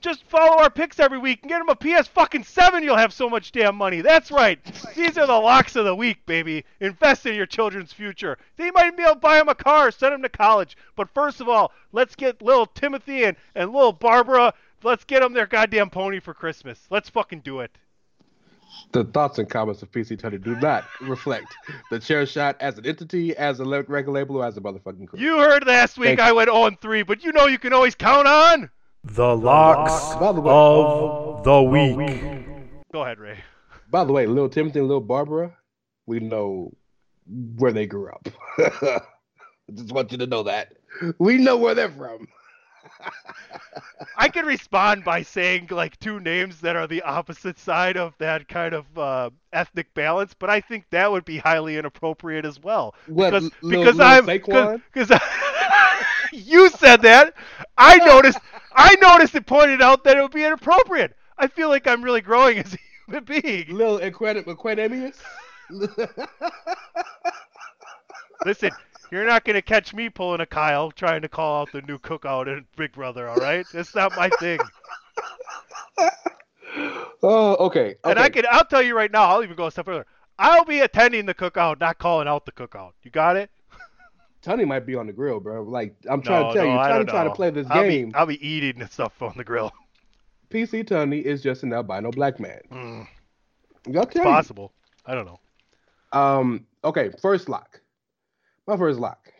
Just 0.00 0.24
follow 0.24 0.60
our 0.60 0.70
picks 0.70 0.98
every 0.98 1.18
week 1.18 1.40
and 1.42 1.48
get 1.48 1.60
him 1.60 1.68
a 1.68 1.76
PS 1.76 2.08
fucking 2.08 2.42
seven. 2.42 2.82
You'll 2.82 2.96
have 2.96 3.12
so 3.12 3.30
much 3.30 3.52
damn 3.52 3.76
money. 3.76 4.00
That's 4.00 4.32
right. 4.32 4.58
These 4.96 5.16
are 5.16 5.26
the 5.26 5.38
locks 5.38 5.76
of 5.76 5.84
the 5.84 5.94
week, 5.94 6.26
baby. 6.26 6.64
Invest 6.80 7.24
in 7.26 7.36
your 7.36 7.46
children's 7.46 7.92
future. 7.92 8.36
They 8.56 8.72
might 8.72 8.96
be 8.96 9.04
able 9.04 9.14
to 9.14 9.20
buy 9.20 9.40
him 9.40 9.48
a 9.48 9.54
car, 9.54 9.92
send 9.92 10.14
him 10.14 10.22
to 10.22 10.28
college. 10.28 10.76
But 10.96 11.10
first 11.10 11.40
of 11.40 11.48
all, 11.48 11.70
let's 11.92 12.16
get 12.16 12.42
little 12.42 12.66
Timothy 12.66 13.24
and, 13.24 13.36
and 13.54 13.72
little 13.72 13.92
Barbara. 13.92 14.54
Let's 14.82 15.04
get 15.04 15.20
them 15.20 15.32
their 15.32 15.46
goddamn 15.46 15.90
pony 15.90 16.18
for 16.18 16.34
Christmas. 16.34 16.84
Let's 16.90 17.08
fucking 17.08 17.40
do 17.40 17.60
it. 17.60 17.70
The 18.90 19.04
thoughts 19.04 19.38
and 19.38 19.48
comments 19.48 19.82
of 19.82 19.90
PC 19.90 20.18
Tony 20.18 20.38
do 20.38 20.54
not 20.56 20.84
reflect 21.00 21.46
the 21.90 21.98
chair 21.98 22.26
shot 22.26 22.56
as 22.60 22.76
an 22.78 22.84
entity, 22.86 23.34
as 23.36 23.60
a 23.60 23.64
le- 23.64 23.82
record 23.82 24.10
label, 24.12 24.36
or 24.36 24.44
as 24.44 24.56
a 24.56 24.60
motherfucking 24.60 25.08
crew. 25.08 25.18
You 25.18 25.38
heard 25.38 25.66
last 25.66 25.96
week 25.96 26.08
Thank 26.08 26.20
I 26.20 26.32
went 26.32 26.50
on 26.50 26.76
3, 26.76 27.02
but 27.04 27.24
you 27.24 27.32
know 27.32 27.46
you 27.46 27.58
can 27.58 27.72
always 27.72 27.94
count 27.94 28.26
on. 28.26 28.70
The 29.04 29.34
locks 29.36 30.14
By 30.16 30.32
the 30.32 30.40
way- 30.40 30.52
of 30.52 31.44
the 31.44 31.62
week. 31.62 32.84
Go 32.92 33.02
ahead, 33.02 33.18
Rey. 33.18 33.38
By 33.90 34.04
the 34.04 34.12
way, 34.12 34.26
little 34.26 34.48
Timothy 34.48 34.78
and 34.80 34.88
little 34.88 35.00
Barbara, 35.00 35.56
we 36.06 36.20
know 36.20 36.72
where 37.56 37.72
they 37.72 37.86
grew 37.86 38.10
up. 38.10 38.28
I 38.58 39.00
just 39.74 39.92
want 39.92 40.12
you 40.12 40.18
to 40.18 40.26
know 40.26 40.42
that. 40.42 40.74
We 41.18 41.38
know 41.38 41.56
where 41.56 41.74
they're 41.74 41.90
from. 41.90 42.28
I 44.16 44.28
can 44.28 44.46
respond 44.46 45.04
by 45.04 45.22
saying 45.22 45.68
like 45.70 45.98
two 45.98 46.20
names 46.20 46.60
that 46.60 46.76
are 46.76 46.86
the 46.86 47.02
opposite 47.02 47.58
side 47.58 47.96
of 47.96 48.14
that 48.18 48.48
kind 48.48 48.74
of 48.74 48.98
uh, 48.98 49.30
ethnic 49.52 49.92
balance, 49.94 50.34
but 50.38 50.50
I 50.50 50.60
think 50.60 50.84
that 50.90 51.10
would 51.10 51.24
be 51.24 51.38
highly 51.38 51.76
inappropriate 51.76 52.44
as 52.44 52.60
well. 52.60 52.94
What, 53.06 53.30
because 53.30 53.50
Lil- 53.62 53.80
because 53.80 53.96
Lil 53.96 54.06
I'm 54.06 54.26
because 54.26 55.20
you 56.32 56.70
said 56.70 57.02
that. 57.02 57.34
I 57.76 57.96
noticed. 57.98 58.38
I 58.74 58.96
noticed 59.00 59.34
and 59.34 59.46
pointed 59.46 59.82
out 59.82 60.04
that 60.04 60.16
it 60.16 60.22
would 60.22 60.32
be 60.32 60.44
inappropriate. 60.44 61.14
I 61.38 61.46
feel 61.46 61.68
like 61.68 61.86
I'm 61.86 62.02
really 62.02 62.20
growing 62.20 62.58
as 62.64 62.74
a 62.74 62.78
human 63.06 63.24
being. 63.24 63.76
Lil 63.76 64.00
Equidemius? 64.00 65.16
Listen, 68.44 68.72
you're 69.12 69.26
not 69.26 69.44
going 69.44 69.54
to 69.54 69.62
catch 69.62 69.92
me 69.92 70.08
pulling 70.08 70.40
a 70.40 70.46
Kyle 70.46 70.90
trying 70.90 71.20
to 71.20 71.28
call 71.28 71.60
out 71.60 71.72
the 71.72 71.82
new 71.82 71.98
cookout 71.98 72.46
in 72.48 72.64
Big 72.76 72.92
Brother, 72.92 73.28
all 73.28 73.36
right? 73.36 73.66
That's 73.72 73.94
not 73.94 74.16
my 74.16 74.30
thing. 74.40 74.58
oh, 77.22 77.56
okay. 77.66 77.94
And. 78.04 78.18
I 78.18 78.30
can 78.30 78.44
I'll 78.50 78.64
tell 78.64 78.80
you 78.82 78.96
right 78.96 79.12
now, 79.12 79.24
I'll 79.24 79.44
even 79.44 79.54
go 79.54 79.66
a 79.66 79.70
step 79.70 79.84
further. 79.84 80.06
I'll 80.38 80.64
be 80.64 80.80
attending 80.80 81.26
the 81.26 81.34
cookout, 81.34 81.78
not 81.78 81.98
calling 81.98 82.26
out 82.26 82.46
the 82.46 82.52
cookout. 82.52 82.92
You 83.02 83.10
got 83.10 83.36
it? 83.36 83.50
Tony 84.40 84.64
might 84.64 84.86
be 84.86 84.96
on 84.96 85.06
the 85.06 85.12
grill, 85.12 85.38
bro. 85.40 85.62
Like 85.62 85.94
I'm 86.10 86.22
trying 86.22 86.42
No, 86.42 86.48
to 86.48 86.54
tell 86.54 86.66
no, 86.66 86.72
you, 86.72 86.88
Tony 86.88 87.04
trying 87.04 87.28
to 87.28 87.34
play 87.34 87.50
this 87.50 87.66
I'll 87.70 87.82
game. 87.82 88.08
Be, 88.08 88.14
I'll 88.14 88.26
be 88.26 88.44
eating 88.46 88.80
the 88.80 88.88
stuff 88.88 89.20
on 89.22 89.34
the 89.36 89.44
grill. 89.44 89.70
PC 90.50 90.86
Tony 90.86 91.18
is 91.18 91.42
just 91.42 91.62
an 91.62 91.72
albino 91.72 92.10
black 92.10 92.40
man. 92.40 92.60
Mm, 92.72 93.06
I'll 93.94 94.02
it's 94.02 94.18
possible. 94.18 94.72
I 95.06 95.14
don't 95.14 95.26
know. 95.26 95.38
Um. 96.12 96.66
Okay. 96.82 97.10
First 97.20 97.48
lock. 97.48 97.81
My 98.72 98.78
first 98.78 99.00
lock. 99.00 99.30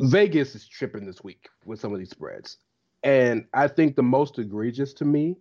Vegas 0.00 0.54
is 0.54 0.66
tripping 0.66 1.04
this 1.04 1.22
week 1.22 1.50
with 1.66 1.78
some 1.78 1.92
of 1.92 1.98
these 1.98 2.08
spreads, 2.08 2.56
and 3.02 3.44
I 3.52 3.68
think 3.68 3.96
the 3.96 4.02
most 4.02 4.38
egregious 4.38 4.94
to 4.94 5.04
me 5.04 5.36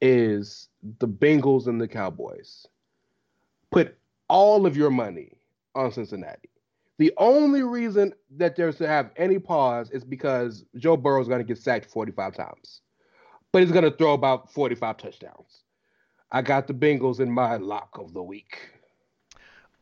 is 0.00 0.70
the 1.00 1.06
Bengals 1.06 1.66
and 1.66 1.78
the 1.78 1.86
Cowboys. 1.86 2.66
Put 3.70 3.98
all 4.30 4.64
of 4.64 4.74
your 4.74 4.88
money 4.88 5.36
on 5.74 5.92
Cincinnati. 5.92 6.48
The 6.96 7.12
only 7.18 7.62
reason 7.62 8.14
that 8.38 8.56
there's 8.56 8.76
to 8.76 8.88
have 8.88 9.10
any 9.18 9.38
pause 9.38 9.90
is 9.90 10.02
because 10.02 10.64
Joe 10.78 10.96
Burrow 10.96 11.20
is 11.20 11.28
going 11.28 11.40
to 11.40 11.44
get 11.44 11.58
sacked 11.58 11.90
45 11.90 12.34
times, 12.34 12.80
but 13.52 13.60
he's 13.60 13.70
going 13.70 13.84
to 13.84 13.94
throw 13.94 14.14
about 14.14 14.50
45 14.50 14.96
touchdowns. 14.96 15.64
I 16.32 16.40
got 16.40 16.68
the 16.68 16.72
Bengals 16.72 17.20
in 17.20 17.30
my 17.30 17.56
lock 17.56 17.98
of 17.98 18.14
the 18.14 18.22
week. 18.22 18.79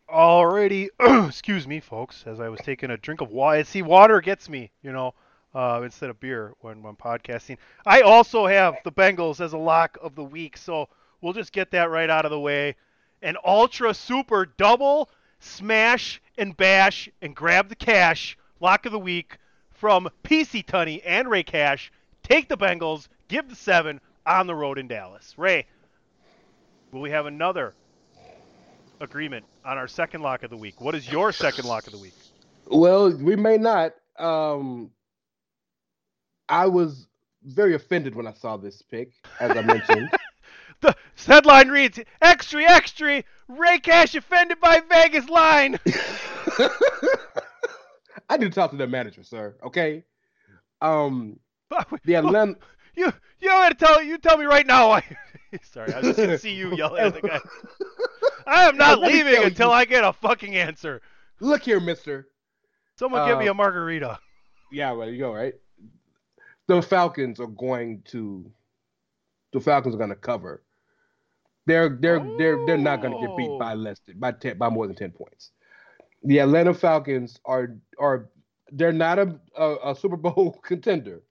Already, 0.09 0.89
excuse 1.01 1.67
me, 1.67 1.81
folks, 1.81 2.25
as 2.27 2.41
I 2.41 2.49
was 2.49 2.61
taking 2.61 2.91
a 2.91 2.97
drink 2.97 3.21
of 3.21 3.31
water. 3.31 3.63
See, 3.65 3.83
water 3.83 4.23
gets 4.23 4.49
me, 4.49 4.71
you 4.83 4.91
know, 4.91 5.13
uh, 5.55 5.83
instead 5.85 6.09
of 6.09 6.19
beer 6.19 6.55
when 6.61 6.83
when 6.83 6.97
podcasting. 6.97 7.59
I 7.85 8.01
also 8.01 8.47
have 8.47 8.77
the 8.85 8.93
Bengals 8.93 9.41
as 9.41 9.53
a 9.53 9.59
lock 9.59 9.99
of 10.01 10.15
the 10.15 10.25
week, 10.25 10.57
so 10.57 10.89
we'll 11.21 11.35
just 11.35 11.53
get 11.53 11.71
that 11.73 11.91
right 11.91 12.09
out 12.09 12.25
of 12.25 12.31
the 12.31 12.41
way. 12.41 12.77
An 13.21 13.37
ultra 13.45 13.93
super 13.93 14.47
double 14.47 15.11
smash 15.41 16.23
and 16.39 16.57
bash 16.57 17.11
and 17.21 17.37
grab 17.37 17.69
the 17.69 17.77
cash 17.77 18.39
lock 18.61 18.87
of 18.87 18.93
the 18.93 18.99
week 18.99 19.37
from 19.71 20.09
PC 20.25 20.65
Tony 20.65 21.03
and 21.03 21.29
Rey 21.29 21.43
Cash. 21.43 21.93
Take 22.23 22.49
the 22.49 22.57
Bengals, 22.57 23.09
give 23.29 23.49
the 23.49 23.57
seven 23.57 24.01
on 24.25 24.47
the 24.47 24.55
road 24.55 24.79
in 24.79 24.89
Dallas. 24.89 25.35
Rey, 25.37 25.67
will 26.93 27.03
we 27.03 27.11
have 27.11 27.27
another 27.27 27.75
agreement 29.01 29.45
on 29.65 29.79
our 29.79 29.89
second 29.89 30.23
lock 30.23 30.43
of 30.43 30.51
the 30.51 30.57
week? 30.57 30.81
What 30.81 30.95
is 30.95 31.11
your 31.11 31.33
second 31.33 31.65
lock 31.67 31.87
of 31.87 31.93
the 31.93 31.99
week? 31.99 32.15
Well, 32.67 33.11
we 33.17 33.37
may 33.37 33.57
not. 33.57 33.95
Um, 34.19 34.91
I 36.49 36.67
was 36.67 37.07
very 37.43 37.75
offended 37.75 38.15
when 38.15 38.27
I 38.27 38.33
saw 38.33 38.57
this 38.57 38.83
pick, 38.83 39.13
as 39.41 39.57
I 39.57 39.63
mentioned. 39.63 40.11
The 40.81 40.95
headline 41.27 41.71
reads: 41.71 41.99
"Extra, 42.23 42.63
extra! 42.63 43.25
Rey 43.49 43.81
Cash 43.81 44.15
offended 44.15 44.61
by 44.61 44.81
Vegas 44.89 45.29
line." 45.29 45.77
I 48.29 48.37
need 48.37 48.45
to 48.45 48.51
talk 48.51 48.71
to 48.71 48.77
the 48.77 48.87
manager, 48.87 49.25
sir. 49.25 49.57
Okay. 49.65 50.05
Um, 50.81 51.41
the 52.05 52.15
Atlanta. 52.17 52.57
You 52.95 53.13
you 53.41 53.49
gotta 53.49 53.77
tell 53.77 54.03
you 54.03 54.19
tell 54.19 54.37
me 54.37 54.45
right 54.45 54.67
now. 54.67 54.91
I, 54.91 55.05
sorry, 55.63 55.93
I 55.93 55.99
was 55.99 56.07
just 56.09 56.19
gonna 56.19 56.37
see 56.37 56.55
you 56.55 56.75
yell 56.75 56.97
at 56.97 57.15
the 57.15 57.21
guy. 57.21 57.39
I 58.49 58.69
am 58.69 58.77
not 58.77 59.01
leaving 59.03 59.45
until 59.45 59.69
you. 59.69 59.75
I 59.75 59.85
get 59.85 60.05
a 60.05 60.13
fucking 60.13 60.57
answer. 60.57 61.03
Look 61.41 61.63
here, 61.63 61.81
Mister. 61.81 62.29
Someone 62.97 63.29
give 63.29 63.39
me 63.39 63.49
Uh, 63.49 63.53
a 63.53 63.55
margarita. 63.55 64.19
Yeah, 64.73 64.93
well, 64.93 65.09
you 65.09 65.19
go 65.19 65.33
right. 65.35 65.55
The 66.67 66.83
Falcons 66.83 67.41
are 67.41 67.47
going 67.47 68.03
to. 68.07 68.51
The 69.53 69.61
Falcons 69.61 69.95
are 69.95 69.99
going 69.99 70.11
to 70.11 70.17
cover. 70.17 70.63
They're 71.67 71.91
they're 71.91 72.21
they're 72.39 72.65
they're 72.67 72.79
not 72.79 73.03
going 73.03 73.13
to 73.15 73.27
get 73.27 73.37
beat 73.37 73.59
by 73.59 73.75
less 73.75 74.01
than, 74.01 74.19
by 74.19 74.33
ten 74.33 74.59
by 74.59 74.69
more 74.69 74.87
than 74.87 74.97
ten 74.97 75.11
points. 75.11 75.53
The 76.25 76.39
Atlanta 76.41 76.75
Falcons 76.75 77.39
are 77.45 77.77
are 77.99 78.29
they're 78.73 78.93
not 78.93 79.19
a, 79.19 79.39
a, 79.57 79.93
a 79.93 79.95
Super 79.97 80.17
Bowl 80.17 80.59
contender, 80.65 81.23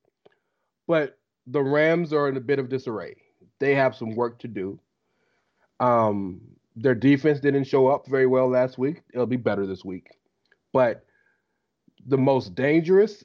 but 0.87 1.17
the 1.47 1.61
Rams 1.61 2.13
are 2.13 2.29
in 2.29 2.37
a 2.37 2.41
bit 2.41 2.59
of 2.59 2.69
disarray. 2.69 3.15
They 3.59 3.75
have 3.75 3.95
some 3.95 4.15
work 4.15 4.39
to 4.39 4.47
do. 4.47 4.79
Um, 5.79 6.41
their 6.77 6.95
defense 6.95 7.39
didn't 7.39 7.65
show 7.65 7.87
up 7.87 8.07
very 8.07 8.27
well 8.27 8.47
last 8.47 8.77
week. 8.77 9.01
It'll 9.13 9.25
be 9.25 9.35
better 9.35 9.65
this 9.65 9.83
week, 9.83 10.07
but 10.71 11.03
the 12.05 12.17
most 12.17 12.55
dangerous, 12.55 13.23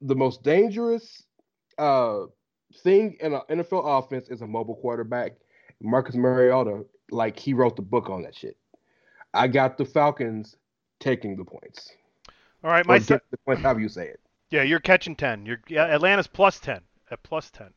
the 0.00 0.16
most 0.16 0.42
dangerous 0.42 1.22
uh, 1.78 2.22
thing 2.82 3.16
in 3.20 3.34
an 3.34 3.42
NFL 3.50 3.84
offense 3.98 4.28
is 4.28 4.40
a 4.40 4.46
mobile 4.46 4.76
quarterback. 4.76 5.32
Marcus 5.82 6.14
Mariota, 6.14 6.84
like 7.10 7.38
he 7.38 7.52
wrote 7.52 7.76
the 7.76 7.82
book 7.82 8.08
on 8.08 8.22
that 8.22 8.34
shit. 8.34 8.56
I 9.34 9.48
got 9.48 9.76
the 9.76 9.84
Falcons 9.84 10.56
taking 10.98 11.36
the 11.36 11.44
points. 11.44 11.92
All 12.64 12.70
right, 12.70 12.86
my 12.86 12.98
se- 12.98 13.20
the 13.30 13.36
points, 13.38 13.62
however 13.62 13.80
you 13.80 13.88
say 13.88 14.08
it. 14.08 14.20
Yeah, 14.50 14.62
you're 14.62 14.80
catching 14.80 15.14
10. 15.14 15.44
You're 15.44 15.60
yeah, 15.68 15.84
Atlanta's 15.94 16.26
plus 16.26 16.58
10 16.58 16.80
at 17.10 17.22
plus 17.22 17.50
10. 17.50 17.68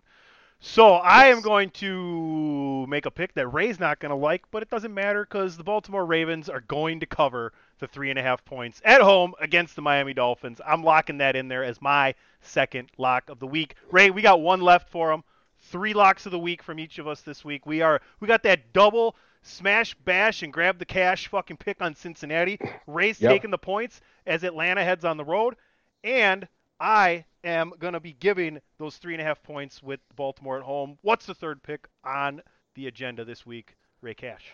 So 0.61 0.95
I 0.95 1.27
am 1.27 1.39
going 1.41 1.69
to 1.71 2.85
make 2.87 3.05
a 3.05 3.11
pick 3.11 3.33
that 3.35 3.47
Rey's 3.47 3.79
not 3.79 3.99
going 3.99 4.09
to 4.09 4.15
like, 4.15 4.43
but 4.51 4.61
it 4.61 4.69
doesn't 4.69 4.93
matter 4.93 5.23
because 5.23 5.55
the 5.55 5.63
Baltimore 5.63 6.05
Ravens 6.05 6.49
are 6.49 6.59
going 6.59 6.99
to 6.99 7.05
cover 7.05 7.53
the 7.79 7.87
three 7.87 8.09
and 8.09 8.19
a 8.19 8.21
half 8.21 8.43
points 8.43 8.81
at 8.83 8.99
home 9.01 9.33
against 9.39 9.77
the 9.77 9.81
Miami 9.81 10.13
Dolphins. 10.13 10.59
I'm 10.65 10.83
locking 10.83 11.19
that 11.19 11.37
in 11.37 11.47
there 11.47 11.63
as 11.63 11.81
my 11.81 12.13
second 12.41 12.91
lock 12.97 13.29
of 13.29 13.39
the 13.39 13.47
week. 13.47 13.75
Rey, 13.89 14.09
we 14.09 14.21
got 14.21 14.41
one 14.41 14.59
left 14.59 14.89
for 14.89 15.13
him. 15.13 15.23
Three 15.61 15.93
locks 15.93 16.25
of 16.25 16.33
the 16.33 16.39
week 16.39 16.61
from 16.61 16.77
each 16.77 16.99
of 16.99 17.07
us 17.07 17.21
this 17.21 17.45
week. 17.45 17.65
We 17.65 17.81
are 17.81 18.01
we 18.19 18.27
got 18.27 18.43
that 18.43 18.73
double 18.73 19.15
smash 19.41 19.95
bash 19.95 20.43
and 20.43 20.51
grab 20.51 20.77
the 20.77 20.85
cash 20.85 21.27
fucking 21.27 21.57
pick 21.57 21.81
on 21.81 21.95
Cincinnati. 21.95 22.59
Rey's 22.85 23.21
Yep. 23.21 23.31
taking 23.31 23.51
the 23.51 23.57
points 23.57 24.01
as 24.25 24.43
Atlanta 24.43 24.83
heads 24.83 25.05
on 25.05 25.15
the 25.15 25.23
road, 25.23 25.55
and 26.03 26.47
I 26.81 27.23
am 27.43 27.73
going 27.79 27.93
to 27.93 27.99
be 27.99 28.13
giving 28.13 28.59
those 28.77 28.97
three 28.97 29.13
and 29.13 29.21
a 29.21 29.25
half 29.25 29.41
points 29.43 29.81
with 29.81 29.99
Baltimore 30.15 30.57
at 30.57 30.63
home. 30.63 30.97
What's 31.01 31.25
the 31.25 31.33
third 31.33 31.61
pick 31.63 31.87
on 32.03 32.41
the 32.75 32.87
agenda 32.87 33.25
this 33.25 33.45
week, 33.45 33.75
Rey 34.01 34.13
Cash? 34.13 34.53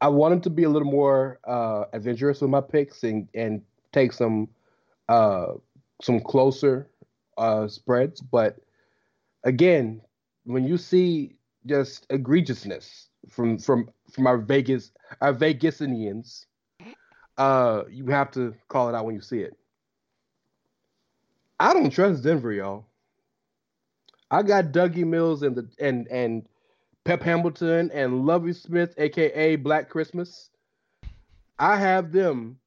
I 0.00 0.08
wanted 0.08 0.42
to 0.42 0.50
be 0.50 0.64
a 0.64 0.68
little 0.68 0.90
more 0.90 1.40
uh, 1.44 1.84
adventurous 1.92 2.40
with 2.40 2.50
my 2.50 2.60
picks 2.60 3.02
and, 3.02 3.28
and 3.34 3.62
take 3.92 4.12
some 4.12 4.48
uh, 5.08 5.52
some 6.02 6.20
closer 6.20 6.88
uh, 7.38 7.68
spreads, 7.68 8.20
but 8.20 8.58
again, 9.44 10.02
when 10.44 10.64
you 10.64 10.76
see 10.76 11.36
just 11.64 12.08
egregiousness 12.08 13.06
from 13.28 13.58
from 13.58 13.88
from 14.12 14.26
our 14.26 14.38
Vegas 14.38 14.92
our 15.20 15.32
Vegasinians, 15.32 16.46
uh, 17.38 17.82
you 17.90 18.06
have 18.06 18.30
to 18.32 18.54
call 18.68 18.88
it 18.88 18.94
out 18.94 19.04
when 19.04 19.14
you 19.14 19.20
see 19.20 19.40
it. 19.40 19.56
I 21.58 21.72
don't 21.72 21.90
trust 21.90 22.22
Denver, 22.22 22.52
y'all. 22.52 22.86
I 24.30 24.42
got 24.42 24.72
Dougie 24.72 25.06
Mills 25.06 25.42
and 25.42 25.56
the 25.56 25.68
and 25.78 26.06
and 26.08 26.48
Pep 27.04 27.22
Hamilton 27.22 27.90
and 27.92 28.26
Lovie 28.26 28.52
Smith, 28.52 28.94
aka 28.98 29.56
Black 29.56 29.88
Christmas. 29.88 30.50
I 31.58 31.76
have 31.76 32.12
them 32.12 32.58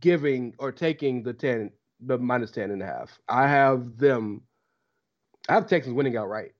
giving 0.00 0.54
or 0.58 0.70
taking 0.72 1.22
the 1.22 1.32
10, 1.32 1.70
the 2.00 2.18
minus 2.18 2.50
10 2.52 2.70
and 2.70 2.82
a 2.82 2.86
half. 2.86 3.18
I 3.28 3.48
have 3.48 3.98
them, 3.98 4.42
I 5.48 5.54
have 5.54 5.66
Texans 5.66 5.94
winning 5.94 6.16
outright. 6.16 6.52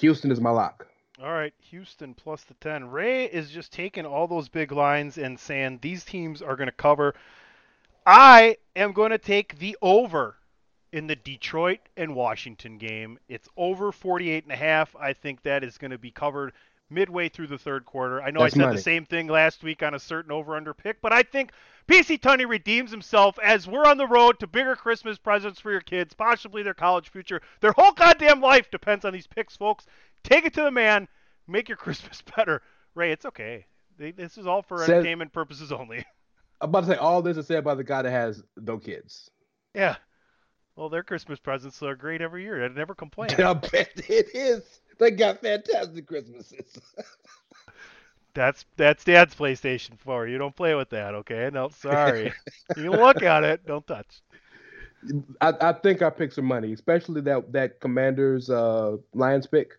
Houston 0.00 0.32
is 0.32 0.40
my 0.40 0.50
lock. 0.50 0.86
All 1.22 1.32
right, 1.32 1.52
Houston 1.70 2.14
plus 2.14 2.44
the 2.44 2.54
10. 2.54 2.90
Rey 2.90 3.24
is 3.24 3.50
just 3.50 3.72
taking 3.72 4.06
all 4.06 4.28
those 4.28 4.48
big 4.48 4.70
lines 4.70 5.18
and 5.18 5.38
saying 5.38 5.80
these 5.82 6.04
teams 6.04 6.42
are 6.42 6.54
going 6.56 6.68
to 6.68 6.72
cover. 6.72 7.14
I 8.10 8.56
am 8.74 8.92
going 8.92 9.10
to 9.10 9.18
take 9.18 9.58
the 9.58 9.76
over 9.82 10.36
in 10.94 11.06
the 11.08 11.14
Detroit 11.16 11.80
and 11.94 12.14
Washington 12.14 12.78
game. 12.78 13.18
It's 13.28 13.46
over 13.54 13.92
48 13.92 14.44
and 14.44 14.52
a 14.52 14.56
half. 14.56 14.96
I 14.96 15.12
think 15.12 15.42
that 15.42 15.62
is 15.62 15.76
going 15.76 15.90
to 15.90 15.98
be 15.98 16.10
covered 16.10 16.54
midway 16.88 17.28
through 17.28 17.48
the 17.48 17.58
third 17.58 17.84
quarter. 17.84 18.22
I 18.22 18.30
know 18.30 18.40
That's 18.40 18.54
I 18.54 18.56
said 18.56 18.64
money. 18.64 18.76
the 18.76 18.82
same 18.82 19.04
thing 19.04 19.26
last 19.26 19.62
week 19.62 19.82
on 19.82 19.92
a 19.92 19.98
certain 19.98 20.32
over-under 20.32 20.72
pick, 20.72 21.02
but 21.02 21.12
I 21.12 21.22
think 21.22 21.50
PC 21.86 22.18
Tony 22.18 22.46
redeems 22.46 22.90
himself 22.90 23.38
as 23.44 23.66
we're 23.68 23.84
on 23.84 23.98
the 23.98 24.06
road 24.06 24.38
to 24.40 24.46
bigger 24.46 24.74
Christmas 24.74 25.18
presents 25.18 25.60
for 25.60 25.70
your 25.70 25.82
kids, 25.82 26.14
possibly 26.14 26.62
their 26.62 26.72
college 26.72 27.10
future. 27.10 27.42
Their 27.60 27.72
whole 27.72 27.92
goddamn 27.92 28.40
life 28.40 28.70
depends 28.70 29.04
on 29.04 29.12
these 29.12 29.26
picks, 29.26 29.54
folks. 29.54 29.84
Take 30.24 30.46
it 30.46 30.54
to 30.54 30.62
the 30.62 30.70
man. 30.70 31.08
Make 31.46 31.68
your 31.68 31.76
Christmas 31.84 32.22
better. 32.34 32.62
Rey, 32.94 33.12
it's 33.12 33.26
okay. 33.26 33.66
This 33.98 34.38
is 34.38 34.46
all 34.46 34.62
for 34.62 34.78
Says- 34.78 34.88
entertainment 34.88 35.34
purposes 35.34 35.72
only. 35.72 36.06
I'm 36.60 36.70
about 36.70 36.80
to 36.80 36.86
say 36.86 36.96
all 36.96 37.22
this 37.22 37.36
is 37.36 37.46
said 37.46 37.64
by 37.64 37.74
the 37.74 37.84
guy 37.84 38.02
that 38.02 38.10
has 38.10 38.42
no 38.56 38.78
kids. 38.78 39.30
Yeah. 39.74 39.96
Well, 40.76 40.88
their 40.88 41.02
Christmas 41.02 41.38
presents 41.38 41.82
are 41.82 41.96
great 41.96 42.20
every 42.20 42.42
year. 42.42 42.64
I 42.64 42.68
never 42.68 42.94
complain. 42.94 43.30
I 43.38 43.52
bet 43.54 43.90
it 44.08 44.34
is. 44.34 44.80
They 44.98 45.10
got 45.10 45.40
fantastic 45.40 46.06
Christmases. 46.06 46.78
That's 48.34 48.64
that's 48.76 49.02
Dad's 49.02 49.34
PlayStation 49.34 49.98
4. 49.98 50.28
You 50.28 50.38
don't 50.38 50.54
play 50.54 50.76
with 50.76 50.90
that, 50.90 51.12
okay? 51.12 51.50
No, 51.52 51.70
sorry. 51.70 52.32
you 52.76 52.92
look 52.92 53.20
at 53.20 53.42
it, 53.42 53.66
don't 53.66 53.84
touch. 53.84 54.22
I, 55.40 55.54
I 55.60 55.72
think 55.72 56.02
I 56.02 56.10
picked 56.10 56.34
some 56.34 56.44
money, 56.44 56.72
especially 56.72 57.20
that 57.22 57.52
that 57.52 57.80
Commanders 57.80 58.48
uh, 58.48 58.98
Lions 59.12 59.48
pick. 59.48 59.72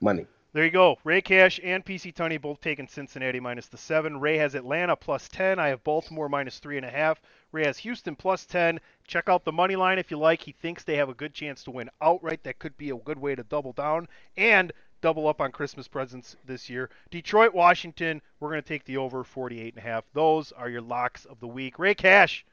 Money. 0.00 0.24
There 0.54 0.64
you 0.64 0.70
go. 0.70 0.98
Rey 1.02 1.20
Cash 1.20 1.58
and 1.64 1.84
PC 1.84 2.14
Tony 2.14 2.36
both 2.36 2.60
taking 2.60 2.86
Cincinnati 2.86 3.40
minus 3.40 3.66
the 3.66 3.76
seven. 3.76 4.20
Rey 4.20 4.38
has 4.38 4.54
Atlanta 4.54 4.94
plus 4.94 5.28
ten. 5.28 5.58
I 5.58 5.66
have 5.66 5.82
Baltimore 5.82 6.28
minus 6.28 6.60
three 6.60 6.76
and 6.76 6.86
a 6.86 6.90
half. 6.90 7.20
Rey 7.50 7.66
has 7.66 7.78
Houston 7.78 8.14
plus 8.14 8.46
ten. 8.46 8.78
Check 9.04 9.28
out 9.28 9.44
the 9.44 9.50
money 9.50 9.74
line 9.74 9.98
if 9.98 10.12
you 10.12 10.16
like. 10.16 10.40
He 10.40 10.52
thinks 10.52 10.84
they 10.84 10.94
have 10.94 11.08
a 11.08 11.14
good 11.14 11.34
chance 11.34 11.64
to 11.64 11.72
win 11.72 11.90
outright. 12.00 12.44
That 12.44 12.60
could 12.60 12.76
be 12.78 12.90
a 12.90 12.96
good 12.96 13.18
way 13.18 13.34
to 13.34 13.42
double 13.42 13.72
down 13.72 14.06
and 14.36 14.72
double 15.00 15.26
up 15.26 15.40
on 15.40 15.50
Christmas 15.50 15.88
presents 15.88 16.36
this 16.46 16.70
year. 16.70 16.88
Detroit, 17.10 17.52
Washington. 17.52 18.22
We're 18.38 18.50
going 18.50 18.62
to 18.62 18.68
take 18.68 18.84
the 18.84 18.98
over 18.98 19.24
48 19.24 19.74
and 19.74 19.84
a 19.84 19.88
half. 19.88 20.04
Those 20.12 20.52
are 20.52 20.70
your 20.70 20.82
locks 20.82 21.24
of 21.24 21.40
the 21.40 21.48
week. 21.48 21.80
Rey 21.80 21.96
Cash, 21.96 22.46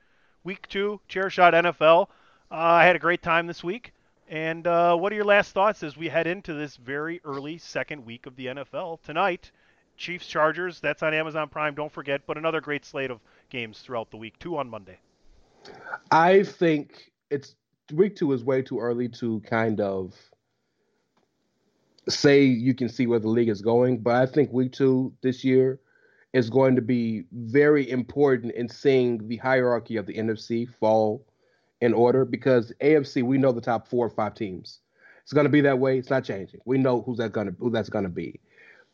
week 0.43 0.67
two, 0.69 0.99
chair 1.07 1.29
shot 1.29 1.53
NFL. 1.53 2.07
Uh, 2.49 2.55
I 2.55 2.83
had 2.83 2.95
a 2.95 2.99
great 2.99 3.21
time 3.21 3.45
this 3.45 3.63
week. 3.63 3.93
And 4.31 4.65
uh, 4.65 4.95
what 4.95 5.11
are 5.11 5.15
your 5.15 5.25
last 5.25 5.51
thoughts 5.51 5.83
as 5.83 5.97
we 5.97 6.07
head 6.07 6.25
into 6.25 6.53
this 6.53 6.77
very 6.77 7.19
early 7.25 7.57
second 7.57 8.05
week 8.05 8.25
of 8.25 8.37
the 8.37 8.45
NFL 8.45 9.01
tonight? 9.01 9.51
Chiefs 9.97 10.25
Chargers. 10.25 10.79
That's 10.79 11.03
on 11.03 11.13
Amazon 11.13 11.49
Prime. 11.49 11.75
Don't 11.75 11.91
forget. 11.91 12.21
But 12.25 12.37
another 12.37 12.61
great 12.61 12.85
slate 12.85 13.11
of 13.11 13.19
games 13.49 13.79
throughout 13.79 14.09
the 14.09 14.15
week. 14.15 14.39
Two 14.39 14.57
on 14.57 14.69
Monday. 14.69 14.99
I 16.11 16.43
think 16.43 17.11
it's 17.29 17.55
week 17.91 18.15
two 18.15 18.31
is 18.31 18.41
way 18.41 18.61
too 18.61 18.79
early 18.79 19.09
to 19.09 19.41
kind 19.41 19.81
of 19.81 20.15
say 22.07 22.45
you 22.45 22.73
can 22.73 22.87
see 22.87 23.07
where 23.07 23.19
the 23.19 23.27
league 23.27 23.49
is 23.49 23.61
going, 23.61 23.99
but 23.99 24.15
I 24.15 24.25
think 24.25 24.53
week 24.53 24.71
two 24.71 25.13
this 25.21 25.43
year 25.43 25.81
is 26.31 26.49
going 26.49 26.77
to 26.77 26.81
be 26.81 27.25
very 27.33 27.89
important 27.91 28.53
in 28.53 28.69
seeing 28.69 29.27
the 29.27 29.35
hierarchy 29.35 29.97
of 29.97 30.05
the 30.05 30.13
NFC 30.13 30.73
fall 30.79 31.25
in 31.81 31.93
order 31.93 32.23
because 32.23 32.71
AFC 32.81 33.23
we 33.23 33.37
know 33.37 33.51
the 33.51 33.61
top 33.61 33.87
four 33.87 34.05
or 34.05 34.09
five 34.09 34.35
teams. 34.35 34.79
It's 35.23 35.33
going 35.33 35.45
to 35.45 35.51
be 35.51 35.61
that 35.61 35.79
way. 35.79 35.97
It's 35.97 36.09
not 36.09 36.23
changing. 36.23 36.61
We 36.65 36.77
know 36.77 37.01
who's 37.01 37.17
that 37.17 37.31
going 37.31 37.47
to 37.47 37.55
who 37.59 37.69
that's 37.69 37.89
going 37.89 38.05
to 38.05 38.09
be. 38.09 38.39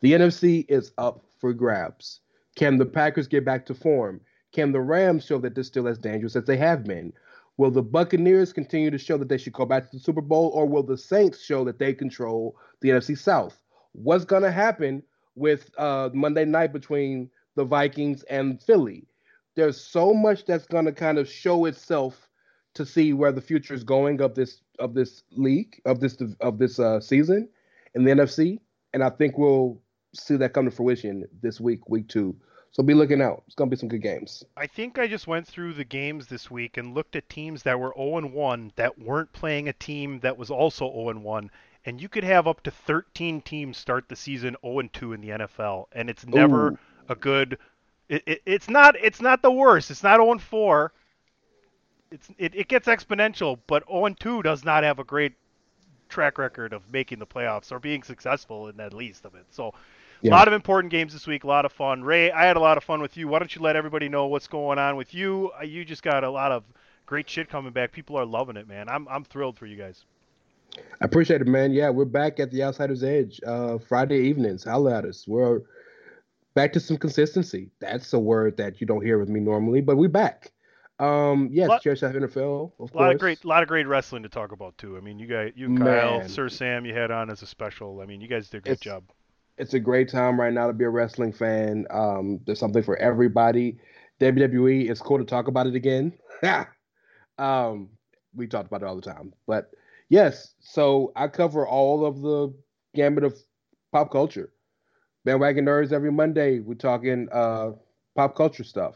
The 0.00 0.12
NFC 0.12 0.64
is 0.68 0.92
up 0.98 1.24
for 1.38 1.52
grabs. 1.52 2.20
Can 2.56 2.78
the 2.78 2.86
Packers 2.86 3.28
get 3.28 3.44
back 3.44 3.66
to 3.66 3.74
form? 3.74 4.20
Can 4.52 4.72
the 4.72 4.80
Rams 4.80 5.24
show 5.24 5.38
that 5.38 5.54
they're 5.54 5.64
still 5.64 5.88
as 5.88 5.98
dangerous 5.98 6.36
as 6.36 6.44
they 6.44 6.56
have 6.56 6.84
been? 6.84 7.12
Will 7.56 7.70
the 7.70 7.82
Buccaneers 7.82 8.52
continue 8.52 8.90
to 8.90 8.98
show 8.98 9.18
that 9.18 9.28
they 9.28 9.36
should 9.36 9.52
go 9.52 9.66
back 9.66 9.90
to 9.90 9.96
the 9.96 10.02
Super 10.02 10.20
Bowl, 10.20 10.50
or 10.54 10.66
will 10.66 10.84
the 10.84 10.96
Saints 10.96 11.42
show 11.42 11.64
that 11.64 11.78
they 11.78 11.92
control 11.92 12.56
the 12.80 12.90
NFC 12.90 13.18
South? 13.18 13.60
What's 13.92 14.24
going 14.24 14.44
to 14.44 14.52
happen 14.52 15.02
with 15.34 15.70
uh, 15.76 16.10
Monday 16.14 16.44
night 16.44 16.72
between 16.72 17.28
the 17.56 17.64
Vikings 17.64 18.22
and 18.24 18.62
Philly? 18.62 19.08
There's 19.56 19.80
so 19.80 20.14
much 20.14 20.44
that's 20.44 20.66
going 20.66 20.84
to 20.84 20.92
kind 20.92 21.18
of 21.18 21.28
show 21.28 21.64
itself 21.64 22.27
to 22.78 22.86
see 22.86 23.12
where 23.12 23.32
the 23.32 23.40
future 23.40 23.74
is 23.74 23.84
going 23.84 24.20
of 24.20 24.34
this 24.34 24.60
of 24.78 24.94
this 24.94 25.22
league 25.32 25.80
of 25.84 26.00
this 26.00 26.16
of 26.40 26.58
this 26.58 26.78
uh, 26.78 27.00
season 27.00 27.48
in 27.94 28.04
the 28.04 28.10
NFC, 28.10 28.58
and 28.94 29.04
I 29.04 29.10
think 29.10 29.36
we'll 29.36 29.80
see 30.14 30.36
that 30.36 30.52
come 30.52 30.64
to 30.64 30.70
fruition 30.70 31.28
this 31.42 31.60
week, 31.60 31.88
week 31.88 32.08
two. 32.08 32.34
So 32.70 32.82
be 32.82 32.94
looking 32.94 33.22
out. 33.22 33.42
It's 33.46 33.54
gonna 33.54 33.70
be 33.70 33.76
some 33.76 33.88
good 33.88 34.02
games. 34.02 34.44
I 34.56 34.66
think 34.66 34.98
I 34.98 35.06
just 35.06 35.26
went 35.26 35.46
through 35.46 35.74
the 35.74 35.84
games 35.84 36.26
this 36.26 36.50
week 36.50 36.76
and 36.76 36.94
looked 36.94 37.16
at 37.16 37.28
teams 37.28 37.62
that 37.64 37.78
were 37.78 37.92
0 37.96 38.28
1 38.28 38.72
that 38.76 38.98
weren't 38.98 39.32
playing 39.32 39.68
a 39.68 39.72
team 39.72 40.20
that 40.20 40.36
was 40.36 40.50
also 40.50 40.90
0 40.90 41.18
1. 41.18 41.50
And 41.86 42.00
you 42.00 42.08
could 42.08 42.24
have 42.24 42.46
up 42.46 42.62
to 42.64 42.70
13 42.70 43.40
teams 43.40 43.78
start 43.78 44.08
the 44.08 44.16
season 44.16 44.56
0 44.62 44.82
2 44.92 45.12
in 45.12 45.20
the 45.20 45.28
NFL, 45.30 45.86
and 45.92 46.10
it's 46.10 46.26
never 46.26 46.72
Ooh. 46.72 46.78
a 47.08 47.14
good. 47.14 47.58
It, 48.08 48.22
it, 48.26 48.42
it's 48.46 48.68
not. 48.68 48.96
It's 49.02 49.20
not 49.20 49.42
the 49.42 49.52
worst. 49.52 49.90
It's 49.90 50.02
not 50.02 50.18
0 50.18 50.38
4. 50.38 50.92
It's 52.10 52.28
it, 52.38 52.54
it 52.54 52.68
gets 52.68 52.86
exponential, 52.88 53.58
but 53.66 53.84
0 53.88 54.14
2 54.18 54.42
does 54.42 54.64
not 54.64 54.84
have 54.84 54.98
a 54.98 55.04
great 55.04 55.34
track 56.08 56.38
record 56.38 56.72
of 56.72 56.90
making 56.92 57.18
the 57.18 57.26
playoffs 57.26 57.70
or 57.70 57.78
being 57.78 58.02
successful 58.02 58.68
in 58.68 58.80
at 58.80 58.92
least 58.92 59.24
of 59.24 59.34
it. 59.34 59.46
So. 59.50 59.74
A 60.24 60.30
lot 60.30 60.48
of 60.48 60.54
important 60.54 60.90
games 60.90 61.12
this 61.12 61.28
week, 61.28 61.44
a 61.44 61.46
lot 61.46 61.64
of 61.64 61.70
fun. 61.70 62.02
Rey, 62.02 62.32
I 62.32 62.44
had 62.44 62.56
a 62.56 62.60
lot 62.60 62.76
of 62.76 62.82
fun 62.82 63.00
with 63.00 63.16
you. 63.16 63.28
Why 63.28 63.38
don't 63.38 63.54
you 63.54 63.62
let 63.62 63.76
everybody 63.76 64.08
know 64.08 64.26
what's 64.26 64.48
going 64.48 64.76
on 64.76 64.96
with 64.96 65.14
you? 65.14 65.52
Uh, 65.56 65.62
You 65.62 65.84
just 65.84 66.02
got 66.02 66.24
a 66.24 66.28
lot 66.28 66.50
of 66.50 66.64
great 67.06 67.30
shit 67.30 67.48
coming 67.48 67.72
back. 67.72 67.92
People 67.92 68.16
are 68.16 68.26
loving 68.26 68.56
it, 68.56 68.66
man. 68.66 68.88
I'm 68.88 69.06
I'm 69.08 69.22
thrilled 69.22 69.56
for 69.56 69.66
you 69.66 69.76
guys. 69.76 70.04
I 70.76 71.04
appreciate 71.04 71.40
it, 71.40 71.46
man. 71.46 71.72
Yeah, 71.72 71.90
we're 71.90 72.04
back 72.04 72.40
at 72.40 72.50
the 72.50 72.62
Outsider's 72.62 73.04
Edge 73.04 73.40
uh, 73.46 73.78
Friday 73.78 74.18
evenings. 74.18 74.64
Holla 74.64 74.98
at 74.98 75.04
us. 75.04 75.26
We're 75.26 75.60
back 76.54 76.72
to 76.72 76.80
some 76.80 76.96
consistency. 76.96 77.70
That's 77.78 78.12
a 78.12 78.18
word 78.18 78.56
that 78.56 78.80
you 78.80 78.86
don't 78.86 79.04
hear 79.04 79.18
with 79.18 79.28
me 79.28 79.40
normally, 79.40 79.80
but 79.80 79.96
we're 79.96 80.08
back. 80.08 80.50
Um, 80.98 81.48
yes, 81.52 81.68
Lot- 81.68 81.82
Chair 81.82 81.94
Shot 81.94 82.14
NFL, 82.14 82.72
of 82.78 82.80
A 82.80 82.82
lot 82.82 82.92
course. 82.92 83.14
of 83.14 83.20
great, 83.20 83.44
lot 83.44 83.62
of 83.62 83.68
great 83.68 83.86
wrestling 83.86 84.22
to 84.24 84.28
talk 84.28 84.50
about 84.52 84.76
too. 84.78 84.96
I 84.96 85.00
mean, 85.00 85.18
you 85.18 85.26
guys, 85.28 85.52
you 85.54 85.68
Kyle, 85.78 86.18
Man. 86.18 86.28
Sir 86.28 86.48
Sam, 86.48 86.84
you 86.84 86.92
had 86.94 87.10
on 87.10 87.30
as 87.30 87.42
a 87.42 87.46
special. 87.46 88.00
I 88.00 88.06
mean, 88.06 88.20
you 88.20 88.26
guys 88.28 88.48
did 88.48 88.58
a 88.58 88.60
great 88.62 88.72
It's- 88.72 88.80
job. 88.84 89.04
It's 89.58 89.74
a 89.74 89.80
great 89.80 90.08
time 90.08 90.38
right 90.38 90.52
now 90.52 90.68
to 90.68 90.72
be 90.72 90.84
a 90.84 90.88
wrestling 90.88 91.32
fan. 91.32 91.84
Um, 91.90 92.38
there's 92.46 92.60
something 92.60 92.82
for 92.82 92.96
everybody. 92.96 93.78
WWE, 94.20 94.88
it's 94.88 95.00
cool 95.00 95.18
to 95.18 95.24
talk 95.24 95.48
about 95.48 95.66
it 95.66 95.74
again. 95.74 96.12
um, 97.38 97.88
we 98.36 98.46
talked 98.46 98.66
about 98.66 98.82
it 98.82 98.86
all 98.86 98.94
the 98.96 99.02
time, 99.02 99.32
but 99.46 99.70
yes. 100.08 100.54
So 100.60 101.12
I 101.16 101.26
cover 101.28 101.66
all 101.66 102.04
of 102.04 102.20
the 102.20 102.54
gambit 102.94 103.24
of 103.24 103.36
pop 103.92 104.10
culture. 104.12 104.52
Bandwagon 105.24 105.64
nerds 105.64 105.92
every 105.92 106.12
Monday. 106.12 106.60
We're 106.60 106.74
talking 106.74 107.28
uh, 107.32 107.72
pop 108.14 108.36
culture 108.36 108.64
stuff. 108.64 108.94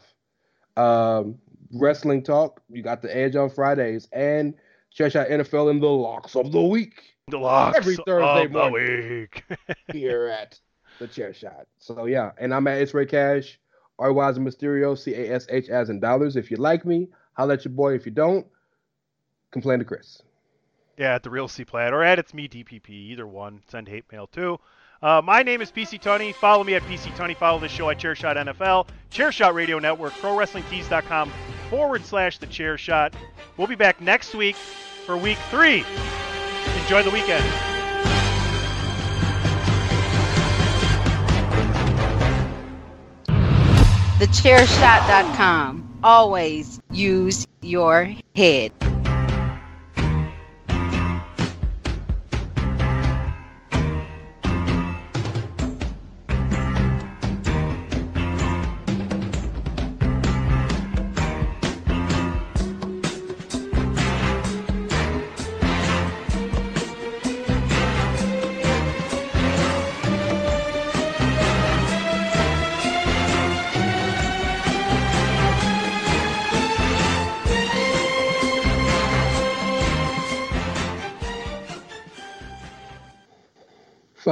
Um, 0.77 1.39
wrestling 1.73 2.23
talk. 2.23 2.61
You 2.69 2.81
got 2.83 3.01
the 3.01 3.15
Edge 3.15 3.35
on 3.35 3.49
Fridays, 3.49 4.07
and 4.13 4.53
check 4.91 5.15
out 5.15 5.27
NFL 5.27 5.71
in 5.71 5.79
the 5.79 5.87
locks 5.87 6.35
of 6.35 6.51
the 6.51 6.61
week 6.61 7.15
The 7.29 7.37
locks 7.39 7.77
every 7.77 7.95
Thursday 7.95 8.45
of 8.45 8.51
the 8.53 8.57
morning. 8.69 9.19
week. 9.19 9.43
here 9.91 10.27
at 10.27 10.59
the 10.99 11.07
chair 11.07 11.33
shot. 11.33 11.67
So 11.79 12.05
yeah, 12.05 12.31
and 12.37 12.53
I'm 12.53 12.67
at 12.67 12.77
It's 12.77 12.93
Rey 12.93 13.05
Cash, 13.05 13.59
R 13.99 14.13
Wise 14.13 14.37
and 14.37 14.47
Mysterio, 14.47 14.97
C 14.97 15.13
A 15.15 15.33
S 15.35 15.47
H 15.49 15.69
as 15.69 15.89
in 15.89 15.99
dollars. 15.99 16.35
If 16.35 16.51
you 16.51 16.57
like 16.57 16.85
me, 16.85 17.07
holla 17.33 17.53
at 17.55 17.65
your 17.65 17.73
boy. 17.73 17.95
If 17.95 18.05
you 18.05 18.11
don't, 18.11 18.45
complain 19.51 19.79
to 19.79 19.85
Chris. 19.85 20.21
Yeah, 20.97 21.15
at 21.15 21.23
the 21.23 21.29
real 21.31 21.47
C 21.47 21.65
Plat 21.65 21.91
or 21.93 22.03
at 22.03 22.19
it's 22.19 22.33
me 22.35 22.47
DPP, 22.47 22.89
either 22.89 23.25
one. 23.25 23.61
Send 23.67 23.87
hate 23.87 24.05
mail 24.11 24.27
too. 24.27 24.59
Uh, 25.01 25.21
my 25.21 25.43
name 25.43 25.61
is 25.61 25.69
PC 25.71 25.99
Tony. 25.99 26.31
Follow 26.31 26.63
me 26.63 26.75
at 26.75 26.81
PC 26.83 27.13
Tony. 27.17 27.33
Follow 27.33 27.59
the 27.59 27.67
show 27.67 27.89
at 27.89 27.97
Chairshot 27.97 28.37
NFL, 28.37 28.87
Chairshot 29.11 29.53
Radio 29.53 29.77
Network, 29.79 30.13
ProWrestlingTees.com 30.13 31.29
forward 31.73 32.05
slash 32.05 32.37
the 32.37 32.45
Chair 32.45 32.77
Shot. 32.77 33.15
We'll 33.57 33.65
be 33.65 33.73
back 33.73 33.99
next 33.99 34.35
week 34.35 34.55
for 34.55 35.17
week 35.17 35.39
three. 35.49 35.83
Enjoy 36.83 37.01
the 37.01 37.09
weekend. 37.09 37.43
TheChairShot.com. 44.19 45.99
Always 46.03 46.79
use 46.91 47.47
your 47.61 48.13
head. 48.35 48.71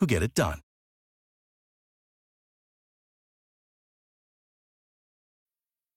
who 0.00 0.06
get 0.06 0.22
it 0.22 0.34
done. 0.34 0.63